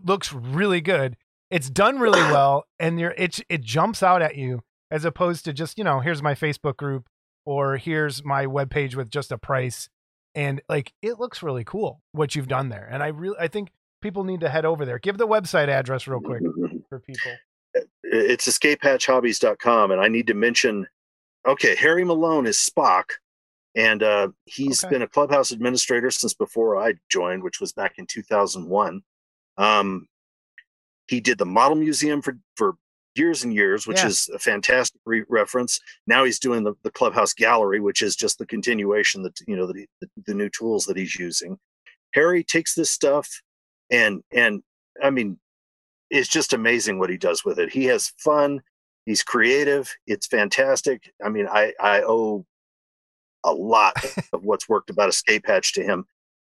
looks 0.04 0.32
really 0.32 0.80
good. 0.80 1.16
It's 1.50 1.70
done 1.70 1.98
really 1.98 2.20
well, 2.32 2.64
and 2.78 2.98
you're 3.00 3.14
it 3.16 3.40
it 3.48 3.62
jumps 3.62 4.02
out 4.02 4.22
at 4.22 4.36
you 4.36 4.62
as 4.90 5.04
opposed 5.04 5.44
to 5.46 5.52
just 5.52 5.78
you 5.78 5.84
know 5.84 6.00
here's 6.00 6.22
my 6.22 6.34
Facebook 6.34 6.76
group 6.76 7.06
or 7.46 7.76
here's 7.76 8.24
my 8.24 8.46
webpage 8.46 8.94
with 8.94 9.10
just 9.10 9.30
a 9.32 9.38
price, 9.38 9.88
and 10.34 10.60
like 10.68 10.92
it 11.02 11.18
looks 11.18 11.42
really 11.42 11.64
cool 11.64 12.00
what 12.12 12.34
you've 12.34 12.48
done 12.48 12.68
there. 12.68 12.88
And 12.90 13.02
I 13.02 13.08
really 13.08 13.36
I 13.38 13.48
think 13.48 13.70
people 14.02 14.24
need 14.24 14.40
to 14.40 14.48
head 14.48 14.64
over 14.64 14.84
there. 14.84 14.98
Give 14.98 15.16
the 15.18 15.26
website 15.26 15.68
address 15.68 16.06
real 16.06 16.20
quick 16.20 16.42
for 16.88 17.00
people. 17.00 17.32
it's 18.02 18.46
escapehatchhobbies.com 18.46 19.90
and 19.90 20.00
i 20.00 20.06
need 20.08 20.26
to 20.28 20.34
mention 20.34 20.86
okay 21.46 21.74
harry 21.76 22.04
malone 22.04 22.46
is 22.46 22.56
spock 22.56 23.04
and 23.76 24.02
uh, 24.04 24.28
he's 24.44 24.84
Okay. 24.84 24.94
been 24.94 25.02
a 25.02 25.08
clubhouse 25.08 25.50
administrator 25.50 26.10
since 26.10 26.34
before 26.34 26.76
i 26.82 26.94
joined 27.10 27.42
which 27.42 27.60
was 27.60 27.72
back 27.72 27.94
in 27.98 28.06
2001 28.06 29.02
um, 29.56 30.06
he 31.06 31.20
did 31.20 31.38
the 31.38 31.46
model 31.46 31.76
museum 31.76 32.20
for, 32.22 32.36
for 32.56 32.74
years 33.14 33.44
and 33.44 33.54
years 33.54 33.86
which 33.86 34.02
Yeah. 34.02 34.08
is 34.08 34.28
a 34.34 34.38
fantastic 34.38 35.00
re- 35.04 35.24
reference 35.28 35.78
now 36.06 36.24
he's 36.24 36.38
doing 36.40 36.64
the, 36.64 36.74
the 36.82 36.90
clubhouse 36.90 37.32
gallery 37.32 37.80
which 37.80 38.02
is 38.02 38.16
just 38.16 38.38
the 38.38 38.46
continuation 38.46 39.22
that 39.22 39.38
you 39.46 39.56
know 39.56 39.66
the, 39.66 39.86
the, 40.00 40.08
the 40.26 40.34
new 40.34 40.48
tools 40.50 40.84
that 40.86 40.96
he's 40.96 41.14
using 41.16 41.56
harry 42.12 42.42
takes 42.42 42.74
this 42.74 42.90
stuff 42.90 43.28
and 43.90 44.22
and 44.32 44.62
i 45.02 45.10
mean 45.10 45.38
it's 46.10 46.28
just 46.28 46.52
amazing 46.52 46.98
what 46.98 47.10
he 47.10 47.16
does 47.16 47.44
with 47.44 47.58
it. 47.58 47.72
He 47.72 47.86
has 47.86 48.12
fun. 48.18 48.60
He's 49.06 49.22
creative. 49.22 49.92
It's 50.06 50.26
fantastic. 50.26 51.12
I 51.24 51.28
mean, 51.28 51.46
I 51.50 51.72
I 51.80 52.02
owe 52.02 52.44
a 53.44 53.52
lot 53.52 53.94
of 54.32 54.44
what's 54.44 54.68
worked 54.68 54.90
about 54.90 55.08
Escape 55.10 55.44
Hatch 55.46 55.72
to 55.74 55.82
him. 55.82 56.04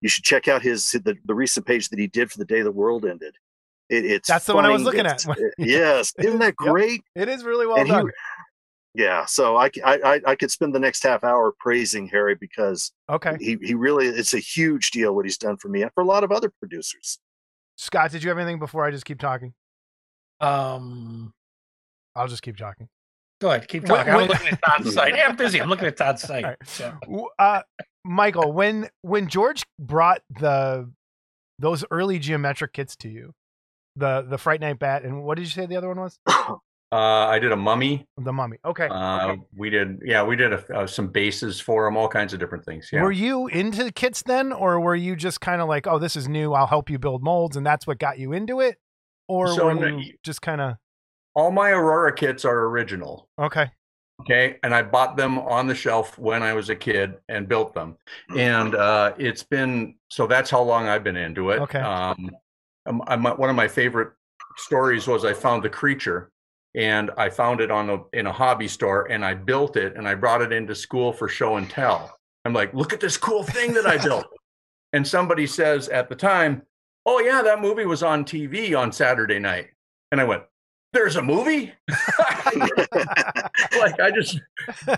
You 0.01 0.09
should 0.09 0.23
check 0.23 0.47
out 0.47 0.61
his 0.61 0.89
the, 0.91 1.15
the 1.25 1.35
recent 1.35 1.65
page 1.65 1.89
that 1.89 1.99
he 1.99 2.07
did 2.07 2.31
for 2.31 2.37
the 2.37 2.45
day 2.45 2.61
the 2.61 2.71
world 2.71 3.05
ended. 3.05 3.35
It, 3.89 4.05
it's 4.05 4.27
That's 4.29 4.45
the 4.45 4.55
one 4.55 4.65
I 4.65 4.69
was 4.69 4.83
funny. 4.83 4.85
looking 4.97 5.05
at. 5.07 5.23
It's- 5.25 5.37
it- 5.37 5.53
yes, 5.57 6.13
isn't 6.19 6.39
that 6.39 6.55
Yep. 6.61 6.71
great? 6.73 7.03
It 7.15 7.27
is 7.29 7.43
really 7.43 7.67
well 7.67 7.77
and 7.77 7.87
he, 7.87 7.93
done. 7.93 8.09
yeah. 8.95 9.25
So 9.25 9.57
I, 9.57 9.69
I 9.85 10.21
I 10.25 10.35
could 10.35 10.51
spend 10.51 10.73
the 10.73 10.79
next 10.79 11.03
half 11.03 11.23
hour 11.23 11.53
praising 11.59 12.07
Harry 12.07 12.35
because 12.35 12.91
okay, 13.09 13.35
he 13.39 13.57
he 13.61 13.73
really 13.75 14.07
it's 14.07 14.33
a 14.33 14.39
huge 14.39 14.91
deal 14.91 15.13
what 15.15 15.25
he's 15.25 15.37
done 15.37 15.57
for 15.57 15.69
me 15.69 15.81
and 15.83 15.91
for 15.93 16.01
a 16.01 16.05
lot 16.05 16.23
of 16.23 16.31
other 16.31 16.49
producers. 16.59 17.19
Scott, 17.77 18.11
did 18.11 18.23
you 18.23 18.29
have 18.29 18.37
anything 18.37 18.59
before 18.59 18.85
I 18.85 18.91
just 18.91 19.05
keep 19.05 19.19
talking? 19.19 19.53
Um, 20.41 21.33
I'll 22.15 22.27
just 22.27 22.41
keep 22.41 22.57
talking. 22.57 22.87
go 23.41 23.49
ahead, 23.49 23.67
keep 23.67 23.85
talking. 23.85 24.13
wait. 24.13 24.23
I'm 24.23 24.27
looking 24.29 24.47
at 24.47 24.59
Todd's 24.63 24.93
site. 24.93 25.15
Yeah, 25.15 25.27
I'm 25.27 25.35
busy. 25.35 25.61
I'm 25.61 25.69
looking 25.69 25.87
at 25.87 25.97
Todd's 25.97 26.21
site. 26.21 26.43
Right. 26.43 26.57
So, 26.65 26.93
Uh, 27.37 27.61
Michael, 28.05 28.51
when 28.53 28.89
when 29.01 29.27
George 29.27 29.63
brought 29.77 30.21
the 30.39 30.91
those 31.59 31.83
early 31.91 32.19
geometric 32.19 32.73
kits 32.73 32.95
to 32.97 33.09
you, 33.09 33.33
the 33.95 34.25
the 34.27 34.37
Fright 34.37 34.61
Night 34.61 34.79
Bat, 34.79 35.03
and 35.03 35.23
what 35.23 35.37
did 35.37 35.43
you 35.43 35.51
say 35.51 35.65
the 35.65 35.75
other 35.77 35.87
one 35.89 35.99
was? 35.99 36.19
Uh, 36.91 36.95
I 37.27 37.37
did 37.37 37.51
a 37.51 37.55
mummy. 37.55 38.07
The 38.17 38.33
Mummy. 38.33 38.57
Okay. 38.65 38.87
Uh, 38.89 39.35
we 39.55 39.69
did, 39.69 39.99
yeah, 40.03 40.23
we 40.23 40.35
did 40.35 40.53
a, 40.53 40.75
uh, 40.75 40.87
some 40.87 41.09
bases 41.09 41.59
for 41.59 41.85
them, 41.85 41.95
all 41.95 42.07
kinds 42.07 42.33
of 42.33 42.39
different 42.39 42.65
things. 42.65 42.89
Yeah. 42.91 43.03
Were 43.03 43.11
you 43.11 43.45
into 43.45 43.83
the 43.83 43.91
kits 43.91 44.23
then, 44.23 44.51
or 44.51 44.79
were 44.79 44.95
you 44.95 45.15
just 45.15 45.39
kind 45.39 45.61
of 45.61 45.67
like, 45.69 45.85
oh, 45.85 45.99
this 45.99 46.15
is 46.15 46.27
new, 46.27 46.53
I'll 46.53 46.65
help 46.65 46.89
you 46.89 46.97
build 46.97 47.21
molds, 47.21 47.55
and 47.55 47.63
that's 47.63 47.85
what 47.85 47.99
got 47.99 48.17
you 48.17 48.33
into 48.33 48.59
it, 48.59 48.77
or 49.27 49.49
So, 49.49 49.67
were 49.67 49.99
you 49.99 50.15
just 50.23 50.41
kind 50.41 50.61
of 50.61 50.77
all 51.39 51.51
my 51.51 51.71
Aurora 51.71 52.13
kits 52.13 52.43
are 52.43 52.65
original. 52.65 53.29
Okay. 53.39 53.71
Okay. 54.21 54.57
And 54.63 54.75
I 54.75 54.81
bought 54.81 55.15
them 55.15 55.39
on 55.39 55.67
the 55.67 55.75
shelf 55.75 56.19
when 56.19 56.43
I 56.43 56.53
was 56.53 56.69
a 56.69 56.75
kid 56.75 57.15
and 57.29 57.47
built 57.47 57.73
them. 57.73 57.95
And 58.35 58.75
uh, 58.75 59.13
it's 59.17 59.43
been 59.43 59.95
so 60.09 60.27
that's 60.27 60.49
how 60.49 60.61
long 60.61 60.89
I've 60.89 61.03
been 61.03 61.15
into 61.15 61.51
it. 61.51 61.59
Okay. 61.61 61.79
Um, 61.79 62.31
um, 62.85 63.01
I'm, 63.07 63.23
one 63.23 63.49
of 63.49 63.55
my 63.55 63.67
favorite 63.67 64.11
stories 64.57 65.07
was 65.07 65.23
I 65.23 65.31
found 65.33 65.63
the 65.63 65.69
creature 65.69 66.31
and 66.75 67.11
I 67.17 67.29
found 67.29 67.61
it 67.61 67.71
on 67.71 67.89
a, 67.89 67.99
in 68.11 68.27
a 68.27 68.31
hobby 68.33 68.67
store 68.67 69.09
and 69.09 69.23
I 69.23 69.33
built 69.35 69.77
it 69.77 69.95
and 69.95 70.07
I 70.07 70.15
brought 70.15 70.41
it 70.41 70.51
into 70.51 70.75
school 70.75 71.13
for 71.13 71.29
show 71.29 71.55
and 71.55 71.69
tell. 71.69 72.19
I'm 72.43 72.53
like, 72.53 72.73
look 72.73 72.91
at 72.91 72.99
this 72.99 73.15
cool 73.15 73.43
thing 73.43 73.73
that 73.75 73.85
I 73.85 73.97
built. 73.97 74.25
and 74.93 75.07
somebody 75.07 75.47
says 75.47 75.87
at 75.87 76.09
the 76.09 76.15
time, 76.15 76.63
oh 77.05 77.19
yeah, 77.19 77.41
that 77.41 77.61
movie 77.61 77.85
was 77.85 78.03
on 78.03 78.25
TV 78.25 78.77
on 78.77 78.91
Saturday 78.91 79.39
night. 79.39 79.67
And 80.11 80.19
I 80.19 80.25
went, 80.25 80.43
there's 80.93 81.15
a 81.15 81.21
movie? 81.21 81.73
Like 83.79 83.99
i 83.99 84.09
just 84.11 84.39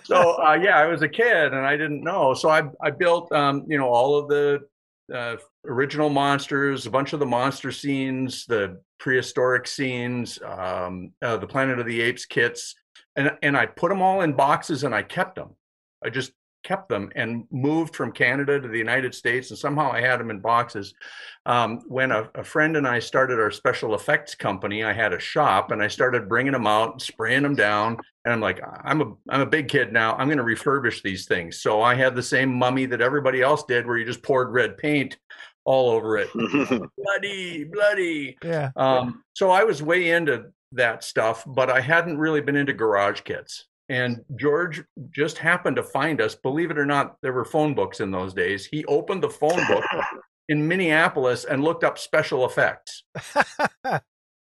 so 0.03 0.41
uh, 0.41 0.57
yeah 0.61 0.77
i 0.77 0.87
was 0.87 1.01
a 1.01 1.09
kid 1.09 1.53
and 1.53 1.65
i 1.65 1.75
didn't 1.75 2.03
know. 2.03 2.33
So 2.33 2.49
i, 2.49 2.63
I 2.81 2.91
built 2.91 3.31
um, 3.31 3.65
you 3.67 3.77
know 3.77 3.89
all 3.89 4.17
of 4.17 4.27
the 4.27 4.61
uh, 5.13 5.35
original 5.65 6.09
monsters 6.09 6.85
a 6.85 6.91
bunch 6.91 7.13
of 7.13 7.19
the 7.19 7.25
monster 7.25 7.71
scenes 7.71 8.45
the 8.45 8.81
prehistoric 8.99 9.67
scenes 9.67 10.39
um, 10.43 11.11
uh, 11.21 11.37
the 11.37 11.47
planet 11.47 11.79
of 11.79 11.85
the 11.85 12.01
apes 12.01 12.25
kits 12.25 12.75
and 13.15 13.31
and 13.41 13.57
i 13.57 13.65
put 13.65 13.89
them 13.89 14.01
all 14.01 14.21
in 14.21 14.33
boxes 14.33 14.83
and 14.83 14.95
i 14.95 15.01
kept 15.01 15.35
them 15.35 15.49
i 16.03 16.09
just 16.09 16.31
kept 16.63 16.89
them 16.89 17.11
and 17.15 17.45
moved 17.51 17.95
from 17.95 18.11
Canada 18.11 18.59
to 18.59 18.67
the 18.67 18.77
United 18.77 19.13
States, 19.15 19.49
and 19.49 19.57
somehow 19.57 19.91
I 19.91 20.01
had 20.01 20.19
them 20.19 20.29
in 20.29 20.39
boxes. 20.39 20.93
Um, 21.45 21.81
when 21.87 22.11
a, 22.11 22.29
a, 22.35 22.43
friend 22.43 22.77
and 22.77 22.87
I 22.87 22.99
started 22.99 23.39
our 23.39 23.51
special 23.51 23.95
effects 23.95 24.35
company, 24.35 24.83
I 24.83 24.93
had 24.93 25.13
a 25.13 25.19
shop, 25.19 25.71
and 25.71 25.81
I 25.81 25.87
started 25.87 26.29
bringing 26.29 26.53
them 26.53 26.67
out, 26.67 27.01
spraying 27.01 27.43
them 27.43 27.55
down, 27.55 27.97
and 28.25 28.33
I'm 28.33 28.41
like, 28.41 28.61
I'm 28.83 29.01
a 29.01 29.13
I'm 29.29 29.41
a 29.41 29.45
big 29.45 29.67
kid 29.67 29.91
now. 29.91 30.15
I'm 30.15 30.27
going 30.27 30.37
to 30.37 30.43
refurbish 30.43 31.01
these 31.01 31.25
things. 31.25 31.61
So 31.61 31.81
I 31.81 31.95
had 31.95 32.15
the 32.15 32.23
same 32.23 32.53
mummy 32.53 32.85
that 32.87 33.01
everybody 33.01 33.41
else 33.41 33.63
did, 33.63 33.87
where 33.87 33.97
you 33.97 34.05
just 34.05 34.23
poured 34.23 34.53
red 34.53 34.77
paint 34.77 35.17
all 35.63 35.89
over 35.89 36.17
it, 36.17 36.29
bloody, 36.97 37.63
bloody. 37.65 38.37
Yeah. 38.43 38.71
Um, 38.75 39.23
so 39.33 39.51
I 39.51 39.63
was 39.63 39.81
way 39.81 40.11
into 40.11 40.45
that 40.73 41.03
stuff, 41.03 41.43
but 41.45 41.69
I 41.69 41.81
hadn't 41.81 42.17
really 42.17 42.41
been 42.41 42.55
into 42.55 42.73
garage 42.73 43.21
kits. 43.21 43.65
And 43.91 44.23
George 44.37 44.81
just 45.13 45.37
happened 45.37 45.75
to 45.75 45.83
find 45.83 46.21
us. 46.21 46.33
Believe 46.33 46.71
it 46.71 46.77
or 46.77 46.85
not, 46.85 47.17
there 47.21 47.33
were 47.33 47.43
phone 47.43 47.73
books 47.73 47.99
in 47.99 48.09
those 48.09 48.33
days. 48.33 48.65
He 48.65 48.85
opened 48.85 49.21
the 49.21 49.29
phone 49.29 49.67
book 49.67 49.83
in 50.47 50.65
Minneapolis 50.65 51.43
and 51.43 51.61
looked 51.61 51.83
up 51.83 51.99
special 51.99 52.45
effects. 52.45 53.03
wow. 53.83 53.99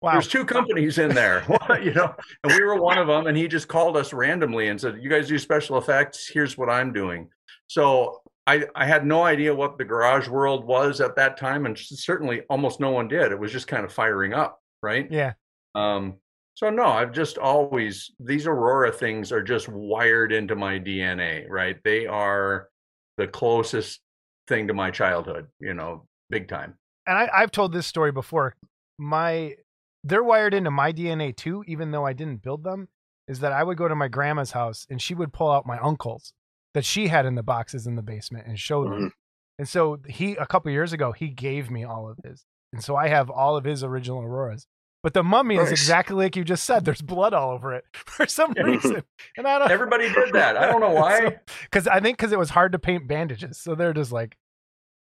There's 0.01 0.27
two 0.27 0.43
companies 0.43 0.97
in 0.97 1.13
there, 1.13 1.45
you 1.83 1.93
know, 1.93 2.15
and 2.43 2.51
we 2.51 2.63
were 2.63 2.81
one 2.81 2.97
of 2.97 3.05
them. 3.05 3.27
And 3.27 3.37
he 3.37 3.47
just 3.47 3.67
called 3.67 3.95
us 3.95 4.11
randomly 4.11 4.69
and 4.69 4.81
said, 4.81 4.97
"You 5.03 5.07
guys 5.07 5.27
do 5.27 5.37
special 5.37 5.77
effects? 5.77 6.27
Here's 6.27 6.57
what 6.57 6.71
I'm 6.71 6.91
doing." 6.91 7.29
So 7.67 8.23
I, 8.47 8.65
I 8.73 8.87
had 8.87 9.05
no 9.05 9.23
idea 9.23 9.53
what 9.53 9.77
the 9.77 9.85
garage 9.85 10.27
world 10.27 10.65
was 10.65 10.99
at 10.99 11.15
that 11.17 11.37
time, 11.37 11.67
and 11.67 11.77
certainly 11.77 12.41
almost 12.49 12.79
no 12.79 12.89
one 12.89 13.07
did. 13.07 13.31
It 13.31 13.37
was 13.37 13.51
just 13.51 13.67
kind 13.67 13.85
of 13.85 13.93
firing 13.93 14.33
up, 14.33 14.59
right? 14.81 15.07
Yeah. 15.11 15.33
Um, 15.75 16.15
so 16.57 16.71
no, 16.71 16.85
I've 16.85 17.11
just 17.11 17.37
always 17.37 18.09
these 18.19 18.47
Aurora 18.47 18.91
things 18.91 19.31
are 19.31 19.43
just 19.43 19.69
wired 19.69 20.33
into 20.33 20.55
my 20.55 20.79
DNA, 20.79 21.47
right? 21.47 21.77
They 21.83 22.07
are 22.07 22.69
the 23.17 23.27
closest 23.27 23.99
thing 24.47 24.67
to 24.67 24.73
my 24.73 24.89
childhood, 24.89 25.45
you 25.59 25.75
know, 25.75 26.07
big 26.31 26.47
time. 26.47 26.73
And 27.05 27.15
I, 27.15 27.29
I've 27.31 27.51
told 27.51 27.73
this 27.73 27.85
story 27.85 28.11
before. 28.11 28.55
My 28.97 29.53
they're 30.03 30.23
wired 30.23 30.55
into 30.55 30.71
my 30.71 30.91
DNA 30.91 31.35
too, 31.35 31.63
even 31.67 31.91
though 31.91 32.07
I 32.07 32.13
didn't 32.13 32.41
build 32.41 32.63
them. 32.63 32.87
Is 33.27 33.41
that 33.41 33.51
I 33.51 33.61
would 33.61 33.77
go 33.77 33.87
to 33.87 33.95
my 33.95 34.07
grandma's 34.07 34.53
house 34.53 34.87
and 34.89 34.99
she 34.99 35.13
would 35.13 35.31
pull 35.31 35.51
out 35.51 35.67
my 35.67 35.77
uncles 35.77 36.33
that 36.73 36.85
she 36.85 37.09
had 37.09 37.27
in 37.27 37.35
the 37.35 37.43
boxes 37.43 37.85
in 37.85 37.95
the 37.95 38.01
basement 38.01 38.47
and 38.47 38.57
show 38.57 38.83
them. 38.83 38.93
Mm-hmm. 38.93 39.07
And 39.59 39.69
so 39.69 39.99
he 40.07 40.31
a 40.37 40.47
couple 40.47 40.71
years 40.71 40.91
ago 40.91 41.11
he 41.11 41.27
gave 41.27 41.69
me 41.69 41.83
all 41.83 42.09
of 42.09 42.17
his, 42.25 42.45
and 42.73 42.83
so 42.83 42.95
I 42.95 43.09
have 43.09 43.29
all 43.29 43.55
of 43.55 43.63
his 43.63 43.83
original 43.83 44.23
auroras. 44.23 44.65
But 45.03 45.13
the 45.13 45.23
mummy 45.23 45.55
is 45.57 45.71
exactly 45.71 46.15
like 46.15 46.35
you 46.35 46.43
just 46.43 46.63
said. 46.63 46.83
There's 46.83 47.01
blood 47.01 47.33
all 47.33 47.51
over 47.51 47.73
it 47.73 47.85
for 47.93 48.25
some 48.25 48.53
reason, 48.53 49.03
and 49.37 49.47
I 49.47 49.59
don't. 49.59 49.71
Everybody 49.71 50.11
did 50.11 50.29
that. 50.33 50.57
I 50.57 50.71
don't 50.71 50.81
know 50.81 50.89
why. 50.89 51.37
Because 51.63 51.85
so, 51.85 51.91
I 51.91 51.99
think 51.99 52.17
because 52.17 52.31
it 52.31 52.39
was 52.39 52.49
hard 52.49 52.71
to 52.71 52.79
paint 52.79 53.07
bandages, 53.07 53.59
so 53.59 53.75
they're 53.75 53.93
just 53.93 54.11
like 54.11 54.35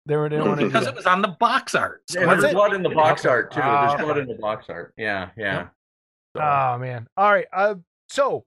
they 0.06 0.16
were. 0.16 0.30
They 0.30 0.38
not 0.38 0.58
because 0.58 0.88
it 0.88 0.96
was 0.96 1.06
on 1.06 1.22
the 1.22 1.36
box 1.40 1.76
art. 1.76 2.02
So 2.10 2.22
yeah, 2.22 2.36
there's 2.36 2.54
blood 2.54 2.74
in 2.74 2.82
the 2.82 2.90
box 2.90 3.26
art 3.26 3.52
too. 3.52 3.62
Uh, 3.62 3.88
there's 3.88 4.02
blood 4.02 4.18
in 4.18 4.28
the 4.28 4.36
box 4.36 4.66
art. 4.70 4.94
Yeah, 4.98 5.30
yeah. 5.38 5.68
So. 6.36 6.42
Oh 6.42 6.78
man. 6.80 7.08
All 7.16 7.32
right. 7.32 7.46
Uh, 7.54 7.76
so 8.10 8.46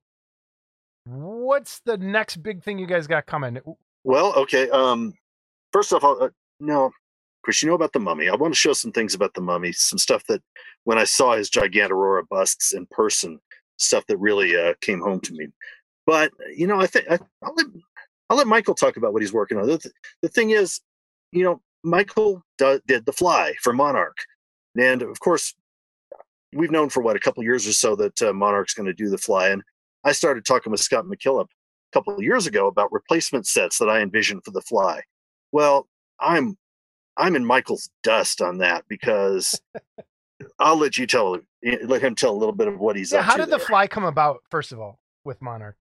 what's 1.05 1.81
the 1.81 1.97
next 1.99 2.39
big 2.39 2.63
thing 2.63 2.79
you 2.79 2.87
guys 2.87 3.07
got 3.07 3.27
coming? 3.27 3.59
Well, 4.05 4.35
okay. 4.35 4.69
Um, 4.71 5.15
first 5.73 5.93
off, 5.93 6.05
I'll, 6.05 6.19
uh, 6.21 6.29
no, 6.61 6.91
Chris, 7.47 7.63
you 7.63 7.69
know 7.69 7.77
about 7.77 7.93
the 7.93 8.01
mummy. 8.01 8.29
I 8.29 8.35
want 8.35 8.53
to 8.53 8.59
show 8.59 8.73
some 8.73 8.91
things 8.91 9.15
about 9.15 9.35
the 9.35 9.41
mummy, 9.41 9.71
some 9.71 10.01
stuff 10.01 10.27
that 10.27 10.43
when 10.83 10.99
I 10.99 11.05
saw 11.05 11.37
his 11.37 11.49
Gigantorora 11.49 12.25
busts 12.29 12.75
in 12.75 12.87
person, 12.87 13.39
stuff 13.77 14.05
that 14.09 14.17
really 14.17 14.57
uh, 14.57 14.75
came 14.81 15.01
home 15.01 15.21
to 15.21 15.33
me. 15.33 15.47
But 16.07 16.33
you 16.57 16.67
know, 16.67 16.81
I 16.81 16.89
think 16.89 17.07
I'll 17.09 17.55
let 17.55 17.67
I'll 18.29 18.37
let 18.37 18.49
Michael 18.49 18.75
talk 18.75 18.97
about 18.97 19.13
what 19.13 19.23
he's 19.23 19.33
working 19.33 19.59
on. 19.59 19.69
The, 19.69 19.93
the 20.23 20.29
thing 20.29 20.51
is, 20.51 20.81
you 21.31 21.45
know, 21.45 21.63
Michael 21.85 22.43
do, 22.59 22.81
did 22.85 23.07
the 23.07 23.13
Fly 23.13 23.55
for 23.63 23.73
Monarch, 23.73 24.17
and 24.77 25.03
of 25.03 25.21
course, 25.21 25.55
we've 26.53 26.73
known 26.73 26.89
for 26.89 27.01
what 27.01 27.15
a 27.15 27.21
couple 27.21 27.45
years 27.45 27.65
or 27.69 27.75
so 27.75 27.95
that 27.95 28.21
uh, 28.23 28.33
Monarch's 28.33 28.75
going 28.75 28.89
to 28.89 28.93
do 28.93 29.09
the 29.09 29.19
Fly, 29.19 29.51
and 29.51 29.63
I 30.03 30.11
started 30.11 30.45
talking 30.45 30.73
with 30.73 30.81
Scott 30.81 31.05
McKillop 31.05 31.45
a 31.45 31.93
couple 31.93 32.21
years 32.21 32.49
ago 32.49 32.67
about 32.67 32.91
replacement 32.91 33.47
sets 33.47 33.79
that 33.79 33.89
I 33.89 34.01
envisioned 34.01 34.43
for 34.45 34.51
the 34.51 34.63
Fly. 34.63 35.01
Well, 35.53 35.87
I'm 36.19 36.57
I'm 37.17 37.37
in 37.37 37.45
Michael's 37.45 37.91
dust 38.03 38.43
on 38.43 38.59
that 38.59 38.85
because 38.89 39.59
I'll 40.59 40.77
let 40.77 40.99
you 40.99 41.07
tell 41.07 41.39
let 41.85 42.03
him 42.03 42.15
tell 42.15 42.31
a 42.31 42.37
little 42.37 42.55
bit 42.55 42.69
of 42.69 42.79
what 42.79 42.97
he's 42.97 43.13
yeah, 43.13 43.21
up 43.21 43.25
how 43.25 43.37
did 43.37 43.49
there. 43.49 43.59
the 43.59 43.65
fly 43.65 43.87
come 43.87 44.05
about 44.05 44.43
first 44.51 44.73
of 44.73 44.81
all 44.81 44.99
with 45.25 45.41
monarch? 45.41 45.77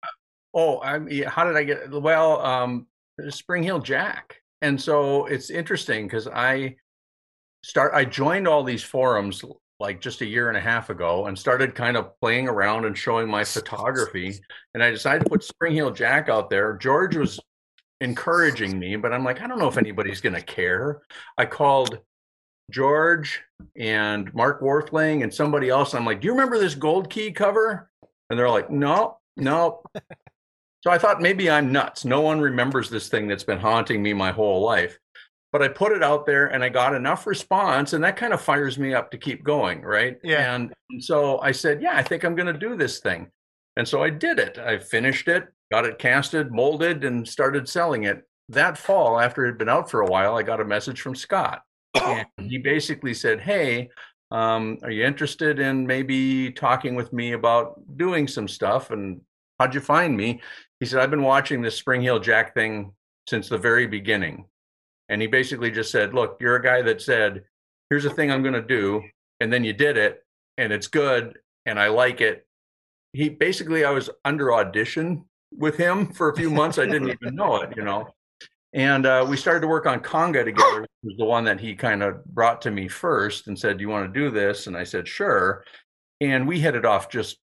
Oh 0.54 0.82
i 0.82 1.00
mean 1.00 1.24
how 1.24 1.46
did 1.46 1.56
i 1.56 1.64
get 1.64 1.90
well 1.92 2.42
um 2.42 2.88
spring 3.30 3.64
heel 3.64 3.80
jack. 3.80 4.38
And 4.64 4.80
so 4.80 5.26
it's 5.26 5.50
interesting 5.50 6.06
because 6.06 6.28
i 6.28 6.76
start 7.64 7.94
i 7.94 8.06
joined 8.06 8.48
all 8.48 8.64
these 8.64 8.84
forums 8.84 9.44
like 9.80 10.00
just 10.00 10.22
a 10.22 10.26
year 10.26 10.50
and 10.50 10.58
a 10.58 10.62
half 10.62 10.90
ago 10.92 11.26
and 11.26 11.38
started 11.38 11.74
kind 11.74 11.98
of 11.98 12.20
playing 12.20 12.48
around 12.48 12.86
and 12.86 12.98
showing 12.98 13.28
my 13.28 13.44
photography. 13.46 14.40
And 14.74 14.84
i 14.84 14.92
decided 14.92 15.24
to 15.24 15.30
put 15.30 15.44
spring 15.44 15.74
heel 15.74 15.92
jack 15.92 16.30
out 16.30 16.50
there. 16.50 16.74
George 16.78 17.16
was 17.16 17.40
encouraging 18.02 18.78
me, 18.78 18.96
but 18.96 19.14
I'm 19.14 19.24
like, 19.24 19.42
I 19.42 19.48
don't 19.48 19.60
know 19.60 19.68
if 19.68 19.78
anybody's 19.78 20.22
going 20.22 20.36
to 20.36 20.42
care. 20.42 21.02
I 21.38 21.46
called 21.46 22.00
George 22.72 23.42
and 23.78 24.34
Mark 24.34 24.62
Worthling 24.62 25.24
and 25.24 25.34
somebody 25.34 25.70
else. 25.70 25.94
I'm 25.94 26.06
like, 26.06 26.20
do 26.20 26.26
you 26.26 26.32
remember 26.32 26.58
this 26.58 26.76
gold 26.76 27.10
key 27.10 27.32
cover? 27.32 27.90
And 28.30 28.38
they're 28.38 28.50
like, 28.50 28.70
no, 28.70 29.20
no. 29.38 29.84
so 30.82 30.90
I 30.90 30.98
thought 30.98 31.22
maybe 31.22 31.50
I'm 31.50 31.72
nuts. 31.72 32.04
No 32.04 32.22
one 32.22 32.42
remembers 32.42 32.90
this 32.90 33.08
thing 33.08 33.28
that's 33.28 33.44
been 33.44 33.60
haunting 33.60 34.02
me 34.02 34.14
my 34.14 34.32
whole 34.32 34.62
life. 34.62 34.98
But 35.52 35.62
I 35.62 35.68
put 35.68 35.92
it 35.92 36.02
out 36.02 36.26
there 36.26 36.48
and 36.48 36.64
I 36.64 36.70
got 36.70 36.96
enough 36.96 37.28
response, 37.28 37.92
and 37.92 38.02
that 38.06 38.16
kind 38.16 38.32
of 38.32 38.42
fires 38.42 38.80
me 38.80 38.94
up 38.94 39.12
to 39.12 39.18
keep 39.18 39.44
going, 39.44 39.82
right? 39.82 40.18
Yeah. 40.24 40.56
And 40.56 40.74
so 41.00 41.40
I 41.42 41.52
said, 41.52 41.82
yeah, 41.82 41.96
I 41.96 42.04
think 42.04 42.24
I'm 42.24 42.36
going 42.36 42.52
to 42.52 42.58
do 42.58 42.78
this 42.78 43.00
thing. 43.00 43.30
And 43.76 43.86
so 43.86 44.02
I 44.02 44.10
did 44.10 44.40
it. 44.40 44.58
I 44.58 44.78
finished 44.78 45.28
it 45.28 45.50
got 45.72 45.86
it 45.86 45.98
casted, 45.98 46.52
molded, 46.52 47.06
and 47.06 47.28
started 47.28 47.68
selling 47.68 48.04
it. 48.04 48.28
That 48.50 48.78
fall, 48.78 49.20
after 49.20 49.46
it 49.46 49.52
had 49.52 49.58
been 49.58 49.70
out 49.70 49.90
for 49.90 50.02
a 50.02 50.06
while, 50.08 50.36
I 50.36 50.44
got 50.44 50.60
a 50.60 50.66
message 50.66 51.02
from 51.02 51.16
Scott. 51.16 51.64
And 51.96 52.28
he 52.50 52.58
basically 52.58 53.14
said, 53.14 53.40
Hey, 53.40 53.90
um, 54.30 54.78
are 54.84 54.92
you 54.92 55.06
interested 55.06 55.60
in 55.60 55.88
maybe 55.88 56.52
talking 56.52 56.96
with 56.96 57.12
me 57.14 57.32
about 57.32 57.82
doing 57.98 58.28
some 58.28 58.48
stuff? 58.48 58.92
And 58.92 59.22
how'd 59.60 59.74
you 59.74 59.80
find 59.80 60.16
me? 60.16 60.42
He 60.80 60.86
said, 60.86 61.00
I've 61.00 61.10
been 61.10 61.24
watching 61.24 61.62
this 61.62 61.76
Spring 61.76 62.02
Heel 62.02 62.20
Jack 62.20 62.54
thing 62.54 62.94
since 63.28 63.48
the 63.48 63.58
very 63.58 63.88
beginning. 63.88 64.46
And 65.10 65.22
he 65.22 65.28
basically 65.28 65.72
just 65.72 65.92
said, 65.92 66.14
Look, 66.14 66.38
you're 66.42 66.58
a 66.58 66.64
guy 66.64 66.82
that 66.82 67.02
said, 67.02 67.44
Here's 67.90 68.04
the 68.04 68.10
thing 68.10 68.30
I'm 68.30 68.44
going 68.44 68.54
to 68.54 68.62
do. 68.62 69.02
And 69.40 69.52
then 69.52 69.64
you 69.64 69.74
did 69.74 69.98
it, 69.98 70.24
and 70.58 70.72
it's 70.72 70.88
good, 70.88 71.40
and 71.66 71.80
I 71.80 71.88
like 71.88 72.22
it. 72.22 72.46
He 73.14 73.28
basically, 73.28 73.84
I 73.84 73.90
was 73.90 74.10
under 74.24 74.54
audition 74.54 75.26
with 75.52 75.78
him 75.78 76.08
for 76.08 76.30
a 76.30 76.36
few 76.36 76.50
months. 76.50 76.78
I 76.78 76.86
didn't 76.86 77.10
even 77.10 77.36
know 77.36 77.62
it, 77.62 77.76
you 77.76 77.84
know. 77.84 78.14
And 78.74 79.06
uh, 79.06 79.26
we 79.28 79.36
started 79.36 79.62
to 79.62 79.68
work 79.68 79.86
on 79.86 80.00
Konga 80.00 80.46
together, 80.46 80.88
was 81.04 81.18
the 81.18 81.26
one 81.26 81.44
that 81.44 81.60
he 81.60 81.76
kind 81.76 82.02
of 82.02 82.24
brought 82.26 82.62
to 82.62 82.72
me 82.72 82.88
first 82.88 83.48
and 83.48 83.60
said, 83.60 83.78
Do 83.78 83.82
you 83.82 83.90
want 83.90 84.12
to 84.12 84.20
do 84.20 84.30
this? 84.30 84.68
And 84.68 84.78
I 84.78 84.86
said, 84.86 85.08
Sure. 85.08 85.64
And 86.22 86.48
we 86.48 86.60
headed 86.60 86.86
off 86.86 87.10
just 87.10 87.38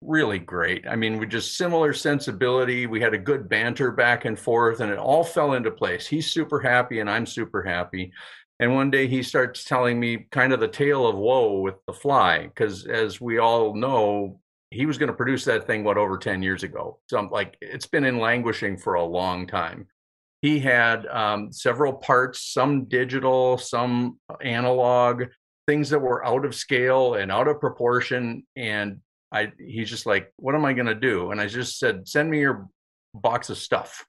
really 0.00 0.38
great. 0.38 0.86
I 0.86 0.96
mean, 0.96 1.18
we 1.18 1.26
just 1.26 1.56
similar 1.56 1.92
sensibility. 1.92 2.86
We 2.86 3.00
had 3.00 3.14
a 3.14 3.18
good 3.18 3.48
banter 3.48 3.92
back 3.92 4.24
and 4.24 4.38
forth, 4.38 4.80
and 4.80 4.90
it 4.90 4.98
all 4.98 5.24
fell 5.24 5.52
into 5.52 5.70
place. 5.70 6.06
He's 6.06 6.30
super 6.30 6.60
happy, 6.60 7.00
and 7.00 7.10
I'm 7.10 7.26
super 7.26 7.62
happy. 7.62 8.12
And 8.60 8.74
one 8.74 8.90
day 8.90 9.06
he 9.06 9.22
starts 9.22 9.62
telling 9.62 10.00
me 10.00 10.26
kind 10.32 10.52
of 10.52 10.58
the 10.58 10.68
tale 10.68 11.06
of 11.06 11.16
woe 11.16 11.60
with 11.60 11.76
the 11.86 11.92
fly, 11.92 12.42
because 12.42 12.86
as 12.86 13.20
we 13.20 13.38
all 13.38 13.74
know, 13.74 14.40
he 14.70 14.86
was 14.86 14.98
going 14.98 15.08
to 15.08 15.16
produce 15.16 15.44
that 15.44 15.66
thing 15.66 15.82
what 15.82 15.96
over 15.96 16.18
10 16.18 16.42
years 16.42 16.62
ago. 16.62 16.98
So 17.06 17.18
I'm 17.18 17.30
like, 17.30 17.56
it's 17.60 17.86
been 17.86 18.04
in 18.04 18.18
languishing 18.18 18.76
for 18.76 18.94
a 18.94 19.04
long 19.04 19.46
time. 19.46 19.86
He 20.42 20.60
had 20.60 21.06
um, 21.06 21.50
several 21.52 21.94
parts, 21.94 22.52
some 22.52 22.84
digital, 22.84 23.58
some 23.58 24.18
analog, 24.42 25.24
things 25.66 25.90
that 25.90 25.98
were 25.98 26.24
out 26.24 26.44
of 26.44 26.54
scale 26.54 27.14
and 27.14 27.32
out 27.32 27.48
of 27.48 27.60
proportion. 27.60 28.46
And 28.56 29.00
I, 29.32 29.52
he's 29.58 29.90
just 29.90 30.06
like, 30.06 30.32
what 30.36 30.54
am 30.54 30.64
I 30.64 30.74
going 30.74 30.86
to 30.86 30.94
do? 30.94 31.30
And 31.30 31.40
I 31.40 31.46
just 31.46 31.78
said, 31.78 32.06
send 32.06 32.30
me 32.30 32.40
your 32.40 32.68
box 33.14 33.50
of 33.50 33.58
stuff. 33.58 34.04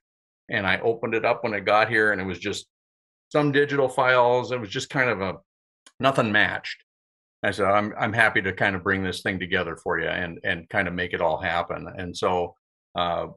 And 0.48 0.66
I 0.66 0.78
opened 0.80 1.14
it 1.14 1.24
up 1.24 1.42
when 1.42 1.54
it 1.54 1.64
got 1.64 1.88
here, 1.88 2.12
and 2.12 2.20
it 2.20 2.24
was 2.24 2.38
just 2.38 2.66
some 3.30 3.52
digital 3.52 3.88
files. 3.88 4.50
It 4.50 4.60
was 4.60 4.68
just 4.68 4.90
kind 4.90 5.08
of 5.08 5.20
a 5.20 5.36
nothing 6.00 6.32
matched. 6.32 6.82
I 7.42 7.50
said, 7.52 7.66
I'm 7.66 7.94
I'm 7.98 8.12
happy 8.12 8.42
to 8.42 8.52
kind 8.52 8.76
of 8.76 8.82
bring 8.82 9.02
this 9.02 9.22
thing 9.22 9.38
together 9.38 9.76
for 9.76 9.98
you 9.98 10.08
and 10.08 10.38
and 10.44 10.68
kind 10.68 10.88
of 10.88 10.94
make 10.94 11.12
it 11.12 11.20
all 11.20 11.40
happen. 11.40 11.86
And 11.96 12.16
so 12.16 12.54
uh, 12.94 13.28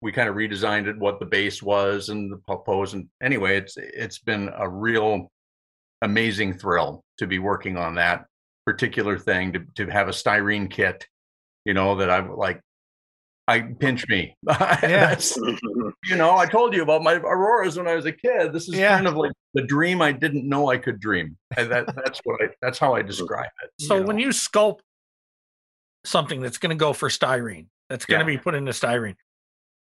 we 0.00 0.12
kind 0.12 0.28
of 0.28 0.36
redesigned 0.36 0.86
it, 0.86 0.98
what 0.98 1.18
the 1.18 1.26
base 1.26 1.62
was 1.62 2.08
and 2.08 2.32
the 2.32 2.56
pose. 2.56 2.94
And 2.94 3.08
anyway, 3.22 3.56
it's 3.58 3.76
it's 3.76 4.18
been 4.18 4.50
a 4.56 4.68
real 4.68 5.30
amazing 6.02 6.58
thrill 6.58 7.04
to 7.18 7.26
be 7.26 7.38
working 7.38 7.76
on 7.76 7.96
that 7.96 8.24
particular 8.64 9.18
thing 9.18 9.52
to 9.52 9.60
to 9.76 9.86
have 9.90 10.08
a 10.08 10.12
styrene 10.12 10.70
kit, 10.70 11.06
you 11.64 11.74
know, 11.74 11.96
that 11.96 12.10
I'm 12.10 12.36
like 12.36 12.60
I 13.50 13.60
pinch 13.62 14.06
me. 14.08 14.36
Yeah. 14.48 15.18
you 16.04 16.16
know, 16.16 16.36
I 16.36 16.46
told 16.46 16.74
you 16.74 16.82
about 16.82 17.02
my 17.02 17.14
auroras 17.14 17.76
when 17.76 17.88
I 17.88 17.94
was 17.94 18.06
a 18.06 18.12
kid. 18.12 18.52
This 18.52 18.68
is 18.68 18.76
Yeah. 18.76 18.94
kind 18.96 19.06
of 19.06 19.16
like 19.16 19.32
the 19.54 19.62
dream 19.62 20.00
I 20.00 20.12
didn't 20.12 20.48
know 20.48 20.70
I 20.70 20.78
could 20.78 21.00
dream. 21.00 21.36
And 21.56 21.70
that 21.70 21.86
that's 21.96 22.20
what 22.24 22.40
I 22.42 22.48
that's 22.62 22.78
how 22.78 22.94
I 22.94 23.02
describe 23.02 23.50
it. 23.64 23.70
So 23.84 24.00
when 24.02 24.16
know. 24.16 24.22
you 24.22 24.28
sculpt 24.28 24.80
something 26.04 26.40
that's 26.40 26.58
going 26.58 26.70
to 26.70 26.76
go 26.76 26.92
for 26.92 27.08
styrene, 27.08 27.66
that's 27.88 28.06
going 28.06 28.24
to 28.24 28.30
Yeah. 28.30 28.38
be 28.38 28.42
put 28.42 28.54
into 28.54 28.72
styrene, 28.72 29.16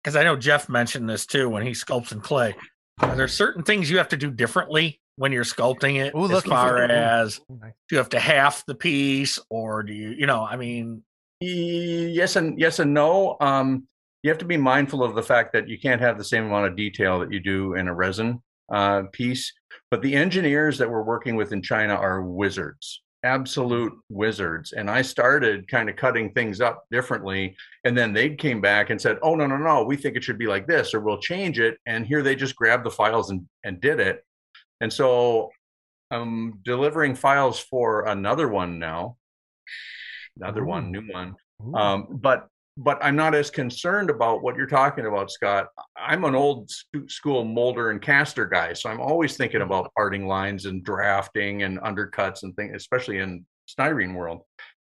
because 0.04 0.16
I 0.16 0.24
know 0.24 0.36
Jeff 0.36 0.70
mentioned 0.70 1.10
this 1.10 1.26
too 1.26 1.50
when 1.50 1.64
he 1.64 1.72
sculpts 1.72 2.12
in 2.12 2.22
clay. 2.22 2.56
Are 3.00 3.16
there 3.16 3.28
certain 3.28 3.64
things 3.64 3.90
you 3.90 3.98
have 3.98 4.10
to 4.10 4.18
do 4.18 4.32
differently 4.32 5.00
when 5.18 5.32
you're 5.32 5.44
sculpting 5.44 5.98
it, 6.04 6.14
Ooh, 6.16 6.32
as 6.32 6.44
far 6.44 6.84
as 6.84 7.40
do 7.50 7.72
you 7.92 7.98
have 7.98 8.10
to 8.10 8.20
half 8.20 8.66
the 8.66 8.76
piece, 8.76 9.38
or 9.50 9.84
do 9.84 9.94
you, 9.94 10.10
you 10.12 10.26
know, 10.26 10.44
I 10.44 10.56
mean, 10.56 11.04
yes 11.42 12.36
and 12.36 12.60
yes 12.60 12.80
and 12.80 12.94
no. 12.94 13.38
Um, 13.42 13.88
you 14.24 14.30
have 14.30 14.38
to 14.40 14.46
be 14.46 14.58
mindful 14.58 15.04
of 15.04 15.16
the 15.16 15.24
fact 15.24 15.52
that 15.54 15.68
you 15.68 15.80
can't 15.80 16.02
have 16.02 16.18
the 16.18 16.24
same 16.24 16.46
amount 16.46 16.68
of 16.68 16.76
detail 16.76 17.20
that 17.20 17.32
you 17.32 17.40
do 17.40 17.74
in 17.74 17.88
a 17.88 17.94
resin 17.94 18.42
uh, 18.72 19.04
piece. 19.12 19.52
But 19.90 20.02
the 20.02 20.16
engineers 20.16 20.78
that 20.78 20.90
we're 20.90 21.04
working 21.04 21.36
with 21.36 21.52
in 21.52 21.62
China 21.62 21.96
are 21.96 22.22
wizards, 22.22 23.02
absolute 23.24 23.94
wizards. 24.10 24.74
And 24.74 24.90
I 24.90 25.02
started 25.02 25.68
kind 25.68 25.90
of 25.90 25.96
cutting 25.96 26.32
things 26.32 26.62
up 26.62 26.86
differently, 26.92 27.56
and 27.84 27.98
then 27.98 28.14
they 28.14 28.36
came 28.36 28.62
back 28.62 28.90
and 28.90 29.02
said, 29.02 29.18
"Oh 29.24 29.36
no, 29.36 29.48
no, 29.48 29.58
no, 29.58 29.84
we 29.84 29.98
think 29.98 30.16
it 30.16 30.24
should 30.24 30.38
be 30.38 30.48
like 30.48 30.68
this, 30.68 30.94
or 30.94 31.00
we'll 31.00 31.20
change 31.20 31.60
it." 31.60 31.78
And 31.86 32.06
here 32.06 32.22
they 32.22 32.36
just 32.36 32.56
grabbed 32.56 32.86
the 32.86 32.92
files 32.92 33.32
and 33.32 33.48
and 33.64 33.82
did 33.82 34.00
it. 34.00 34.24
And 34.82 34.92
so 34.92 35.52
I'm 36.12 36.60
delivering 36.64 37.16
files 37.16 37.60
for 37.60 38.06
another 38.08 38.48
one 38.48 38.80
now, 38.80 39.18
another 40.40 40.64
one, 40.64 40.92
new 40.92 41.04
one. 41.12 41.36
Um, 41.76 42.08
but 42.10 42.48
but 42.78 42.98
I'm 43.04 43.16
not 43.16 43.36
as 43.36 43.52
concerned 43.52 44.10
about 44.10 44.42
what 44.42 44.56
you're 44.56 44.66
talking 44.66 45.06
about, 45.06 45.30
Scott. 45.30 45.68
I'm 45.98 46.24
an 46.24 46.36
old 46.36 46.72
school 47.08 47.44
molder 47.44 47.92
and 47.92 48.02
caster 48.02 48.46
guy, 48.46 48.74
so 48.74 48.90
I'm 48.90 49.02
always 49.02 49.36
thinking 49.36 49.62
about 49.62 49.92
parting 49.96 50.26
lines 50.26 50.66
and 50.66 50.84
drafting 50.84 51.64
and 51.64 51.80
undercuts 51.82 52.44
and 52.44 52.56
things, 52.56 52.76
especially 52.76 53.20
in 53.20 53.46
styrene 53.70 54.16
world. 54.16 54.42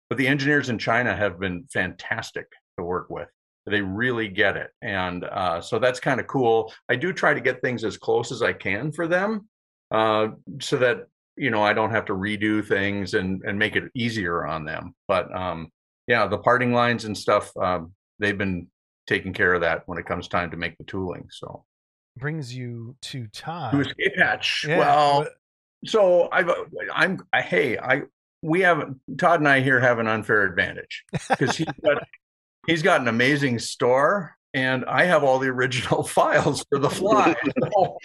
But 0.09 0.19
the 0.19 0.27
engineers 0.27 0.71
in 0.71 0.79
China 0.79 1.15
have 1.15 1.39
been 1.39 1.67
fantastic 1.73 2.47
to 2.79 2.85
work 2.85 3.11
with. 3.11 3.29
They 3.67 3.81
really 3.81 4.29
get 4.29 4.57
it, 4.57 4.71
and 4.83 5.25
uh, 5.25 5.61
so 5.61 5.79
that's 5.79 6.01
kind 6.01 6.21
of 6.21 6.27
cool. 6.27 6.73
I 6.89 6.97
do 6.97 7.13
try 7.13 7.33
to 7.33 7.41
get 7.41 7.63
things 7.63 7.85
as 7.85 7.97
close 7.97 8.31
as 8.31 8.43
I 8.43 8.53
can 8.53 8.93
for 8.93 9.07
them, 9.07 9.49
uh, 9.91 10.29
so 10.61 10.77
that 10.79 11.07
you 11.37 11.51
know 11.51 11.63
I 11.63 11.73
don't 11.73 11.91
have 11.91 12.05
to 12.07 12.13
redo 12.15 12.67
things 12.67 13.15
and 13.15 13.43
and 13.45 13.59
make 13.59 13.77
it 13.77 13.85
easier 13.95 14.47
on 14.47 14.65
them. 14.65 14.95
But 15.09 15.35
um, 15.35 15.69
yeah, 16.07 16.27
the 16.27 16.39
parting 16.39 16.73
lines 16.73 17.05
and 17.05 17.17
stuff, 17.17 17.55
um, 17.57 17.93
they've 18.19 18.37
been 18.39 18.69
taking 19.07 19.33
care 19.33 19.55
of 19.55 19.61
that 19.63 19.83
when 19.87 19.99
it 19.99 20.07
comes 20.07 20.29
time 20.29 20.51
to 20.51 20.57
make 20.57 20.77
the 20.79 20.85
tooling. 20.85 21.27
So 21.31 21.65
brings 22.17 22.55
you 22.55 22.97
to 23.03 23.27
Todd. 23.29 23.73
to 23.73 23.81
escape 23.81 24.17
hatch. 24.17 24.65
Yeah, 24.69 24.79
well, 24.79 25.23
but- 25.25 25.33
so 25.87 26.29
I've 26.33 26.51
I'm 26.95 27.21
I, 27.33 27.43
hey 27.43 27.77
I 27.79 28.03
we 28.43 28.61
have 28.61 28.95
Todd 29.19 29.41
and 29.41 29.49
I 29.49 29.61
here 29.61 29.81
have 29.81 29.99
an 29.99 30.07
unfair 30.07 30.43
advantage 30.45 31.05
because 31.29 31.57
he's 31.57 31.67
got 31.85 32.03
he's 32.67 32.83
got 32.83 33.01
an 33.01 33.09
amazing 33.09 33.59
store 33.59 34.37
and 34.55 34.85
I 34.87 35.05
have 35.05 35.25
all 35.25 35.39
the 35.39 35.49
original 35.49 36.03
files 36.05 36.65
for 36.71 36.79
the 36.79 36.89
fly. 36.91 37.35
So, 37.75 37.99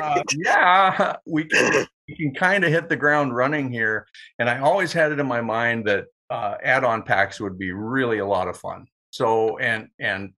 uh, 0.00 0.22
yeah, 0.36 1.16
we 1.26 1.44
can 1.44 1.86
we 2.08 2.16
can 2.16 2.34
kind 2.34 2.64
of 2.64 2.72
hit 2.72 2.88
the 2.88 2.96
ground 2.96 3.36
running 3.36 3.70
here. 3.70 4.06
And 4.38 4.48
I 4.48 4.60
always 4.60 4.92
had 4.92 5.12
it 5.12 5.20
in 5.20 5.26
my 5.26 5.40
mind 5.40 5.86
that 5.86 6.06
uh, 6.30 6.56
add-on 6.62 7.02
packs 7.02 7.40
would 7.40 7.58
be 7.58 7.72
really 7.72 8.18
a 8.18 8.26
lot 8.26 8.48
of 8.48 8.56
fun. 8.56 8.86
So 9.10 9.58
and 9.58 9.88
and 9.98 10.32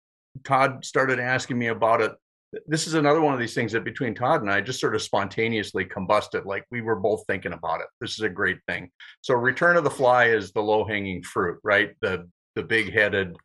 Todd 0.45 0.85
started 0.85 1.19
asking 1.19 1.59
me 1.59 1.69
about 1.69 2.01
it. 2.01 2.13
This 2.67 2.87
is 2.87 2.95
another 2.95 3.21
one 3.21 3.35
of 3.35 3.41
these 3.41 3.55
things 3.55 3.73
that 3.73 3.85
between 3.85 4.15
Todd 4.15 4.41
and 4.41 4.51
I 4.51 4.61
just 4.63 4.81
sort 4.81 4.95
of 4.95 5.03
spontaneously 5.03 5.85
combusted. 5.85 6.47
Like 6.47 6.65
we 6.71 6.81
were 6.81 6.97
both 6.97 7.25
thinking 7.27 7.53
about 7.53 7.81
it. 7.81 7.87
This 8.01 8.13
is 8.13 8.21
a 8.21 8.29
great 8.29 8.59
thing. 8.67 8.91
So 9.21 9.35
Return 9.35 9.77
of 9.77 9.85
the 9.85 9.91
Fly 9.91 10.27
is 10.27 10.53
the 10.53 10.63
low-hanging 10.63 11.23
fruit, 11.23 11.59
right? 11.63 11.95
The 12.01 12.29
the 12.57 12.63
big-headed 12.63 13.37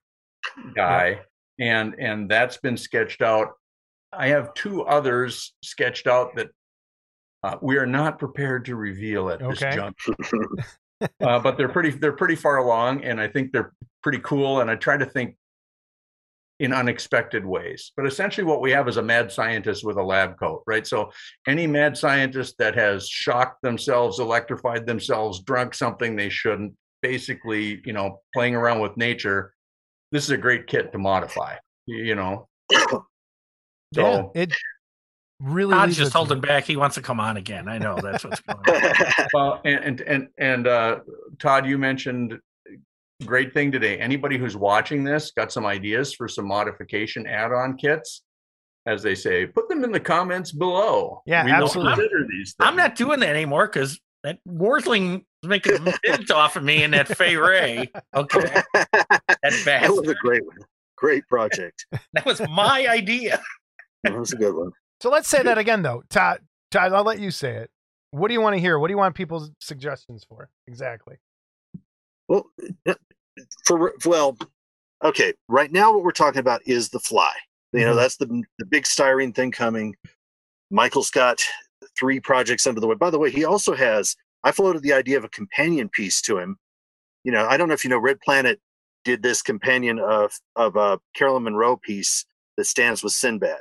guy, 0.76 1.22
and 1.60 1.96
and 2.00 2.30
that's 2.30 2.58
been 2.58 2.78
sketched 2.78 3.22
out. 3.22 3.54
I 4.12 4.28
have 4.28 4.54
two 4.54 4.84
others 4.84 5.54
sketched 5.64 6.08
out 6.08 6.36
that 6.36 6.50
uh, 7.44 7.58
we 7.62 7.78
are 7.78 7.86
not 7.86 8.20
prepared 8.20 8.66
to 8.66 8.76
reveal 8.76 9.30
at 9.30 9.40
this 9.40 9.60
juncture. 9.60 10.14
uh, 11.22 11.40
but 11.40 11.58
they're 11.58 11.70
pretty 11.70 11.92
they're 11.92 12.14
pretty 12.14 12.36
far 12.36 12.58
along, 12.58 13.04
and 13.04 13.20
I 13.20 13.28
think 13.28 13.52
they're 13.52 13.74
pretty 14.02 14.20
cool. 14.20 14.62
And 14.62 14.70
I 14.70 14.76
try 14.76 14.98
to 14.98 15.06
think 15.06 15.36
in 16.60 16.72
unexpected 16.72 17.46
ways. 17.46 17.92
But 17.98 18.06
essentially, 18.06 18.46
what 18.46 18.62
we 18.62 18.72
have 18.72 18.88
is 18.88 18.98
a 18.98 19.04
mad 19.04 19.32
scientist 19.32 19.84
with 19.84 19.98
a 19.98 20.04
lab 20.04 20.40
coat, 20.40 20.64
right? 20.66 20.88
So 20.88 21.12
any 21.48 21.68
mad 21.68 21.98
scientist 21.98 22.56
that 22.60 22.76
has 22.76 23.08
shocked 23.08 23.62
themselves, 23.62 24.20
electrified 24.20 24.86
themselves, 24.86 25.42
drunk 25.44 25.74
something 25.74 26.16
they 26.16 26.30
shouldn't, 26.30 26.74
basically, 27.02 27.82
you 27.86 27.92
know, 27.92 28.22
playing 28.34 28.56
around 28.56 28.80
with 28.80 28.96
nature, 28.96 29.54
this 30.12 30.24
is 30.24 30.30
a 30.30 30.38
great 30.38 30.68
kit 30.68 30.92
to 30.94 30.98
modify. 30.98 31.56
You 31.86 32.16
know, 32.16 32.48
yeah, 33.92 34.24
it 34.34 34.54
really 35.40 35.74
Todd's 35.74 35.98
just 35.98 36.10
it 36.10 36.12
to- 36.12 36.18
holding 36.18 36.42
back. 36.42 36.66
He 36.66 36.76
wants 36.76 36.96
to 36.96 37.02
come 37.02 37.20
on 37.20 37.38
again. 37.38 37.68
I 37.68 37.78
know 37.78 37.98
that's 38.02 38.24
what's 38.24 38.42
going 38.42 38.60
on. 38.68 39.28
well, 39.34 39.62
and 39.66 39.84
and 39.84 40.02
and, 40.02 40.28
and 40.38 40.68
uh, 40.68 41.00
Todd, 41.40 41.66
you 41.66 41.78
mentioned 41.78 42.40
great 43.26 43.54
thing 43.54 43.72
today. 43.72 43.98
Anybody 44.00 44.38
who's 44.38 44.56
watching 44.58 45.04
this 45.04 45.32
got 45.32 45.52
some 45.52 45.66
ideas 45.66 46.14
for 46.14 46.28
some 46.28 46.46
modification 46.48 47.26
add-on 47.26 47.78
kits, 47.78 48.24
as 48.86 49.02
they 49.02 49.16
say, 49.16 49.46
put 49.46 49.70
them 49.70 49.84
in 49.84 49.92
the 49.92 50.00
comments 50.00 50.52
below. 50.52 51.22
Yeah, 51.26 51.46
we 51.46 51.52
absolutely. 51.52 51.94
consider 51.94 52.28
these. 52.30 52.56
I'm 52.60 52.76
not 52.76 52.96
doing 52.96 53.20
that 53.22 53.30
anymore 53.30 53.68
because 53.68 54.00
that 54.24 54.40
Worthling 54.48 55.26
is 55.44 55.50
making 55.50 55.76
a 55.76 55.80
mint 56.04 56.32
off 56.32 56.56
of 56.56 56.64
me 56.64 56.84
and 56.84 56.94
that 56.94 57.08
Fay 57.08 57.36
Wray. 57.36 57.92
Okay, 58.16 58.62
that 58.74 59.54
that 59.66 59.90
was 59.90 60.08
a 60.08 60.16
great 60.16 60.46
one. 60.46 60.58
Great 60.96 61.28
project. 61.28 61.86
That 62.14 62.26
was 62.26 62.42
my 62.50 62.88
idea. 62.88 63.42
That 64.04 64.18
was 64.18 64.34
a 64.34 64.38
good 64.38 64.56
one. 64.56 64.72
So 65.04 65.10
let's 65.10 65.28
say 65.28 65.44
that 65.44 65.58
again, 65.64 65.82
though. 65.82 66.02
Todd, 66.10 66.40
Todd, 66.72 66.94
I'll 66.94 67.04
let 67.04 67.20
you 67.20 67.30
say 67.30 67.56
it. 67.58 67.70
What 68.12 68.30
do 68.30 68.34
you 68.34 68.40
want 68.40 68.56
to 68.56 68.60
hear? 68.62 68.80
What 68.80 68.88
do 68.88 68.94
you 68.94 68.98
want 68.98 69.16
people's 69.16 69.52
suggestions 69.60 70.24
for? 70.24 70.50
Exactly. 70.66 71.18
Well, 72.30 72.46
uh, 72.88 72.94
for 73.66 73.94
well, 74.06 74.38
okay. 75.04 75.34
Right 75.50 75.74
now, 75.74 75.92
what 75.94 76.06
we're 76.06 76.12
talking 76.12 76.40
about 76.40 76.62
is 76.66 76.88
the 76.88 77.02
fly. 77.02 77.34
You 77.74 77.82
know, 77.82 77.92
Mhm. 77.94 77.98
that's 77.98 78.16
the 78.16 78.44
the 78.60 78.66
big 78.66 78.86
styrene 78.86 79.36
thing 79.36 79.52
coming. 79.52 79.94
Michael's 80.72 81.10
got 81.10 81.44
three 82.00 82.22
projects 82.22 82.66
under 82.66 82.80
the 82.80 82.88
way. 82.88 82.96
By 82.96 83.10
the 83.10 83.20
way, 83.20 83.30
he 83.30 83.44
also 83.44 83.76
has. 83.76 84.16
I 84.46 84.54
floated 84.54 84.84
the 84.84 84.94
idea 84.94 85.18
of 85.18 85.26
a 85.26 85.30
companion 85.30 85.90
piece 85.90 86.22
to 86.22 86.38
him. 86.38 86.58
You 87.26 87.34
know, 87.34 87.46
I 87.46 87.58
don't 87.58 87.68
know 87.68 87.74
if 87.74 87.84
you 87.84 87.90
know, 87.90 87.98
Red 88.00 88.22
Planet 88.22 88.62
did 89.04 89.22
this 89.22 89.42
companion 89.42 90.00
of 90.00 90.32
of 90.56 90.78
a 90.78 91.02
Caroline 91.14 91.44
Munro 91.44 91.76
piece 91.76 92.24
that 92.56 92.66
stands 92.68 93.04
with 93.04 93.12
Sinbad. 93.12 93.60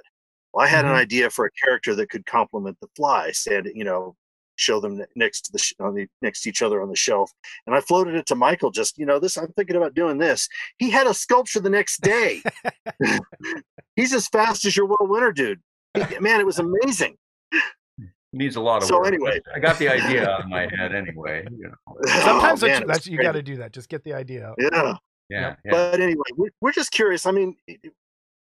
Well, 0.53 0.65
I 0.67 0.69
had 0.69 0.85
an 0.85 0.91
mm-hmm. 0.91 1.01
idea 1.01 1.31
for 1.31 1.47
a 1.47 1.51
character 1.65 1.95
that 1.95 2.11
could 2.11 2.27
complement 2.27 2.79
the 2.81 2.89
fly, 2.95 3.31
stand, 3.33 3.71
you 3.75 3.85
know, 3.85 4.17
show 4.57 4.81
them 4.81 5.03
next 5.17 5.43
to 5.43 5.53
the 5.53 5.59
sh- 5.59 5.75
on 5.81 5.95
the 5.95 6.07
next 6.21 6.43
to 6.43 6.49
each 6.49 6.63
other 6.63 6.83
on 6.83 6.89
the 6.89 6.97
shelf. 6.97 7.33
And 7.67 7.75
I 7.75 7.81
floated 7.81 8.15
it 8.15 8.27
to 8.27 8.35
Michael. 8.35 8.71
Just 8.71 8.99
you 8.99 9.07
know, 9.07 9.19
this 9.19 9.37
I'm 9.37 9.53
thinking 9.53 9.77
about 9.77 9.95
doing 9.95 10.19
this. 10.19 10.49
He 10.79 10.91
had 10.91 11.07
a 11.07 11.15
sculpture 11.15 11.61
the 11.61 11.71
next 11.71 12.01
day. 12.03 12.43
He's 13.97 14.13
as 14.13 14.29
fast 14.29 14.65
as 14.65 14.77
your 14.77 14.87
Will 14.87 14.97
Winter 15.01 15.33
dude. 15.33 15.61
He- 15.95 16.19
man, 16.19 16.41
it 16.41 16.47
was 16.47 16.59
amazing. 16.59 17.17
needs 18.33 18.57
a 18.57 18.61
lot 18.61 18.83
of 18.83 18.89
So 18.89 18.99
work. 18.99 19.09
anyway. 19.09 19.41
I 19.55 19.59
got 19.59 19.79
the 19.79 19.89
idea 19.89 20.29
on 20.29 20.49
my 20.49 20.69
head 20.77 20.95
anyway. 20.95 21.47
You 21.51 21.69
know. 21.69 21.75
Oh, 21.89 22.21
Sometimes 22.25 22.63
Oh, 22.63 22.67
man, 22.67 22.87
that's 22.87 23.07
you 23.07 23.21
got 23.21 23.33
to 23.33 23.43
do 23.43 23.57
that. 23.57 23.73
Just 23.73 23.89
get 23.89 24.05
the 24.05 24.15
idea. 24.15 24.55
Yeah. 24.59 24.97
Yeah, 25.29 25.55
yeah. 25.65 25.71
But 25.71 26.01
anyway, 26.01 26.25
we're, 26.37 26.51
we're 26.61 26.73
just 26.73 26.91
curious. 26.91 27.25
I 27.27 27.31
mean, 27.31 27.57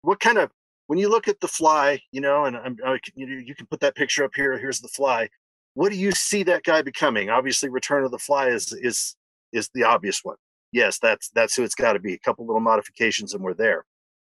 what 0.02 0.20
kind 0.20 0.38
of 0.38 0.50
when 0.86 0.98
you 0.98 1.08
look 1.08 1.28
at 1.28 1.40
the 1.40 1.48
fly, 1.48 2.00
you 2.12 2.20
know, 2.20 2.44
and 2.44 2.56
I'm, 2.56 2.76
I 2.84 2.98
can, 3.02 3.12
you, 3.16 3.26
you 3.38 3.54
can 3.54 3.66
put 3.66 3.80
that 3.80 3.96
picture 3.96 4.24
up 4.24 4.32
here. 4.34 4.58
Here's 4.58 4.80
the 4.80 4.88
fly. 4.88 5.28
What 5.74 5.90
do 5.90 5.98
you 5.98 6.12
see 6.12 6.42
that 6.44 6.62
guy 6.62 6.82
becoming? 6.82 7.28
Obviously, 7.28 7.68
Return 7.68 8.04
of 8.04 8.10
the 8.10 8.18
Fly 8.18 8.48
is 8.48 8.72
is 8.72 9.14
is 9.52 9.68
the 9.74 9.84
obvious 9.84 10.20
one. 10.22 10.36
Yes, 10.72 10.98
that's 10.98 11.28
that's 11.30 11.54
who 11.54 11.64
it's 11.64 11.74
got 11.74 11.92
to 11.92 11.98
be. 11.98 12.14
A 12.14 12.18
couple 12.18 12.46
little 12.46 12.60
modifications, 12.60 13.34
and 13.34 13.42
we're 13.42 13.54
there. 13.54 13.84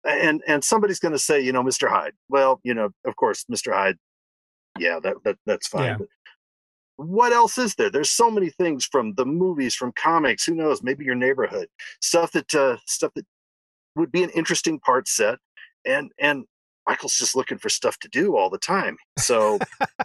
And 0.04 0.42
and 0.48 0.64
somebody's 0.64 1.00
going 1.00 1.12
to 1.12 1.20
say, 1.20 1.40
you 1.40 1.52
know, 1.52 1.64
Mr. 1.64 1.90
Hyde. 1.90 2.14
Well, 2.30 2.60
you 2.64 2.74
know, 2.74 2.90
of 3.06 3.16
course, 3.18 3.46
Mr. 3.52 3.74
Hyde. 3.74 3.98
Yeah, 4.80 5.00
that, 5.02 5.16
that 5.26 5.38
that's 5.46 5.68
fine. 5.68 5.84
Yeah. 5.84 5.98
But 6.00 6.08
what 6.98 7.34
else 7.34 7.58
is 7.60 7.76
there? 7.76 7.92
There's 7.92 8.10
so 8.10 8.32
many 8.32 8.50
things 8.50 8.86
from 8.86 9.14
the 9.14 9.26
movies, 9.26 9.76
from 9.76 9.92
comics. 9.92 10.46
Who 10.46 10.56
knows? 10.56 10.82
Maybe 10.82 11.06
your 11.06 11.16
neighborhood 11.16 11.68
stuff 12.02 12.32
that 12.32 12.54
uh, 12.56 12.78
stuff 12.88 13.12
that 13.16 13.26
would 13.96 14.12
be 14.12 14.24
an 14.24 14.32
interesting 14.32 14.80
part 14.80 15.08
set. 15.08 15.38
And 15.88 16.12
and 16.20 16.46
Michael's 16.88 17.18
just 17.18 17.36
looking 17.36 17.58
for 17.58 17.70
stuff 17.70 17.98
to 18.00 18.08
do 18.10 18.36
all 18.38 18.50
the 18.50 18.58
time. 18.58 18.98
So 19.18 19.58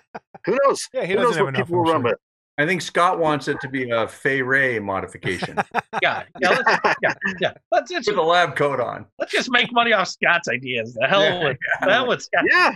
who 0.47 0.57
knows? 0.65 0.89
Yeah, 0.95 1.05
he 1.05 1.13
who 1.15 1.21
knows 1.21 1.39
what 1.39 1.55
people 1.55 1.79
will 1.79 1.89
I'm 1.89 1.93
run 1.93 2.03
sure. 2.03 2.11
with? 2.13 2.19
I 2.59 2.67
think 2.67 2.83
Scott 2.83 3.19
wants 3.19 3.49
it 3.49 3.59
to 3.63 3.69
be 3.69 3.91
a 3.91 4.07
Fay 4.07 4.43
Wray 4.43 4.79
modification 4.79 5.57
Yeah, 6.03 6.25
yeah, 6.41 6.51
let's, 6.51 6.97
yeah, 7.03 7.15
yeah. 7.41 7.53
Let's 7.71 7.91
just 7.91 8.07
with 8.09 8.19
a 8.19 8.23
lab 8.23 8.57
coat 8.57 8.79
on. 8.79 9.07
let's 9.19 9.33
just 9.33 9.51
make 9.51 9.73
money 9.73 9.93
off 9.95 10.09
Scott's 10.09 10.49
ideas. 10.49 10.93
The 10.95 11.07
hell 11.07 11.23
Yeah, 11.23 11.45
with 11.45 11.57
the 11.81 11.91
hell 11.93 12.07
with 12.09 12.23
Scott. 12.23 12.45
Yeah, 12.51 12.75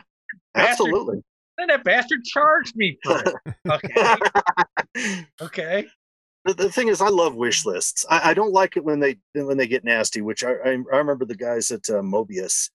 Bastard. 0.54 0.70
absolutely. 0.70 1.22
Then 1.58 1.68
that 1.68 1.84
bastard 1.84 2.22
charged 2.24 2.74
me 2.76 2.98
for 3.04 3.18
it. 3.18 3.34
Okay, 3.70 4.16
okay. 5.42 5.86
the, 6.44 6.54
the 6.54 6.70
thing 6.70 6.88
is, 6.88 7.00
I 7.00 7.08
love 7.08 7.34
wish 7.34 7.64
lists. 7.66 8.04
I, 8.10 8.30
I 8.30 8.34
don't 8.34 8.52
like 8.52 8.76
it 8.76 8.84
when 8.84 9.00
they 9.00 9.18
when 9.34 9.56
they 9.58 9.66
get 9.66 9.84
nasty. 9.84 10.20
Which 10.22 10.44
I 10.44 10.52
I, 10.52 10.70
I 10.92 10.96
remember 10.96 11.24
the 11.24 11.34
guys 11.36 11.70
at 11.70 11.88
uh, 11.90 12.00
Mobius, 12.02 12.70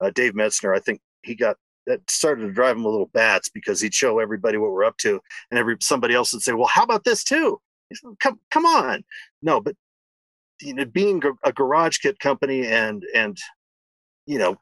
uh, 0.00 0.10
Dave 0.10 0.34
Metzner. 0.34 0.74
I 0.74 0.80
think 0.80 1.00
he 1.22 1.34
got 1.34 1.56
that 1.86 2.08
started 2.10 2.42
to 2.42 2.52
drive 2.52 2.76
him 2.76 2.84
a 2.84 2.88
little 2.88 3.10
bats 3.14 3.48
because 3.48 3.80
he'd 3.80 3.94
show 3.94 4.18
everybody 4.18 4.58
what 4.58 4.72
we're 4.72 4.84
up 4.84 4.98
to, 4.98 5.20
and 5.50 5.58
every 5.58 5.76
somebody 5.80 6.14
else 6.14 6.32
would 6.32 6.42
say, 6.42 6.52
"Well, 6.52 6.66
how 6.66 6.82
about 6.82 7.04
this 7.04 7.24
too?" 7.24 7.60
Said, 7.92 8.10
Come 8.20 8.38
come 8.50 8.66
on, 8.66 9.04
no, 9.42 9.60
but 9.60 9.74
you 10.60 10.74
know, 10.74 10.84
being 10.84 11.22
a 11.44 11.52
garage 11.52 11.98
kit 11.98 12.18
company 12.18 12.66
and 12.66 13.04
and 13.14 13.38
you 14.26 14.38
know 14.38 14.56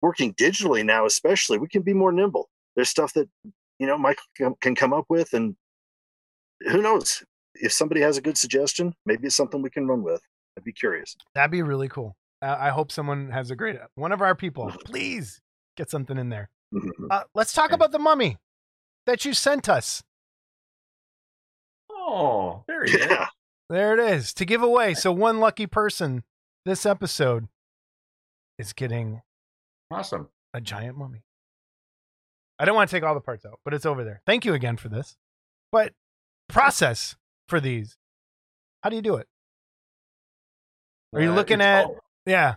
working 0.00 0.32
digitally 0.34 0.84
now, 0.84 1.04
especially, 1.06 1.58
we 1.58 1.68
can 1.68 1.82
be 1.82 1.92
more 1.92 2.12
nimble. 2.12 2.48
There's 2.74 2.88
stuff 2.88 3.12
that 3.14 3.28
you 3.78 3.86
know 3.86 3.98
Michael 3.98 4.24
can, 4.36 4.54
can 4.60 4.74
come 4.74 4.92
up 4.92 5.06
with, 5.08 5.32
and 5.34 5.56
who 6.70 6.82
knows 6.82 7.22
if 7.54 7.72
somebody 7.72 8.00
has 8.00 8.16
a 8.16 8.22
good 8.22 8.38
suggestion, 8.38 8.94
maybe 9.06 9.26
it's 9.26 9.36
something 9.36 9.62
we 9.62 9.70
can 9.70 9.86
run 9.86 10.02
with. 10.02 10.22
I'd 10.56 10.64
be 10.64 10.72
curious. 10.72 11.16
That'd 11.34 11.50
be 11.50 11.62
really 11.62 11.88
cool. 11.88 12.16
Uh, 12.42 12.56
I 12.58 12.70
hope 12.70 12.90
someone 12.90 13.30
has 13.30 13.50
a 13.50 13.56
great 13.56 13.76
one 13.94 14.12
of 14.12 14.22
our 14.22 14.34
people. 14.34 14.72
Please 14.84 15.40
get 15.76 15.90
something 15.90 16.16
in 16.16 16.28
there. 16.30 16.48
Uh, 17.10 17.24
let's 17.34 17.52
talk 17.52 17.72
about 17.72 17.92
the 17.92 17.98
mummy 17.98 18.38
that 19.06 19.24
you 19.24 19.34
sent 19.34 19.68
us. 19.68 20.02
Oh, 21.90 22.64
there 22.66 22.84
he 22.84 22.92
is. 22.92 23.18
There 23.68 23.94
it 23.96 24.00
is 24.14 24.34
to 24.34 24.44
give 24.44 24.64
away. 24.64 24.94
So 24.94 25.12
one 25.12 25.38
lucky 25.38 25.68
person 25.68 26.24
this 26.64 26.84
episode 26.84 27.46
is 28.58 28.72
getting 28.72 29.22
Awesome. 29.92 30.28
a 30.52 30.60
giant 30.60 30.98
mummy. 30.98 31.22
I 32.58 32.64
don't 32.64 32.74
want 32.74 32.90
to 32.90 32.96
take 32.96 33.04
all 33.04 33.14
the 33.14 33.20
parts 33.20 33.46
out, 33.46 33.60
but 33.64 33.72
it's 33.72 33.86
over 33.86 34.02
there. 34.02 34.22
Thank 34.26 34.44
you 34.44 34.54
again 34.54 34.76
for 34.76 34.88
this. 34.88 35.16
But 35.70 35.92
process 36.48 37.14
for 37.48 37.60
these. 37.60 37.96
How 38.82 38.90
do 38.90 38.96
you 38.96 39.02
do 39.02 39.14
it? 39.14 39.28
Are 41.14 41.20
you 41.22 41.30
looking 41.30 41.60
it's 41.60 41.66
at- 41.66 41.84
all- 41.84 42.00
Yeah. 42.30 42.54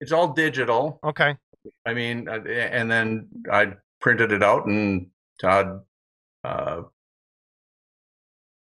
it's 0.00 0.12
all 0.12 0.28
digital. 0.34 1.00
Okay. 1.02 1.36
I 1.86 1.94
mean, 1.94 2.28
uh, 2.28 2.40
and 2.48 2.90
then 2.90 3.28
I 3.50 3.72
printed 4.00 4.30
it 4.30 4.42
out 4.42 4.66
and 4.66 5.08
Todd 5.40 5.80
uh, 6.44 6.82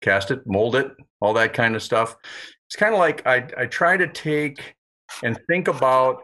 cast 0.02 0.32
it, 0.32 0.42
mold 0.46 0.76
it, 0.76 0.92
all 1.20 1.34
that 1.34 1.54
kind 1.54 1.76
of 1.76 1.84
stuff. 1.84 2.16
It's 2.68 2.76
kind 2.76 2.94
of 2.94 3.00
like 3.00 3.26
I, 3.28 3.48
I 3.58 3.66
try 3.66 3.98
to 3.98 4.08
take 4.08 4.76
and 5.24 5.40
think 5.48 5.68
about 5.68 6.24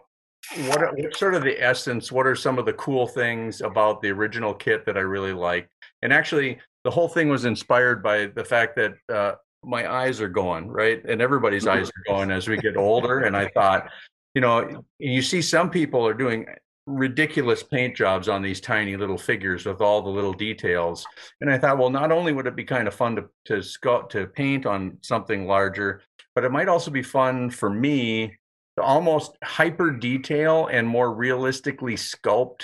what 0.67 0.81
are- 0.81 0.93
sort 1.15 1.35
of 1.35 1.43
the 1.43 1.61
essence, 1.61 2.11
what 2.11 2.25
are 2.25 2.35
some 2.35 2.57
of 2.57 2.65
the 2.65 2.73
cool 2.73 3.07
things 3.07 3.61
about 3.61 4.01
the 4.01 4.09
original 4.09 4.53
kit 4.53 4.85
that 4.85 4.97
I 4.97 5.01
really 5.01 5.33
like. 5.33 5.69
And 6.01 6.11
actually, 6.11 6.59
the 6.83 6.91
whole 6.91 7.07
thing 7.07 7.29
was 7.29 7.45
inspired 7.45 8.03
by 8.03 8.27
the 8.27 8.43
fact 8.43 8.75
that 8.75 8.93
uh, 9.13 9.35
my 9.63 9.89
eyes 9.89 10.19
are 10.19 10.27
going, 10.29 10.67
right? 10.67 11.01
And 11.07 11.21
everybody's 11.21 11.65
eyes 11.65 11.89
are 11.89 12.03
going 12.13 12.29
as 12.31 12.47
we 12.49 12.57
get 12.57 12.75
older. 12.75 13.21
And 13.21 13.37
I 13.37 13.47
thought, 13.53 13.89
you 14.33 14.41
know, 14.41 14.85
you 14.99 15.21
see 15.21 15.41
some 15.41 15.69
people 15.69 16.05
are 16.07 16.13
doing 16.13 16.45
ridiculous 16.85 17.63
paint 17.63 17.95
jobs 17.95 18.27
on 18.27 18.41
these 18.41 18.59
tiny 18.59 18.97
little 18.97 19.17
figures 19.17 19.65
with 19.65 19.81
all 19.81 20.01
the 20.01 20.09
little 20.09 20.33
details. 20.33 21.05
And 21.39 21.49
I 21.49 21.57
thought, 21.57 21.77
well, 21.77 21.89
not 21.89 22.11
only 22.11 22.33
would 22.33 22.47
it 22.47 22.55
be 22.55 22.65
kind 22.65 22.87
of 22.87 22.93
fun 22.93 23.15
to 23.15 23.25
to 23.45 23.53
sculpt 23.55 24.09
to 24.09 24.27
paint 24.27 24.65
on 24.65 24.97
something 25.01 25.47
larger, 25.47 26.01
but 26.35 26.43
it 26.43 26.51
might 26.51 26.67
also 26.67 26.91
be 26.91 27.03
fun 27.03 27.49
for 27.49 27.69
me 27.69 28.37
to 28.77 28.83
almost 28.83 29.37
hyper 29.43 29.91
detail 29.91 30.67
and 30.67 30.87
more 30.87 31.13
realistically 31.13 31.95
sculpt. 31.95 32.63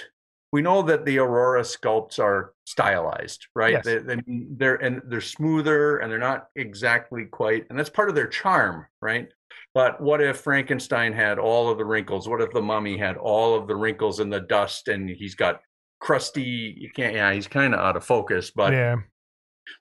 We 0.51 0.63
know 0.63 0.81
that 0.81 1.05
the 1.05 1.19
Aurora 1.19 1.61
sculpts 1.61 2.17
are 2.17 2.55
stylized, 2.65 3.47
right? 3.55 3.73
Yes. 3.73 3.85
They, 3.85 3.99
they, 3.99 4.17
they're 4.25 4.75
and 4.75 5.01
they're 5.05 5.21
smoother 5.21 5.97
and 5.97 6.11
they're 6.11 6.17
not 6.17 6.47
exactly 6.55 7.25
quite, 7.25 7.67
and 7.69 7.77
that's 7.77 7.91
part 7.91 8.09
of 8.09 8.15
their 8.15 8.27
charm, 8.27 8.87
right? 9.01 9.29
But 9.73 10.01
what 10.01 10.21
if 10.21 10.37
Frankenstein 10.37 11.13
had 11.13 11.39
all 11.39 11.69
of 11.69 11.77
the 11.77 11.85
wrinkles? 11.85 12.27
What 12.27 12.41
if 12.41 12.51
the 12.51 12.61
mummy 12.61 12.97
had 12.97 13.17
all 13.17 13.55
of 13.55 13.67
the 13.67 13.75
wrinkles 13.75 14.19
and 14.19 14.31
the 14.31 14.41
dust 14.41 14.87
and 14.87 15.09
he's 15.09 15.35
got 15.35 15.61
crusty, 15.99 16.75
you 16.77 16.89
can't, 16.89 17.15
yeah, 17.15 17.31
he's 17.33 17.47
kind 17.47 17.73
of 17.73 17.79
out 17.79 17.95
of 17.95 18.03
focus, 18.03 18.51
but 18.51 18.73
yeah. 18.73 18.95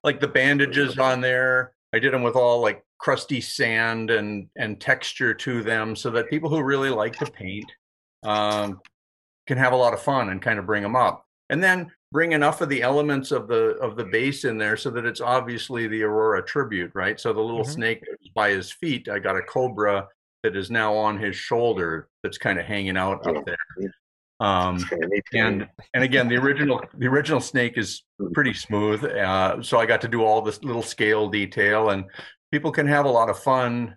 like 0.05 0.20
the 0.20 0.28
bandages 0.28 0.98
on 0.98 1.20
there, 1.20 1.72
I 1.92 1.98
did 1.98 2.12
them 2.12 2.22
with 2.22 2.36
all 2.36 2.60
like 2.60 2.84
crusty 2.98 3.40
sand 3.40 4.10
and, 4.10 4.48
and 4.56 4.80
texture 4.80 5.32
to 5.32 5.62
them 5.62 5.96
so 5.96 6.10
that 6.10 6.28
people 6.28 6.50
who 6.50 6.62
really 6.62 6.90
like 6.90 7.16
to 7.16 7.30
paint 7.30 7.70
um, 8.24 8.80
can 9.46 9.56
have 9.56 9.72
a 9.72 9.76
lot 9.76 9.94
of 9.94 10.02
fun 10.02 10.28
and 10.28 10.42
kind 10.42 10.59
of 10.59 10.66
bring 10.66 10.82
them 10.82 10.96
up. 10.96 11.24
And 11.48 11.62
then 11.62 11.90
bring 12.10 12.32
enough 12.32 12.60
of 12.60 12.68
the 12.68 12.82
elements 12.82 13.30
of 13.32 13.48
the 13.48 13.76
of 13.80 13.97
the 13.97 14.05
base 14.05 14.44
in 14.44 14.59
there 14.59 14.76
so 14.76 14.90
that 14.90 15.05
it's 15.05 15.20
obviously 15.20 15.86
the 15.86 16.02
Aurora 16.02 16.43
tribute, 16.43 16.90
right? 16.94 17.18
So 17.20 17.32
the 17.32 17.40
little 17.40 17.64
Mhm. 17.64 17.74
snake 17.74 18.05
by 18.35 18.51
his 18.51 18.70
feet, 18.72 19.09
I 19.09 19.18
got 19.18 19.36
a 19.36 19.43
cobra 19.43 20.09
that 20.43 20.56
is 20.56 20.70
now 20.70 20.94
on 20.94 21.18
his 21.18 21.36
shoulder 21.36 22.09
that's 22.22 22.39
kind 22.39 22.59
of 22.59 22.64
hanging 22.64 22.97
out 22.97 23.26
up 23.26 23.44
there. 23.44 23.56
Um, 24.40 24.76
It's 24.76 24.89
kinda 24.89 25.09
neat. 25.09 25.24
and 25.35 25.68
and 25.94 26.05
again, 26.05 26.28
the 26.28 26.36
original 26.36 26.80
the 26.94 27.06
original 27.09 27.40
snake 27.40 27.76
is 27.76 28.05
pretty 28.32 28.55
smooth. 28.55 29.05
Uh, 29.05 29.60
so 29.62 29.78
I 29.78 29.86
got 29.86 30.01
to 30.02 30.09
do 30.09 30.22
all 30.24 30.40
this 30.43 30.62
little 30.62 30.82
scale 30.82 31.28
detail, 31.28 31.90
and 31.90 32.05
people 32.52 32.70
can 32.70 32.86
have 32.86 33.05
a 33.05 33.10
lot 33.10 33.28
of 33.28 33.39
fun. 33.39 33.97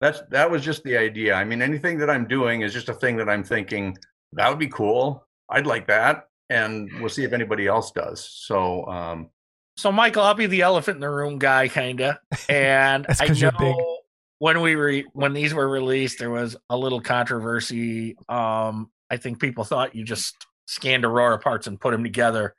That's 0.00 0.20
that 0.28 0.48
was 0.50 0.62
just 0.62 0.84
the 0.84 0.96
idea. 0.96 1.34
I 1.34 1.44
mean, 1.44 1.62
anything 1.62 1.98
that 1.98 2.10
I'm 2.10 2.28
doing 2.28 2.60
is 2.60 2.72
just 2.72 2.88
a 2.90 2.94
thing 2.94 3.16
that 3.16 3.28
I'm 3.30 3.42
thinking 3.42 3.96
that 4.32 4.48
would 4.50 4.58
be 4.58 4.68
cool. 4.68 5.26
I'd 5.48 5.66
like 5.66 5.86
that, 5.86 6.27
and 6.50 6.90
we'll 7.00 7.08
see 7.08 7.24
if 7.24 7.32
anybody 7.32 7.66
else 7.66 7.90
does. 7.90 8.28
So 8.30 8.86
um, 8.86 9.30
So 9.76 9.92
Michael, 9.92 10.22
I'll 10.22 10.34
be 10.34 10.46
the 10.46 10.62
elephant 10.62 10.96
in 10.96 11.00
the 11.00 11.10
room 11.10 11.38
guy, 11.38 11.68
kinda. 11.68 12.20
And 12.48 13.06
I 13.20 13.26
know 13.28 13.98
when 14.38 14.60
we 14.60 14.74
re- 14.76 15.06
when 15.12 15.32
these 15.32 15.52
were 15.52 15.68
released, 15.68 16.18
there 16.18 16.30
was 16.30 16.56
a 16.70 16.76
little 16.76 17.00
controversy. 17.00 18.16
Um, 18.28 18.90
I 19.10 19.16
think 19.16 19.40
people 19.40 19.64
thought 19.64 19.94
you 19.94 20.04
just 20.04 20.34
scanned 20.66 21.04
Aurora 21.04 21.38
parts 21.38 21.66
and 21.66 21.80
put 21.80 21.92
them 21.92 22.02
together, 22.02 22.54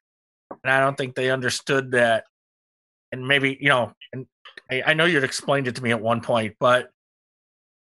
and 0.64 0.72
I 0.72 0.80
don't 0.80 0.98
think 0.98 1.16
they 1.16 1.32
understood 1.32 1.91
that. 1.91 2.26
And 3.11 3.28
maybe 3.28 3.57
you 3.60 3.70
know, 3.70 3.94
and 4.14 4.28
I, 4.70 4.84
I 4.88 4.94
know 4.94 5.06
you'd 5.06 5.24
explained 5.24 5.68
it 5.68 5.76
to 5.76 5.84
me 5.84 5.91
at 5.91 6.02
one 6.02 6.22
point, 6.22 6.56
but 6.60 6.91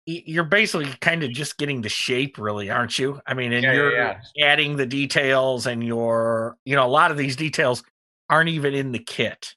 you're 0.07 0.45
basically 0.45 0.87
kind 1.01 1.23
of 1.23 1.31
just 1.31 1.57
getting 1.59 1.81
the 1.81 1.89
shape, 1.89 2.39
really, 2.39 2.71
aren't 2.71 2.99
you? 2.99 3.21
I 3.27 3.35
mean, 3.35 3.53
and 3.53 3.63
Yeah, 3.63 3.73
yeah, 3.73 3.77
you're 3.77 3.97
yeah. 3.97 4.21
adding 4.47 4.77
the 4.77 4.87
details, 4.87 5.67
and 5.67 5.83
you're 5.83 6.57
you 6.65 6.77
know 6.77 6.85
a 6.87 6.89
lot 6.89 7.11
of 7.11 7.17
these 7.17 7.37
details 7.37 7.83
aren't 8.31 8.51
even 8.51 8.75
in 8.75 8.93
the 8.93 8.99
kit. 8.99 9.55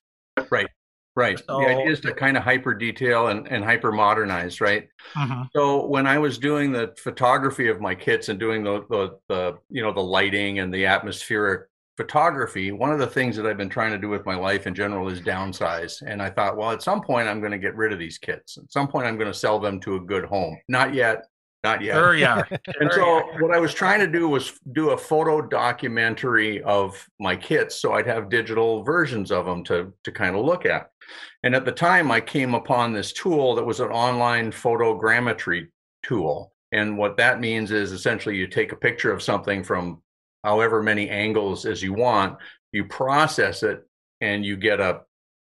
right, 0.52 0.68
right. 1.16 1.40
So- 1.40 1.60
the 1.60 1.68
idea 1.68 1.92
is 1.92 2.00
to 2.02 2.14
kind 2.14 2.38
of 2.38 2.44
hyper 2.44 2.74
detail 2.74 3.28
and, 3.28 3.48
and 3.48 3.64
hyper 3.64 3.92
modernize, 3.92 4.62
right? 4.62 4.88
Mm-hmm. 5.16 5.44
So 5.56 5.86
when 5.86 6.06
I 6.08 6.18
was 6.18 6.38
doing 6.38 6.72
the 6.72 6.94
photography 6.98 7.68
of 7.70 7.82
my 7.82 7.96
kits 7.96 8.30
and 8.30 8.40
doing 8.40 8.64
the, 8.64 8.86
the 8.90 9.18
the 9.28 9.58
you 9.70 9.82
know 9.82 9.92
the 9.94 10.02
lighting 10.04 10.60
and 10.60 10.74
the 10.74 10.86
atmospheric 10.86 11.68
photography, 11.98 12.72
one 12.72 12.92
of 12.92 13.00
the 13.00 13.08
things 13.08 13.36
that 13.36 13.48
I've 13.48 13.58
been 13.58 13.70
trying 13.70 13.92
to 13.92 13.98
do 13.98 14.08
with 14.08 14.26
my 14.26 14.36
life 14.36 14.68
in 14.68 14.76
general 14.76 15.10
is 15.10 15.20
downsize. 15.20 16.02
And 16.06 16.22
I 16.22 16.30
thought, 16.30 16.56
well, 16.56 16.72
at 16.72 16.84
some 16.84 17.02
point 17.02 17.28
I'm 17.28 17.40
going 17.40 17.52
to 17.52 17.58
get 17.58 17.76
rid 17.76 17.92
of 17.92 18.00
these 18.00 18.20
kits. 18.20 18.58
At 18.58 18.72
some 18.72 18.88
point 18.88 19.08
I'm 19.08 19.18
going 19.18 19.32
to 19.32 19.38
sell 19.38 19.60
them 19.60 19.80
to 19.82 19.96
a 19.96 20.00
good 20.00 20.26
home. 20.26 20.58
Not 20.70 20.94
yet. 20.94 21.26
Not 21.64 21.82
yet. 21.82 21.96
Sure 21.96 22.26
are. 22.26 22.48
And 22.80 22.92
so 22.94 23.24
what 23.40 23.54
I 23.54 23.60
was 23.60 23.74
trying 23.74 24.00
to 24.00 24.08
do 24.08 24.30
was 24.30 24.60
do 24.74 24.92
a 24.92 24.98
photo 24.98 25.42
documentary 25.42 26.62
of 26.62 27.04
my 27.20 27.36
kits 27.36 27.82
so 27.82 27.94
I'd 27.94 28.06
have 28.06 28.30
digital 28.30 28.84
versions 28.84 29.32
of 29.32 29.46
them 29.46 29.64
to 29.66 29.92
to 30.04 30.12
kind 30.12 30.36
of 30.36 30.46
look 30.46 30.66
at. 30.66 30.92
And 31.44 31.56
at 31.56 31.66
the 31.66 31.72
time 31.72 32.12
I 32.12 32.22
came 32.22 32.54
upon 32.54 32.94
this 32.94 33.12
tool 33.12 33.56
that 33.56 33.66
was 33.66 33.80
an 33.80 33.90
online 33.90 34.52
photogrammetry 34.52 35.68
tool. 36.04 36.54
And 36.72 36.98
what 36.98 37.18
that 37.18 37.40
means 37.40 37.72
is 37.72 37.92
essentially 37.92 38.38
you 38.38 38.48
take 38.48 38.72
a 38.72 38.78
picture 38.78 39.12
of 39.12 39.24
something 39.24 39.64
from 39.64 40.02
however 40.44 40.82
many 40.82 41.10
angles 41.10 41.66
as 41.66 41.82
you 41.82 41.94
want, 41.94 42.38
you 42.72 42.86
process 42.86 43.64
it 43.64 43.88
and 44.22 44.46
you 44.46 44.58
get 44.58 44.80
a 44.80 45.02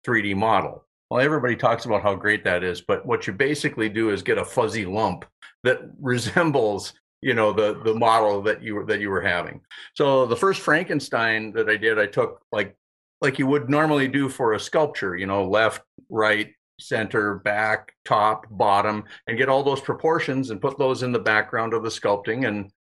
3D 0.06 0.36
model. 0.36 0.86
Well, 1.10 1.22
everybody 1.22 1.56
talks 1.56 1.86
about 1.86 2.04
how 2.04 2.16
great 2.16 2.44
that 2.46 2.64
is, 2.64 2.82
but 2.82 3.06
what 3.06 3.28
you 3.28 3.34
basically 3.34 3.90
do 3.90 4.12
is 4.12 4.24
get 4.24 4.38
a 4.38 4.46
fuzzy 4.46 4.86
lump 4.86 5.26
that 5.64 5.82
resembles 6.02 6.94
you 7.22 7.36
know 7.36 7.54
the 7.54 7.80
the 7.84 7.94
model 7.94 8.42
that 8.42 8.64
you 8.64 8.76
were 8.76 8.86
that 8.86 9.00
you 9.00 9.10
were 9.10 9.22
having 9.22 9.62
so 9.94 10.26
the 10.26 10.36
first 10.36 10.60
frankenstein 10.60 11.52
that 11.52 11.70
i 11.70 11.78
did 11.78 12.00
i 12.00 12.06
took 12.06 12.42
like 12.52 12.76
like 13.22 13.38
you 13.38 13.46
would 13.46 13.70
normally 13.70 14.08
do 14.08 14.28
for 14.28 14.54
a 14.54 14.60
sculpture 14.60 15.16
you 15.16 15.28
know 15.28 15.48
left 15.48 15.84
right 16.10 16.52
center 16.80 17.36
back 17.36 17.94
top 18.06 18.48
bottom 18.50 19.04
and 19.28 19.38
get 19.38 19.50
all 19.50 19.64
those 19.64 19.82
proportions 19.82 20.50
and 20.50 20.62
put 20.62 20.78
those 20.80 21.04
in 21.04 21.12
the 21.12 21.20
background 21.20 21.74
of 21.74 21.84
the 21.84 21.90
sculpting 21.90 22.48
and 22.48 22.72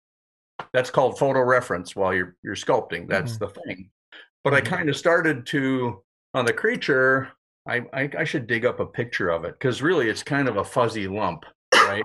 that's 0.72 0.90
called 0.90 1.18
photo 1.18 1.40
reference 1.42 1.94
while 1.96 2.14
you're 2.14 2.36
you're 2.42 2.54
sculpting 2.54 3.08
that's 3.08 3.36
the 3.38 3.48
thing 3.48 3.90
but 4.44 4.54
i 4.54 4.60
Mhm. 4.60 4.66
kind 4.66 4.88
of 4.88 4.96
started 4.96 5.46
to 5.46 6.02
on 6.34 6.44
the 6.44 6.52
creature 6.52 7.28
i 7.66 7.82
i, 7.92 8.10
I 8.18 8.24
should 8.24 8.46
dig 8.46 8.64
up 8.64 8.80
a 8.80 8.86
picture 8.86 9.30
of 9.30 9.44
it 9.44 9.52
because 9.58 9.82
really 9.82 10.08
it's 10.08 10.22
kind 10.22 10.48
of 10.48 10.56
a 10.56 10.64
fuzzy 10.64 11.08
lump 11.08 11.44
right 11.74 12.04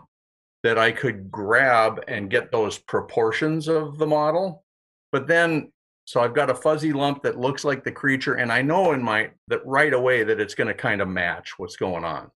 that 0.63 0.79
I 0.79 0.91
could 0.91 1.29
grab 1.29 2.03
and 2.07 2.27
get 2.27 2.51
those 2.51 2.79
proportions 2.79 3.67
of 3.67 3.99
the 3.99 4.07
model. 4.07 4.63
But 5.11 5.27
then, 5.27 5.71
so 6.05 6.21
I've 6.21 6.33
got 6.33 6.49
a 6.49 6.55
fuzzy 6.55 6.91
lump 6.91 7.21
that 7.21 7.37
looks 7.37 7.63
like 7.63 7.83
the 7.83 7.91
creature, 7.91 8.33
and 8.33 8.51
I 8.51 8.63
know 8.63 8.93
in 8.93 9.03
my 9.03 9.29
that 9.49 9.63
right 9.63 9.93
away 9.93 10.23
that 10.23 10.39
it's 10.41 10.55
going 10.55 10.67
to 10.67 10.73
kind 10.73 11.01
of 11.01 11.07
match 11.07 11.59
what's 11.59 11.75
going 11.75 12.03
on. 12.03 12.31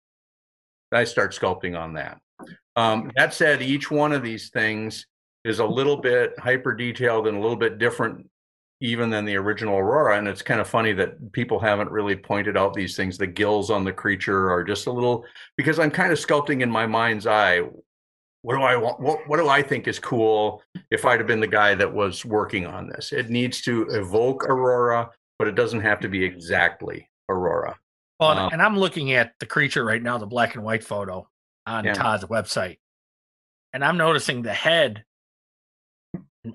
I 0.90 1.04
start 1.04 1.34
sculpting 1.34 1.78
on 1.80 1.92
that. 1.94 2.18
Um, 2.74 3.12
that 3.14 3.32
said, 3.32 3.62
each 3.62 3.92
one 3.92 4.10
of 4.10 4.24
these 4.24 4.50
things 4.50 5.06
is 5.46 5.60
a 5.60 5.64
little 5.66 5.96
bit 5.96 6.38
hyper 6.38 6.74
detailed 6.74 7.26
and 7.26 7.36
a 7.36 7.40
little 7.40 7.56
bit 7.56 7.78
different 7.78 8.28
even 8.80 9.08
than 9.08 9.24
the 9.24 9.36
original 9.36 9.78
Aurora. 9.78 10.18
And 10.18 10.28
it's 10.28 10.42
kind 10.42 10.60
of 10.60 10.68
funny 10.68 10.92
that 10.94 11.32
people 11.32 11.58
haven't 11.58 11.90
really 11.90 12.16
pointed 12.16 12.56
out 12.56 12.74
these 12.74 12.94
things. 12.96 13.16
The 13.16 13.26
gills 13.26 13.70
on 13.70 13.84
the 13.84 13.92
creature 13.92 14.50
are 14.50 14.62
just 14.64 14.86
a 14.86 14.92
little 14.92 15.24
because 15.56 15.78
I'm 15.78 15.90
kind 15.90 16.12
of 16.12 16.18
sculpting 16.18 16.60
in 16.60 16.70
my 16.70 16.86
mind's 16.86 17.26
eye. 17.26 17.62
What 18.42 18.56
do 18.56 18.62
I 18.62 18.76
want? 18.76 19.00
What, 19.00 19.20
what 19.28 19.38
do 19.38 19.48
I 19.48 19.62
think 19.62 19.88
is 19.88 19.98
cool 19.98 20.62
if 20.90 21.04
I'd 21.06 21.20
have 21.20 21.26
been 21.26 21.40
the 21.40 21.46
guy 21.46 21.74
that 21.74 21.92
was 21.92 22.24
working 22.24 22.66
on 22.66 22.86
this? 22.88 23.12
It 23.12 23.30
needs 23.30 23.62
to 23.62 23.86
evoke 23.90 24.44
Aurora, 24.44 25.10
but 25.38 25.48
it 25.48 25.54
doesn't 25.54 25.80
have 25.80 26.00
to 26.00 26.08
be 26.08 26.22
exactly 26.22 27.08
Aurora. 27.28 27.78
Well, 28.20 28.38
Um, 28.38 28.52
and 28.52 28.60
I'm 28.60 28.78
looking 28.78 29.12
at 29.12 29.32
the 29.40 29.46
creature 29.46 29.84
right 29.84 30.02
now, 30.02 30.18
the 30.18 30.26
black 30.26 30.54
and 30.54 30.64
white 30.64 30.84
photo 30.84 31.28
on 31.66 31.84
Yeah. 31.84 31.94
Todd's 31.94 32.24
website, 32.24 32.78
and 33.72 33.82
I'm 33.82 33.96
noticing 33.96 34.42
the 34.42 34.52
head, 34.52 35.04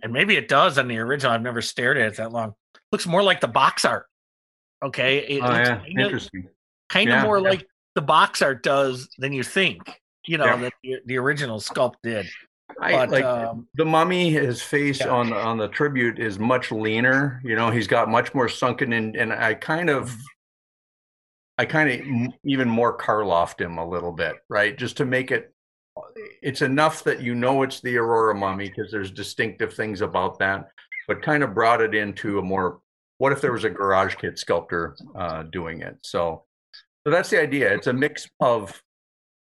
and- 0.04 0.14
maybe 0.14 0.36
it 0.36 0.48
does 0.48 0.78
on 0.78 0.88
the 0.88 0.98
original. 0.98 1.34
I've 1.34 1.42
never 1.42 1.62
stared 1.62 1.98
at 1.98 2.08
it 2.08 2.18
that 2.18 2.32
long. 2.32 2.54
Looks 2.92 3.06
more 3.08 3.24
like 3.24 3.42
the 3.42 3.48
box 3.48 3.86
art. 3.86 4.06
Okay, 4.84 5.20
it 5.20 5.42
Oh, 5.42 5.48
looks 5.48 5.58
yeah. 5.70 5.78
kind 5.78 6.00
of, 6.00 6.06
Interesting. 6.06 6.48
kind 6.90 7.10
of 7.10 7.16
Yeah, 7.16 7.24
more 7.24 7.40
yeah. 7.40 7.50
like 7.50 7.68
the 7.96 8.02
box 8.02 8.42
art 8.42 8.64
does 8.64 9.10
than 9.18 9.32
you 9.34 9.44
think. 9.44 9.80
You 10.28 10.38
know 10.38 10.58
that 10.58 10.74
the, 10.84 10.98
the 11.06 11.18
original 11.18 11.60
sculpt 11.60 11.96
did. 12.04 12.28
I, 12.80 12.92
But 12.94 13.10
like 13.10 13.24
um, 13.26 13.68
the 13.76 13.86
mummy, 13.86 14.30
his 14.32 14.62
face 14.62 15.02
on 15.02 15.34
on 15.34 15.58
the 15.58 15.68
tribute 15.68 16.20
is 16.20 16.40
much 16.40 16.72
leaner. 16.72 17.42
You 17.44 17.56
know, 17.56 17.70
he's 17.70 17.88
got 17.88 18.08
much 18.08 18.34
more 18.34 18.48
sunken 18.48 18.94
in, 18.94 19.16
and 19.16 19.34
I 19.34 19.56
kind 19.56 19.90
of, 19.90 20.16
I 21.58 21.66
kind 21.66 21.90
of 21.90 22.34
even 22.46 22.70
more 22.70 22.98
Karloffed 22.98 23.60
him 23.60 23.78
a 23.78 23.88
little 23.88 24.12
bit, 24.12 24.36
right? 24.50 24.78
Just 24.78 24.98
to 24.98 25.06
make 25.06 25.32
it, 25.32 25.51
it's 26.42 26.62
enough 26.62 27.04
that 27.04 27.22
you 27.22 27.36
know 27.36 27.64
it's 27.64 27.82
the 27.82 27.98
Aurora 27.98 28.36
mummy 28.36 28.70
because 28.70 28.92
there's 28.92 29.12
distinctive 29.12 29.74
things 29.74 30.02
about 30.02 30.40
that, 30.40 30.70
but 31.08 31.22
kind 31.22 31.44
of 31.44 31.54
brought 31.54 31.82
it 31.82 31.96
into 31.96 32.40
a 32.40 32.42
more. 32.42 32.80
What 33.18 33.32
if 33.32 33.42
there 33.42 33.52
was 33.52 33.66
a 33.66 33.70
garage 33.70 34.16
kit 34.16 34.40
sculptor 34.40 34.96
uh, 35.16 35.44
doing 35.44 35.82
it? 35.82 35.98
So, 36.02 36.44
so 37.06 37.12
that's 37.12 37.30
the 37.30 37.40
idea. 37.40 37.72
It's 37.74 37.88
a 37.88 37.94
mix 37.94 38.28
of 38.40 38.82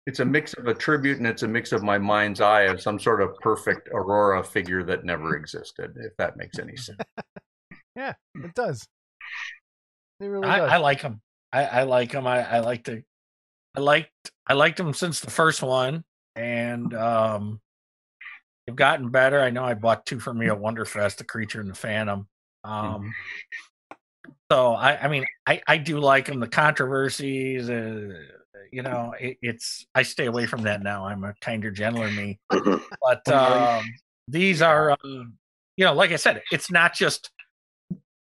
it's 0.07 0.21
a 0.21 0.25
mix 0.25 0.53
of 0.55 0.67
a 0.67 0.75
tribute 0.75 1.19
and 1.19 1.27
it's 1.27 1.43
a 1.43 1.49
mix 1.49 1.73
of 1.73 1.83
my 1.83 1.97
mind's 1.97 2.41
eye 2.41 2.63
of 2.63 2.83
some 2.83 2.99
sort 2.99 3.23
of 3.23 3.39
perfect 3.39 3.89
aurora 3.93 4.43
figure 4.43 4.83
that 4.83 5.05
never 5.05 5.37
existed 5.37 5.93
if 5.97 6.11
that 6.17 6.37
makes 6.37 6.59
any 6.59 6.77
sense 6.77 6.99
yeah 7.95 8.13
It 8.35 8.55
does. 8.55 8.87
It 10.21 10.27
really 10.27 10.49
I, 10.49 10.59
does. 10.59 10.71
I 10.71 10.77
like 10.79 11.01
him. 11.01 11.21
I, 11.53 11.65
I 11.65 11.83
like 11.83 12.13
him. 12.13 12.27
I, 12.27 12.43
I 12.43 12.61
like 12.61 12.85
to. 12.85 13.03
I 13.77 13.81
liked. 13.81 14.11
I 14.47 14.55
liked 14.55 14.79
him 14.79 14.95
since 14.95 15.21
the 15.21 15.31
first 15.31 15.63
one, 15.63 16.05
and 16.37 16.95
um, 16.95 17.61
they've 18.67 18.77
gotten 18.77 19.11
better. 19.11 19.41
I 19.41 19.51
know 19.51 19.65
I 19.65 19.75
bought 19.75 20.07
two 20.07 20.21
for 20.21 20.33
me 20.33 20.47
at 20.49 20.59
Wonderfest, 20.59 21.17
the 21.17 21.25
Creature 21.25 21.61
and 21.61 21.71
the 21.71 21.75
Phantom. 21.75 22.27
Um, 22.65 23.15
so 24.51 24.73
I, 24.73 25.05
I 25.05 25.09
mean, 25.09 25.25
I, 25.47 25.61
I 25.67 25.79
do 25.79 25.99
like 25.99 26.27
them. 26.27 26.41
The 26.41 26.49
controversies, 26.49 27.69
uh, 27.69 28.13
you 28.71 28.83
know, 28.83 29.15
it, 29.19 29.39
it's. 29.43 29.87
I 29.95 30.03
stay 30.03 30.27
away 30.27 30.47
from 30.47 30.63
that 30.63 30.83
now. 30.83 31.07
I'm 31.07 31.25
a 31.25 31.35
kinder, 31.41 31.71
gentler 31.71 32.11
me. 32.11 32.39
But 33.01 33.27
um, 33.33 33.85
these 34.29 34.63
are, 34.63 34.93
um, 34.93 35.35
you 35.77 35.85
know, 35.85 35.93
like 35.93 36.13
I 36.13 36.17
said, 36.17 36.41
it's 36.53 36.71
not 36.71 36.95
just 36.95 37.31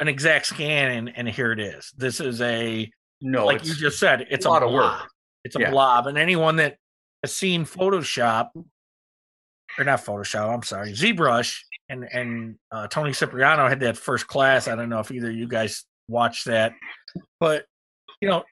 an 0.02 0.08
exact 0.10 0.48
scan 0.48 0.92
and, 0.92 1.18
and 1.18 1.30
here 1.30 1.54
it 1.54 1.60
is. 1.60 1.94
This 1.98 2.20
is 2.20 2.42
a 2.42 2.92
no 3.22 3.46
like 3.46 3.66
you 3.66 3.74
just 3.74 3.98
said, 3.98 4.28
it's 4.30 4.46
a 4.46 4.50
lot 4.50 4.64
of 4.64 4.72
work. 4.72 5.10
It's 5.46 5.56
a 5.56 5.60
Yeah. 5.60 5.72
blob, 5.72 6.08
and 6.08 6.18
anyone 6.18 6.58
that 6.58 6.78
has 7.24 7.36
seen 7.36 7.66
Photoshop 7.66 8.50
or 9.78 9.84
not 9.84 10.04
Photoshop, 10.04 10.54
I'm 10.54 10.64
sorry, 10.64 10.92
ZBrush, 10.94 11.60
and 11.90 12.04
and 12.12 12.56
uh, 12.72 12.88
Tony 12.88 13.14
Cipriano 13.14 13.68
had 13.68 13.80
that 13.82 13.98
first 13.98 14.28
class. 14.28 14.68
I 14.68 14.76
don't 14.76 14.90
know 14.90 15.00
if 15.00 15.12
either 15.12 15.30
of 15.30 15.36
you 15.36 15.48
guys 15.48 15.86
watched 16.08 16.46
that, 16.46 16.74
but 17.40 17.66
you 18.22 18.30
know, 18.30 18.44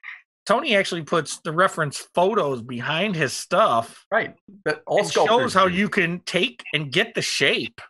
Tony 0.46 0.76
actually 0.76 1.02
puts 1.02 1.38
the 1.40 1.52
reference 1.52 2.06
photos 2.14 2.62
behind 2.62 3.16
his 3.16 3.32
stuff 3.32 4.04
right 4.10 4.34
that 4.64 4.82
all 4.86 5.08
shows 5.08 5.52
how 5.52 5.68
do. 5.68 5.74
you 5.74 5.88
can 5.88 6.20
take 6.20 6.62
and 6.72 6.92
get 6.92 7.14
the 7.14 7.22
shape, 7.22 7.80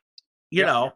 you 0.51 0.63
Yeah. 0.63 0.67
know. 0.67 0.93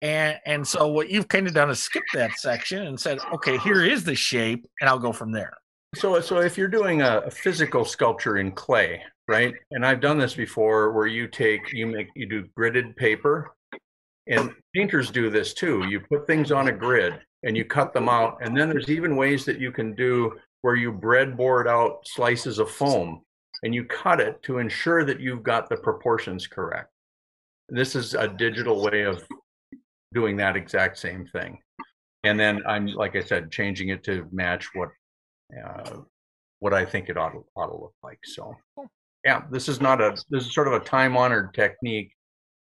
And 0.00 0.38
and 0.44 0.66
so 0.66 0.88
what 0.88 1.10
you've 1.10 1.28
kind 1.28 1.46
of 1.46 1.54
done 1.54 1.70
is 1.70 1.80
skip 1.80 2.02
that 2.14 2.36
section 2.36 2.86
and 2.86 2.98
said, 2.98 3.20
okay, 3.34 3.56
here 3.58 3.84
is 3.84 4.02
the 4.02 4.16
shape, 4.16 4.66
and 4.80 4.90
I'll 4.90 4.98
go 4.98 5.12
from 5.12 5.30
there. 5.30 5.56
So 5.94 6.20
so 6.20 6.38
if 6.38 6.56
you're 6.56 6.68
doing 6.68 7.02
a, 7.02 7.30
physical 7.30 7.84
sculpture 7.84 8.38
in 8.38 8.52
clay 8.52 9.02
right? 9.28 9.54
And 9.70 9.84
i've 9.86 10.00
done 10.00 10.18
this 10.18 10.34
before 10.34 10.92
where 10.92 11.06
you 11.06 11.26
take 11.28 11.72
you 11.72 11.86
make 11.86 12.08
you 12.14 12.26
do 12.26 12.48
gridded 12.58 12.96
paper. 12.96 13.54
And 14.28 14.52
painters 14.72 15.10
do 15.10 15.30
this 15.30 15.52
too. 15.52 15.84
You 15.88 16.00
put 16.00 16.28
things 16.28 16.52
on 16.52 16.68
a 16.68 16.72
grid 16.72 17.20
and 17.42 17.56
you 17.56 17.64
cut 17.64 17.92
them 17.92 18.08
out. 18.08 18.38
And 18.40 18.56
then 18.56 18.68
there's 18.68 18.88
even 18.88 19.16
ways 19.16 19.44
that 19.46 19.58
you 19.58 19.72
can 19.72 19.96
do 19.96 20.38
where 20.60 20.76
you 20.76 20.92
breadboard 20.92 21.66
out 21.66 22.06
slices 22.06 22.60
of 22.60 22.70
foam 22.70 23.22
and 23.64 23.74
you 23.74 23.84
cut 23.84 24.20
it 24.20 24.40
to 24.44 24.58
ensure 24.58 25.04
that 25.04 25.18
you've 25.18 25.42
got 25.42 25.68
the 25.68 25.76
proportions 25.76 26.46
correct. 26.46 26.88
This 27.68 27.96
is 27.96 28.14
a 28.14 28.28
digital 28.28 28.80
way 28.80 29.02
of 29.02 29.24
doing 30.14 30.36
that 30.36 30.56
exact 30.56 30.98
same 30.98 31.26
thing. 31.26 31.58
And 32.22 32.38
then 32.38 32.62
i'm 32.66 32.86
like 32.86 33.16
i 33.16 33.22
said 33.22 33.50
changing 33.50 33.88
it 33.88 34.04
to 34.04 34.28
match 34.30 34.68
what 34.74 34.90
uh, 35.64 35.98
what 36.60 36.72
I 36.72 36.84
think 36.84 37.08
it 37.08 37.16
ought 37.16 37.30
to, 37.30 37.44
ought 37.56 37.66
to 37.66 37.76
look 37.76 37.94
like. 38.02 38.20
So, 38.24 38.54
yeah, 39.24 39.42
this 39.50 39.68
is 39.68 39.80
not 39.80 40.00
a 40.00 40.16
this 40.30 40.46
is 40.46 40.54
sort 40.54 40.68
of 40.68 40.74
a 40.74 40.80
time 40.80 41.16
honored 41.16 41.54
technique 41.54 42.12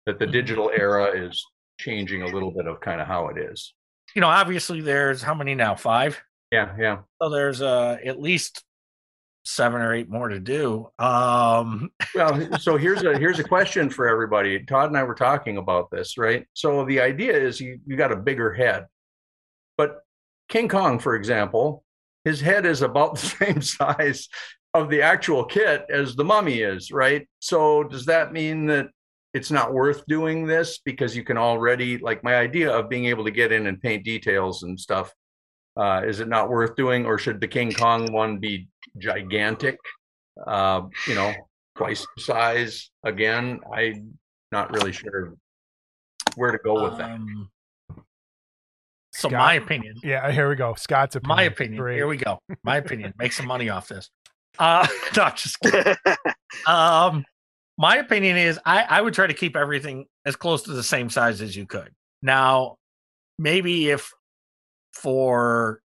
that 0.06 0.18
the 0.18 0.26
digital 0.26 0.70
era 0.74 1.06
is 1.06 1.44
changing 1.78 2.22
a 2.22 2.26
little 2.26 2.50
bit 2.50 2.66
of 2.66 2.80
kind 2.80 3.00
of 3.00 3.06
how 3.06 3.28
it 3.28 3.38
is. 3.38 3.74
You 4.14 4.20
know, 4.20 4.28
obviously 4.28 4.80
there's 4.80 5.22
how 5.22 5.34
many 5.34 5.54
now? 5.54 5.74
Five. 5.74 6.22
Yeah, 6.52 6.74
yeah. 6.78 6.98
So 7.20 7.28
there's 7.28 7.60
uh 7.60 7.96
at 8.04 8.20
least 8.20 8.62
seven 9.44 9.80
or 9.80 9.94
eight 9.94 10.08
more 10.08 10.28
to 10.28 10.40
do. 10.40 10.88
Um 10.98 11.90
Well, 12.14 12.58
so 12.58 12.76
here's 12.76 13.02
a 13.02 13.18
here's 13.18 13.38
a 13.38 13.44
question 13.44 13.90
for 13.90 14.08
everybody. 14.08 14.64
Todd 14.64 14.88
and 14.88 14.96
I 14.96 15.02
were 15.02 15.14
talking 15.14 15.56
about 15.56 15.90
this, 15.90 16.16
right? 16.16 16.46
So 16.54 16.84
the 16.84 17.00
idea 17.00 17.36
is 17.36 17.60
you 17.60 17.80
you 17.86 17.96
got 17.96 18.12
a 18.12 18.16
bigger 18.16 18.52
head, 18.52 18.86
but 19.76 20.00
King 20.48 20.68
Kong, 20.68 20.98
for 20.98 21.16
example, 21.16 21.82
his 22.26 22.40
head 22.40 22.66
is 22.66 22.82
about 22.82 23.14
the 23.14 23.26
same 23.44 23.62
size 23.62 24.28
of 24.74 24.90
the 24.90 25.00
actual 25.00 25.44
kit 25.44 25.86
as 25.88 26.16
the 26.16 26.24
mummy 26.24 26.60
is, 26.60 26.90
right? 26.90 27.26
So 27.38 27.84
does 27.84 28.04
that 28.06 28.32
mean 28.32 28.66
that 28.66 28.88
it's 29.32 29.50
not 29.50 29.72
worth 29.72 30.04
doing 30.06 30.46
this 30.46 30.80
because 30.84 31.16
you 31.16 31.22
can 31.22 31.38
already 31.38 31.98
like 31.98 32.24
my 32.24 32.34
idea 32.34 32.70
of 32.70 32.90
being 32.90 33.06
able 33.06 33.24
to 33.24 33.30
get 33.30 33.52
in 33.52 33.68
and 33.68 33.80
paint 33.80 34.04
details 34.04 34.64
and 34.64 34.78
stuff? 34.78 35.14
Uh, 35.76 36.02
is 36.04 36.20
it 36.20 36.28
not 36.28 36.48
worth 36.50 36.74
doing, 36.74 37.06
or 37.06 37.16
should 37.16 37.40
the 37.40 37.46
King 37.46 37.70
Kong 37.70 38.12
one 38.12 38.38
be 38.38 38.66
gigantic? 38.98 39.78
Uh, 40.46 40.82
you 41.06 41.14
know, 41.14 41.32
twice 41.76 42.06
the 42.16 42.22
size 42.22 42.90
again. 43.04 43.60
I'm 43.72 44.18
not 44.50 44.72
really 44.72 44.92
sure 44.92 45.34
where 46.34 46.50
to 46.50 46.58
go 46.64 46.82
with 46.82 46.98
that. 46.98 47.10
Um, 47.10 47.50
so 49.16 49.28
Scott? 49.28 49.38
my 49.38 49.54
opinion, 49.54 49.96
Yeah, 50.02 50.30
here 50.30 50.48
we 50.48 50.56
go. 50.56 50.74
Scott's 50.74 51.16
opinion. 51.16 51.36
my 51.36 51.42
opinion. 51.44 51.80
Great. 51.82 51.96
Here 51.96 52.06
we 52.06 52.16
go. 52.16 52.38
My 52.62 52.76
opinion. 52.84 53.12
Make 53.18 53.32
some 53.32 53.46
money 53.46 53.68
off 53.68 53.88
this. 53.88 54.10
Uh, 54.58 54.86
no, 55.16 55.30
just 55.30 55.58
kidding. 55.64 55.94
Um, 56.66 57.24
my 57.78 57.96
opinion 57.96 58.36
is 58.36 58.58
I, 58.64 58.82
I 58.82 59.00
would 59.02 59.14
try 59.14 59.26
to 59.26 59.34
keep 59.34 59.56
everything 59.56 60.06
as 60.24 60.36
close 60.36 60.62
to 60.62 60.72
the 60.72 60.82
same 60.82 61.10
size 61.10 61.40
as 61.42 61.54
you 61.56 61.66
could. 61.66 61.90
Now, 62.22 62.76
maybe 63.38 63.90
if 63.90 64.12
for 64.94 65.80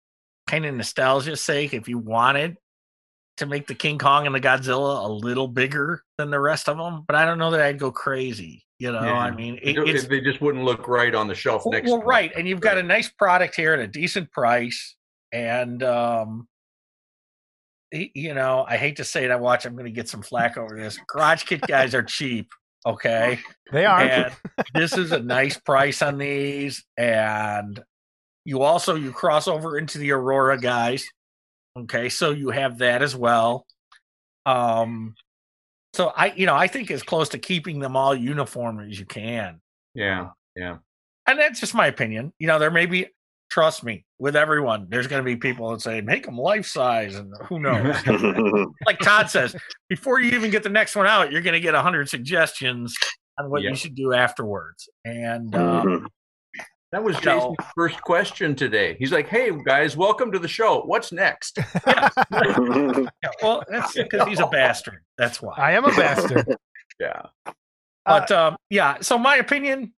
kind 0.47 0.65
of 0.65 0.73
nostalgia's 0.75 1.41
sake, 1.43 1.73
if 1.73 1.87
you 1.87 1.97
wanted 1.97 2.57
to 3.37 3.45
make 3.45 3.67
the 3.67 3.75
King 3.75 3.97
Kong 3.97 4.25
and 4.25 4.35
the 4.35 4.39
Godzilla 4.41 5.05
a 5.05 5.11
little 5.11 5.47
bigger 5.47 6.01
than 6.17 6.29
the 6.31 6.39
rest 6.39 6.69
of 6.69 6.77
them, 6.77 7.03
but 7.07 7.15
I 7.15 7.25
don't 7.25 7.37
know 7.37 7.51
that 7.51 7.61
I'd 7.61 7.79
go 7.79 7.91
crazy. 7.91 8.63
You 8.81 8.91
know, 8.91 9.03
Yeah. 9.03 9.13
I 9.13 9.29
mean, 9.29 9.59
They 9.63 9.73
it, 9.75 9.87
it's 9.89 10.07
they 10.07 10.21
just 10.21 10.41
wouldn't 10.41 10.63
look 10.63 10.87
right 10.87 11.13
on 11.13 11.27
the 11.27 11.35
shelf 11.35 11.61
next. 11.67 11.87
well, 11.87 11.99
to 11.99 12.05
right, 12.05 12.31
and 12.35 12.47
you've 12.47 12.61
got 12.61 12.79
a 12.79 12.83
nice 12.83 13.09
product 13.09 13.55
here 13.55 13.73
at 13.73 13.79
a 13.79 13.85
decent 13.85 14.31
price, 14.31 14.95
and 15.31 15.83
um, 15.83 16.47
you 17.91 18.33
know, 18.33 18.65
I 18.67 18.77
hate 18.77 18.95
to 18.95 19.03
say 19.03 19.23
it, 19.23 19.29
I 19.29 19.35
watch. 19.35 19.65
I'm 19.67 19.73
going 19.73 19.85
to 19.85 19.91
get 19.91 20.09
some 20.09 20.23
flack 20.23 20.57
over 20.57 20.75
this. 20.75 20.97
Garage 21.07 21.43
kit 21.43 21.61
guys 21.61 21.93
are 21.93 22.01
cheap, 22.01 22.49
okay, 22.83 23.37
They 23.71 23.85
are. 23.85 24.01
and 24.01 24.33
this 24.73 24.97
is 24.97 25.11
a 25.11 25.19
nice 25.19 25.59
price 25.59 26.01
on 26.01 26.17
these, 26.17 26.83
and 26.97 27.79
you 28.45 28.63
also 28.63 28.95
you 28.95 29.11
cross 29.11 29.47
over 29.47 29.77
into 29.77 29.99
the 29.99 30.11
Aurora 30.11 30.57
guys, 30.59 31.05
okay, 31.77 32.09
so 32.09 32.31
you 32.31 32.49
have 32.49 32.79
that 32.79 33.03
as 33.03 33.15
well. 33.15 33.67
Um, 34.47 35.13
so 35.93 36.11
I, 36.15 36.27
you 36.35 36.45
know, 36.45 36.55
I 36.55 36.68
think 36.68 36.89
as 36.91 37.03
close 37.03 37.30
to 37.30 37.38
keeping 37.39 37.80
them 37.80 37.95
all 37.95 38.15
uniform 38.15 38.80
as 38.80 38.99
you 38.99 39.05
can 39.05 39.59
Yeah, 39.93 40.30
yeah. 40.55 40.77
and 41.27 41.39
that's 41.39 41.59
just 41.59 41.73
my 41.76 41.88
opinion. 41.88 42.34
You 42.39 42.47
know, 42.47 42.59
there 42.59 42.72
may 42.72 42.85
be, 42.85 43.07
trust 43.49 43.84
me, 43.84 44.05
with 44.19 44.35
everyone, 44.35 44.88
there's 44.89 45.07
going 45.07 45.22
to 45.22 45.26
be 45.26 45.35
people 45.35 45.69
that 45.72 45.81
say 45.81 45.99
make 46.01 46.26
them 46.26 46.38
life 46.38 46.65
size, 46.65 47.15
and 47.15 47.34
who 47.47 47.59
knows. 47.59 47.95
like 48.85 48.99
Todd 48.99 49.30
says, 49.30 49.55
before 49.89 50.22
you 50.22 50.31
even 50.31 50.51
get 50.51 50.63
the 50.63 50.69
next 50.69 50.95
one 50.95 51.07
out, 51.07 51.31
you're 51.31 51.41
going 51.41 51.53
to 51.53 51.59
get 51.59 51.76
a 51.76 51.81
hundred 51.81 52.07
suggestions 52.09 52.95
on 53.39 53.49
what 53.49 53.61
Yeah. 53.61 53.72
you 53.72 53.76
should 53.76 53.95
do 53.95 54.13
afterwards. 54.13 54.88
And 55.05 55.53
um, 55.55 55.85
Mhm. 55.88 56.05
That 56.91 57.03
was 57.03 57.15
No. 57.23 57.55
Jason's 57.55 57.72
first 57.73 58.01
question 58.01 58.53
today. 58.55 58.95
He's 58.99 59.11
like, 59.13 59.27
"Hey 59.27 59.49
guys, 59.63 59.95
welcome 59.95 60.31
to 60.34 60.39
the 60.39 60.47
show. 60.47 60.81
What's 60.81 61.11
next?" 61.13 61.57
yeah, 61.88 63.07
well, 63.41 63.63
that's 63.69 63.93
because 63.93 64.27
he's 64.27 64.39
a 64.41 64.47
bastard. 64.47 65.03
That's 65.18 65.41
why. 65.41 65.55
I 65.57 65.72
am 65.73 65.85
a 65.85 65.95
bastard. 65.95 66.45
Yeah, 66.99 67.22
Uh, 67.47 67.51
But 68.05 68.31
um, 68.31 68.57
yeah, 68.69 68.97
so 69.01 69.18
my 69.18 69.38
opinion, 69.38 69.93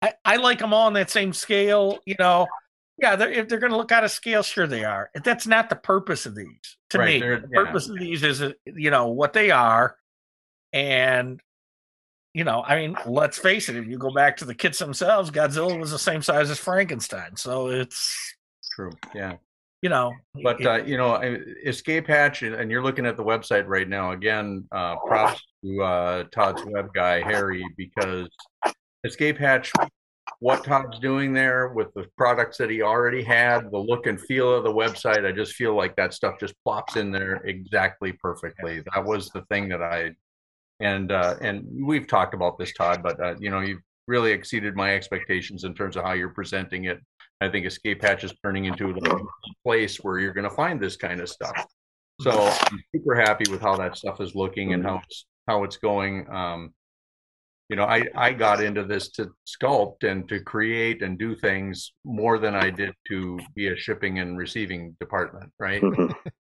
I, 0.00 0.12
I 0.24 0.36
like 0.36 0.60
them 0.60 0.72
all 0.72 0.86
on 0.86 0.92
that 0.92 1.10
same 1.10 1.32
scale. 1.32 1.98
You 2.06 2.14
know, 2.20 2.46
yeah, 2.98 3.16
they're, 3.16 3.32
if 3.32 3.48
they're 3.48 3.58
going 3.58 3.72
to 3.72 3.76
look 3.76 3.90
out 3.90 4.04
of 4.04 4.12
scale, 4.12 4.44
sure 4.44 4.68
they 4.68 4.84
are. 4.84 5.10
That's 5.24 5.48
not 5.48 5.70
the 5.70 5.74
purpose 5.76 6.26
of 6.26 6.36
these. 6.36 6.76
To 6.90 6.98
Right, 6.98 7.14
me, 7.14 7.18
the 7.20 7.48
yeah. 7.50 7.64
purpose 7.64 7.88
of 7.88 7.98
these 7.98 8.22
is 8.22 8.42
uh, 8.42 8.52
you 8.64 8.90
know 8.92 9.08
what 9.08 9.32
they 9.32 9.50
are, 9.50 9.96
and 10.72 11.40
you 12.34 12.44
know, 12.44 12.62
I 12.66 12.76
mean, 12.76 12.96
let's 13.06 13.38
face 13.38 13.68
it. 13.68 13.76
If 13.76 13.86
you 13.86 13.98
go 13.98 14.10
back 14.12 14.36
to 14.38 14.44
the 14.44 14.54
kits 14.54 14.78
themselves, 14.78 15.30
Godzilla 15.30 15.78
was 15.78 15.90
the 15.90 15.98
same 15.98 16.22
size 16.22 16.50
as 16.50 16.58
Frankenstein, 16.58 17.36
so 17.36 17.68
it's 17.68 18.34
true. 18.74 18.92
Yeah, 19.14 19.34
you 19.82 19.88
know, 19.88 20.12
but 20.42 20.60
it- 20.60 20.66
uh, 20.66 20.76
you 20.84 20.96
know, 20.96 21.16
Escape 21.64 22.06
Hatch, 22.06 22.42
and 22.42 22.54
and 22.54 22.70
you're 22.70 22.82
looking 22.82 23.06
at 23.06 23.16
the 23.16 23.24
website 23.24 23.66
right 23.66 23.88
now. 23.88 24.12
Again, 24.12 24.66
uh, 24.72 24.96
props 25.06 25.40
to 25.64 25.82
uh, 25.82 26.24
Todd's 26.32 26.62
web 26.66 26.92
guy 26.94 27.22
Harry 27.22 27.64
because 27.76 28.28
Escape 29.04 29.36
Hatch, 29.38 29.72
what 30.38 30.62
Todd's 30.64 30.98
doing 31.00 31.32
there 31.32 31.68
with 31.68 31.92
the 31.94 32.06
products 32.16 32.56
that 32.58 32.70
he 32.70 32.80
already 32.82 33.22
had, 33.22 33.70
the 33.70 33.78
look 33.78 34.06
and 34.06 34.20
feel 34.20 34.54
of 34.54 34.62
the 34.64 34.72
website, 34.72 35.26
I 35.26 35.32
just 35.32 35.54
feel 35.54 35.74
like 35.74 35.96
that 35.96 36.14
stuff 36.14 36.38
just 36.38 36.54
plops 36.64 36.96
in 36.96 37.10
there 37.10 37.36
exactly 37.44 38.12
perfectly. 38.12 38.82
That 38.94 39.04
was 39.04 39.30
the 39.30 39.42
thing 39.50 39.68
that 39.70 39.82
I, 39.82 40.12
and 40.80 41.12
uh, 41.12 41.36
and 41.40 41.66
we've 41.86 42.06
talked 42.06 42.34
about 42.34 42.58
this, 42.58 42.72
Todd, 42.72 43.02
but 43.02 43.20
uh, 43.22 43.34
you 43.38 43.50
know, 43.50 43.60
you've 43.60 43.82
really 44.06 44.32
exceeded 44.32 44.74
my 44.74 44.94
expectations 44.94 45.64
in 45.64 45.74
terms 45.74 45.96
of 45.96 46.04
how 46.04 46.12
you're 46.12 46.30
presenting 46.30 46.84
it. 46.86 46.98
I 47.40 47.48
think 47.48 47.66
Escape 47.66 48.02
Hatch 48.02 48.24
is 48.24 48.34
turning 48.42 48.64
into 48.64 48.90
a 48.90 49.18
place 49.64 49.98
where 49.98 50.18
you're 50.18 50.34
going 50.34 50.48
to 50.48 50.54
find 50.54 50.80
this 50.80 50.96
kind 50.96 51.20
of 51.20 51.28
stuff. 51.28 51.64
So 52.20 52.30
I'm 52.32 52.82
super 52.94 53.14
happy 53.14 53.50
with 53.50 53.62
how 53.62 53.76
that 53.76 53.96
stuff 53.96 54.20
is 54.20 54.34
looking 54.34 54.74
and 54.74 54.84
how 54.84 55.00
it's 55.04 55.26
how 55.46 55.64
it's 55.64 55.76
going. 55.76 56.26
Um, 56.30 56.74
you 57.68 57.76
know, 57.76 57.84
I 57.84 58.04
I 58.14 58.32
got 58.32 58.62
into 58.62 58.84
this 58.84 59.10
to 59.12 59.30
sculpt 59.46 60.04
and 60.04 60.28
to 60.28 60.40
create 60.40 61.02
and 61.02 61.18
do 61.18 61.34
things 61.34 61.92
more 62.04 62.38
than 62.38 62.54
I 62.54 62.70
did 62.70 62.94
to 63.08 63.38
be 63.54 63.68
a 63.68 63.76
shipping 63.76 64.18
and 64.18 64.36
receiving 64.36 64.96
department, 64.98 65.52
right? 65.58 65.82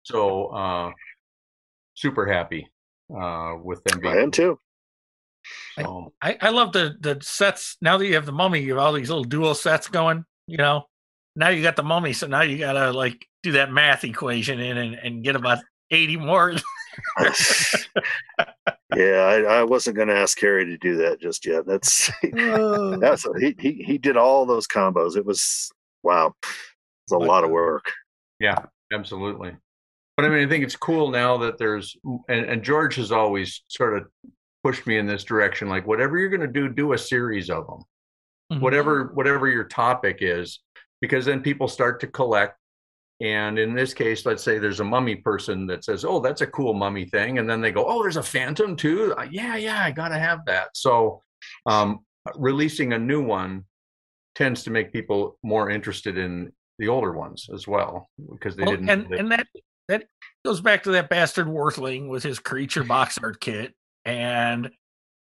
So 0.05 0.47
uh, 0.49 0.91
super 1.95 2.27
happy 2.27 2.67
uh, 3.17 3.57
with 3.63 3.83
them 3.85 4.01
being. 4.01 4.15
I 4.15 4.21
am 4.21 4.31
too. 4.31 4.59
so, 5.79 6.13
I, 6.23 6.37
I 6.41 6.51
love 6.51 6.73
the 6.73 6.97
the 7.01 7.19
sets. 7.23 7.77
Now 7.81 7.99
that 7.99 8.07
you 8.07 8.15
have 8.15 8.27
the 8.27 8.33
mummy, 8.33 8.61
you 8.61 8.75
have 8.75 8.83
all 8.83 8.93
these 8.93 9.09
little 9.09 9.25
dual 9.25 9.55
sets 9.55 9.89
going. 9.89 10.25
You 10.47 10.59
know, 10.59 10.85
now 11.37 11.49
you 11.49 11.63
got 11.63 11.77
the 11.77 11.83
mummy, 11.83 12.13
so 12.13 12.27
now 12.27 12.43
you 12.43 12.59
gotta 12.59 12.93
like 12.93 13.27
do 13.43 13.53
that 13.53 13.73
math 13.73 14.05
equation 14.05 14.61
in 14.61 14.77
and, 14.77 14.95
and 14.95 15.25
get 15.25 15.37
about 15.37 15.59
eighty 15.91 16.17
more. 16.17 16.55
yeah, 18.97 19.23
I, 19.23 19.43
I 19.43 19.63
wasn't 19.65 19.97
going 19.97 20.09
to 20.09 20.17
ask 20.17 20.39
Harry 20.41 20.67
to 20.67 20.77
do 20.77 20.97
that 20.97 21.21
just 21.21 21.47
yet. 21.47 21.67
That's 21.67 22.11
that's 23.01 23.27
he, 23.41 23.55
he 23.59 23.73
he 23.85 23.99
did 23.99 24.17
all 24.17 24.47
those 24.47 24.67
combos. 24.67 25.17
It 25.17 25.25
was 25.25 25.71
wow, 26.03 26.35
it's 26.43 27.13
a 27.13 27.19
But, 27.19 27.29
lot 27.29 27.45
of 27.45 27.51
work. 27.51 27.93
Yeah, 28.41 28.67
absolutely. 28.93 29.57
But 30.17 30.27
I 30.27 30.29
mean, 30.29 30.45
I 30.47 30.49
think 30.49 30.65
it's 30.65 30.77
cool 30.77 31.11
now 31.11 31.39
that 31.39 31.59
there's, 31.59 31.97
and, 32.29 32.45
and 32.45 32.63
George 32.63 32.97
has 32.97 33.13
always 33.13 33.63
sort 33.69 33.97
of 33.97 34.07
pushed 34.63 34.87
me 34.87 34.99
in 34.99 35.07
this 35.07 35.25
direction. 35.25 35.69
Like, 35.69 35.87
whatever 35.87 36.19
you're 36.19 36.29
going 36.29 36.41
to 36.43 36.47
do, 36.47 36.69
do 36.69 36.93
a 36.93 36.99
series 36.99 37.49
of 37.51 37.67
them. 37.67 37.79
Mhm. 38.53 38.61
Whatever, 38.61 39.11
whatever 39.15 39.49
your 39.49 39.65
topic 39.65 40.19
is, 40.21 40.61
because 41.01 41.25
then 41.25 41.41
people 41.41 41.67
start 41.67 42.01
to 42.01 42.07
collect. 42.07 42.59
And 43.21 43.59
in 43.59 43.75
this 43.75 43.95
case, 43.95 44.27
let's 44.27 44.43
say 44.43 44.59
there's 44.59 44.81
a 44.81 44.85
mummy 44.85 45.15
person 45.17 45.67
that 45.69 45.85
says, 45.85 46.05
"Oh, 46.05 46.19
that's 46.21 46.41
a 46.41 46.47
cool 46.47 46.75
mummy 46.75 47.05
thing," 47.05 47.39
and 47.39 47.49
then 47.49 47.61
they 47.61 47.71
go, 47.71 47.87
"Oh, 47.87 48.03
there's 48.03 48.17
a 48.17 48.23
phantom 48.23 48.75
too. 48.77 49.15
Uh, 49.17 49.27
Yeah, 49.31 49.57
yeah, 49.57 49.83
I 49.83 49.93
gotta 49.93 50.19
have 50.19 50.45
that." 50.47 50.77
So, 50.77 51.23
um, 51.67 52.05
releasing 52.37 52.93
a 52.93 52.99
new 52.99 53.23
one 53.23 53.65
tends 54.35 54.65
to 54.65 54.71
make 54.71 54.93
people 54.93 55.39
more 55.43 55.71
interested 55.71 56.19
in 56.19 56.53
the 56.79 56.89
older 56.89 57.13
ones 57.13 57.49
as 57.55 57.69
well 57.69 58.11
because 58.31 58.57
they 58.57 58.65
Well, 58.65 58.73
didn't. 58.73 58.91
and 58.91 59.09
they- 59.09 59.19
and 59.19 59.31
that 59.31 59.47
that 59.89 60.05
goes 60.45 60.61
back 60.61 60.85
to 60.85 60.93
that 60.93 61.09
bastard 61.09 61.47
Worthling 61.49 62.09
with 62.09 62.23
his 62.23 62.39
creature 62.39 62.85
box 62.85 63.19
art 63.23 63.41
kit. 63.41 63.75
And 64.05 64.71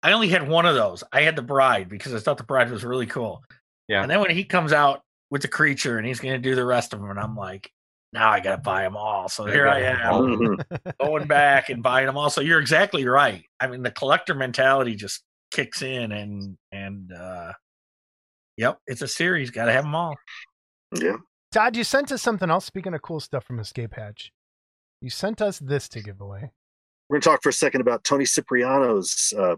I 0.03 0.13
only 0.13 0.29
had 0.29 0.47
one 0.47 0.65
of 0.65 0.75
those. 0.75 1.03
I 1.11 1.21
had 1.21 1.35
the 1.35 1.41
bride 1.41 1.89
because 1.89 2.13
I 2.13 2.19
thought 2.19 2.37
the 2.37 2.43
bride 2.43 2.71
was 2.71 2.83
really 2.83 3.05
cool. 3.05 3.43
Yeah. 3.87 4.01
And 4.01 4.09
then 4.09 4.21
when 4.21 4.31
he 4.31 4.43
comes 4.43 4.71
out 4.71 5.01
with 5.31 5.41
the 5.41 5.47
creature 5.47 5.97
and 5.97 6.07
he's 6.07 6.19
going 6.19 6.33
to 6.35 6.39
do 6.49 6.55
the 6.55 6.65
rest 6.65 6.93
of 6.93 7.01
them, 7.01 7.09
and 7.09 7.19
I'm 7.19 7.35
like, 7.35 7.71
now 8.13 8.29
I 8.29 8.39
got 8.39 8.55
to 8.55 8.61
buy 8.61 8.83
them 8.83 8.95
all. 8.95 9.29
So 9.29 9.45
here 9.45 9.67
I 9.67 9.81
am. 9.81 9.99
Mhm. 10.13 10.93
going 10.99 11.27
back 11.27 11.69
and 11.69 11.83
buying 11.83 12.07
them 12.07 12.17
all. 12.17 12.29
So 12.29 12.41
you're 12.41 12.59
exactly 12.59 13.05
right. 13.05 13.43
I 13.59 13.67
mean, 13.67 13.83
the 13.83 13.91
collector 13.91 14.33
mentality 14.33 14.95
just 14.95 15.23
kicks 15.51 15.81
in, 15.81 16.11
and 16.11 16.57
and 16.71 17.11
uh, 17.11 17.53
yep, 18.57 18.79
it's 18.87 19.01
a 19.01 19.07
series. 19.07 19.51
Got 19.51 19.65
to 19.65 19.73
have 19.73 19.83
them 19.83 19.93
all. 19.95 20.15
Yeah. 20.95 21.17
Todd, 21.51 21.75
you 21.75 21.83
sent 21.83 22.11
us 22.11 22.21
something 22.21 22.49
else. 22.49 22.65
Speaking 22.65 22.93
of 22.93 23.01
cool 23.01 23.19
stuff 23.19 23.43
from 23.43 23.59
Escape 23.59 23.93
Hatch, 23.95 24.31
you 25.01 25.09
sent 25.09 25.41
us 25.41 25.59
this 25.59 25.87
to 25.89 26.01
give 26.01 26.21
away. 26.21 26.51
We're 27.09 27.15
going 27.15 27.21
to 27.21 27.29
talk 27.29 27.43
for 27.43 27.49
a 27.49 27.53
second 27.53 27.81
about 27.81 28.03
Tony 28.03 28.25
Cipriano's 28.25 29.33
uh, 29.37 29.55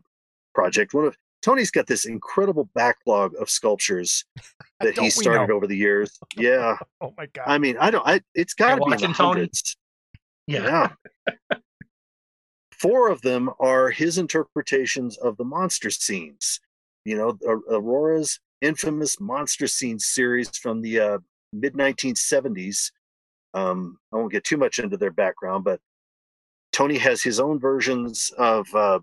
project. 0.53 0.93
One 0.93 1.05
of 1.05 1.17
Tony's 1.41 1.71
got 1.71 1.87
this 1.87 2.05
incredible 2.05 2.69
backlog 2.75 3.33
of 3.39 3.49
sculptures 3.49 4.23
that 4.79 4.97
he 4.97 5.09
started 5.09 5.47
know? 5.47 5.55
over 5.55 5.67
the 5.67 5.77
years. 5.77 6.17
Yeah, 6.37 6.77
Oh 7.01 7.13
my 7.17 7.25
god! 7.27 7.43
I 7.45 7.57
mean, 7.57 7.77
I 7.77 7.91
don't. 7.91 8.07
I 8.07 8.21
it's 8.33 8.53
got 8.53 8.75
to 8.75 8.81
be 8.85 8.85
in 8.85 8.89
the 8.91 8.97
Tony? 9.07 9.13
hundreds. 9.13 9.77
Yeah. 10.47 10.89
Yeah. 11.27 11.37
Four 12.79 13.09
of 13.09 13.21
them 13.21 13.49
are 13.59 13.89
his 13.89 14.17
interpretations 14.17 15.17
of 15.17 15.37
the 15.37 15.43
monster 15.43 15.89
scenes. 15.91 16.59
You 17.05 17.17
know, 17.17 17.37
Aurora's 17.69 18.39
infamous 18.61 19.19
monster 19.19 19.67
scenes 19.67 20.05
series 20.05 20.49
from 20.57 20.81
the 20.81 20.99
uh, 20.99 21.17
mid 21.53 21.73
1970s. 21.73 22.91
Um, 23.53 23.99
I 24.13 24.17
won't 24.17 24.31
get 24.33 24.43
too 24.45 24.57
much 24.57 24.79
into 24.79 24.97
their 24.97 25.11
background, 25.11 25.63
but 25.65 25.81
Tony 26.73 26.97
has 26.99 27.21
his 27.23 27.39
own 27.39 27.59
versions 27.59 28.31
of 28.37 28.73
uh, 28.75 28.99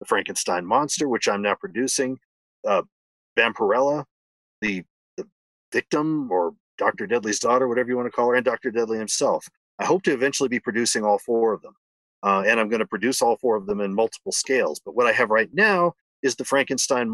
the 0.00 0.06
Frankenstein 0.06 0.66
monster, 0.66 1.08
which 1.08 1.28
I'm 1.28 1.42
now 1.42 1.56
producing. 1.56 2.18
Uh, 2.66 2.82
Vampirella, 3.38 4.04
the 4.62 4.84
the 5.18 5.26
victim, 5.72 6.30
or 6.32 6.54
Doctor 6.78 7.06
Deadly's 7.06 7.40
daughter, 7.40 7.68
whatever 7.68 7.90
you 7.90 7.96
want 7.96 8.06
to 8.08 8.12
call 8.12 8.28
her, 8.30 8.36
and 8.36 8.44
Doctor 8.44 8.70
Deadly 8.70 8.98
himself. 8.98 9.46
I 9.78 9.86
hope 9.86 10.02
to 10.04 10.12
eventually 10.12 10.48
be 10.50 10.60
producing 10.60 11.04
all 11.04 11.18
four 11.18 11.52
of 11.54 11.62
them. 11.62 11.74
uh, 12.24 12.44
and 12.46 12.60
I'm 12.60 12.70
going 12.70 12.80
to 12.80 12.86
produce 12.86 13.22
all 13.22 13.38
four 13.38 13.56
of 13.56 13.66
them 13.66 13.80
in 13.82 13.94
multiple 13.94 14.32
scales. 14.32 14.80
But 14.84 14.96
what 14.96 15.06
I 15.08 15.12
have 15.12 15.30
right 15.30 15.50
now 15.54 15.94
is 16.22 16.36
the 16.36 16.46
Frankenstein 16.46 17.10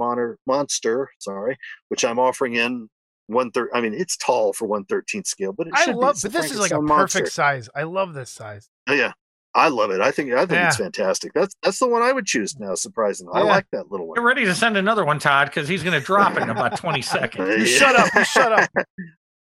monster, 0.46 1.10
sorry, 1.20 1.58
which 1.90 2.04
I'm 2.06 2.20
offering 2.20 2.56
in 2.56 2.90
one 3.26 3.50
third. 3.50 3.68
I 3.74 3.80
mean, 3.80 3.94
it's 3.94 4.16
tall 4.16 4.52
for 4.52 4.66
one 4.66 4.84
thirteenth 4.84 5.26
scale, 5.26 5.52
but 5.52 5.66
it 5.66 5.72
I 5.76 5.92
love, 5.92 6.16
be. 6.16 6.20
but 6.28 6.32
this 6.32 6.50
is 6.50 6.58
like 6.58 6.72
a 6.72 6.80
perfect 6.82 7.32
size. 7.32 7.68
I 7.74 7.84
love 7.84 8.14
this 8.14 8.30
size. 8.30 8.68
Oh, 8.86 8.92
yeah, 8.92 9.12
I 9.54 9.68
love 9.68 9.90
it. 9.90 10.00
I 10.00 10.10
think 10.10 10.32
I 10.32 10.44
think 10.46 10.60
it's 10.62 10.76
fantastic. 10.76 11.32
That's 11.32 11.54
that's 11.62 11.78
the 11.78 11.88
one 11.88 12.02
I 12.02 12.12
would 12.12 12.26
choose 12.26 12.58
now. 12.58 12.74
Surprisingly, 12.74 13.32
I 13.34 13.42
like 13.42 13.66
that 13.72 13.90
little 13.90 14.06
one. 14.06 14.14
Get 14.16 14.20
one. 14.20 14.28
ready 14.28 14.44
to 14.44 14.54
send 14.54 14.76
another 14.76 15.04
one, 15.04 15.18
Todd, 15.18 15.48
because 15.48 15.68
he's 15.68 15.82
going 15.82 15.98
to 15.98 16.04
drop 16.04 16.36
it 16.36 16.42
in 16.42 16.50
about 16.50 16.76
20 16.76 17.00
seconds. 17.02 17.48
Uh, 17.48 17.52
You 17.54 17.64
yeah. 17.64 17.78
shut 17.78 17.96
up. 17.96 18.08
You 18.14 18.24
shut 18.24 18.52
up. 18.52 18.70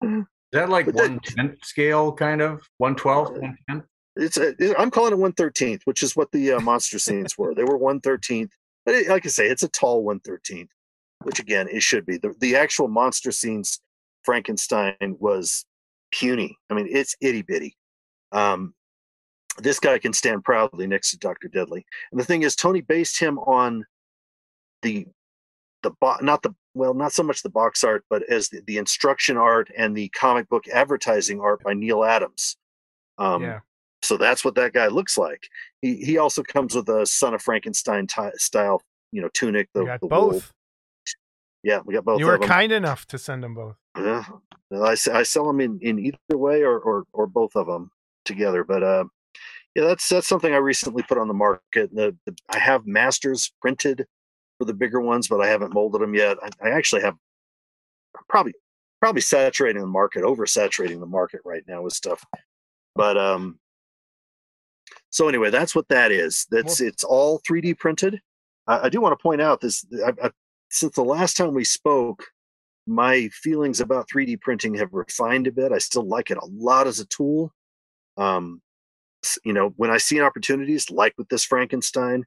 Is 0.03 0.23
that 0.53 0.69
like 0.69 0.85
But 0.85 0.95
one 0.95 1.19
tenth 1.19 1.63
scale, 1.63 2.13
kind 2.13 2.41
of 2.41 2.61
one 2.77 2.95
twelfth, 2.95 3.37
one 3.37 3.57
tenth? 3.69 3.83
It's 4.15 4.37
a, 4.37 4.55
it- 4.63 4.75
I'm 4.79 4.89
calling 4.91 5.11
it 5.13 5.19
one 5.19 5.33
thirteenth, 5.33 5.81
which 5.85 6.01
is 6.03 6.15
what 6.15 6.31
the 6.31 6.53
uh, 6.53 6.59
monster 6.61 6.97
scenes 6.99 7.37
were. 7.37 7.53
They 7.53 7.63
were 7.65 7.77
one 7.77 7.99
thirteenth, 7.99 8.51
but 8.85 8.95
it, 8.95 9.09
like 9.09 9.25
I 9.25 9.29
say, 9.29 9.47
it's 9.47 9.63
a 9.63 9.67
tall 9.67 10.03
one 10.03 10.19
thirteenth, 10.21 10.69
which 11.23 11.39
again 11.39 11.67
it 11.71 11.83
should 11.83 12.05
be. 12.05 12.17
The 12.17 12.33
the 12.39 12.55
actual 12.55 12.87
monster 12.87 13.31
scenes, 13.31 13.79
Frankenstein 14.23 14.95
was 15.19 15.65
puny. 16.11 16.57
I 16.69 16.73
mean, 16.73 16.87
it's 16.89 17.15
itty 17.21 17.41
bitty. 17.41 17.75
Um, 18.31 18.73
this 19.59 19.79
guy 19.79 19.97
can 19.97 20.13
stand 20.13 20.43
proudly 20.43 20.85
next 20.85 21.11
to 21.11 21.17
Doctor 21.17 21.47
Deadly, 21.47 21.85
and 22.11 22.19
the 22.19 22.25
thing 22.25 22.43
is, 22.43 22.55
Tony 22.55 22.81
based 22.81 23.19
him 23.19 23.39
on 23.39 23.85
the 24.81 25.07
the 25.83 25.91
bo- 25.99 26.17
not 26.21 26.43
the 26.43 26.53
well, 26.73 26.93
not 26.93 27.11
so 27.11 27.23
much 27.23 27.41
the 27.41 27.49
box 27.49 27.83
art, 27.83 28.05
but 28.09 28.23
as 28.29 28.49
the, 28.49 28.61
the 28.67 28.77
instruction 28.77 29.35
art 29.35 29.69
and 29.75 29.95
the 29.97 30.09
comic 30.09 30.47
book 30.47 30.67
advertising 30.67 31.41
art 31.41 31.63
by 31.63 31.73
Neal 31.73 32.03
Adams. 32.03 32.55
Um, 33.17 33.41
yeah. 33.41 33.59
so 34.03 34.15
that's 34.15 34.45
what 34.45 34.55
that 34.55 34.73
guy 34.73 34.87
looks 34.87 35.17
like. 35.17 35.47
He 35.81 35.95
he 35.95 36.17
also 36.17 36.43
comes 36.43 36.75
with 36.75 36.87
a 36.89 37.05
Son 37.05 37.33
of 37.33 37.41
Frankenstein 37.41 38.05
ty 38.05 38.31
style, 38.35 38.81
you 39.11 39.21
know, 39.21 39.29
tunic. 39.33 39.69
The, 39.73 39.97
the 39.99 40.07
both. 40.07 40.53
Yeah, 41.67 41.81
we 41.83 41.93
got 41.93 42.05
both. 42.05 42.21
You 42.21 42.27
were 42.27 42.39
kind 42.39 42.71
enough 42.71 43.05
to 43.07 43.17
send 43.17 43.43
them 43.43 43.53
both. 43.53 43.75
Yeah, 43.97 44.23
I, 44.71 44.95
I 45.11 45.23
sell 45.23 45.45
them 45.45 45.59
in, 45.59 45.77
in 45.81 45.99
either 45.99 46.37
way 46.37 46.61
or, 46.61 46.79
or 46.79 47.03
or 47.11 47.27
both 47.27 47.57
of 47.57 47.67
them 47.67 47.91
together. 48.23 48.63
But 48.63 48.83
uh, 48.83 49.03
yeah, 49.75 49.83
that's 49.83 50.07
that's 50.07 50.29
something 50.29 50.53
I 50.53 50.59
recently 50.59 51.03
put 51.03 51.17
on 51.17 51.27
the 51.27 51.33
market. 51.33 51.93
The, 51.93 52.15
the 52.25 52.33
I 52.47 52.57
have 52.57 52.87
masters 52.87 53.51
printed 53.59 54.07
for 54.57 54.63
the 54.63 54.73
bigger 54.73 55.01
ones, 55.01 55.27
but 55.27 55.41
I 55.41 55.47
haven't 55.47 55.73
molded 55.73 55.99
them 55.99 56.15
yet. 56.15 56.37
I, 56.41 56.69
I 56.69 56.71
actually 56.71 57.01
have 57.01 57.17
probably 58.29 58.53
probably 59.01 59.21
saturating 59.21 59.81
the 59.81 59.87
market, 59.87 60.23
oversaturating 60.23 61.01
the 61.01 61.05
market 61.05 61.41
right 61.43 61.63
now 61.67 61.81
with 61.81 61.91
stuff. 61.91 62.23
But 62.95 63.17
um, 63.17 63.59
so 65.09 65.27
anyway, 65.27 65.49
that's 65.49 65.75
what 65.75 65.89
that 65.89 66.13
is. 66.13 66.47
That's 66.49 66.79
it's 66.79 67.03
all 67.03 67.41
3D 67.41 67.77
printed. 67.77 68.21
I, 68.67 68.83
I 68.83 68.89
do 68.89 69.01
want 69.01 69.19
to 69.19 69.21
point 69.21 69.41
out 69.41 69.59
this. 69.59 69.85
I, 70.05 70.13
I, 70.27 70.29
since 70.69 70.95
the 70.95 71.03
last 71.03 71.37
time 71.37 71.53
we 71.53 71.63
spoke, 71.63 72.25
my 72.85 73.29
feelings 73.29 73.81
about 73.81 74.07
3D 74.09 74.39
printing 74.41 74.75
have 74.75 74.93
refined 74.93 75.47
a 75.47 75.51
bit. 75.51 75.71
I 75.71 75.77
still 75.77 76.07
like 76.07 76.31
it 76.31 76.37
a 76.37 76.45
lot 76.45 76.87
as 76.87 76.99
a 76.99 77.05
tool. 77.05 77.51
Um, 78.15 78.61
you 79.43 79.53
know, 79.53 79.73
when 79.77 79.91
I 79.91 79.97
see 79.97 80.21
opportunities 80.21 80.89
like 80.89 81.13
with 81.17 81.27
this 81.29 81.43
Frankenstein, 81.43 82.23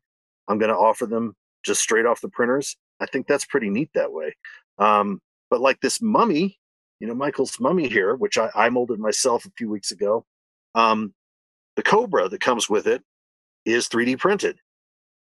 I'm 0.48 0.58
going 0.58 0.70
to 0.70 0.76
offer 0.76 1.06
them 1.06 1.34
just 1.64 1.80
straight 1.80 2.06
off 2.06 2.20
the 2.20 2.28
printers. 2.28 2.76
I 3.00 3.06
think 3.06 3.26
that's 3.26 3.44
pretty 3.44 3.70
neat 3.70 3.90
that 3.94 4.12
way. 4.12 4.34
Um, 4.78 5.20
but 5.48 5.60
like 5.60 5.80
this 5.80 6.02
mummy, 6.02 6.58
you 7.00 7.06
know, 7.06 7.14
Michael's 7.14 7.58
mummy 7.58 7.88
here, 7.88 8.14
which 8.14 8.36
I, 8.36 8.50
I 8.54 8.68
molded 8.68 8.98
myself 8.98 9.46
a 9.46 9.52
few 9.56 9.70
weeks 9.70 9.90
ago. 9.90 10.24
Um, 10.74 11.14
the 11.76 11.82
Cobra 11.82 12.28
that 12.28 12.40
comes 12.40 12.68
with 12.68 12.86
it 12.86 13.02
is 13.64 13.88
3D 13.88 14.18
printed. 14.18 14.58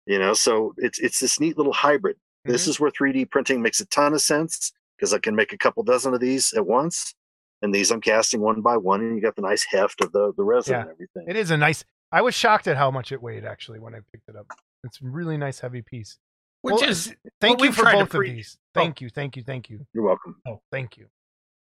You 0.06 0.19
know, 0.19 0.34
so 0.34 0.73
it's 0.77 0.99
it's 0.99 1.19
this 1.19 1.39
neat 1.39 1.57
little 1.57 1.73
hybrid. 1.73 2.15
This 2.48 2.65
Mhm. 2.65 2.69
is 2.69 2.80
where 2.80 2.91
3D 2.91 3.26
printing 3.26 3.61
makes 3.61 3.80
a 3.80 3.86
ton 3.88 4.14
of 4.14 4.22
sense 4.22 4.72
because 4.98 5.14
I 5.14 5.19
can 5.19 5.36
make 5.36 5.53
a 5.53 5.57
couple 5.57 5.84
dozen 5.84 6.14
of 6.14 6.19
these 6.19 6.53
at 6.53 6.65
once. 6.65 7.14
And 7.61 7.74
these 7.74 7.91
I'm 7.91 8.02
casting 8.02 8.40
one 8.41 8.61
by 8.61 8.78
one, 8.78 9.02
and 9.02 9.15
you 9.15 9.22
got 9.22 9.36
the 9.36 9.41
nice 9.41 9.65
heft 9.65 10.02
of 10.02 10.11
the 10.11 10.32
the 10.38 10.44
resin 10.44 10.74
Yeah. 10.74 10.82
and 10.82 10.90
everything. 10.91 11.26
It 11.28 11.36
is 11.36 11.49
a 11.52 11.57
nice. 11.57 11.84
I 12.11 12.22
was 12.22 12.34
shocked 12.36 12.68
at 12.68 12.78
how 12.78 12.90
much 12.91 13.11
it 13.11 13.22
weighed 13.22 13.45
actually 13.45 13.80
when 13.80 13.94
I 13.95 13.99
picked 14.11 14.30
it 14.30 14.36
up. 14.36 14.45
It's 14.84 15.02
a 15.02 15.06
really 15.06 15.38
nice 15.38 15.60
heavy 15.60 15.82
piece. 15.82 16.18
Which 16.61 16.76
Well, 16.82 16.90
is, 16.90 17.15
Thank 17.41 17.60
Well, 17.60 17.68
you 17.68 17.72
for 17.74 17.84
both 17.86 18.02
of 18.03 18.10
preach- 18.10 18.32
these. 18.36 18.57
Oh. 18.60 18.82
Thank 18.82 19.02
you, 19.02 19.10
thank 19.10 19.36
you, 19.38 19.44
thank 19.44 19.69
you. 19.69 19.86
You're 19.94 20.03
welcome. 20.03 20.40
Oh, 20.48 20.61
thank 20.72 20.98
you. 20.98 21.07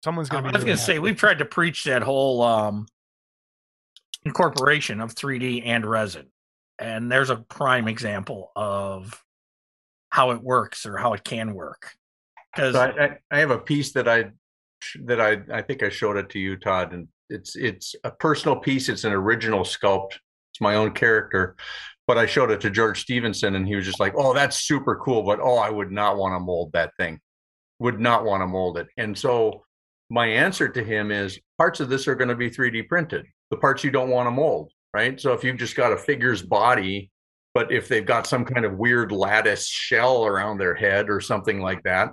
Someone's 0.05 0.29
gonna 0.29 0.43
be. 0.45 0.49
I 0.49 0.53
was 0.53 0.65
be. 0.65 0.67
going 0.67 0.77
really 0.77 0.79
to 0.79 0.85
say, 0.85 0.99
we've 0.99 1.17
tried 1.17 1.39
to 1.39 1.45
preach 1.45 1.85
that 1.85 2.03
whole 2.03 2.43
um, 2.43 2.87
incorporation 4.25 5.01
of 5.01 5.15
3D 5.15 5.63
and 5.65 5.85
resin. 5.87 6.31
And 6.79 7.11
there's 7.11 7.31
a 7.31 7.37
prime 7.37 7.89
example 7.89 8.53
of 8.55 9.25
how 10.17 10.31
it 10.31 10.43
works 10.43 10.87
or 10.87 10.97
how 10.97 11.13
it 11.13 11.23
can 11.23 11.53
work. 11.53 11.93
Because 12.55 12.73
So 12.73 12.81
I, 12.81 13.05
I, 13.05 13.19
I 13.31 13.39
have 13.39 13.51
a 13.51 13.59
piece 13.59 13.93
that 13.93 14.09
I 14.09 14.31
that 15.05 15.21
I 15.21 15.43
I 15.53 15.61
think 15.61 15.83
I 15.83 15.91
showed 15.91 16.17
it 16.17 16.31
to 16.31 16.39
you, 16.39 16.57
Todd, 16.57 16.95
and 16.95 17.07
it's 17.29 17.55
it's 17.55 17.95
a 18.03 18.11
personal 18.11 18.57
piece. 18.57 18.89
It's 18.89 19.05
an 19.05 19.13
original 19.13 19.61
sculpt. 19.61 20.13
It's 20.53 20.61
my 20.63 20.77
own 20.77 20.93
character, 20.93 21.55
but 22.07 22.17
I 22.17 22.25
showed 22.25 22.51
it 22.51 22.63
to 22.63 22.71
George 22.71 23.03
Stevenson, 23.03 23.57
and 23.57 23.69
he 23.69 23.77
was 23.77 23.85
just 23.85 24.01
like, 24.01 24.15
"Oh, 24.17 24.33
that's 24.33 24.63
super 24.63 24.97
cool," 24.97 25.23
but 25.23 25.39
oh, 25.39 25.59
I 25.59 25.69
would 25.69 25.93
not 25.93 26.17
want 26.17 26.35
to 26.35 26.41
mold 26.41 26.73
that 26.73 26.93
thing. 26.99 27.21
Would 27.81 28.01
not 28.01 28.25
want 28.25 28.41
to 28.41 28.47
mold 28.47 28.79
it. 28.79 28.87
And 28.97 29.17
so 29.19 29.67
my 30.09 30.27
answer 30.29 30.67
to 30.67 30.83
him 30.83 31.11
is 31.11 31.39
parts 31.59 31.81
of 31.81 31.91
this 31.91 32.09
are 32.09 32.15
going 32.15 32.31
to 32.31 32.37
be 32.37 32.49
3D 32.49 32.89
printed. 32.89 33.27
The 33.51 33.59
parts 33.59 33.85
you 33.85 33.91
don't 33.91 34.09
want 34.09 34.29
to 34.29 34.31
mold, 34.31 34.73
right? 34.95 35.21
So 35.21 35.35
if 35.35 35.45
you've 35.45 35.59
just 35.59 35.77
got 35.77 35.93
a 35.93 35.99
figure's 35.99 36.41
body, 36.41 37.11
but 37.57 37.73
if 37.73 37.89
they've 37.89 38.05
got 38.05 38.27
some 38.27 38.45
kind 38.45 38.67
of 38.67 38.77
weird 38.77 39.11
lattice 39.11 39.67
shell 39.67 40.27
around 40.27 40.59
their 40.59 40.75
head 40.75 41.09
or 41.09 41.23
something 41.23 41.59
like 41.59 41.83
that, 41.85 42.13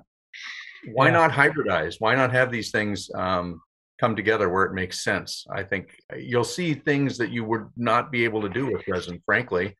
why 0.93 1.07
Yeah. 1.07 1.13
not 1.15 1.31
hybridize? 1.31 1.95
Why 1.99 2.15
not 2.15 2.31
have 2.31 2.49
these 2.49 2.71
things 2.71 3.09
um, 3.13 3.59
come 3.99 4.15
together 4.15 4.47
where 4.47 4.63
it 4.63 4.73
makes 4.73 5.03
sense? 5.03 5.45
I 5.51 5.63
think 5.63 5.83
you'll 6.17 6.45
see 6.45 6.73
things 6.73 7.17
that 7.17 7.29
you 7.29 7.43
would 7.43 7.67
not 7.75 8.09
be 8.09 8.23
able 8.23 8.41
to 8.41 8.47
do 8.47 8.71
with 8.71 8.87
resin, 8.87 9.21
frankly. 9.25 9.77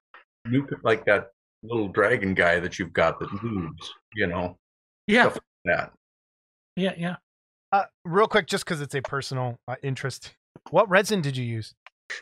You 0.52 0.66
could, 0.66 0.80
like 0.84 1.06
that 1.06 1.28
little 1.64 1.88
dragon 1.88 2.34
guy 2.34 2.60
that 2.60 2.78
you've 2.78 2.92
got 2.92 3.18
that 3.22 3.32
moves, 3.42 3.90
you 4.16 4.28
know, 4.28 4.58
yeah, 5.08 5.24
stuff 5.30 5.36
like 5.66 5.78
that. 5.78 5.92
yeah, 6.76 6.94
yeah. 6.98 7.16
Uh, 7.72 7.86
real 8.04 8.28
quick, 8.28 8.48
just 8.48 8.66
because 8.66 8.82
it's 8.82 8.96
a 8.96 9.02
personal 9.02 9.58
uh, 9.70 9.78
interest. 9.82 10.36
What 10.72 10.90
resin 10.90 11.22
did 11.22 11.38
you 11.38 11.46
use? 11.46 11.74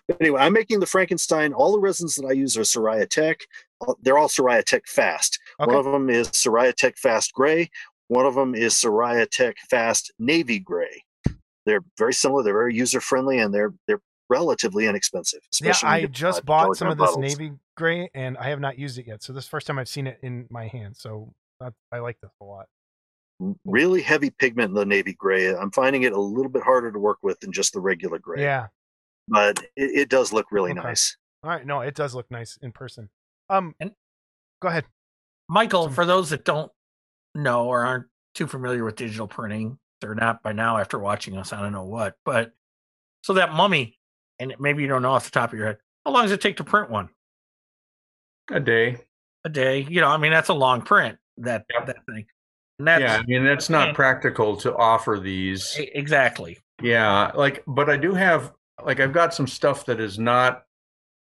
But 0.08 0.18
anyway, 0.22 0.42
I'm 0.42 0.54
making 0.54 0.80
the 0.80 0.86
Frankenstein. 0.86 1.54
All 1.54 1.72
the 1.72 1.80
resins 1.80 2.16
that 2.16 2.26
I 2.26 2.32
use 2.32 2.58
are 2.58 2.62
Siraya 2.62 3.08
Tech. 3.10 3.40
Uh, 3.86 3.94
They're 4.02 4.18
all 4.18 4.28
Siraya 4.28 4.64
Tech 4.64 4.88
Fast. 4.88 5.40
Okay. 5.60 5.70
One 5.70 5.86
of 5.86 5.92
them 5.92 6.10
is 6.10 6.30
Siraya 6.30 6.74
Tech 6.74 6.98
Fast 6.98 7.34
Gray. 7.34 7.70
One 8.08 8.26
of 8.26 8.36
them 8.36 8.56
is 8.56 8.74
Siraya 8.74 9.30
Tech 9.30 9.56
Fast 9.70 10.12
Navy 10.20 10.60
Gray. 10.60 11.04
They're 11.66 11.84
very 11.98 12.14
similar. 12.14 12.44
They're 12.44 12.54
very 12.54 12.76
user 12.76 13.00
friendly, 13.00 13.40
and 13.40 13.54
they're 13.54 13.74
they're 13.88 14.02
relatively 14.30 14.88
inexpensive. 14.88 15.42
Yeah, 15.62 15.74
I 15.84 16.06
just 16.06 16.46
bought 16.46 16.76
some 16.78 16.88
of 16.88 16.98
this 16.98 17.12
bottles. 17.12 17.38
navy 17.38 17.54
gray, 17.78 18.10
and 18.14 18.38
I 18.38 18.50
have 18.50 18.60
not 18.60 18.80
used 18.80 18.98
it 18.98 19.08
yet. 19.08 19.22
So 19.22 19.34
this 19.34 19.44
is 19.44 19.48
the 19.48 19.52
first 19.52 19.68
time 19.68 19.78
I've 19.78 19.90
seen 19.90 20.08
it 20.08 20.18
in 20.24 20.48
my 20.50 20.68
hand. 20.68 20.96
So 20.98 21.34
that, 21.60 21.74
I 21.92 22.00
like 22.00 22.18
this 22.22 22.32
a 22.42 22.46
lot. 22.46 22.66
Really 23.66 24.02
heavy 24.02 24.30
pigment 24.30 24.70
in 24.70 24.76
the 24.76 24.86
navy 24.86 25.14
gray. 25.14 25.54
I'm 25.54 25.72
finding 25.72 26.04
it 26.04 26.14
a 26.14 26.20
little 26.20 26.52
bit 26.52 26.64
harder 26.64 26.92
to 26.92 27.00
work 27.00 27.18
with 27.24 27.40
than 27.40 27.52
just 27.52 27.74
the 27.74 27.80
regular 27.80 28.20
gray. 28.20 28.42
Yeah. 28.42 28.68
But 29.28 29.60
it, 29.76 29.92
it 30.02 30.10
does 30.10 30.32
look 30.34 30.48
really 30.52 30.72
Okay. 30.72 30.82
nice. 30.82 31.18
All 31.44 31.50
right. 31.50 31.66
No, 31.66 31.82
it 31.82 31.96
does 31.96 32.14
look 32.16 32.30
nice 32.32 32.58
in 32.62 32.72
person. 32.72 33.10
Um, 33.50 33.76
And- 33.80 33.92
go 34.62 34.68
ahead. 34.70 34.86
Michael, 35.50 35.86
Some- 35.86 35.94
for 35.94 36.06
those 36.06 36.30
that 36.30 36.46
don't 36.46 36.72
know 37.36 37.66
or 37.68 37.86
aren't 37.86 38.08
too 38.36 38.48
familiar 38.48 38.84
with 38.86 38.96
digital 38.96 39.28
printing, 39.28 39.78
they're 40.00 40.16
not 40.16 40.42
by 40.44 40.52
now 40.54 40.78
after 40.78 40.98
watching 41.00 41.38
us. 41.38 41.52
I 41.54 41.62
don't 41.62 41.72
know 41.74 41.84
what, 41.86 42.16
but 42.26 42.54
so 43.24 43.34
that 43.34 43.54
mummy, 43.54 44.00
and 44.40 44.56
maybe 44.60 44.82
you 44.82 44.88
don't 44.88 45.02
know 45.02 45.12
off 45.12 45.26
the 45.26 45.32
top 45.32 45.52
of 45.54 45.58
your 45.60 45.68
head, 45.68 45.78
how 46.06 46.12
long 46.12 46.24
does 46.24 46.32
it 46.32 46.42
take 46.42 46.58
to 46.58 46.64
print 46.64 46.90
one? 46.90 47.10
A 48.50 48.60
day. 48.60 48.98
A 49.46 49.50
day. 49.50 49.82
You 49.82 50.02
know, 50.02 50.08
I 50.08 50.18
mean, 50.18 50.32
that's 50.32 50.50
a 50.50 50.54
long 50.54 50.82
print. 50.82 51.18
That 51.38 51.66
Yep. 51.74 51.86
that 51.88 52.06
thing. 52.06 52.26
And 52.80 52.88
that's 52.88 53.02
yeah, 53.02 53.18
I 53.18 53.24
mean, 53.24 53.46
that's 53.46 53.70
not 53.70 53.90
and- 53.90 53.96
practical 53.96 54.56
to 54.58 54.76
offer 54.76 55.20
these. 55.20 55.76
exactly. 55.78 56.58
Yeah, 56.82 57.32
like, 57.36 57.64
but 57.68 57.90
I 57.90 57.98
do 57.98 58.14
have, 58.14 58.54
like, 58.86 59.00
I've 59.00 59.14
got 59.14 59.34
some 59.34 59.48
stuff 59.48 59.86
that 59.86 60.00
is 60.00 60.20
not 60.20 60.64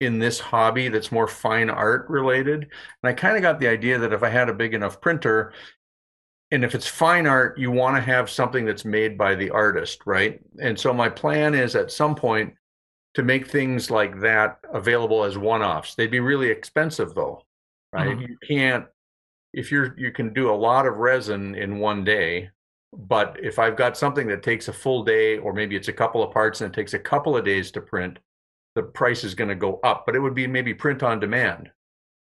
in 0.01 0.19
this 0.19 0.39
hobby 0.39 0.89
that's 0.89 1.11
more 1.11 1.27
fine 1.27 1.71
art 1.71 2.09
related. 2.11 2.63
And 2.63 2.71
I 3.11 3.13
kind 3.13 3.37
of 3.37 3.43
got 3.43 3.59
the 3.59 3.69
idea 3.69 3.99
that 3.99 4.13
if 4.13 4.23
I 4.23 4.29
had 4.29 4.49
a 4.49 4.55
big 4.55 4.75
enough 4.75 5.01
printer, 5.01 5.53
and 6.51 6.65
if 6.65 6.75
it's 6.75 6.87
fine 6.87 7.27
art, 7.27 7.59
you 7.59 7.71
want 7.71 7.97
to 7.97 8.03
have 8.03 8.31
something 8.31 8.65
that's 8.65 8.85
made 8.85 9.19
by 9.19 9.35
the 9.35 9.51
artist, 9.51 10.01
right? 10.07 10.41
And 10.61 10.79
so 10.79 10.93
my 10.93 11.09
plan 11.09 11.55
is 11.55 11.75
at 11.75 11.91
some 11.91 12.15
point 12.15 12.55
to 13.15 13.23
make 13.23 13.49
things 13.49 13.91
like 13.91 14.21
that 14.21 14.59
available 14.73 15.25
as 15.25 15.39
one 15.39 15.63
offs. 15.63 15.95
They'd 15.95 16.11
be 16.11 16.21
really 16.21 16.49
expensive 16.51 17.15
though, 17.15 17.43
right? 17.93 18.17
Mhm. 18.17 18.29
You 18.29 18.39
can't, 18.47 18.87
if 19.55 19.73
you're, 19.73 19.99
you 19.99 20.13
can 20.13 20.35
do 20.35 20.51
a 20.51 20.55
lot 20.55 20.87
of 20.87 20.97
resin 20.97 21.55
in 21.55 21.79
one 21.79 22.05
day, 22.05 22.51
but 22.93 23.37
if 23.43 23.59
I've 23.59 23.77
got 23.77 23.97
something 23.97 24.27
that 24.29 24.43
takes 24.43 24.69
a 24.69 24.73
full 24.73 25.05
day, 25.05 25.39
or 25.39 25.53
maybe 25.53 25.77
it's 25.77 25.89
a 25.89 25.93
couple 25.93 26.23
of 26.23 26.33
parts 26.33 26.61
and 26.61 26.73
it 26.73 26.75
takes 26.75 26.95
a 26.95 26.99
couple 26.99 27.37
of 27.37 27.45
days 27.45 27.71
to 27.73 27.81
print, 27.81 28.19
the 28.75 28.83
price 28.83 29.25
is 29.25 29.35
going 29.35 29.49
to 29.49 29.55
go 29.55 29.81
up. 29.83 30.05
But 30.07 30.17
it 30.17 30.21
would 30.21 30.35
be 30.35 30.47
maybe 30.47 30.73
print 30.75 31.03
on 31.03 31.21
demand. 31.21 31.71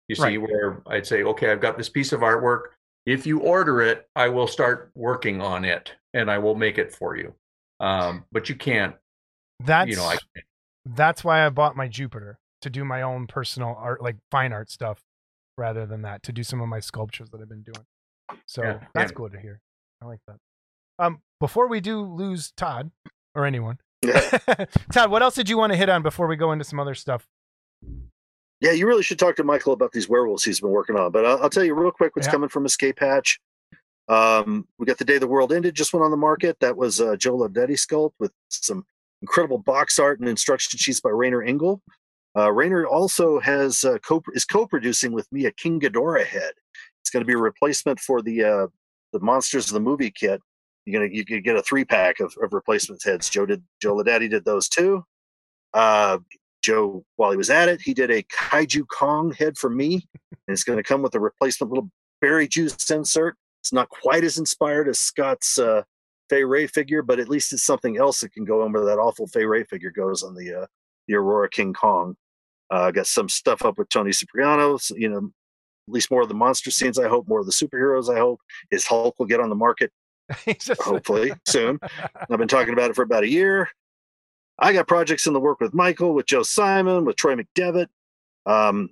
You 0.09 0.16
see, 0.16 0.37
Right. 0.37 0.43
where 0.43 0.83
I'd 0.87 1.07
say, 1.07 1.23
okay, 1.23 1.51
I've 1.51 1.61
got 1.61 1.79
this 1.79 1.89
piece 1.89 2.12
of 2.12 2.20
artwork. 2.20 2.62
If 3.07 3.27
you 3.27 3.41
order 3.41 3.81
it, 3.81 4.09
I 4.15 4.29
will 4.29 4.47
start 4.47 4.91
working 4.95 5.41
on 5.41 5.65
it 5.65 5.93
and 6.15 6.31
I 6.31 6.39
will 6.39 6.55
make 6.55 6.79
it 6.79 6.93
for 6.95 7.16
you. 7.16 7.35
Um, 7.81 8.24
but 8.31 8.49
you 8.49 8.55
can't, 8.55 8.95
That's 9.61 9.89
you 9.91 9.97
know, 9.97 10.05
I, 10.05 10.19
that's 10.85 11.24
why 11.24 11.45
I 11.45 11.49
bought 11.49 11.77
my 11.77 11.89
Jupiter 11.89 12.39
to 12.61 12.70
do 12.70 12.85
my 12.85 13.03
own 13.03 13.27
personal 13.27 13.74
art, 13.79 14.03
like 14.03 14.16
fine 14.31 14.53
art 14.53 14.70
stuff, 14.70 15.01
rather 15.59 15.87
than 15.87 16.03
that 16.03 16.23
to 16.24 16.33
do 16.33 16.45
some 16.45 16.61
of 16.61 16.69
my 16.69 16.79
sculptures 16.81 17.31
that 17.31 17.41
I've 17.41 17.49
been 17.49 17.62
doing. 17.62 17.85
So 18.47 18.62
Yeah, 18.62 18.79
that's 18.95 19.11
yeah. 19.11 19.16
cool 19.16 19.31
to 19.31 19.39
hear. 19.41 19.61
I 20.03 20.07
like 20.07 20.20
that. 20.27 20.37
Um, 20.99 21.20
before 21.41 21.69
we 21.69 21.81
do 21.81 22.03
lose 22.03 22.53
Todd 22.57 22.91
or 23.35 23.47
anyone, 23.47 23.79
Todd, 24.93 25.11
what 25.11 25.23
else 25.23 25.35
did 25.35 25.49
you 25.49 25.57
want 25.57 25.73
to 25.73 25.77
hit 25.77 25.89
on 25.89 26.03
before 26.03 26.27
we 26.27 26.37
go 26.37 26.53
into 26.53 26.65
some 26.65 26.81
other 26.81 26.95
stuff? 26.95 27.27
Yeah, 28.61 28.73
you 28.73 28.87
really 28.87 29.03
should 29.03 29.19
talk 29.19 29.37
to 29.37 29.45
Michael 29.45 29.73
about 29.73 29.93
these 29.93 30.09
werewolves 30.09 30.45
he's 30.45 30.61
been 30.61 30.70
working 30.70 30.97
on. 30.97 31.11
But 31.11 31.24
I'll, 31.27 31.43
I'll 31.45 31.51
tell 31.51 31.65
you 31.65 31.74
real 31.74 31.91
quick 31.91 32.15
what's 32.15 32.27
Yeah. 32.29 32.33
coming 32.33 32.49
from 32.49 32.65
Escape 32.66 32.99
Hatch. 33.01 33.41
Um, 34.09 34.66
we 34.79 34.87
got 34.87 34.99
the 34.99 35.05
day 35.05 35.19
the 35.19 35.27
world 35.27 35.53
ended 35.53 35.74
just 35.74 35.93
went 35.93 36.05
on 36.05 36.11
the 36.11 36.16
market. 36.16 36.59
That 36.61 36.77
was 36.77 37.01
uh, 37.01 37.16
Joe 37.16 37.37
Laudati 37.39 37.70
sculpt 37.73 38.12
with 38.19 38.33
some 38.49 38.85
incredible 39.20 39.59
box 39.59 39.99
art 39.99 40.20
and 40.20 40.29
instruction 40.29 40.79
sheets 40.79 41.01
by 41.01 41.11
Rainer 41.11 41.43
Engel. 41.43 41.81
Uh, 42.37 42.51
Rainer 42.53 42.87
also 42.87 43.39
has 43.41 43.85
uh, 43.85 43.99
co- 43.99 44.23
is 44.35 44.45
co-producing 44.45 45.12
with 45.12 45.31
me 45.33 45.47
a 45.47 45.53
King 45.53 45.81
Ghidorah 45.81 46.24
head. 46.24 46.53
It's 47.01 47.11
going 47.11 47.20
to 47.23 47.27
be 47.27 47.35
a 47.35 47.39
replacement 47.39 48.01
for 48.01 48.23
the 48.23 48.45
uh, 48.45 48.66
the 49.12 49.20
Monsters 49.20 49.68
of 49.68 49.74
the 49.74 49.80
Movie 49.80 50.10
kit. 50.10 50.40
You're 50.84 51.01
gonna 51.01 51.14
you 51.14 51.24
could 51.24 51.44
get 51.44 51.56
a 51.56 51.62
three 51.62 51.84
pack 51.84 52.20
of, 52.20 52.34
of 52.43 52.52
replacement 52.52 53.02
heads. 53.05 53.30
Joe 53.30 53.47
did 53.47 53.62
Joe 53.80 53.97
Laudati 53.97 54.28
did 54.28 54.44
those 54.44 54.68
too. 54.68 55.05
Uh, 55.74 56.18
Joe, 56.62 57.05
while 57.16 57.30
he 57.30 57.36
was 57.36 57.51
at 57.51 57.68
it, 57.68 57.80
he 57.82 57.93
did 57.93 58.10
a 58.10 58.22
Kaiju 58.22 58.86
Kong 58.89 59.32
head 59.32 59.59
for 59.59 59.68
me, 59.68 60.06
and 60.30 60.39
it's 60.48 60.64
going 60.64 60.76
to 60.76 60.82
come 60.82 61.02
with 61.02 61.14
a 61.14 61.20
replacement 61.20 61.72
little 61.72 61.90
berry 62.20 62.47
juice 62.47 62.89
insert. 62.90 63.36
It's 63.60 63.72
not 63.72 63.89
quite 63.89 64.24
as 64.24 64.39
inspired 64.39 64.89
as 64.89 64.98
Scott's 64.98 65.59
uh, 65.59 65.82
Fay 66.28 66.44
Wray 66.44 66.66
figure, 66.66 67.02
but 67.02 67.20
at 67.20 67.28
least 67.28 67.52
it's 67.52 67.62
something 67.62 67.98
else 67.98 68.20
that 68.20 68.32
can 68.32 68.44
go 68.44 68.62
on 68.62 68.72
where 68.72 68.84
that 68.84 68.98
awful 68.98 69.26
Fay 69.26 69.44
Wray 69.44 69.64
figure 69.64 69.90
goes 69.90 70.22
on 70.22 70.34
the 70.34 70.62
uh, 70.62 70.66
the 71.09 71.14
Aurora 71.14 71.48
King 71.51 71.72
Kong. 71.72 72.16
Uh, 72.70 72.90
got 72.90 73.06
some 73.06 73.28
stuff 73.28 73.64
up 73.64 73.76
with 73.76 73.89
Tony 73.89 74.12
Cipriano. 74.12 74.78
you 74.97 75.09
know, 75.09 75.30
at 75.88 75.92
least 75.92 76.10
more 76.10 76.22
of 76.22 76.28
the 76.28 76.34
monster 76.34 76.70
scenes. 76.70 76.98
I 76.98 77.09
hope 77.09 77.28
more 77.28 77.40
of 77.40 77.46
the 77.46 77.52
superheroes. 77.52 78.12
I 78.14 78.18
hope 78.18 78.40
his 78.70 78.86
Hulk 78.86 79.18
will 79.18 79.26
get 79.26 79.40
on 79.40 79.48
the 79.48 79.54
market 79.54 79.92
hopefully 80.80 81.32
soon. 81.46 81.78
I've 82.30 82.38
been 82.38 82.48
talking 82.48 82.72
about 82.72 82.90
it 82.90 82.96
for 82.96 83.02
about 83.02 83.24
a 83.24 83.28
year. 83.28 83.68
I 84.59 84.72
got 84.72 84.86
projects 84.86 85.26
in 85.26 85.32
the 85.32 85.40
work 85.40 85.60
with 85.60 85.74
Michael, 85.74 86.14
with 86.14 86.26
Joe 86.26 86.42
Simon, 86.42 87.04
with 87.04 87.16
Troy 87.16 87.34
McDevitt, 87.34 87.88
um, 88.46 88.90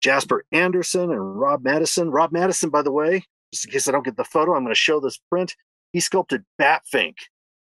Jasper 0.00 0.44
Anderson, 0.52 1.10
and 1.10 1.40
Rob 1.40 1.64
Madison. 1.64 2.10
Rob 2.10 2.32
Madison, 2.32 2.70
by 2.70 2.82
the 2.82 2.92
way, 2.92 3.24
just 3.52 3.64
in 3.64 3.70
case 3.70 3.88
I 3.88 3.92
don't 3.92 4.04
get 4.04 4.16
the 4.16 4.24
photo, 4.24 4.54
I'm 4.54 4.62
going 4.62 4.74
to 4.74 4.78
show 4.78 5.00
this 5.00 5.18
print. 5.30 5.54
He 5.92 6.00
sculpted 6.00 6.44
Batfink. 6.60 7.14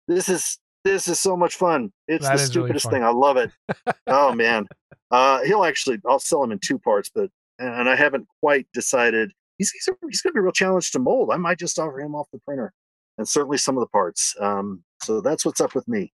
This 0.08 0.28
is 0.28 0.58
this 0.84 1.08
is 1.08 1.20
so 1.20 1.36
much 1.36 1.56
fun. 1.56 1.92
It's 2.08 2.24
That 2.24 2.36
the 2.36 2.42
is 2.42 2.56
really 2.56 2.68
stupidest 2.68 2.90
thing. 2.90 3.04
I 3.04 3.10
love 3.10 3.36
it. 3.36 3.50
oh 4.06 4.34
man, 4.34 4.66
uh, 5.10 5.42
he'll 5.42 5.64
actually. 5.64 5.98
I'll 6.06 6.18
sell 6.18 6.42
him 6.42 6.52
in 6.52 6.58
two 6.58 6.78
parts, 6.78 7.10
but 7.14 7.30
and 7.62 7.88
I 7.88 7.96
haven't 7.96 8.26
quite 8.40 8.66
decided. 8.72 9.32
He's 9.58 9.70
he's, 9.70 9.88
a, 9.88 9.92
he's 10.08 10.20
going 10.22 10.32
to 10.32 10.34
be 10.34 10.40
a 10.40 10.42
real 10.42 10.52
challenge 10.52 10.90
to 10.92 10.98
mold. 10.98 11.30
I 11.32 11.36
might 11.36 11.58
just 11.58 11.78
offer 11.78 12.00
him 12.00 12.14
off 12.14 12.28
the 12.32 12.40
printer, 12.40 12.72
and 13.18 13.28
certainly 13.28 13.58
some 13.58 13.76
of 13.76 13.80
the 13.82 13.88
parts. 13.88 14.34
Um, 14.40 14.82
so 15.02 15.20
that's 15.20 15.44
what's 15.44 15.60
up 15.60 15.74
with 15.74 15.86
me. 15.88 16.12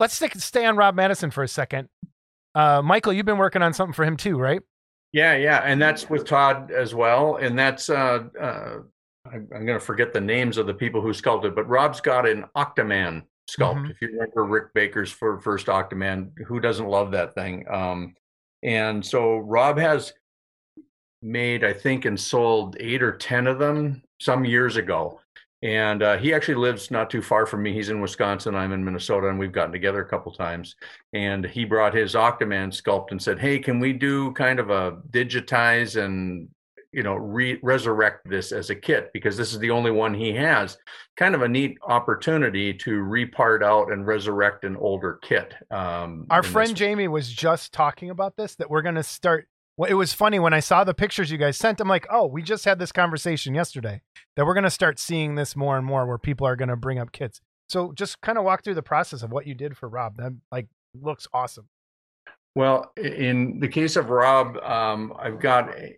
Let's 0.00 0.14
stick, 0.14 0.34
stay 0.36 0.64
on 0.66 0.76
Rob 0.76 0.94
Madison 0.94 1.30
for 1.30 1.42
a 1.42 1.48
second. 1.48 1.88
Uh, 2.54 2.82
Michael, 2.82 3.12
you've 3.12 3.26
been 3.26 3.38
working 3.38 3.62
on 3.62 3.72
something 3.72 3.92
for 3.94 4.04
him 4.04 4.16
too, 4.16 4.38
right? 4.38 4.60
Yeah, 5.12 5.36
yeah, 5.36 5.58
and 5.58 5.80
that's 5.80 6.10
with 6.10 6.26
Todd 6.26 6.72
as 6.72 6.94
well, 6.94 7.36
and 7.36 7.56
that's 7.56 7.88
uh, 7.88 8.24
uh, 8.40 8.78
I'm, 9.26 9.48
I'm 9.54 9.66
going 9.66 9.78
to 9.78 9.84
forget 9.84 10.12
the 10.12 10.20
names 10.20 10.58
of 10.58 10.66
the 10.66 10.74
people 10.74 11.00
who 11.00 11.14
sculpted, 11.14 11.54
but 11.54 11.68
Rob's 11.68 12.00
got 12.00 12.28
an 12.28 12.44
Octoman 12.56 13.22
sculpt. 13.50 13.86
Mhm. 13.86 13.90
If 13.90 14.00
you 14.00 14.08
remember 14.08 14.44
Rick 14.44 14.74
Baker's 14.74 15.12
for 15.12 15.40
first 15.40 15.66
Octoman, 15.66 16.32
who 16.46 16.60
doesn't 16.60 16.88
love 16.88 17.12
that 17.12 17.34
thing? 17.34 17.64
Um, 17.70 18.14
and 18.62 19.04
so 19.04 19.38
Rob 19.38 19.78
has 19.78 20.12
made, 21.24 21.64
I 21.64 21.72
think, 21.72 22.04
and 22.04 22.20
sold 22.20 22.76
eight 22.78 23.02
or 23.02 23.12
ten 23.12 23.46
of 23.46 23.58
them 23.58 24.02
some 24.20 24.44
years 24.44 24.76
ago. 24.76 25.20
And 25.62 26.02
uh, 26.02 26.18
he 26.18 26.34
actually 26.34 26.56
lives 26.56 26.90
not 26.90 27.08
too 27.08 27.22
far 27.22 27.46
from 27.46 27.62
me. 27.62 27.72
He's 27.72 27.88
in 27.88 28.02
Wisconsin. 28.02 28.54
I'm 28.54 28.72
in 28.72 28.84
Minnesota, 28.84 29.28
and 29.28 29.38
we've 29.38 29.50
gotten 29.50 29.72
together 29.72 30.02
a 30.02 30.08
couple 30.08 30.30
times. 30.30 30.76
And 31.14 31.46
he 31.46 31.64
brought 31.64 31.94
his 31.94 32.14
Octoman 32.14 32.68
sculpt 32.68 33.12
and 33.12 33.22
said, 33.22 33.38
"Hey, 33.38 33.58
can 33.58 33.80
we 33.80 33.94
do 33.94 34.32
kind 34.32 34.60
of 34.60 34.68
a 34.68 34.98
digitize 35.10 35.96
and 36.00 36.48
you 36.92 37.02
know 37.02 37.14
re- 37.14 37.58
resurrect 37.62 38.28
this 38.28 38.52
as 38.52 38.68
a 38.68 38.74
kit 38.74 39.10
because 39.14 39.38
this 39.38 39.54
is 39.54 39.58
the 39.58 39.70
only 39.70 39.90
one 39.90 40.12
he 40.12 40.32
has." 40.32 40.76
Kind 41.16 41.34
of 41.34 41.40
a 41.40 41.48
neat 41.48 41.78
opportunity 41.82 42.74
to 42.74 43.02
repart 43.02 43.62
out 43.62 43.90
and 43.90 44.06
resurrect 44.06 44.64
an 44.64 44.76
older 44.76 45.18
kit. 45.22 45.54
Um, 45.70 46.26
Our 46.28 46.40
in 46.40 46.42
this 46.42 46.52
friend 46.52 46.76
Jamie 46.76 47.08
was 47.08 47.32
just 47.32 47.72
talking 47.72 48.10
about 48.10 48.36
this 48.36 48.56
that 48.56 48.68
we're 48.68 48.82
going 48.82 48.96
to 48.96 49.02
start. 49.02 49.48
Well, 49.76 49.90
it 49.90 49.94
was 49.94 50.12
funny 50.12 50.38
when 50.38 50.54
I 50.54 50.60
saw 50.60 50.84
the 50.84 50.94
pictures 50.94 51.30
you 51.32 51.38
guys 51.38 51.56
sent. 51.56 51.80
I'm 51.80 51.88
like, 51.88 52.06
oh, 52.10 52.26
we 52.26 52.42
just 52.42 52.64
had 52.64 52.78
this 52.78 52.92
conversation 52.92 53.54
yesterday 53.54 54.02
that 54.36 54.46
we're 54.46 54.54
going 54.54 54.64
to 54.64 54.70
start 54.70 55.00
seeing 55.00 55.34
this 55.34 55.56
more 55.56 55.76
and 55.76 55.84
more 55.84 56.06
where 56.06 56.18
people 56.18 56.46
are 56.46 56.54
going 56.56 56.68
to 56.68 56.76
bring 56.76 56.98
up 56.98 57.10
kits. 57.10 57.40
So 57.68 57.92
just 57.92 58.20
kind 58.20 58.38
of 58.38 58.44
walk 58.44 58.62
through 58.62 58.74
the 58.74 58.82
process 58.82 59.22
of 59.22 59.32
what 59.32 59.46
you 59.46 59.54
did 59.54 59.76
for 59.76 59.88
Rob. 59.88 60.16
That 60.18 60.32
like 60.52 60.68
looks 61.00 61.26
awesome. 61.32 61.68
Well, 62.54 62.92
in 62.96 63.58
the 63.58 63.66
case 63.66 63.96
of 63.96 64.10
Rob, 64.10 64.58
um, 64.58 65.12
I've 65.18 65.40
got, 65.40 65.76
a- 65.76 65.96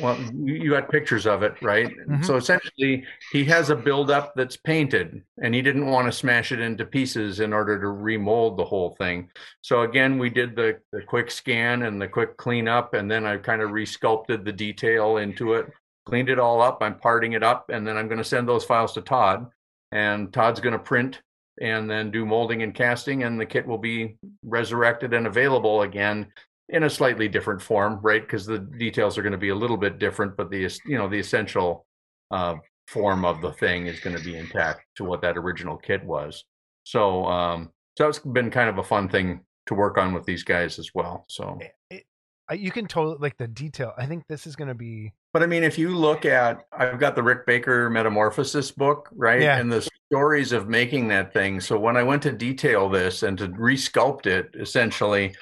well, 0.00 0.18
you 0.34 0.70
got 0.70 0.90
pictures 0.90 1.26
of 1.26 1.42
it, 1.42 1.54
right? 1.62 1.88
Mhm. 2.08 2.24
So 2.24 2.36
essentially, 2.36 3.04
he 3.32 3.44
has 3.44 3.70
a 3.70 3.76
buildup 3.76 4.34
that's 4.34 4.56
painted, 4.56 5.22
and 5.42 5.54
he 5.54 5.62
didn't 5.62 5.86
want 5.86 6.06
to 6.06 6.12
smash 6.12 6.52
it 6.52 6.60
into 6.60 6.84
pieces 6.84 7.40
in 7.40 7.52
order 7.52 7.80
to 7.80 7.88
remold 7.88 8.56
the 8.56 8.64
whole 8.64 8.96
thing. 8.96 9.30
So 9.60 9.82
again, 9.82 10.18
we 10.18 10.30
did 10.30 10.56
the, 10.56 10.80
the 10.92 11.02
quick 11.02 11.30
scan 11.30 11.82
and 11.82 12.00
the 12.00 12.08
quick 12.08 12.36
cleanup, 12.36 12.94
and 12.94 13.10
then 13.10 13.24
I 13.24 13.36
kind 13.36 13.62
of 13.62 13.70
resculpted 13.70 14.44
the 14.44 14.52
detail 14.52 15.18
into 15.18 15.54
it, 15.54 15.70
cleaned 16.06 16.28
it 16.28 16.38
all 16.38 16.60
up. 16.60 16.78
I'm 16.82 16.98
parting 16.98 17.32
it 17.32 17.42
up, 17.42 17.70
and 17.70 17.86
then 17.86 17.96
I'm 17.96 18.08
going 18.08 18.18
to 18.18 18.24
send 18.24 18.48
those 18.48 18.64
files 18.64 18.92
to 18.94 19.00
Todd, 19.00 19.46
and 19.92 20.32
Todd's 20.32 20.60
going 20.60 20.72
to 20.72 20.78
print 20.78 21.20
and 21.60 21.88
then 21.88 22.10
do 22.10 22.26
molding 22.26 22.64
and 22.64 22.74
casting, 22.74 23.22
and 23.22 23.40
the 23.40 23.46
kit 23.46 23.64
will 23.64 23.78
be 23.78 24.16
resurrected 24.42 25.14
and 25.14 25.28
available 25.28 25.82
again 25.82 26.26
in 26.68 26.84
a 26.84 26.90
slightly 26.90 27.28
different 27.28 27.60
form, 27.60 27.98
right? 28.02 28.22
Because 28.22 28.46
the 28.46 28.58
details 28.58 29.18
are 29.18 29.22
going 29.22 29.32
to 29.32 29.38
be 29.38 29.50
a 29.50 29.54
little 29.54 29.76
bit 29.76 29.98
different, 29.98 30.36
but 30.36 30.50
the 30.50 30.70
you 30.86 30.96
know 30.98 31.08
the 31.08 31.18
essential 31.18 31.86
uh, 32.30 32.56
form 32.88 33.24
of 33.24 33.40
the 33.40 33.52
thing 33.52 33.86
is 33.86 34.00
going 34.00 34.16
to 34.16 34.22
be 34.22 34.36
intact 34.36 34.82
to 34.96 35.04
what 35.04 35.20
that 35.22 35.36
original 35.36 35.76
kit 35.76 36.04
was. 36.04 36.44
So, 36.84 37.24
um, 37.26 37.70
so 37.96 38.08
it's 38.08 38.18
been 38.18 38.50
kind 38.50 38.68
of 38.68 38.78
a 38.78 38.82
fun 38.82 39.08
thing 39.08 39.40
to 39.66 39.74
work 39.74 39.96
on 39.98 40.12
with 40.12 40.24
these 40.24 40.42
guys 40.42 40.78
as 40.78 40.90
well. 40.94 41.24
So, 41.28 41.58
It- 41.60 41.74
it- 41.90 42.60
you 42.60 42.70
can 42.70 42.86
totally 42.86 43.16
like 43.20 43.38
the 43.38 43.46
detail. 43.48 43.94
I 43.96 44.04
think 44.04 44.24
this 44.28 44.46
is 44.46 44.54
going 44.54 44.68
to 44.68 44.74
be 44.74 45.12
but 45.32 45.42
I 45.42 45.46
mean, 45.46 45.64
if 45.64 45.78
you 45.78 45.96
look 45.96 46.24
at, 46.26 46.64
I've 46.72 47.00
got 47.00 47.16
the 47.16 47.22
Rick 47.22 47.44
Baker 47.46 47.90
Metamorphosis 47.90 48.70
book, 48.70 49.08
right? 49.12 49.40
Yeah. 49.40 49.58
And 49.58 49.72
the 49.72 49.88
stories 50.12 50.52
of 50.52 50.68
making 50.68 51.08
that 51.08 51.32
thing. 51.32 51.58
So 51.58 51.76
when 51.76 51.96
I 51.96 52.04
went 52.04 52.22
to 52.22 52.30
detail 52.32 52.88
this 52.88 53.24
and 53.24 53.36
to 53.38 53.48
resculpt 53.48 54.26
it, 54.26 54.50
essentially, 54.54 55.34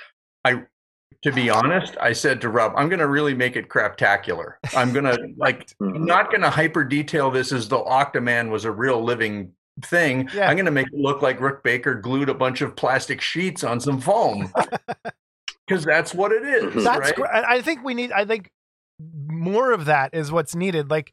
I, 0.46 0.62
to 1.22 1.32
be 1.32 1.48
honest, 1.50 1.96
I 2.00 2.12
said 2.12 2.40
to 2.40 2.48
Rob, 2.48 2.72
I'm 2.76 2.88
going 2.88 2.98
to 2.98 3.08
really 3.08 3.34
make 3.34 3.56
it 3.56 3.68
craptacular. 3.68 4.54
I'm 4.76 4.92
going 4.92 5.04
to 5.04 5.18
like, 5.36 5.72
I'm 5.80 5.92
Mhm. 5.94 6.06
not 6.06 6.30
going 6.30 6.42
to 6.42 6.50
hyper 6.50 6.84
detail 6.84 7.30
this 7.30 7.52
as 7.52 7.68
though 7.68 7.84
Octoman 7.84 8.50
was 8.50 8.64
a 8.64 8.70
real 8.72 9.02
living 9.02 9.52
thing. 9.82 10.28
Yeah. 10.34 10.48
I'm 10.48 10.56
going 10.56 10.66
to 10.66 10.70
make 10.72 10.88
it 10.88 10.98
look 10.98 11.22
like 11.22 11.40
Rick 11.40 11.62
Baker 11.62 11.94
glued 11.94 12.28
a 12.28 12.34
bunch 12.34 12.60
of 12.60 12.74
plastic 12.76 13.20
sheets 13.20 13.64
on 13.64 13.80
some 13.80 14.00
foam. 14.00 14.52
Because 15.68 15.84
that's 15.84 16.12
what 16.12 16.32
it 16.32 16.42
is. 16.42 16.82
That's 16.84 16.98
right? 16.98 17.14
great. 17.14 17.30
I 17.30 17.54
I 17.56 17.62
think 17.62 17.84
we 17.84 17.94
need. 17.94 18.10
I 18.10 18.24
think 18.24 18.50
more 19.28 19.70
of 19.72 19.84
that 19.86 20.12
is 20.12 20.32
what's 20.32 20.56
needed. 20.56 20.90
Like, 20.90 21.12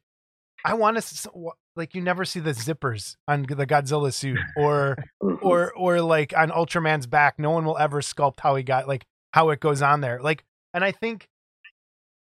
I 0.66 0.74
want 0.74 1.00
to 1.00 1.30
like 1.76 1.94
you 1.94 2.02
never 2.02 2.26
see 2.26 2.40
the 2.40 2.52
zippers 2.52 3.16
on 3.28 3.44
the 3.44 3.68
Godzilla 3.68 4.12
suit, 4.12 4.40
or 4.58 4.98
Mhm. 5.24 5.38
or 5.44 5.72
or 5.76 6.02
like 6.02 6.34
on 6.36 6.50
Ultraman's 6.50 7.06
back. 7.06 7.36
No 7.38 7.52
one 7.52 7.64
will 7.64 7.78
ever 7.78 8.02
sculpt 8.02 8.40
how 8.40 8.56
he 8.56 8.64
got 8.64 8.88
like 8.88 9.06
how 9.32 9.50
it 9.50 9.60
goes 9.60 9.82
on 9.82 10.02
there. 10.02 10.20
Like, 10.22 10.44
and 10.74 10.84
I 10.84 10.92
think 10.92 11.28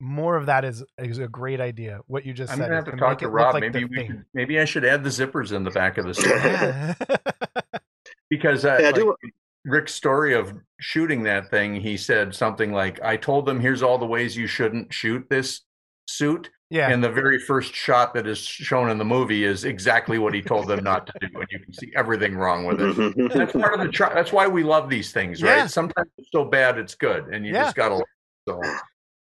more 0.01 0.37
of 0.37 0.47
that 0.47 0.65
is 0.65 0.85
is 0.99 1.19
a 1.19 1.29
great 1.29 1.61
idea. 1.61 2.01
What 2.07 2.27
you 2.27 2.33
just 2.35 2.53
I'm 2.53 2.59
said. 2.59 2.65
gonna 2.65 2.75
have 2.77 2.85
to 2.87 2.97
talk 2.97 3.19
to 3.19 3.29
Rob. 3.29 3.55
like 3.55 3.61
maybe 3.63 3.85
we 3.85 3.97
thing. 3.97 4.07
should, 4.09 4.25
maybe 4.35 4.59
I 4.61 4.65
should 4.65 4.85
add 4.85 5.03
the 5.05 5.11
zippers 5.11 5.53
in 5.53 5.65
the 5.65 5.71
back 5.71 5.99
of 5.99 6.05
the 6.07 6.15
suit 6.15 7.81
because 8.31 8.65
uh, 8.65 8.77
Yeah, 8.81 8.87
like, 8.87 8.95
do- 8.97 9.17
Rick's 9.65 9.95
story 9.95 10.35
of 10.35 10.53
shooting 10.79 11.23
that 11.23 11.51
thing, 11.51 11.75
he 11.77 11.97
said 11.97 12.35
something 12.35 12.73
like, 12.73 13.01
"I 13.03 13.17
told 13.17 13.47
them 13.47 13.61
here's 13.61 13.83
all 13.83 13.97
the 13.97 14.05
ways 14.07 14.37
you 14.37 14.47
shouldn't 14.47 14.93
shoot 14.93 15.27
this 15.31 15.63
suit, 16.07 16.51
Yeah. 16.75 16.91
And 16.91 17.05
the 17.05 17.09
very 17.09 17.39
first 17.39 17.73
shot 17.73 18.15
that 18.15 18.27
is 18.27 18.39
shown 18.41 18.91
in 18.91 18.99
the 18.99 19.05
movie 19.05 19.45
is 19.45 19.65
exactly 19.65 20.19
what 20.19 20.35
he 20.35 20.43
told 20.43 20.67
them 20.67 20.83
not 20.83 21.07
to 21.07 21.13
do, 21.21 21.29
and 21.39 21.47
you 21.53 21.61
can 21.61 21.73
see 21.73 21.93
everything 21.95 22.35
wrong 22.35 22.65
with 22.65 22.81
it. 22.81 22.97
And 23.17 23.31
that's 23.31 23.53
part 23.53 23.75
of 23.75 23.87
the. 23.87 23.93
Tr- 23.93 24.13
that's 24.13 24.33
why 24.33 24.49
we 24.49 24.65
love 24.65 24.91
these 24.91 25.13
things, 25.13 25.41
right? 25.41 25.59
Yeah. 25.59 25.67
Sometimes 25.69 26.11
it's 26.19 26.31
so 26.33 26.45
bad 26.45 26.77
it's 26.77 26.97
good, 26.97 27.27
and 27.33 27.47
you 27.47 27.53
Yeah. 27.53 27.63
just 27.65 27.77
gotta. 27.77 28.05
So 28.49 28.61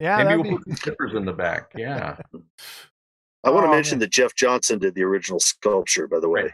yeah. 0.01 0.17
maybe 0.17 0.25
that'd 0.29 0.41
we'll 0.41 0.51
be- 0.53 0.57
put 0.57 0.65
some 0.69 0.77
stickers 0.77 1.13
in 1.15 1.27
the 1.27 1.35
back. 1.35 1.71
Yeah. 1.77 2.17
I 3.45 3.51
want 3.51 3.65
to 3.65 3.69
Oh, 3.69 3.75
mention 3.75 3.97
man. 3.97 4.01
that 4.01 4.11
Jeff 4.11 4.35
Johnson 4.35 4.79
did 4.79 4.95
the 4.95 5.03
original 5.03 5.39
sculpture, 5.39 6.09
by 6.09 6.21
the 6.21 6.31
way. 6.31 6.45
Right. 6.45 6.53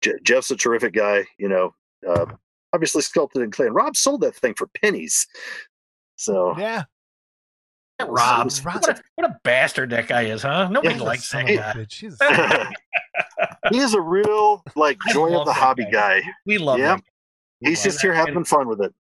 Je- 0.00 0.18
Jeff's 0.24 0.50
a 0.50 0.56
terrific 0.56 0.92
guy, 0.92 1.24
you 1.38 1.48
know, 1.48 1.72
uh, 2.04 2.26
obviously 2.72 3.02
sculpted 3.02 3.42
in 3.42 3.52
clay. 3.52 3.66
And 3.66 3.76
Rob 3.76 3.96
sold 3.96 4.22
that 4.22 4.34
thing 4.34 4.54
for 4.54 4.66
pennies. 4.82 5.28
So, 6.16 6.58
yeah. 6.58 6.82
Rob, 8.08 8.50
Rob- 8.64 8.74
what 8.82 8.88
a, 8.98 9.02
what 9.16 9.30
a 9.30 9.36
bastard 9.44 9.90
that 9.90 10.08
guy 10.08 10.22
is, 10.22 10.42
huh? 10.42 10.68
Nobody 10.70 10.96
Yeah, 10.96 11.02
likes 11.02 11.28
Son 11.28 11.46
that 11.46 11.74
guy. 11.74 11.80
bitch. 11.80 11.94
He's- 12.00 12.18
he 13.70 13.78
is 13.78 13.94
a 13.94 14.00
real, 14.00 14.62
like, 14.76 14.98
joy 15.12 15.34
of 15.38 15.46
the 15.46 15.52
hobby 15.52 15.84
guy. 15.84 16.20
guy. 16.20 16.26
We 16.46 16.58
love 16.58 16.78
Yep. 16.78 16.98
him. 16.98 17.04
He's 17.60 17.82
just 17.82 18.00
here 18.00 18.12
And- 18.12 18.26
having 18.28 18.44
fun 18.44 18.68
with 18.68 18.80
it. 18.82 18.92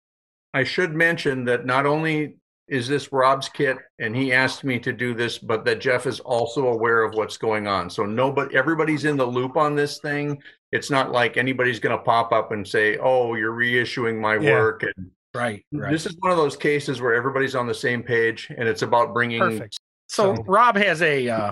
I 0.52 0.64
should 0.64 0.94
mention 0.94 1.44
that 1.44 1.64
not 1.64 1.86
only 1.86 2.36
is 2.68 2.86
this 2.88 3.12
Rob's 3.12 3.48
kit 3.48 3.78
and 3.98 4.14
he 4.14 4.32
asked 4.32 4.62
me 4.64 4.78
to 4.80 4.92
do 4.92 5.14
this, 5.14 5.38
but 5.38 5.64
that 5.64 5.80
Jeff 5.80 6.06
is 6.06 6.20
also 6.20 6.68
aware 6.68 7.02
of 7.02 7.14
what's 7.14 7.36
going 7.36 7.66
on. 7.66 7.88
So 7.90 8.04
nobody 8.04 8.56
everybody's 8.56 9.04
in 9.04 9.16
the 9.16 9.26
loop 9.26 9.56
on 9.56 9.74
this 9.74 9.98
thing. 9.98 10.40
It's 10.72 10.90
not 10.90 11.10
like 11.10 11.36
anybody's 11.36 11.80
going 11.80 11.96
to 11.96 12.02
pop 12.04 12.32
up 12.32 12.52
and 12.52 12.66
say, 12.66 12.96
"Oh, 12.98 13.34
you're 13.34 13.52
reissuing 13.52 14.20
my 14.20 14.36
Yeah. 14.38 14.52
work." 14.52 14.84
And 14.84 15.10
Right, 15.32 15.64
right. 15.72 15.92
this 15.92 16.06
is 16.06 16.16
one 16.18 16.32
of 16.32 16.38
those 16.38 16.56
cases 16.56 17.00
where 17.00 17.14
everybody's 17.14 17.54
on 17.54 17.66
the 17.68 17.74
same 17.74 18.02
page 18.02 18.48
and 18.56 18.68
it's 18.68 18.82
about 18.82 19.14
bringing 19.14 19.38
Perfect. 19.40 19.78
So 20.08 20.34
So- 20.34 20.42
Rob 20.44 20.76
has 20.76 21.02
a 21.02 21.28
uh, 21.28 21.50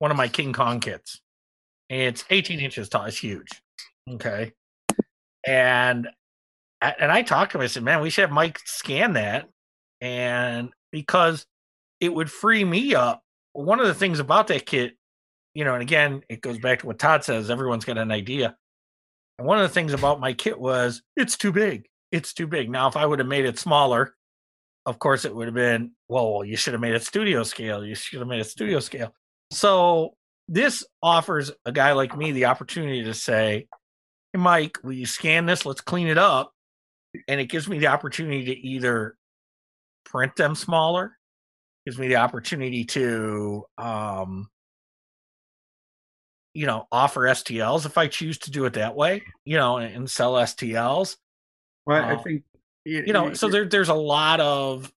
one 0.00 0.10
of 0.10 0.16
my 0.16 0.26
King 0.28 0.52
Kong 0.52 0.80
kits. 0.80 1.20
It's 1.88 2.24
18 2.30 2.58
inches 2.58 2.88
tall. 2.88 3.04
It's 3.04 3.18
huge. 3.18 3.48
Okay, 4.10 4.52
and 5.46 6.08
and 6.80 7.12
I 7.12 7.22
talked 7.22 7.52
to 7.52 7.58
him. 7.58 7.62
I 7.62 7.66
said, 7.68 7.84
"Man, 7.84 8.00
we 8.00 8.10
should 8.10 8.22
have 8.22 8.32
Mike 8.32 8.58
scan 8.64 9.12
that," 9.12 9.48
and 10.00 10.70
because 10.90 11.46
it 12.00 12.12
would 12.12 12.30
free 12.30 12.64
me 12.64 12.94
up. 12.94 13.22
One 13.52 13.78
of 13.78 13.86
the 13.86 13.94
things 13.94 14.18
about 14.18 14.48
that 14.48 14.66
kit, 14.66 14.96
you 15.54 15.64
know, 15.64 15.74
and 15.74 15.82
again, 15.82 16.22
it 16.28 16.40
goes 16.40 16.58
back 16.58 16.80
to 16.80 16.86
what 16.86 16.98
Todd 16.98 17.22
says. 17.22 17.50
Everyone's 17.50 17.84
got 17.84 17.98
an 17.98 18.10
idea. 18.10 18.56
And 19.38 19.46
one 19.46 19.58
of 19.58 19.62
the 19.68 19.72
things 19.74 19.92
about 19.92 20.18
my 20.18 20.32
kit 20.32 20.58
was 20.58 21.02
it's 21.16 21.36
too 21.36 21.52
big. 21.52 21.86
It's 22.12 22.32
too 22.32 22.46
big. 22.46 22.70
Now, 22.70 22.86
if 22.88 22.96
I 22.96 23.04
would 23.04 23.18
have 23.18 23.28
made 23.28 23.46
it 23.46 23.58
smaller, 23.58 24.14
of 24.86 24.98
course 24.98 25.24
it 25.24 25.34
would 25.34 25.46
have 25.46 25.54
been 25.54 25.92
well 26.08 26.44
you 26.44 26.56
should 26.56 26.74
have 26.74 26.80
made 26.80 26.94
it 26.94 27.02
studio 27.02 27.42
scale. 27.42 27.84
You 27.84 27.94
should 27.94 28.18
have 28.18 28.28
made 28.28 28.40
it 28.40 28.46
studio 28.46 28.78
scale. 28.80 29.14
So 29.50 30.14
this 30.48 30.84
offers 31.02 31.50
a 31.64 31.72
guy 31.72 31.92
like 31.92 32.16
me 32.16 32.32
the 32.32 32.46
opportunity 32.46 33.04
to 33.04 33.14
say 33.14 33.68
hey 34.32 34.38
mike 34.38 34.78
will 34.82 34.92
you 34.92 35.06
scan 35.06 35.46
this? 35.46 35.64
Let's 35.64 35.80
clean 35.80 36.08
it 36.08 36.18
up. 36.18 36.52
And 37.28 37.40
it 37.40 37.46
gives 37.46 37.68
me 37.68 37.78
the 37.78 37.88
opportunity 37.88 38.44
to 38.46 38.56
either 38.56 39.16
print 40.04 40.36
them 40.36 40.54
smaller 40.54 41.16
gives 41.84 41.98
me 41.98 42.08
the 42.08 42.16
opportunity 42.16 42.84
to 42.84 43.64
um 43.78 44.48
you 46.54 46.66
know 46.66 46.86
offer 46.92 47.22
stls 47.22 47.86
if 47.86 47.96
i 47.96 48.06
choose 48.06 48.38
to 48.38 48.50
do 48.50 48.64
it 48.64 48.74
that 48.74 48.94
way 48.94 49.22
you 49.44 49.56
know 49.56 49.78
and, 49.78 49.94
and 49.94 50.10
sell 50.10 50.34
stls 50.34 51.16
Well, 51.86 52.02
I 52.04 52.12
Uh, 52.14 52.22
think 52.22 52.44
you 52.84 53.12
know 53.12 53.32
so 53.32 53.48
there, 53.48 53.64
there's 53.64 53.88
a 53.88 53.94
lot 53.94 54.40
of 54.40 54.92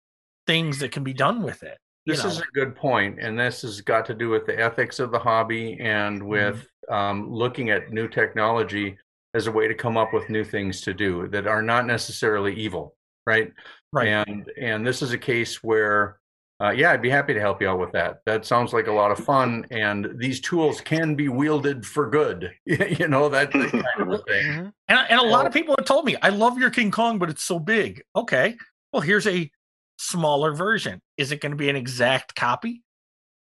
things 0.47 0.79
that 0.79 0.91
can 0.91 1.03
be 1.03 1.13
done 1.13 1.43
with 1.43 1.63
it 1.63 1.77
This 2.05 2.23
know. 2.23 2.29
is 2.29 2.39
a 2.39 2.45
good 2.53 2.75
point, 2.75 3.19
and 3.19 3.37
this 3.39 3.61
has 3.63 3.81
got 3.81 4.05
to 4.07 4.13
do 4.13 4.29
with 4.29 4.45
the 4.45 4.57
ethics 4.59 4.99
of 4.99 5.11
the 5.11 5.19
hobby 5.19 5.77
and 5.79 6.21
with 6.21 6.67
um, 6.89 7.31
looking 7.31 7.69
at 7.69 7.91
new 7.91 8.07
technology 8.07 8.97
as 9.33 9.47
a 9.47 9.51
way 9.51 9.67
to 9.67 9.73
come 9.73 9.97
up 9.97 10.13
with 10.13 10.29
new 10.29 10.43
things 10.43 10.81
to 10.81 10.93
do 10.93 11.27
that 11.29 11.47
are 11.47 11.61
not 11.61 11.85
necessarily 11.87 12.53
evil, 12.55 12.95
right? 13.25 13.51
Right. 13.91 14.07
And 14.09 14.49
and 14.59 14.85
this 14.85 15.01
is 15.01 15.11
a 15.11 15.17
case 15.17 15.63
where, 15.63 16.19
uh, 16.61 16.69
yeah, 16.69 16.91
I'd 16.91 17.01
be 17.01 17.09
happy 17.09 17.33
to 17.33 17.39
help 17.39 17.61
you 17.61 17.67
out 17.67 17.79
with 17.79 17.91
that. 17.93 18.19
That 18.25 18.45
sounds 18.45 18.73
like 18.73 18.87
a 18.87 18.91
lot 18.91 19.11
of 19.11 19.19
fun, 19.19 19.65
and 19.71 20.09
these 20.17 20.39
tools 20.39 20.81
can 20.81 21.15
be 21.15 21.27
wielded 21.27 21.85
for 21.85 22.09
good. 22.09 22.51
you 22.65 23.07
know 23.07 23.27
that, 23.29 23.51
that 23.51 23.71
kind 23.71 23.85
of 23.99 24.09
a 24.09 24.17
thing. 24.19 24.45
Mhm. 24.45 24.73
And, 24.87 24.99
and 25.09 25.19
a 25.19 25.23
lot 25.23 25.45
of 25.45 25.53
people 25.53 25.75
have 25.77 25.85
told 25.85 26.05
me, 26.05 26.15
I 26.21 26.29
love 26.29 26.57
your 26.57 26.69
King 26.69 26.91
Kong, 26.91 27.19
but 27.19 27.29
it's 27.29 27.43
so 27.43 27.59
big. 27.59 28.03
Okay. 28.15 28.55
Well, 28.91 29.01
here's 29.01 29.27
a 29.27 29.49
smaller 29.97 30.53
version. 30.53 31.01
Is 31.17 31.31
it 31.31 31.41
going 31.41 31.51
to 31.51 31.57
be 31.57 31.69
an 31.69 31.75
exact 31.75 32.35
copy? 32.35 32.83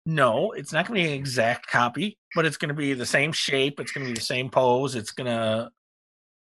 No, 0.04 0.52
it's 0.52 0.72
not 0.72 0.86
going 0.86 1.00
to 1.00 1.08
be 1.08 1.12
an 1.12 1.18
exact 1.18 1.66
copy, 1.68 2.18
but 2.34 2.44
it's 2.44 2.56
going 2.56 2.68
to 2.68 2.74
be 2.74 2.94
the 2.94 3.06
same 3.06 3.32
shape. 3.32 3.80
It's 3.80 3.92
going 3.92 4.06
to 4.06 4.12
be 4.12 4.18
the 4.18 4.24
same 4.24 4.50
pose. 4.50 4.94
It's 4.94 5.10
going 5.10 5.26
to, 5.26 5.70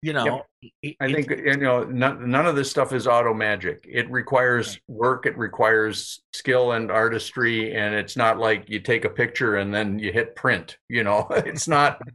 you 0.03 0.13
know, 0.13 0.43
it- 0.83 0.97
I 1.01 1.13
think 1.13 1.31
you 1.31 1.57
know 1.57 1.85
none, 1.85 2.31
none 2.31 2.47
of 2.47 2.57
this 2.57 2.71
stuff 2.71 2.93
is 2.93 3.07
auto 3.07 3.33
magic. 3.35 3.87
It 3.89 4.11
requires 4.11 4.79
work. 4.89 5.27
It 5.27 5.37
requires 5.37 6.23
skill 6.33 6.73
and 6.73 6.91
artistry, 6.91 7.75
and 7.75 7.95
it's 7.95 8.17
not 8.17 8.39
like 8.39 8.69
you 8.69 8.81
take 8.81 9.05
a 9.05 9.11
picture 9.11 9.57
and 9.57 9.73
then 9.75 9.99
you 9.99 10.13
hit 10.13 10.35
print. 10.37 10.79
You 10.89 11.05
know, 11.05 11.27
it's 11.31 11.69
not. 11.69 12.01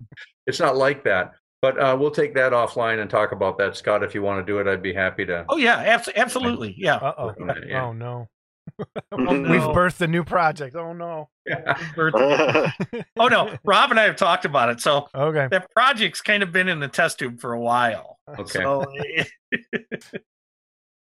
It's 0.47 0.59
not 0.59 0.77
like 0.77 1.03
that. 1.05 1.31
But 1.63 1.79
uh, 1.79 1.97
we'll 1.99 2.11
take 2.11 2.35
that 2.35 2.51
offline 2.51 3.01
and 3.01 3.09
talk 3.09 3.31
about 3.31 3.57
that, 3.57 3.75
Scott. 3.75 4.03
If 4.03 4.13
you 4.13 4.21
want 4.21 4.45
to 4.45 4.51
do 4.51 4.59
it, 4.59 4.67
I'd 4.67 4.83
be 4.83 4.93
happy 4.93 5.25
to. 5.25 5.43
oh, 5.49 5.57
yeah, 5.57 5.77
abs- 5.77 6.07
absolutely. 6.15 6.75
Yeah. 6.77 6.97
Uh-oh. 6.97 7.25
work 7.25 7.41
on 7.41 7.47
that, 7.47 7.67
yeah. 7.67 7.83
Oh 7.83 7.91
no. 7.91 8.27
Oh, 9.11 9.17
We've 9.41 9.61
no. 9.61 9.73
birthed 9.73 10.01
a 10.01 10.07
new 10.07 10.23
project. 10.23 10.75
Oh 10.75 10.91
no. 10.91 11.29
oh, 11.97 13.27
no. 13.27 13.55
Rob 13.63 13.91
and 13.91 13.99
I 13.99 14.03
have 14.03 14.15
talked 14.17 14.43
about 14.45 14.69
it. 14.69 14.81
So 14.81 15.07
Okay. 15.15 15.47
that 15.51 15.71
project's 15.71 16.21
kind 16.21 16.43
of 16.43 16.51
been 16.51 16.67
in 16.67 16.79
the 16.79 16.87
test 16.87 17.19
tube 17.19 17.39
for 17.39 17.53
a 17.53 17.59
while. 17.59 18.19
Okay. 18.39 18.59
So, 18.59 18.85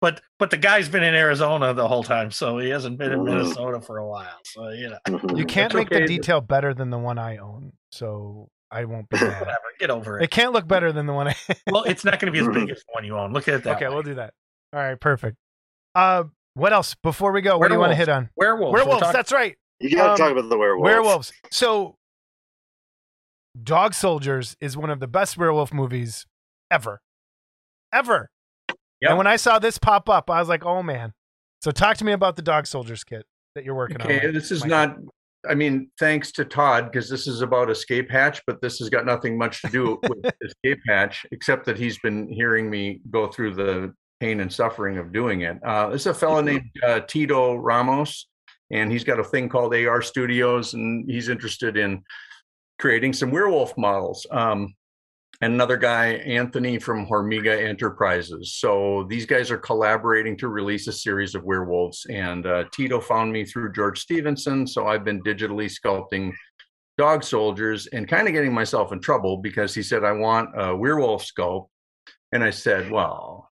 but 0.02 0.22
but 0.38 0.50
the 0.52 0.58
guy's 0.58 0.90
been 0.90 1.04
in 1.04 1.16
Arizona 1.16 1.74
the 1.74 1.88
whole 1.88 2.04
time, 2.04 2.30
so 2.32 2.58
he 2.60 2.70
hasn't 2.70 2.98
been 2.98 3.12
in 3.14 3.20
Mm. 3.20 3.26
Minnesota 3.26 3.82
for 3.82 3.98
a 3.98 4.08
while. 4.08 4.38
So 4.44 4.70
you 4.70 4.90
know, 4.90 5.20
You 5.36 5.46
can't 5.46 5.74
That's 5.74 5.76
make 5.76 5.88
okay. 5.92 6.02
the 6.02 6.08
detail 6.08 6.42
better 6.42 6.74
than 6.74 6.90
the 6.90 7.00
one 7.00 7.18
I 7.18 7.38
own, 7.38 7.72
so 7.92 8.50
I 8.70 8.86
won't 8.86 9.10
be 9.10 9.18
mad. 9.18 9.40
whatever, 9.40 9.60
get 9.80 9.90
over 9.90 10.20
It 10.20 10.26
it. 10.26 10.32
can't 10.32 10.54
look 10.54 10.68
better 10.68 10.92
than 10.92 11.06
the 11.08 11.14
one 11.14 11.30
I. 11.30 11.36
Well, 11.72 11.84
it's 11.84 12.04
not 12.06 12.20
going 12.20 12.32
to 12.32 12.40
be 12.40 12.46
as 12.48 12.54
big 12.54 12.70
as 12.70 12.78
the 12.80 12.94
one 12.94 13.06
you 13.06 13.18
own. 13.18 13.34
Look 13.34 13.48
at 13.48 13.56
it 13.56 13.64
that 13.64 13.78
okay, 13.78 13.88
way. 13.88 13.94
we'll 13.94 14.04
do 14.04 14.16
that. 14.16 14.34
All 14.74 14.80
right, 14.82 15.00
perfect. 15.00 15.38
Uh, 15.96 16.26
what 16.58 16.74
else 16.74 16.96
before 17.04 17.32
we 17.32 17.42
go? 17.42 17.58
What 17.58 17.68
do 17.70 17.74
you 17.76 17.80
want 17.80 17.92
to 17.92 17.96
hit 17.96 18.10
on? 18.10 18.30
Werewolves. 18.36 18.74
Werewolves. 18.74 19.00
talking- 19.02 19.14
That's 19.14 19.32
right. 19.32 19.56
you 19.80 19.96
got 19.96 20.06
to 20.06 20.12
Um, 20.12 20.18
talk 20.18 20.32
about 20.38 20.50
the 20.50 20.58
werewolves. 20.58 20.84
Werewolves. 20.86 21.34
So, 21.52 21.96
Dog 23.62 23.94
Soldiers 23.94 24.56
is 24.62 24.78
one 24.78 24.90
of 24.90 25.00
the 25.00 25.08
best 25.08 25.38
werewolf 25.38 25.74
movies 25.74 26.26
ever, 26.70 27.02
ever. 27.92 28.30
Yep. 29.02 29.10
And 29.10 29.18
when 29.18 29.28
I 29.28 29.36
saw 29.36 29.60
this 29.60 29.78
pop 29.78 30.10
up, 30.10 30.30
I 30.30 30.40
was 30.40 30.50
like, 30.50 30.66
"Oh 30.66 30.82
man!" 30.84 31.14
So, 31.62 31.72
talk 31.72 31.98
to 31.98 32.06
me 32.06 32.12
about 32.12 32.36
the 32.36 32.42
Dog 32.42 32.68
Soldiers 32.68 33.04
kit 33.04 33.26
that 33.56 33.64
you're 33.64 33.76
working 33.76 34.02
on. 34.02 34.08
Okay, 34.12 34.32
this 34.32 34.52
is 34.52 34.62
Mike. 34.62 34.70
not. 34.70 34.98
I 35.48 35.54
mean, 35.56 35.90
thanks 36.00 36.32
to 36.34 36.46
Todd 36.46 36.92
because 36.92 37.10
this 37.10 37.26
is 37.28 37.42
about 37.42 37.70
Escape 37.70 38.10
Hatch, 38.12 38.42
but 38.48 38.60
this 38.62 38.80
has 38.80 38.90
got 38.90 39.06
nothing 39.06 39.38
much 39.38 39.62
to 39.62 39.70
do 39.70 40.00
with 40.04 40.34
Escape 40.44 40.80
Hatch, 40.88 41.26
except 41.32 41.66
that 41.66 41.78
he's 41.78 41.98
been 42.00 42.28
hearing 42.28 42.70
me 42.70 43.02
go 43.12 43.28
through 43.28 43.54
the 43.56 43.94
pain 44.20 44.40
and 44.40 44.52
suffering 44.52 44.98
of 44.98 45.12
doing 45.12 45.42
it. 45.42 45.58
Uh, 45.64 45.90
this 45.90 46.02
is 46.02 46.08
a 46.08 46.14
fellow 46.14 46.42
named 46.42 46.70
uh, 46.86 47.02
Tito 47.02 47.56
Ramos, 47.56 48.28
and 48.72 48.92
he's 48.92 49.04
got 49.04 49.20
a 49.20 49.24
thing 49.24 49.50
called 49.50 49.74
AR 49.74 50.02
Studios, 50.02 50.74
and 50.74 51.10
he's 51.10 51.30
interested 51.30 51.78
in 51.78 52.04
creating 52.80 53.14
some 53.14 53.32
werewolf 53.32 53.78
models. 53.78 54.26
Um, 54.32 54.76
and 55.42 55.54
another 55.54 55.78
guy, 55.78 56.14
Anthony 56.14 56.80
from 56.80 57.06
Hormiga 57.06 57.62
Enterprises. 57.62 58.56
So 58.56 59.06
these 59.08 59.26
guys 59.26 59.52
are 59.52 59.58
collaborating 59.58 60.36
to 60.38 60.48
release 60.48 60.88
a 60.88 60.92
series 60.92 61.36
of 61.36 61.44
werewolves. 61.44 62.08
And 62.10 62.48
uh, 62.48 62.64
Tito 62.72 63.00
found 63.00 63.32
me 63.32 63.46
through 63.46 63.74
George 63.74 64.00
Stevenson. 64.00 64.66
So 64.66 64.88
I've 64.88 65.04
been 65.04 65.22
digitally 65.22 65.72
sculpting 65.72 66.34
dog 66.98 67.24
soldiers 67.24 67.86
and 67.88 68.08
kind 68.08 68.28
of 68.28 68.34
getting 68.34 68.54
myself 68.54 68.92
in 68.92 69.00
trouble 69.00 69.38
because 69.38 69.76
he 69.76 69.84
said, 69.84 70.04
I 70.04 70.12
want 70.12 70.50
a 70.60 70.76
werewolf 70.76 71.24
sculpt. 71.24 71.68
And 72.32 72.44
I 72.44 72.50
said, 72.50 72.90
well, 72.90 73.47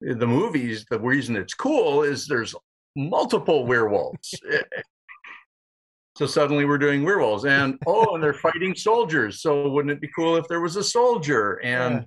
the 0.00 0.26
movies, 0.26 0.86
the 0.90 0.98
reason 0.98 1.36
it's 1.36 1.54
cool 1.54 2.02
is 2.02 2.26
there's 2.26 2.54
multiple 2.96 3.66
werewolves. 3.66 4.34
So 6.16 6.26
suddenly 6.26 6.66
we're 6.66 6.76
doing 6.76 7.02
werewolves, 7.02 7.46
and 7.46 7.78
oh, 7.86 8.14
and 8.14 8.22
they're 8.22 8.34
fighting 8.34 8.74
soldiers. 8.74 9.40
So 9.40 9.70
wouldn't 9.70 9.92
it 9.92 10.02
be 10.02 10.10
cool 10.14 10.36
if 10.36 10.46
there 10.48 10.60
was 10.60 10.76
a 10.76 10.84
soldier 10.84 11.58
and 11.64 12.04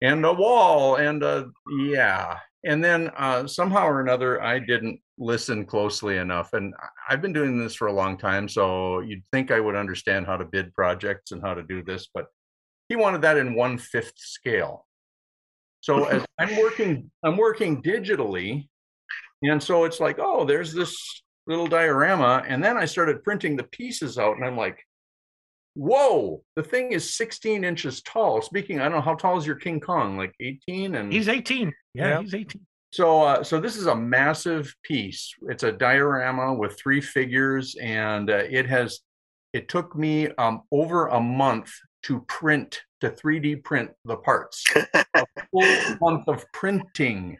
and 0.00 0.24
a 0.24 0.32
wall 0.32 0.96
and 0.96 1.22
a 1.22 1.50
yeah? 1.84 2.38
And 2.64 2.82
then 2.82 3.10
uh, 3.14 3.46
somehow 3.46 3.86
or 3.86 4.00
another, 4.00 4.42
I 4.42 4.58
didn't 4.58 5.00
listen 5.18 5.66
closely 5.66 6.16
enough, 6.16 6.54
and 6.54 6.72
I've 7.10 7.20
been 7.20 7.34
doing 7.34 7.58
this 7.58 7.74
for 7.74 7.88
a 7.88 7.92
long 7.92 8.16
time. 8.16 8.48
So 8.48 9.00
you'd 9.00 9.24
think 9.32 9.50
I 9.50 9.60
would 9.60 9.76
understand 9.76 10.24
how 10.24 10.38
to 10.38 10.46
bid 10.46 10.72
projects 10.72 11.32
and 11.32 11.42
how 11.42 11.52
to 11.52 11.62
do 11.62 11.82
this, 11.82 12.08
but 12.14 12.28
he 12.88 12.96
wanted 12.96 13.20
that 13.20 13.36
in 13.36 13.54
one 13.54 13.76
fifth 13.76 14.16
scale. 14.16 14.86
So 15.82 16.04
as 16.04 16.24
I'm 16.38 16.56
working, 16.56 17.10
I'm 17.24 17.36
working 17.36 17.82
digitally, 17.82 18.68
and 19.42 19.60
so 19.62 19.84
it's 19.84 19.98
like, 20.00 20.18
oh, 20.20 20.44
there's 20.44 20.72
this 20.72 20.96
little 21.48 21.66
diorama. 21.66 22.42
And 22.46 22.62
then 22.62 22.76
I 22.76 22.84
started 22.84 23.24
printing 23.24 23.56
the 23.56 23.64
pieces 23.64 24.16
out, 24.16 24.36
and 24.36 24.44
I'm 24.44 24.56
like, 24.56 24.78
whoa, 25.74 26.42
the 26.54 26.62
thing 26.62 26.92
is 26.92 27.14
16 27.16 27.64
inches 27.64 28.00
tall. 28.02 28.40
Speaking, 28.42 28.78
I 28.80 28.84
don't 28.84 28.92
know 28.92 29.00
how 29.00 29.16
tall 29.16 29.38
is 29.38 29.46
your 29.46 29.56
King 29.56 29.80
Kong, 29.80 30.16
like 30.16 30.32
18, 30.40 30.94
and 30.94 31.12
He's 31.12 31.28
18. 31.28 31.72
Yeah, 31.94 32.08
Yeah. 32.08 32.20
he's 32.20 32.34
18. 32.34 32.64
so, 32.92 33.22
uh, 33.22 33.42
so 33.42 33.58
this 33.60 33.76
is 33.76 33.86
a 33.86 33.96
massive 33.96 34.72
piece. 34.84 35.34
It's 35.48 35.64
a 35.64 35.72
diorama 35.72 36.54
with 36.54 36.78
three 36.78 37.00
figures, 37.00 37.74
and 37.80 38.30
uh, 38.30 38.44
it 38.48 38.66
has. 38.66 39.00
It 39.52 39.68
took 39.68 39.94
me 39.96 40.28
um, 40.38 40.62
over 40.70 41.08
a 41.08 41.20
month 41.20 41.72
to 42.04 42.20
print 42.28 42.80
to 43.02 43.10
3D 43.10 43.64
print 43.64 43.90
the 44.04 44.16
parts. 44.16 44.64
a 44.94 45.24
full 45.50 45.96
month 46.00 46.28
of 46.28 46.44
printing 46.52 47.36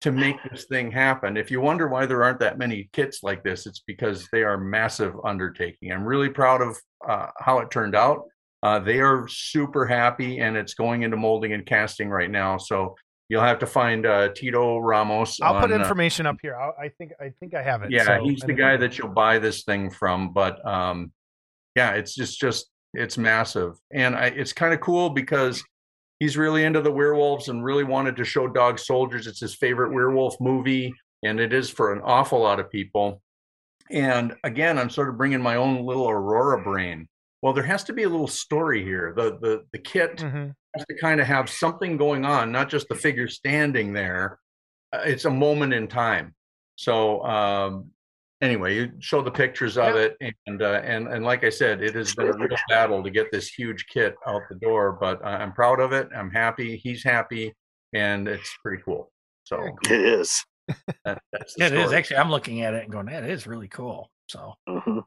to 0.00 0.10
make 0.10 0.36
this 0.50 0.64
thing 0.64 0.90
happen. 0.90 1.36
If 1.36 1.48
you 1.48 1.60
wonder 1.60 1.86
why 1.86 2.06
there 2.06 2.24
aren't 2.24 2.40
that 2.40 2.58
many 2.58 2.90
kits 2.92 3.22
like 3.22 3.44
this, 3.44 3.66
it's 3.66 3.82
because 3.86 4.26
they 4.32 4.42
are 4.42 4.58
massive 4.58 5.14
undertaking. 5.24 5.92
I'm 5.92 6.04
really 6.04 6.28
proud 6.28 6.60
of 6.60 6.76
uh, 7.06 7.28
how 7.38 7.60
it 7.60 7.70
turned 7.70 7.94
out. 7.94 8.24
Uh, 8.64 8.80
they 8.80 9.00
are 9.00 9.28
super 9.28 9.86
happy, 9.86 10.40
and 10.40 10.56
it's 10.56 10.74
going 10.74 11.02
into 11.02 11.16
molding 11.16 11.52
and 11.52 11.64
casting 11.64 12.10
right 12.10 12.30
now. 12.30 12.58
So 12.58 12.96
you'll 13.28 13.42
have 13.42 13.60
to 13.60 13.66
find 13.66 14.06
uh, 14.06 14.30
Tito 14.34 14.78
Ramos. 14.78 15.40
I'll 15.40 15.60
put 15.60 15.70
on, 15.70 15.80
uh, 15.80 15.82
information 15.82 16.26
up 16.26 16.36
here. 16.42 16.56
I'll, 16.56 16.74
I 16.78 16.88
think 16.88 17.12
I 17.20 17.32
think 17.38 17.54
I 17.54 17.62
have 17.62 17.84
it. 17.84 17.92
yeah, 17.92 18.04
so 18.04 18.24
he's 18.24 18.40
the 18.40 18.54
guy 18.54 18.76
that 18.76 18.98
you'll 18.98 19.08
buy 19.08 19.38
this 19.38 19.62
thing 19.62 19.88
from. 19.88 20.32
But 20.32 20.66
um, 20.66 21.12
yeah, 21.76 21.92
it's 21.92 22.14
just 22.14 22.40
just 22.40 22.69
it's 22.94 23.18
massive, 23.18 23.78
and 23.92 24.14
I, 24.16 24.26
it's 24.26 24.52
kind 24.52 24.74
of 24.74 24.80
cool 24.80 25.10
because 25.10 25.62
he's 26.18 26.36
really 26.36 26.64
into 26.64 26.80
the 26.82 26.90
werewolves 26.92 27.48
and 27.48 27.64
really 27.64 27.84
wanted 27.84 28.16
to 28.16 28.24
show 28.24 28.46
Dog 28.48 28.78
Soldiers. 28.78 29.26
It's 29.26 29.40
his 29.40 29.54
favorite 29.54 29.92
werewolf 29.92 30.36
movie, 30.40 30.92
and 31.24 31.38
it 31.40 31.52
is 31.52 31.70
for 31.70 31.92
an 31.92 32.00
awful 32.04 32.40
lot 32.40 32.60
of 32.60 32.70
people. 32.70 33.22
And 33.90 34.34
again, 34.44 34.78
I'm 34.78 34.90
sort 34.90 35.08
of 35.08 35.16
bringing 35.18 35.42
my 35.42 35.56
own 35.56 35.84
little 35.84 36.08
Aurora 36.08 36.62
brain. 36.62 37.08
Well, 37.42 37.52
there 37.52 37.64
has 37.64 37.84
to 37.84 37.92
be 37.92 38.02
a 38.04 38.08
little 38.08 38.28
story 38.28 38.84
here. 38.84 39.12
The 39.16 39.38
the 39.40 39.64
the 39.72 39.78
kit 39.78 40.18
Mhm. 40.18 40.54
has 40.76 40.86
to 40.86 40.98
kind 41.00 41.20
of 41.20 41.26
have 41.26 41.48
something 41.50 41.96
going 41.96 42.24
on, 42.24 42.52
not 42.52 42.68
just 42.68 42.88
the 42.88 42.94
figure 42.94 43.28
standing 43.28 43.92
there. 43.92 44.38
Uh, 44.92 45.02
it's 45.04 45.24
a 45.24 45.30
moment 45.30 45.72
in 45.72 45.88
time. 45.88 46.34
So 46.76 47.22
um, 47.24 47.90
anyway, 48.40 48.74
you 48.74 48.92
show 49.00 49.22
the 49.22 49.30
pictures 49.30 49.76
of 49.78 49.96
it, 49.96 50.16
and 50.46 50.62
uh, 50.62 50.80
and 50.84 51.08
and 51.08 51.24
like 51.24 51.44
I 51.44 51.50
said, 51.50 51.82
it 51.82 51.94
has 51.94 52.14
been 52.14 52.28
a 52.28 52.32
real 52.32 52.48
battle 52.68 53.02
to 53.02 53.10
get 53.10 53.30
this 53.32 53.48
huge 53.48 53.86
kit 53.92 54.14
out 54.26 54.42
the 54.48 54.56
door. 54.56 54.92
But 55.00 55.24
I- 55.24 55.36
I'm 55.42 55.52
proud 55.52 55.80
of 55.80 55.92
it. 55.92 56.08
I'm 56.14 56.30
happy. 56.30 56.76
He's 56.76 57.02
happy, 57.04 57.52
and 57.94 58.28
it's 58.28 58.56
pretty 58.62 58.82
cool. 58.84 59.10
So 59.44 59.56
Very 59.86 60.02
it 60.04 60.20
is. 60.20 60.44
That, 61.04 61.20
that's 61.32 61.54
yeah, 61.58 61.66
it 61.66 61.72
is. 61.74 61.92
Actually, 61.92 62.18
I'm 62.18 62.30
looking 62.30 62.62
at 62.62 62.74
it 62.74 62.84
and 62.84 62.92
going, 62.92 63.06
that 63.06 63.24
is 63.24 63.46
really 63.46 63.66
cool. 63.68 64.08
So, 64.28 64.54
Mhm. 64.68 65.02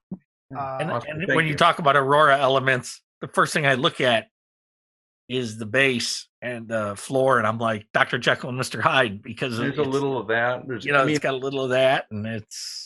Uh, 0.54 0.78
and, 0.82 0.92
Awesome. 0.92 1.22
and 1.22 1.28
when 1.36 1.46
you. 1.46 1.52
you. 1.52 1.56
talk 1.58 1.80
about 1.80 1.96
Aurora 1.96 2.38
elements, 2.38 3.02
the 3.22 3.30
first 3.30 3.54
thing 3.54 3.66
I 3.66 3.76
look 3.76 4.02
at 4.02 4.28
is 5.30 5.58
the 5.58 5.66
base 5.66 6.28
and 6.42 6.68
the 6.68 6.96
floor, 6.98 7.38
and 7.38 7.48
I'm 7.48 7.58
like 7.58 7.88
Dr. 7.94 8.18
Jekyll 8.18 8.50
and 8.50 8.60
Mr. 8.60 8.82
Hyde 8.82 9.22
because 9.22 9.58
There's 9.58 9.78
a 9.78 9.84
little 9.84 10.18
of 10.20 10.28
that. 10.28 10.68
There's, 10.68 10.84
you 10.84 10.92
know, 10.92 11.00
I 11.02 11.06
mean, 11.06 11.16
it's 11.16 11.24
got 11.24 11.34
a 11.34 11.38
little 11.38 11.64
of 11.64 11.70
that, 11.70 12.08
and 12.12 12.28
it's 12.28 12.83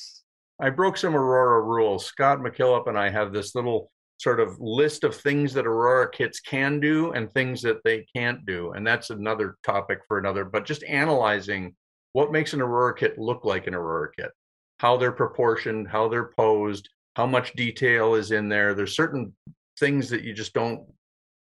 I 0.59 0.71
broke 0.71 0.97
some 0.97 1.15
Aurora 1.15 1.61
rules. 1.61 2.05
Scott 2.05 2.39
McKillop 2.39 2.88
and 2.88 2.97
I 2.97 3.09
have 3.09 3.31
this 3.31 3.53
little 3.53 3.91
sort 4.17 4.39
of 4.39 4.59
list 4.59 5.03
of 5.03 5.15
things 5.15 5.53
that 5.53 5.67
Aurora 5.67 6.09
kits 6.09 6.39
can 6.39 6.79
do 6.79 7.11
and 7.11 7.31
things 7.31 7.61
that 7.61 7.84
they 7.84 8.07
can't 8.15 8.43
do. 8.47 8.71
And 8.71 8.85
that's 8.85 9.11
another 9.11 9.57
topic 9.63 9.99
for 10.07 10.17
another, 10.17 10.43
but 10.43 10.65
just 10.65 10.84
analyzing 10.85 11.75
what 12.13 12.31
makes 12.31 12.53
an 12.53 12.61
Aurora 12.61 12.95
kit 12.95 13.19
look 13.19 13.45
like 13.45 13.67
an 13.67 13.75
Aurora 13.75 14.09
kit, 14.17 14.31
how 14.79 14.97
they're 14.97 15.11
proportioned, 15.11 15.88
how 15.88 16.07
they're 16.07 16.31
posed, 16.35 16.89
how 17.15 17.27
much 17.27 17.53
detail 17.53 18.15
is 18.15 18.31
in 18.31 18.49
there. 18.49 18.73
There's 18.73 18.95
certain 18.95 19.35
things 19.79 20.09
that 20.09 20.23
you 20.23 20.34
just 20.34 20.53
don't 20.53 20.88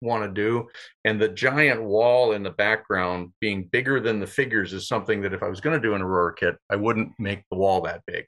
want 0.00 0.22
to 0.24 0.28
do. 0.32 0.68
And 1.04 1.20
the 1.20 1.28
giant 1.28 1.82
wall 1.82 2.32
in 2.32 2.42
the 2.42 2.50
background 2.50 3.34
being 3.40 3.68
bigger 3.70 4.00
than 4.00 4.20
the 4.20 4.26
figures 4.26 4.72
is 4.72 4.88
something 4.88 5.20
that 5.20 5.34
if 5.34 5.42
I 5.42 5.48
was 5.48 5.60
going 5.60 5.78
to 5.78 5.86
do 5.86 5.94
an 5.94 6.00
Aurora 6.00 6.34
kit, 6.34 6.56
I 6.70 6.76
wouldn't 6.76 7.12
make 7.18 7.44
the 7.50 7.58
wall 7.58 7.82
that 7.82 8.00
big 8.06 8.24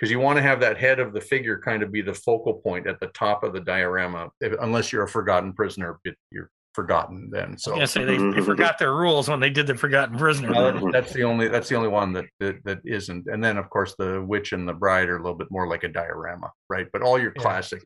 because 0.00 0.10
you 0.10 0.18
want 0.18 0.38
to 0.38 0.42
have 0.42 0.60
that 0.60 0.78
head 0.78 0.98
of 0.98 1.12
the 1.12 1.20
figure 1.20 1.60
kind 1.60 1.82
of 1.82 1.92
be 1.92 2.00
the 2.00 2.14
focal 2.14 2.54
point 2.54 2.86
at 2.86 2.98
the 3.00 3.08
top 3.08 3.44
of 3.44 3.52
the 3.52 3.60
diorama, 3.60 4.30
if, 4.40 4.54
unless 4.60 4.92
you're 4.92 5.04
a 5.04 5.08
forgotten 5.08 5.52
prisoner, 5.52 6.00
but 6.02 6.14
you're 6.30 6.50
forgotten 6.74 7.28
then. 7.30 7.58
So 7.58 7.72
I 7.72 7.80
was 7.80 7.92
gonna 7.94 8.06
say 8.06 8.16
they, 8.16 8.40
they 8.40 8.40
forgot 8.46 8.78
their 8.78 8.94
rules 8.94 9.28
when 9.28 9.40
they 9.40 9.50
did 9.50 9.66
the 9.66 9.74
Forgotten 9.74 10.16
Prisoner. 10.16 10.54
uh, 10.54 10.90
that's 10.90 11.12
the 11.12 11.24
only 11.24 11.48
that's 11.48 11.68
the 11.68 11.74
only 11.74 11.88
one 11.88 12.12
that, 12.14 12.26
that 12.38 12.64
that 12.64 12.78
isn't. 12.84 13.26
And 13.26 13.44
then 13.44 13.58
of 13.58 13.68
course 13.68 13.94
the 13.98 14.22
witch 14.22 14.52
and 14.52 14.66
the 14.66 14.72
bride 14.72 15.08
are 15.08 15.16
a 15.18 15.22
little 15.22 15.36
bit 15.36 15.50
more 15.50 15.66
like 15.68 15.84
a 15.84 15.88
diorama, 15.88 16.50
right? 16.70 16.86
But 16.92 17.02
all 17.02 17.18
your 17.18 17.32
Yeah. 17.36 17.42
classic 17.42 17.84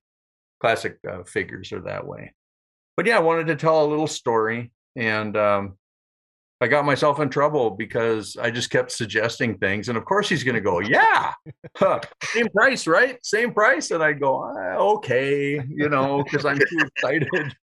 classic 0.61 0.99
uh, 1.11 1.25
figures 1.25 1.73
are 1.73 1.81
that 1.81 2.07
way. 2.07 2.33
But 2.97 3.07
yeah, 3.07 3.17
I 3.17 3.21
wanted 3.21 3.49
to 3.49 3.57
tell 3.57 3.85
a 3.85 3.89
little 3.89 4.07
story, 4.07 4.71
and 4.95 5.37
um, 5.37 5.79
I 6.61 6.69
got 6.69 6.85
myself 6.85 7.21
in 7.21 7.29
trouble 7.29 7.71
because 7.71 8.37
I 8.37 8.51
just 8.51 8.71
kept 8.71 8.93
suggesting 8.93 9.59
things, 9.59 9.89
and 9.89 9.99
of 9.99 10.05
course 10.05 10.29
he's 10.29 10.45
going 10.45 10.55
to 10.55 10.61
go, 10.61 10.81
yeah, 10.81 11.33
huh, 11.77 12.01
same 12.23 12.49
price, 12.51 12.87
right? 12.87 13.19
Same 13.25 13.53
price, 13.53 13.91
and 13.91 14.03
I 14.03 14.13
go, 14.13 14.43
"Ah, 14.57 14.77
okay, 14.77 15.61
you 15.69 15.89
know, 15.89 16.23
because 16.23 16.45
I'm 16.47 16.59
too 16.59 16.87
excited. 16.87 17.55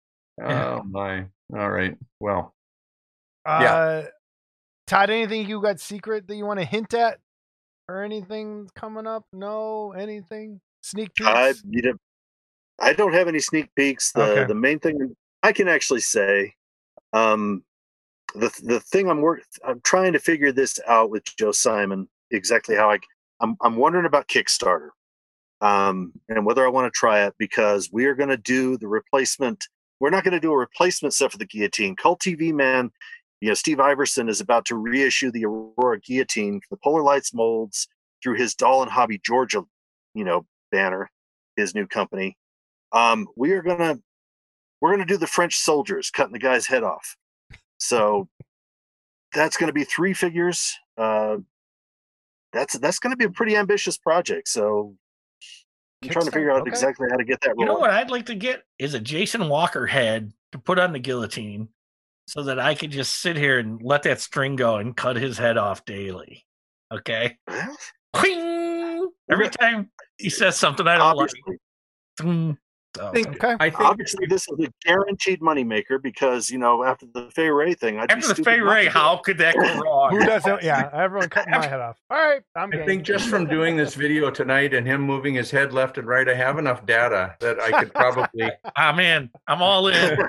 Oh 0.43 0.83
my! 0.83 1.27
All 1.55 1.71
right, 1.71 1.97
well. 2.19 2.55
Uh, 3.45 3.59
Yeah. 3.62 4.07
Todd, 4.87 5.11
anything 5.11 5.49
you 5.49 5.62
got 5.62 5.79
secret 5.79 6.27
that 6.27 6.35
you 6.35 6.45
want 6.45 6.59
to 6.59 6.67
hint 6.67 6.95
at, 6.95 7.19
or 7.89 8.03
anything 8.03 8.69
coming 8.75 9.07
up? 9.07 9.25
No, 9.33 9.93
anything 9.93 10.61
sneak 10.83 11.15
peeks. 11.15 11.29
I 11.29 11.55
you 11.69 11.83
know, 11.83 11.93
I 12.81 12.93
don't 12.93 13.12
have 13.12 13.29
any 13.29 13.39
sneak 13.39 13.73
peeks. 13.75 14.12
The 14.12 14.23
Okay. 14.23 14.45
the 14.47 14.55
main 14.55 14.79
thing 14.81 15.15
I 15.43 15.53
can 15.53 15.69
actually 15.69 16.01
say, 16.01 16.55
um, 17.12 17.62
the 18.35 18.52
the 18.62 18.81
thing 18.81 19.09
I'm 19.09 19.20
work 19.20 19.43
I'm 19.66 19.81
trying 19.82 20.12
to 20.12 20.19
figure 20.19 20.52
this 20.52 20.78
out 20.86 21.11
with 21.11 21.24
Joe 21.36 21.52
Simon 21.52 22.09
exactly 22.31 22.77
how 22.77 22.90
I 22.90 22.98
I'm 23.40 23.57
I'm 23.61 23.77
wondering 23.77 24.07
about 24.07 24.28
Kickstarter, 24.28 24.90
um, 25.61 26.12
and 26.28 26.44
whether 26.44 26.65
I 26.65 26.70
want 26.70 26.93
to 26.93 26.98
try 26.98 27.24
it 27.24 27.35
because 27.39 27.90
we 27.93 28.07
are 28.07 28.15
going 28.15 28.28
to 28.28 28.36
do 28.36 28.77
the 28.77 28.89
replacement. 28.89 29.66
We're 29.98 30.11
not 30.11 30.24
going 30.24 30.32
to 30.32 30.40
do 30.40 30.52
a 30.52 30.57
replacement 30.57 31.12
set 31.12 31.31
for 31.31 31.39
the 31.39 31.44
guillotine. 31.44 31.94
Cult 31.94 32.20
TV 32.20 32.55
man, 32.55 32.90
you 33.40 33.48
know, 33.48 33.55
Steve 33.55 33.81
Iverson 33.81 34.28
is 34.28 34.40
about 34.40 34.65
to 34.66 34.77
reissue 34.77 35.31
the 35.31 35.44
Aurora 35.44 36.01
guillotine 36.01 36.61
the 36.70 36.77
Polar 36.77 37.02
Lights 37.02 37.35
molds 37.35 37.86
through 38.23 38.36
his 38.36 38.55
Doll 38.55 38.82
and 38.82 38.90
Hobby 38.90 39.20
Georgia, 39.24 39.62
you 40.15 40.24
know, 40.24 40.47
banner, 40.70 41.11
his 41.57 41.74
new 41.74 41.86
company. 41.86 42.36
Um, 42.93 43.28
we 43.36 43.52
are 43.52 43.62
gonna 43.62 43.98
we're 44.81 44.93
gonna 44.93 45.07
do 45.07 45.16
the 45.16 45.27
French 45.27 45.57
soldiers 45.57 46.11
cutting 46.11 46.32
the 46.32 46.39
guy's 46.39 46.66
head 46.66 46.82
off. 46.82 47.16
So 47.81 48.28
that's 49.35 49.57
gonna 49.57 49.73
be 49.73 49.85
three 49.85 50.15
figures. 50.15 50.77
Uh, 50.97 51.39
that's 52.52 52.78
that's 52.78 52.98
gonna 52.98 53.16
be 53.16 53.24
a 53.24 53.31
pretty 53.31 53.57
ambitious 53.57 53.98
project. 53.98 54.48
So 54.48 54.94
I'm 56.02 56.11
trying 56.11 56.27
to 56.27 56.31
figure 56.31 56.51
out 56.51 56.62
okay. 56.62 56.70
exactly 56.70 57.09
how 57.11 57.16
to 57.16 57.24
get 57.24 57.40
that 57.43 57.55
You 57.59 57.66
know 57.66 57.78
what 57.78 57.90
I'd 57.90 58.11
like 58.11 58.27
to 58.27 58.35
get 58.35 58.62
is 58.78 58.94
a 58.94 59.01
Jason 59.01 59.48
Walker 59.48 59.86
head 59.86 60.32
to 60.52 60.59
put 60.59 60.78
on 60.78 60.93
the 60.93 60.98
guillotine 60.98 61.69
so 62.27 62.43
that 62.44 62.59
I 62.59 62.74
could 62.74 62.90
just 62.90 63.20
sit 63.20 63.36
here 63.36 63.59
and 63.59 63.82
let 63.82 64.05
that 64.05 64.20
string 64.20 64.57
go 64.57 64.77
and 64.77 64.97
cut 64.97 65.16
his 65.16 65.36
head 65.36 65.59
off 65.59 65.85
daily. 65.85 66.44
Okay. 66.93 67.36
Every 69.31 69.48
time 69.48 69.90
he 70.16 70.31
says 70.31 70.57
something 70.57 70.86
I 70.86 70.97
don't 70.97 71.16
like. 71.16 71.31
obviously, 71.31 71.59
Thing. 72.19 72.59
So, 72.97 73.07
I 73.07 73.12
think 73.12 73.29
Okay. 73.29 73.55
I 73.61 73.71
think 73.71 73.81
obviously 73.81 74.27
this 74.27 74.47
is 74.49 74.67
a 74.67 74.73
guaranteed 74.85 75.41
moneymaker 75.41 76.03
because 76.03 76.51
you 76.51 76.59
know 76.59 76.83
after 76.83 77.07
the 77.15 77.31
Fay 77.31 77.49
Wray 77.49 77.73
thing, 77.75 77.99
I'd 78.01 78.09
be 78.09 78.15
after 78.15 78.29
the 78.29 78.35
stupid 78.35 78.45
Fay 78.51 78.61
Wray, 78.61 78.79
to 78.79 78.83
do 78.83 78.89
it. 78.89 78.93
how 78.93 79.17
could 79.19 79.39
that 79.39 79.55
go 79.55 79.61
wrong? 79.85 80.11
Who 80.11 80.25
doesn't? 80.27 80.62
Yeah, 80.65 80.91
everyone 80.93 81.29
cutting 81.29 81.53
my 81.53 81.65
head 81.65 81.79
off. 81.81 81.99
All 82.11 82.19
right, 82.19 82.43
I'm. 82.57 82.69
I 82.73 82.79
game. 82.79 82.87
think 82.87 83.03
just 83.05 83.29
from 83.29 83.47
doing 83.47 83.77
this 83.77 83.95
video 83.95 84.29
tonight 84.31 84.75
and 84.75 84.85
him 84.87 85.03
moving 85.03 85.35
his 85.35 85.53
head 85.53 85.73
left 85.73 85.99
and 85.99 86.09
right, 86.09 86.29
I 86.29 86.35
have 86.35 86.59
enough 86.59 86.85
data 86.85 87.37
that 87.39 87.61
I 87.61 87.71
could 87.81 87.95
probably. 87.95 88.51
I'm 88.77 88.99
in. 88.99 89.31
I'm 89.47 89.62
all 89.62 89.87
in. 89.87 90.19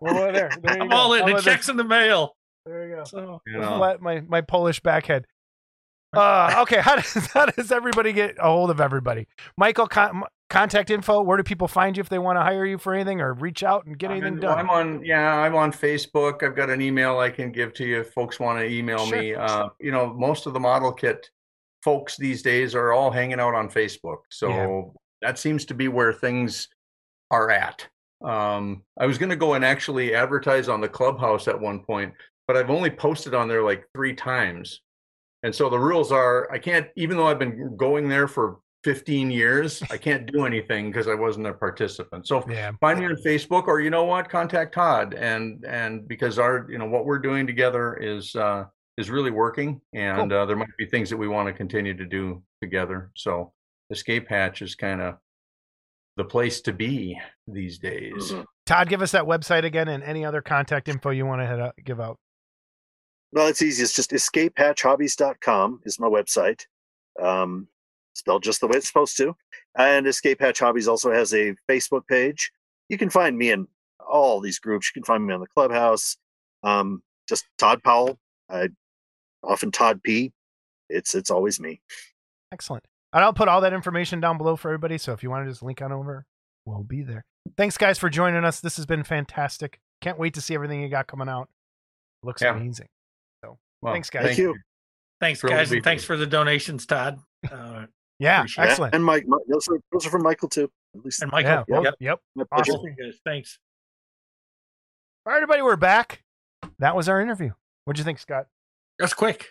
Well, 0.00 0.14
well, 0.14 0.32
there, 0.32 0.50
there 0.62 0.76
you 0.76 0.82
I'm 0.82 0.88
go. 0.90 0.96
all 0.96 1.12
in. 1.14 1.20
How 1.20 1.26
The 1.26 1.32
about 1.32 1.42
check's 1.42 1.68
in 1.70 1.76
the 1.78 1.84
mail. 1.84 2.36
There 2.66 2.86
you 2.88 2.96
go. 2.96 3.04
So 3.04 3.40
You 3.46 3.58
know, 3.60 3.78
Let 3.78 4.00
my 4.02 4.20
my 4.20 4.40
Polish 4.42 4.80
backhead. 4.80 5.24
Uh, 6.14 6.54
okay, 6.58 6.80
how 6.80 6.96
does 6.96 7.14
how 7.32 7.46
does 7.46 7.72
everybody 7.72 8.12
get 8.12 8.36
a 8.38 8.44
hold 8.44 8.70
of 8.70 8.80
everybody? 8.80 9.26
Michael, 9.56 9.86
con- 9.88 10.22
contact 10.48 10.90
info. 10.90 11.20
Where 11.22 11.36
do 11.36 11.42
people 11.42 11.68
find 11.68 11.96
you 11.96 12.00
if 12.00 12.08
they 12.08 12.18
want 12.18 12.36
to 12.38 12.42
hire 12.42 12.64
you 12.64 12.78
for 12.78 12.94
anything 12.94 13.20
or 13.20 13.34
reach 13.34 13.62
out 13.62 13.86
and 13.86 13.98
get 13.98 14.10
I'm 14.10 14.18
anything 14.18 14.40
done? 14.40 14.58
I'm 14.58 14.70
on, 14.70 15.04
yeah, 15.04 15.36
I'm 15.36 15.54
on 15.54 15.72
Facebook. 15.72 16.42
I've 16.42 16.56
got 16.56 16.70
an 16.70 16.80
email 16.80 17.18
I 17.18 17.30
can 17.30 17.52
give 17.52 17.72
to 17.74 17.84
you 17.84 18.00
if 18.00 18.12
folks 18.12 18.40
want 18.40 18.58
to 18.58 18.66
email 18.66 19.06
Sure. 19.06 19.18
me. 19.18 19.34
Uh, 19.34 19.68
you 19.80 19.90
know, 19.90 20.12
most 20.14 20.46
of 20.46 20.52
the 20.54 20.60
model 20.60 20.92
kit 20.92 21.28
folks 21.82 22.16
these 22.16 22.42
days 22.42 22.74
are 22.74 22.92
all 22.92 23.10
hanging 23.10 23.38
out 23.40 23.54
on 23.54 23.68
Facebook, 23.68 24.18
so 24.30 24.48
Yeah. 24.48 25.28
that 25.28 25.38
seems 25.38 25.64
to 25.66 25.74
be 25.74 25.88
where 25.88 26.12
things 26.12 26.68
are 27.30 27.50
at. 27.50 27.86
Um, 28.24 28.82
I 28.98 29.06
was 29.06 29.16
going 29.16 29.30
to 29.30 29.36
go 29.36 29.54
and 29.54 29.64
actually 29.64 30.14
advertise 30.14 30.68
on 30.68 30.80
the 30.80 30.88
clubhouse 30.88 31.46
at 31.46 31.58
one 31.60 31.80
point, 31.84 32.12
but 32.48 32.56
I've 32.56 32.70
only 32.70 32.90
posted 32.90 33.32
on 33.34 33.46
there 33.46 33.62
like 33.62 33.84
three 33.94 34.12
times. 34.14 34.80
And 35.44 35.54
so 35.54 35.70
the 35.70 35.78
rules 35.78 36.10
are 36.10 36.50
I 36.50 36.58
can't, 36.58 36.88
even 36.96 37.16
though 37.16 37.28
I've 37.28 37.38
been 37.38 37.76
going 37.76 38.08
there 38.08 38.26
for 38.26 38.58
15 38.84 39.30
years, 39.30 39.82
I 39.90 39.96
can't 39.96 40.30
do 40.30 40.46
anything 40.46 40.90
because 40.90 41.08
I 41.08 41.14
wasn't 41.14 41.46
a 41.46 41.52
participant. 41.52 42.26
So 42.28 42.44
Yeah. 42.48 42.72
find 42.80 43.00
me 43.00 43.06
on 43.06 43.16
Facebook 43.16 43.66
or 43.66 43.80
you 43.80 43.90
know 43.90 44.04
what, 44.04 44.28
contact 44.28 44.74
Todd 44.74 45.14
and 45.14 45.64
and 45.64 46.06
because 46.06 46.38
our 46.38 46.66
you 46.70 46.78
know 46.78 46.86
what 46.86 47.04
we're 47.04 47.18
doing 47.18 47.46
together 47.46 47.94
is 47.96 48.34
uh 48.36 48.64
is 48.96 49.10
really 49.10 49.30
working 49.30 49.80
and 49.92 50.32
uh, 50.32 50.44
there 50.44 50.56
might 50.56 50.76
be 50.76 50.84
things 50.86 51.08
that 51.10 51.16
we 51.16 51.28
want 51.28 51.46
to 51.46 51.52
continue 51.52 51.96
to 51.96 52.04
do 52.04 52.42
together. 52.60 53.10
So 53.14 53.52
Escape 53.90 54.28
Hatch 54.28 54.60
is 54.62 54.74
kind 54.74 55.00
of 55.00 55.16
the 56.16 56.24
place 56.24 56.60
to 56.62 56.72
be 56.72 57.18
these 57.46 57.78
days. 57.78 58.32
Mhm. 58.32 58.44
Todd, 58.66 58.88
give 58.88 59.02
us 59.02 59.12
that 59.12 59.24
website 59.24 59.64
again 59.64 59.88
and 59.88 60.02
any 60.02 60.24
other 60.24 60.42
contact 60.42 60.88
info 60.88 61.10
you 61.10 61.24
want 61.26 61.40
to 61.40 61.46
head 61.46 61.60
out, 61.60 61.74
give 61.84 62.00
out. 62.00 62.18
Well, 63.32 63.46
it's 63.48 63.62
easy. 63.62 63.82
It's 63.82 63.94
just 63.94 64.10
escapehatchhobbies.com 64.10 65.80
is 65.84 66.00
my 66.00 66.08
website. 66.08 66.66
Um, 67.20 67.68
spelled 68.18 68.42
just 68.42 68.60
the 68.60 68.66
way 68.66 68.76
it's 68.76 68.86
supposed 68.88 69.16
to. 69.18 69.34
And 69.76 70.06
Escape 70.06 70.40
Hatch 70.40 70.58
Hobbies 70.58 70.88
also 70.88 71.12
has 71.12 71.32
a 71.32 71.54
Facebook 71.70 72.06
page. 72.08 72.50
You 72.88 72.98
can 72.98 73.10
find 73.10 73.36
me 73.38 73.50
in 73.50 73.66
all 74.06 74.40
these 74.40 74.58
groups. 74.58 74.90
You 74.94 75.00
can 75.00 75.04
find 75.06 75.26
me 75.26 75.32
on 75.34 75.40
the 75.40 75.46
clubhouse. 75.46 76.16
Um, 76.62 77.02
just 77.28 77.44
Todd 77.58 77.82
Powell. 77.82 78.18
I 78.50 78.68
often 79.42 79.70
Todd 79.70 80.02
P. 80.02 80.32
It's 80.88 81.14
it's 81.14 81.30
always 81.30 81.60
me. 81.60 81.80
Excellent. 82.52 82.84
And 83.12 83.22
I'll 83.24 83.32
put 83.32 83.48
all 83.48 83.60
that 83.62 83.72
information 83.72 84.20
down 84.20 84.36
below 84.38 84.56
for 84.56 84.68
everybody. 84.68 84.98
So 84.98 85.12
if 85.12 85.22
you 85.22 85.30
want 85.30 85.46
to 85.46 85.50
just 85.50 85.62
link 85.62 85.80
on 85.82 85.92
over, 85.92 86.26
we'll 86.66 86.82
be 86.82 87.02
there. 87.02 87.24
Thanks, 87.56 87.76
guys, 87.78 87.98
for 87.98 88.10
joining 88.10 88.44
us. 88.44 88.60
This 88.60 88.76
has 88.76 88.84
been 88.86 89.04
fantastic. 89.04 89.78
Can't 90.00 90.18
wait 90.18 90.34
to 90.34 90.40
see 90.40 90.54
everything 90.54 90.82
you 90.82 90.88
got 90.88 91.06
coming 91.06 91.28
out. 91.28 91.48
Looks 92.22 92.42
Yeah. 92.42 92.54
amazing. 92.56 92.88
Well, 93.80 93.92
Thanks, 93.92 94.10
guys. 94.10 94.24
Thank 94.26 94.38
you. 94.38 94.56
Thanks, 95.20 95.40
Thrilled 95.40 95.56
guys, 95.56 95.70
and 95.70 95.84
thanks 95.84 96.02
for 96.02 96.16
the 96.16 96.26
donations, 96.26 96.84
Todd. 96.84 97.20
Uh, 97.48 97.86
Yeah, 98.18 98.38
Appreciate 98.40 98.64
it. 98.64 98.70
excellent. 98.70 98.94
And 98.94 99.04
Mike, 99.04 99.24
Mike 99.28 99.42
those, 99.48 99.68
are, 99.68 99.78
those 99.92 100.06
are 100.06 100.10
from 100.10 100.22
Michael 100.22 100.48
too. 100.48 100.70
At 100.96 101.04
least 101.04 101.22
and 101.22 101.30
Michael, 101.30 101.50
yeah, 101.50 101.64
both- 101.68 101.84
yep, 101.84 101.94
yep. 102.00 102.20
my. 102.34 102.44
Awesome. 102.50 102.74
both 102.76 102.84
of 102.86 102.96
you 102.98 103.04
guys, 103.04 103.18
thanks. 103.24 103.58
All 105.26 105.32
right, 105.32 105.36
everybody, 105.38 105.62
we're 105.62 105.76
back. 105.76 106.22
That 106.78 106.96
was 106.96 107.08
our 107.08 107.20
interview. 107.20 107.50
What'd 107.84 107.98
you 107.98 108.04
think, 108.04 108.18
Scott? 108.18 108.46
That's 108.98 109.14
quick. 109.14 109.48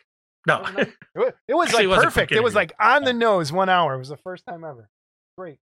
No, 0.48 0.64
It 0.77 0.89
wa- 1.15 1.31
It 1.48 1.53
was 1.53 1.73
like 1.73 1.88
perfect. 1.88 2.31
It 2.31 2.44
was 2.44 2.56
like 2.56 2.73
on 2.80 3.03
the 3.03 3.14
nose, 3.14 3.52
one 3.52 3.69
hour. 3.69 3.94
It 3.95 3.99
was 3.99 4.10
the 4.10 4.18
first 4.18 4.45
time 4.45 4.64
ever. 4.64 4.89
Great. 5.38 5.60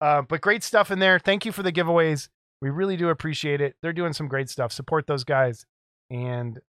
Uh, 0.00 0.22
but 0.22 0.40
great 0.40 0.62
stuff 0.62 0.90
in 0.90 0.98
there. 0.98 1.18
Thank 1.18 1.46
you 1.46 1.52
for 1.52 1.62
the 1.62 1.72
giveaways. 1.72 2.28
We 2.60 2.70
really 2.70 2.96
do 2.96 3.08
appreciate 3.10 3.60
it. 3.60 3.76
They're 3.82 3.92
doing 3.92 4.12
some 4.12 4.26
great 4.28 4.50
stuff. 4.50 4.72
Support 4.72 5.06
those 5.06 5.24
guys. 5.24 5.64
And 6.10 6.60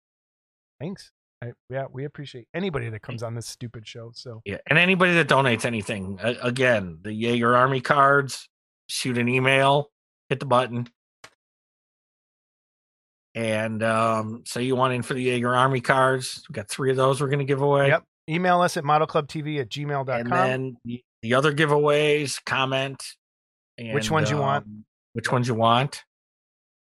thanks. 0.80 1.10
I, 1.44 1.52
yeah, 1.68 1.86
we 1.92 2.04
appreciate 2.04 2.48
anybody 2.54 2.88
that 2.88 3.02
comes 3.02 3.22
on 3.22 3.34
this 3.34 3.46
stupid 3.46 3.86
show. 3.86 4.10
So 4.14 4.40
yeah, 4.44 4.58
and 4.66 4.78
anybody 4.78 5.14
that 5.14 5.28
donates 5.28 5.64
anything, 5.64 6.18
uh, 6.22 6.34
again, 6.42 6.98
the 7.02 7.10
Yagher 7.10 7.56
Army 7.56 7.80
cards, 7.80 8.48
shoot 8.88 9.18
an 9.18 9.28
email, 9.28 9.90
hit 10.28 10.40
the 10.40 10.46
button, 10.46 10.88
and 13.34 13.82
um, 13.82 14.42
say 14.46 14.62
you 14.62 14.76
want 14.76 14.94
in 14.94 15.02
for 15.02 15.14
the 15.14 15.26
Yagher 15.26 15.56
Army 15.56 15.80
cards. 15.80 16.44
We 16.48 16.54
got 16.54 16.68
three 16.68 16.90
of 16.90 16.96
those 16.96 17.20
we're 17.20 17.28
going 17.28 17.40
to 17.40 17.44
give 17.44 17.62
away. 17.62 17.88
Yep. 17.88 18.04
email 18.30 18.60
us 18.60 18.76
at 18.76 18.84
modelclubtv 18.84 19.60
at 19.60 19.68
gmail.com. 19.68 20.08
and 20.08 20.32
then 20.32 20.76
the, 20.84 21.02
the 21.22 21.34
other 21.34 21.52
giveaways, 21.52 22.42
comment. 22.44 23.02
Which 23.78 24.06
and, 24.06 24.10
ones 24.12 24.30
you 24.30 24.38
want. 24.38 24.66
um, 24.66 24.84
Which 25.14 25.32
ones 25.32 25.48
you 25.48 25.54
want. 25.54 26.04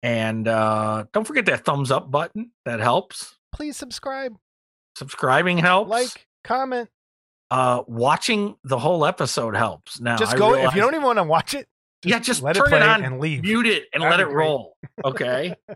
And 0.03 0.47
uh, 0.47 1.05
don't 1.13 1.25
forget 1.25 1.45
that 1.45 1.65
thumbs 1.65 1.89
up 1.89 2.11
button. 2.11 2.51
That 2.65 2.79
helps. 2.79 3.35
Please 3.55 3.77
subscribe, 3.77 4.35
Subscribing 4.97 5.57
helps. 5.57 5.89
like, 5.89 6.27
comment. 6.43 6.89
uh, 7.51 7.83
watching 7.87 8.55
the 8.65 8.77
whole 8.77 9.05
episode 9.05 9.55
helps. 9.55 9.99
Now, 10.01 10.17
Just 10.17 10.33
I 10.35 10.37
go. 10.37 10.53
If 10.55 10.75
you 10.75 10.81
don't 10.81 10.93
even 10.93 11.05
want 11.05 11.19
to 11.19 11.23
watch 11.23 11.53
it, 11.53 11.67
yeah, 12.03 12.19
just 12.19 12.41
let 12.43 12.55
turn 12.57 12.73
it 12.73 12.77
it 12.77 12.81
on 12.83 13.03
and 13.03 13.19
leave. 13.19 13.43
mute 13.43 13.65
it, 13.65 13.85
and 13.93 14.03
That'd 14.03 14.19
let 14.19 14.19
it 14.19 14.25
great. 14.31 14.35
roll. 14.35 14.75
Okay. 15.05 15.55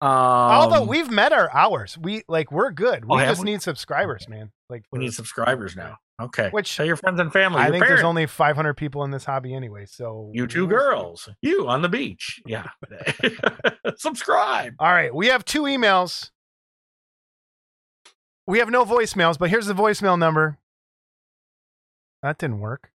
um, 0.00 0.08
Although 0.08 0.84
we've 0.84 1.10
met 1.10 1.32
our 1.32 1.52
hours, 1.52 1.98
we 1.98 2.22
like 2.28 2.52
we're 2.52 2.70
good. 2.70 3.04
Oh, 3.08 3.16
We 3.16 3.22
have 3.22 3.30
just 3.30 3.44
we? 3.44 3.50
need 3.50 3.62
subscribers, 3.62 4.28
man. 4.28 4.52
Like 4.70 4.84
we 4.92 5.00
need 5.00 5.12
subscribers 5.12 5.74
now. 5.76 5.96
Okay. 6.20 6.48
Which 6.50 6.74
tell 6.76 6.86
your 6.86 6.96
friends 6.96 7.20
and 7.20 7.32
family. 7.32 7.60
I 7.60 7.70
think 7.70 7.84
there's 7.86 8.02
only 8.02 8.26
500 8.26 8.74
people 8.74 9.04
in 9.04 9.10
this 9.12 9.24
hobby 9.24 9.54
anyway. 9.54 9.86
So 9.86 10.30
you 10.34 10.46
two 10.46 10.66
girls, 10.66 11.28
you 11.42 11.68
on 11.68 11.82
the 11.82 11.88
beach. 11.88 12.40
Yeah. 12.46 12.66
Subscribe. 13.96 14.74
All 14.78 14.90
right, 14.92 15.14
we 15.14 15.26
have 15.28 15.44
two 15.44 15.62
emails. 15.62 16.30
We 18.48 18.58
have 18.60 18.70
no 18.70 18.84
voicemails, 18.86 19.38
but 19.38 19.50
here's 19.50 19.66
the 19.66 19.74
voicemail 19.74 20.18
number. 20.18 20.56
That 22.22 22.38
didn't 22.38 22.60
work. 22.60 22.90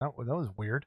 That, 0.00 0.10
that 0.18 0.36
was 0.36 0.48
weird. 0.58 0.84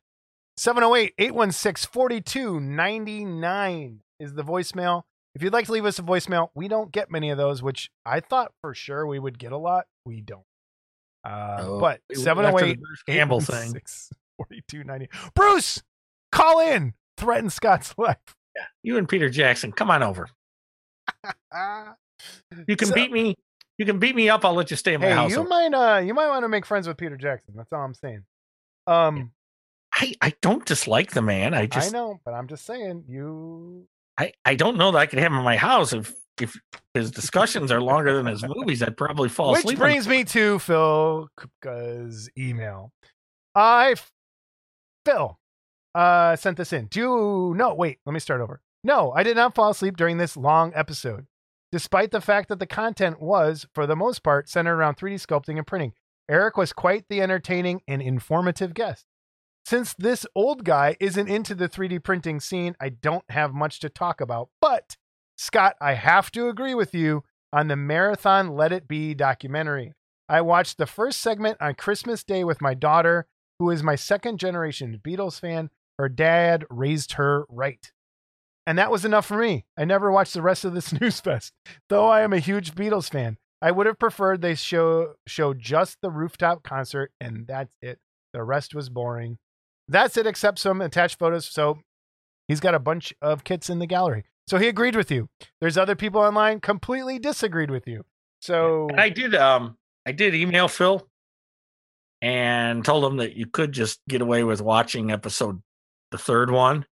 708 0.58 1.14
816 1.18 1.90
4299 1.92 4.00
is 4.20 4.34
the 4.36 4.44
voicemail. 4.44 5.02
If 5.34 5.42
you'd 5.42 5.52
like 5.54 5.66
to 5.66 5.72
leave 5.72 5.86
us 5.86 5.98
a 6.00 6.04
voicemail, 6.04 6.50
we 6.54 6.68
don't 6.68 6.92
get 6.92 7.10
many 7.12 7.32
of 7.32 7.38
those, 7.40 7.64
which 7.64 7.90
I 8.06 8.20
thought 8.20 8.52
for 8.62 8.76
sure 8.76 9.06
we 9.08 9.18
would 9.20 9.40
get 9.40 9.52
a 9.52 9.58
lot. 9.58 9.86
We 10.06 10.22
don't. 10.22 10.44
Uh, 11.24 11.58
Oh, 11.60 11.80
but 11.80 12.02
708 12.14 12.80
Bruce 12.80 13.02
Campbell 13.04 13.42
thing. 13.42 13.74
4290. 14.38 15.10
Bruce, 15.36 15.82
call 16.32 16.60
in. 16.60 16.94
Threaten 17.18 17.50
Scott's 17.50 17.96
life. 17.98 18.18
Yeah, 18.56 18.66
You 18.84 18.98
and 18.98 19.10
Peter 19.10 19.30
Jackson, 19.30 19.72
come 19.72 19.90
on 19.90 20.04
over. 20.04 20.28
You 22.68 22.76
can 22.76 22.88
So- 22.90 22.96
beat 22.96 23.12
me. 23.12 23.36
You 23.78 23.86
can 23.86 24.00
beat 24.00 24.16
me 24.16 24.30
up. 24.30 24.44
I'll 24.44 24.54
let 24.56 24.72
you 24.72 24.78
stay 24.78 24.94
in 24.96 25.02
my 25.02 25.08
Hey, 25.08 25.14
house. 25.14 25.32
you 25.32 25.44
might 25.48 25.74
uh 25.74 26.00
you 26.00 26.14
might 26.14 26.28
want 26.30 26.44
to 26.44 26.50
make 26.50 26.66
friends 26.66 26.88
with 26.88 26.98
Peter 26.98 27.18
Jackson. 27.18 27.54
That's 27.56 27.72
all 27.72 27.82
I'm 27.82 27.94
saying. 27.94 28.24
Um 28.88 29.32
I, 29.96 30.14
I 30.22 30.34
don't 30.42 30.66
dislike 30.66 31.12
the 31.12 31.22
man. 31.24 31.54
I 31.56 31.66
just, 31.66 31.94
I 31.94 31.98
know, 31.98 32.20
but 32.24 32.34
I'm 32.34 32.48
just 32.48 32.66
saying 32.66 33.06
you 33.08 33.88
I, 34.18 34.34
I 34.46 34.56
don't 34.56 34.78
know 34.78 34.92
that 34.92 34.98
I 34.98 35.06
could 35.06 35.20
have 35.20 35.32
him 35.32 35.38
in 35.38 35.44
my 35.44 35.58
house 35.58 35.94
if 35.94 36.14
if 36.40 36.56
his 36.94 37.10
discussions 37.12 37.72
are 37.72 37.82
longer 37.82 38.16
than 38.16 38.26
his 38.28 38.44
movies. 38.48 38.82
I'd 38.84 38.98
probably 38.98 39.30
fall 39.30 39.52
Which 39.52 39.60
asleep. 39.62 39.78
on 39.80 39.84
brings 39.86 40.08
me 40.08 40.24
to 40.26 40.60
Phil 40.60 41.30
Kupka's 41.40 42.30
email. 42.38 42.92
I 43.56 43.96
Phil 45.06 45.38
uh 45.96 46.36
sent 46.36 46.58
this 46.58 46.74
in. 46.74 46.86
Do 46.88 47.54
no 47.56 47.74
wait, 47.76 48.00
let 48.06 48.14
me 48.14 48.20
start 48.20 48.42
over. 48.42 48.62
No, 48.84 49.12
I 49.12 49.24
did 49.24 49.36
not 49.36 49.56
fall 49.56 49.70
asleep 49.72 49.98
during 49.98 50.18
this 50.18 50.38
long 50.38 50.72
episode. 50.76 51.26
Despite 51.78 52.10
the 52.10 52.22
fact 52.22 52.50
that 52.50 52.58
the 52.58 52.66
content 52.66 53.22
was, 53.22 53.68
for 53.76 53.86
the 53.86 53.96
most 53.96 54.24
part, 54.24 54.50
centered 54.50 54.78
around 54.78 54.98
3D 54.98 55.24
sculpting 55.24 55.60
and 55.60 55.68
printing, 55.68 55.94
Eric 56.28 56.58
was 56.58 56.74
quite 56.74 57.06
the 57.08 57.22
entertaining 57.22 57.84
and 57.88 58.02
informative 58.02 58.74
guest. 58.74 59.06
Since 59.64 59.94
this 59.94 60.26
old 60.34 60.64
guy 60.64 60.98
isn't 61.00 61.30
into 61.30 61.54
the 61.54 61.70
3D 61.70 62.04
printing 62.04 62.40
scene, 62.40 62.76
I 62.82 62.90
don't 62.90 63.30
have 63.30 63.54
much 63.54 63.80
to 63.82 63.90
talk 63.90 64.20
about. 64.20 64.50
But, 64.60 64.98
Scott, 65.38 65.76
I 65.80 65.94
have 65.94 66.32
to 66.32 66.50
agree 66.50 66.74
with 66.74 66.96
you 66.96 67.24
on 67.54 67.68
the 67.68 67.76
Marathon 67.76 68.56
Let 68.56 68.72
It 68.72 68.88
Be 68.88 69.14
documentary. 69.14 69.94
I 70.28 70.42
watched 70.42 70.80
the 70.80 70.88
first 70.88 71.20
segment 71.20 71.60
on 71.62 71.76
Christmas 71.76 72.24
Day 72.24 72.44
with 72.44 72.60
my 72.60 72.74
daughter, 72.74 73.28
who 73.60 73.70
is 73.70 73.84
my 73.84 73.94
second 73.94 74.40
generation 74.40 75.00
Beatles 75.06 75.40
fan. 75.40 75.70
Her 76.00 76.10
dad 76.10 76.66
raised 76.72 77.14
her 77.14 77.46
right. 77.48 77.92
And 78.68 78.78
that 78.78 78.92
was 78.92 79.06
enough 79.06 79.26
for 79.26 79.38
me. 79.38 79.64
I 79.78 79.86
never 79.86 80.12
watched 80.12 80.34
the 80.34 80.42
rest 80.42 80.66
of 80.66 80.74
this 80.74 80.92
news 81.02 81.22
fest. 81.22 81.54
Though 81.88 82.08
I 82.08 82.22
am 82.22 82.34
a 82.34 82.40
huge 82.40 82.76
Beatles 82.76 83.10
fan, 83.10 83.38
I 83.62 83.72
would 83.72 83.88
have 83.88 83.98
preferred 83.98 84.42
they 84.42 84.56
show 84.56 85.14
show 85.26 85.54
just 85.54 85.98
the 86.02 86.12
rooftop 86.12 86.64
concert 86.64 87.14
and 87.22 87.48
that's 87.48 87.74
it. 87.82 88.00
The 88.34 88.44
rest 88.44 88.76
was 88.76 88.90
boring. 88.90 89.38
That's 89.88 90.18
it, 90.18 90.28
except 90.28 90.60
some 90.60 90.82
attached 90.82 91.18
photos. 91.18 91.48
So 91.48 91.80
he's 92.50 92.60
got 92.60 92.76
a 92.76 92.80
bunch 92.80 93.14
of 93.22 93.46
kits 93.46 93.70
in 93.70 93.80
the 93.80 93.88
gallery. 93.88 94.26
So 94.48 94.58
he 94.58 94.68
agreed 94.68 94.98
with 94.98 95.10
you. 95.10 95.30
There's 95.62 95.78
other 95.78 95.96
people 95.96 96.20
online 96.20 96.60
completely 96.60 97.20
disagreed 97.20 97.72
with 97.72 97.88
you. 97.88 98.04
So 98.42 98.88
And 98.90 99.00
I 99.00 99.08
did 99.10 99.34
um 99.34 99.78
I 100.06 100.12
did 100.12 100.36
email 100.36 100.68
Phil 100.68 101.08
and 102.22 102.84
told 102.84 103.06
him 103.06 103.18
that 103.18 103.38
you 103.38 103.46
could 103.46 103.72
just 103.72 104.02
get 104.10 104.22
away 104.22 104.44
with 104.44 104.62
watching 104.62 105.10
episode 105.10 105.62
the 106.12 106.18
third 106.18 106.52
one. 106.52 106.86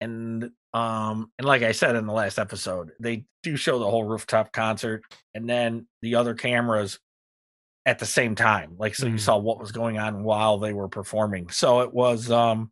And 0.00 0.50
um 0.74 1.32
and 1.38 1.46
like 1.46 1.62
I 1.62 1.72
said 1.72 1.96
in 1.96 2.06
the 2.06 2.12
last 2.12 2.38
episode, 2.38 2.92
they 3.00 3.24
do 3.42 3.56
show 3.56 3.78
the 3.78 3.90
whole 3.90 4.04
rooftop 4.04 4.52
concert 4.52 5.02
and 5.34 5.48
then 5.48 5.86
the 6.02 6.14
other 6.16 6.34
cameras 6.34 6.98
at 7.86 7.98
the 7.98 8.06
same 8.06 8.34
time. 8.34 8.76
Like 8.78 8.94
so 8.94 9.06
you 9.06 9.14
Mhm. 9.14 9.20
saw 9.20 9.38
what 9.38 9.58
was 9.58 9.72
going 9.72 9.98
on 9.98 10.22
while 10.22 10.58
they 10.58 10.72
were 10.72 10.88
performing. 10.88 11.48
So 11.50 11.80
it 11.80 11.92
was 11.92 12.30
um 12.30 12.70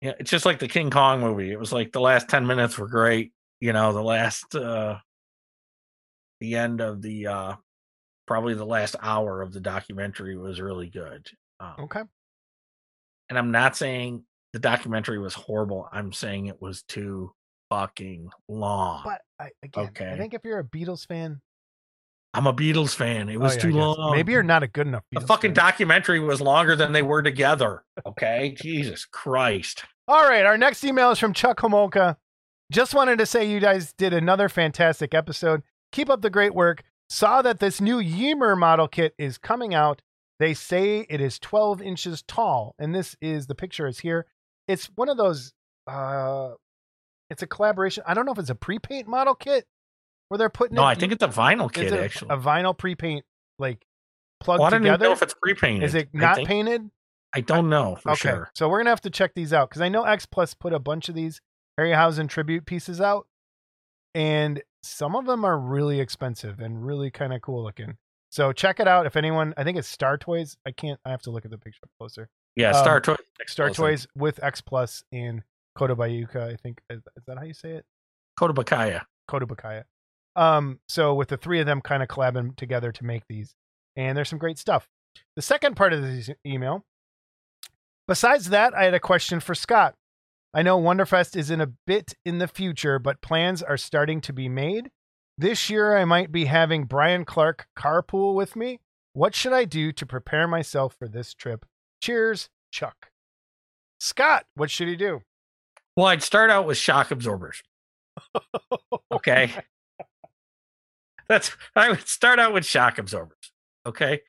yeah, 0.00 0.12
it's 0.18 0.30
just 0.30 0.44
like 0.44 0.58
the 0.58 0.68
King 0.68 0.90
Kong 0.90 1.20
movie. 1.20 1.50
It 1.50 1.58
was 1.58 1.72
like 1.72 1.92
the 1.92 2.00
last 2.00 2.28
10 2.28 2.46
minutes 2.46 2.76
were 2.76 2.88
great, 2.88 3.32
you 3.60 3.72
know, 3.72 3.92
the 3.92 4.02
last 4.02 4.54
uh 4.54 4.98
the 6.40 6.56
end 6.56 6.80
of 6.80 7.00
the 7.00 7.26
uh 7.28 7.56
probably 8.26 8.54
the 8.54 8.66
last 8.66 8.96
hour 9.00 9.42
of 9.42 9.52
the 9.52 9.60
documentary 9.60 10.36
was 10.36 10.60
really 10.60 10.88
good. 10.88 11.30
Um, 11.60 11.74
okay. 11.80 12.02
and 13.28 13.38
I'm 13.38 13.50
not 13.50 13.76
saying 13.76 14.24
the 14.54 14.60
documentary 14.60 15.18
was 15.18 15.34
horrible. 15.34 15.88
I'm 15.92 16.12
saying 16.12 16.46
it 16.46 16.62
was 16.62 16.82
too 16.84 17.32
fucking 17.70 18.30
long. 18.48 19.02
But 19.04 19.20
I, 19.40 19.50
again, 19.62 20.14
I 20.14 20.16
think 20.16 20.32
if 20.32 20.42
you're 20.44 20.60
a 20.60 20.64
Beatles 20.64 21.06
fan, 21.06 21.40
I'm 22.32 22.46
a 22.46 22.54
Beatles 22.54 22.94
fan. 22.94 23.28
It 23.28 23.36
Oh, 23.36 23.40
was 23.40 23.56
yeah, 23.56 23.62
too 23.62 23.72
long. 23.72 24.12
Maybe 24.12 24.32
you're 24.32 24.42
not 24.42 24.62
a 24.62 24.68
good 24.68 24.86
enough. 24.86 25.02
the 25.12 25.20
fucking 25.20 25.50
fan. 25.54 25.66
documentary 25.66 26.20
was 26.20 26.40
longer 26.40 26.76
than 26.76 26.92
they 26.92 27.02
were 27.02 27.20
together. 27.22 27.82
Okay, 28.06 28.54
Jesus 28.62 29.04
Christ. 29.04 29.84
All 30.06 30.22
right, 30.22 30.44
our 30.46 30.56
next 30.56 30.84
email 30.84 31.10
is 31.10 31.18
from 31.18 31.32
Chuck 31.32 31.58
Homolka. 31.60 32.16
Just 32.72 32.94
wanted 32.94 33.18
to 33.18 33.26
say 33.26 33.44
you 33.48 33.60
guys 33.60 33.92
did 33.92 34.12
another 34.12 34.48
fantastic 34.48 35.14
episode. 35.14 35.62
Keep 35.92 36.10
up 36.10 36.22
the 36.22 36.30
great 36.30 36.54
work. 36.54 36.82
Saw 37.08 37.42
that 37.42 37.58
this 37.60 37.80
new 37.80 37.98
Ymir 38.00 38.56
model 38.56 38.88
kit 38.88 39.14
is 39.18 39.36
coming 39.36 39.74
out. 39.74 40.00
They 40.40 40.54
say 40.54 41.06
it 41.08 41.20
is 41.20 41.38
12 41.38 41.80
inches 41.82 42.22
tall, 42.22 42.74
and 42.78 42.94
this 42.94 43.14
is 43.20 43.46
the 43.46 43.54
picture 43.54 43.86
is 43.86 44.00
here. 44.00 44.26
It's 44.68 44.86
one 44.94 45.08
of 45.08 45.16
those. 45.16 45.52
Uh, 45.86 46.52
it's 47.30 47.42
a 47.42 47.46
collaboration. 47.46 48.02
I 48.06 48.14
don't 48.14 48.26
know 48.26 48.32
if 48.32 48.38
it's 48.38 48.50
a 48.50 48.54
pre-paint 48.54 49.06
model 49.08 49.34
kit 49.34 49.66
where 50.28 50.38
they're 50.38 50.48
putting. 50.50 50.74
No, 50.76 50.82
it, 50.82 50.86
I 50.86 50.94
think 50.94 51.12
it's 51.12 51.22
a 51.22 51.28
vinyl 51.28 51.72
kit 51.72 51.92
it 51.92 52.00
actually. 52.02 52.30
a 52.34 52.38
vinyl 52.38 52.76
pre-paint 52.76 53.24
like 53.58 53.84
plugged 54.40 54.60
Well, 54.60 54.66
I 54.66 54.70
don't 54.70 54.82
even 54.82 54.92
together. 54.92 55.04
know 55.06 55.12
if 55.12 55.22
it's 55.22 55.34
pre-painted. 55.34 55.84
is 55.84 55.94
it 55.94 56.08
not 56.12 56.36
think- 56.36 56.48
painted? 56.48 56.90
I 57.36 57.40
don't 57.40 57.68
know 57.68 57.96
for 57.96 58.12
okay, 58.12 58.28
sure. 58.28 58.50
so 58.54 58.68
we're 58.68 58.78
gonna 58.78 58.90
have 58.90 59.00
to 59.00 59.10
check 59.10 59.32
these 59.34 59.52
out 59.52 59.68
because 59.68 59.82
I 59.82 59.88
know 59.88 60.04
X 60.04 60.24
Plus 60.24 60.54
put 60.54 60.72
a 60.72 60.78
bunch 60.78 61.08
of 61.08 61.16
these 61.16 61.40
Harryhausen 61.78 62.28
tribute 62.28 62.64
pieces 62.64 63.00
out, 63.00 63.26
and 64.14 64.62
some 64.84 65.16
of 65.16 65.26
them 65.26 65.44
are 65.44 65.58
really 65.58 65.98
expensive 65.98 66.60
and 66.60 66.86
really 66.86 67.10
kind 67.10 67.32
of 67.32 67.42
cool 67.42 67.64
looking. 67.64 67.96
So 68.30 68.52
check 68.52 68.78
it 68.78 68.86
out 68.86 69.06
if 69.06 69.16
anyone. 69.16 69.52
I 69.56 69.64
think 69.64 69.78
it's 69.78 69.88
Star 69.88 70.16
Toys. 70.16 70.56
I 70.64 70.70
can't. 70.70 71.00
I 71.04 71.10
have 71.10 71.22
to 71.22 71.30
look 71.30 71.44
at 71.44 71.50
the 71.50 71.58
picture 71.58 71.80
closer. 71.98 72.28
Yeah, 72.56 72.70
um, 72.70 72.82
Star 72.82 73.00
Toys. 73.00 73.16
Star 73.46 73.68
Awesome. 73.68 73.84
Toys 73.84 74.06
with 74.16 74.42
X 74.42 74.60
Plus 74.60 75.02
in 75.12 75.42
Kotobayuka. 75.76 76.52
I 76.52 76.56
think 76.56 76.80
is, 76.88 77.00
is 77.16 77.24
that 77.26 77.38
how 77.38 77.44
you 77.44 77.54
say 77.54 77.72
it? 77.72 77.84
Kodabakaya. 78.38 79.02
Kotobakaya. 79.28 79.84
Um, 80.36 80.80
so 80.88 81.14
with 81.14 81.28
the 81.28 81.36
three 81.36 81.60
of 81.60 81.66
them 81.66 81.80
kind 81.80 82.02
of 82.02 82.08
collabing 82.08 82.56
together 82.56 82.90
to 82.92 83.04
make 83.04 83.24
these, 83.28 83.54
and 83.96 84.16
there's 84.16 84.28
some 84.28 84.38
great 84.38 84.58
stuff. 84.58 84.88
The 85.36 85.42
second 85.42 85.76
part 85.76 85.92
of 85.92 86.02
this 86.02 86.30
email. 86.44 86.84
Besides 88.06 88.50
that, 88.50 88.74
I 88.74 88.84
had 88.84 88.94
a 88.94 89.00
question 89.00 89.40
for 89.40 89.54
Scott. 89.54 89.94
I 90.52 90.62
know 90.62 90.78
Wonderfest 90.80 91.36
is 91.36 91.50
in 91.50 91.60
a 91.60 91.66
bit 91.66 92.14
in 92.24 92.38
the 92.38 92.46
future, 92.48 92.98
but 92.98 93.22
plans 93.22 93.62
are 93.62 93.76
starting 93.76 94.20
to 94.22 94.32
be 94.32 94.48
made. 94.48 94.90
This 95.38 95.68
year, 95.68 95.96
I 95.96 96.04
might 96.04 96.30
be 96.30 96.44
having 96.44 96.84
Brian 96.84 97.24
Clark 97.24 97.66
carpool 97.76 98.34
with 98.34 98.54
me. 98.54 98.80
What 99.14 99.34
should 99.34 99.52
I 99.52 99.64
do 99.64 99.90
to 99.92 100.06
prepare 100.06 100.46
myself 100.46 100.94
for 100.96 101.08
this 101.08 101.34
trip? 101.34 101.64
Cheers, 102.04 102.50
Chuck. 102.70 103.08
Scott, 103.98 104.44
what 104.56 104.70
should 104.70 104.88
he 104.88 104.94
do? 104.94 105.22
Well, 105.96 106.04
I'd 106.04 106.22
start 106.22 106.50
out 106.50 106.66
with 106.66 106.76
shock 106.76 107.10
absorbers. 107.10 107.62
Okay. 109.10 109.50
That's 111.28 111.52
I 111.74 111.88
would 111.88 112.06
start 112.06 112.38
out 112.38 112.52
with 112.52 112.66
shock 112.66 112.98
absorbers. 112.98 113.52
Okay. 113.86 114.20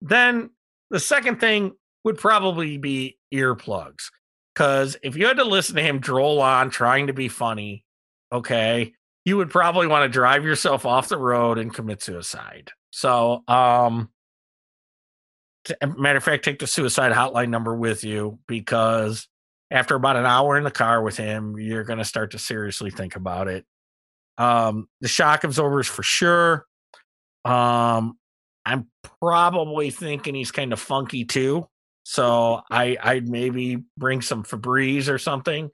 Then 0.00 0.50
the 0.90 0.98
second 1.00 1.40
thing 1.40 1.72
would 2.04 2.16
probably 2.16 2.78
be 2.78 3.18
earplugs. 3.34 4.04
Cause 4.54 4.96
if 5.02 5.14
you 5.16 5.26
had 5.26 5.36
to 5.36 5.44
listen 5.44 5.76
to 5.76 5.82
him 5.82 5.98
droll 5.98 6.40
on 6.40 6.70
trying 6.70 7.08
to 7.08 7.12
be 7.12 7.28
funny, 7.28 7.84
okay, 8.32 8.94
you 9.26 9.36
would 9.36 9.50
probably 9.50 9.88
want 9.88 10.04
to 10.04 10.08
drive 10.08 10.44
yourself 10.44 10.86
off 10.86 11.08
the 11.08 11.18
road 11.18 11.58
and 11.58 11.74
commit 11.74 12.02
suicide. 12.02 12.70
So 12.92 13.42
um 13.46 14.08
matter 15.98 16.18
of 16.18 16.24
fact, 16.24 16.44
take 16.44 16.58
the 16.58 16.66
suicide 16.66 17.12
hotline 17.12 17.48
number 17.48 17.74
with 17.74 18.04
you 18.04 18.38
because 18.46 19.28
after 19.70 19.94
about 19.94 20.16
an 20.16 20.26
hour 20.26 20.56
in 20.56 20.64
the 20.64 20.70
car 20.70 21.02
with 21.02 21.16
him, 21.16 21.58
you're 21.58 21.84
going 21.84 21.98
to 21.98 22.04
start 22.04 22.32
to 22.32 22.38
seriously 22.38 22.90
think 22.90 23.16
about 23.16 23.48
it. 23.48 23.64
Um, 24.36 24.88
the 25.00 25.08
shock 25.08 25.44
absorbers 25.44 25.86
for 25.86 26.02
sure. 26.02 26.66
Um, 27.44 28.18
I'm 28.66 28.88
probably 29.20 29.90
thinking 29.90 30.34
he's 30.34 30.50
kind 30.50 30.72
of 30.72 30.80
funky 30.80 31.24
too. 31.24 31.68
So 32.04 32.60
I 32.70 32.96
I'd 33.02 33.28
maybe 33.28 33.82
bring 33.96 34.20
some 34.20 34.44
Febreze 34.44 35.08
or 35.08 35.18
something 35.18 35.70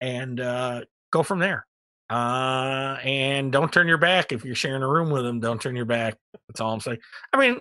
and 0.00 0.40
uh, 0.40 0.82
go 1.12 1.22
from 1.22 1.38
there. 1.38 1.66
Uh, 2.08 2.98
and 3.04 3.52
don't 3.52 3.72
turn 3.72 3.86
your 3.86 3.98
back 3.98 4.32
if 4.32 4.44
you're 4.44 4.54
sharing 4.54 4.82
a 4.82 4.88
room 4.88 5.10
with 5.10 5.24
him. 5.24 5.38
Don't 5.38 5.60
turn 5.60 5.76
your 5.76 5.84
back. 5.84 6.16
That's 6.48 6.60
all 6.60 6.72
I'm 6.72 6.80
saying. 6.80 6.98
I 7.32 7.38
mean, 7.38 7.60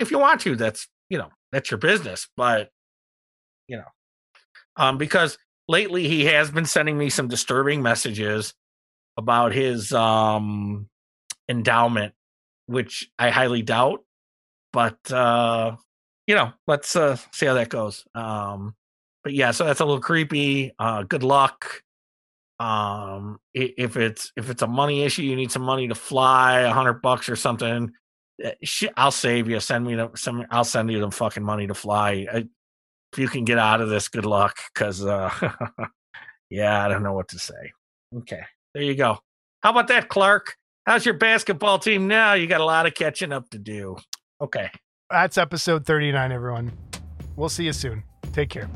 if 0.00 0.10
you 0.10 0.18
want 0.18 0.40
to, 0.42 0.56
that's 0.56 0.88
you 1.08 1.18
know 1.18 1.28
that's 1.50 1.70
your 1.70 1.78
business. 1.78 2.28
But 2.36 2.70
you 3.68 3.76
know, 3.76 3.88
um, 4.76 4.98
because 4.98 5.38
lately 5.68 6.08
he 6.08 6.24
has 6.26 6.50
been 6.50 6.66
sending 6.66 6.98
me 6.98 7.10
some 7.10 7.28
disturbing 7.28 7.82
messages 7.82 8.54
about 9.16 9.52
his 9.52 9.92
um 9.92 10.88
endowment, 11.48 12.14
which 12.66 13.10
I 13.18 13.30
highly 13.30 13.62
doubt. 13.62 14.00
But 14.72 15.10
uh, 15.12 15.76
you 16.26 16.34
know, 16.34 16.52
let's 16.66 16.96
uh 16.96 17.16
see 17.32 17.46
how 17.46 17.54
that 17.54 17.68
goes. 17.68 18.04
Um, 18.14 18.74
but 19.24 19.34
yeah, 19.34 19.52
so 19.52 19.64
that's 19.64 19.80
a 19.80 19.84
little 19.84 20.00
creepy. 20.00 20.72
Uh, 20.78 21.02
good 21.04 21.22
luck. 21.22 21.82
Um, 22.58 23.40
if 23.54 23.96
it's 23.96 24.32
if 24.36 24.48
it's 24.50 24.62
a 24.62 24.66
money 24.66 25.02
issue, 25.02 25.22
you 25.22 25.36
need 25.36 25.50
some 25.50 25.62
money 25.62 25.88
to 25.88 25.94
fly, 25.94 26.60
a 26.60 26.72
hundred 26.72 27.02
bucks 27.02 27.28
or 27.28 27.36
something. 27.36 27.92
Uh, 28.44 28.88
I'll 28.96 29.10
save 29.10 29.48
you. 29.48 29.60
Send 29.60 29.86
me 29.86 29.98
some. 30.16 30.46
I'll 30.50 30.64
send 30.64 30.90
you 30.90 31.00
the 31.00 31.10
fucking 31.10 31.42
money 31.42 31.66
to 31.66 31.74
fly. 31.74 32.26
I, 32.32 32.46
if 33.12 33.18
you 33.18 33.28
can 33.28 33.44
get 33.44 33.58
out 33.58 33.80
of 33.80 33.88
this, 33.88 34.08
good 34.08 34.26
luck. 34.26 34.56
Because 34.72 35.04
uh, 35.04 35.30
yeah, 36.50 36.84
I 36.84 36.88
don't 36.88 37.02
know 37.02 37.12
what 37.12 37.28
to 37.28 37.38
say. 37.38 37.72
Okay, 38.16 38.42
there 38.74 38.82
you 38.82 38.94
go. 38.94 39.18
How 39.62 39.70
about 39.70 39.88
that, 39.88 40.08
Clark? 40.08 40.56
How's 40.86 41.06
your 41.06 41.14
basketball 41.14 41.78
team 41.78 42.08
now? 42.08 42.34
You 42.34 42.46
got 42.46 42.60
a 42.60 42.64
lot 42.64 42.86
of 42.86 42.94
catching 42.94 43.32
up 43.32 43.48
to 43.50 43.58
do. 43.58 43.96
Okay. 44.40 44.68
That's 45.10 45.38
episode 45.38 45.86
39, 45.86 46.32
everyone. 46.32 46.72
We'll 47.36 47.48
see 47.48 47.64
you 47.64 47.72
soon. 47.72 48.02
Take 48.32 48.48
care. 48.48 48.68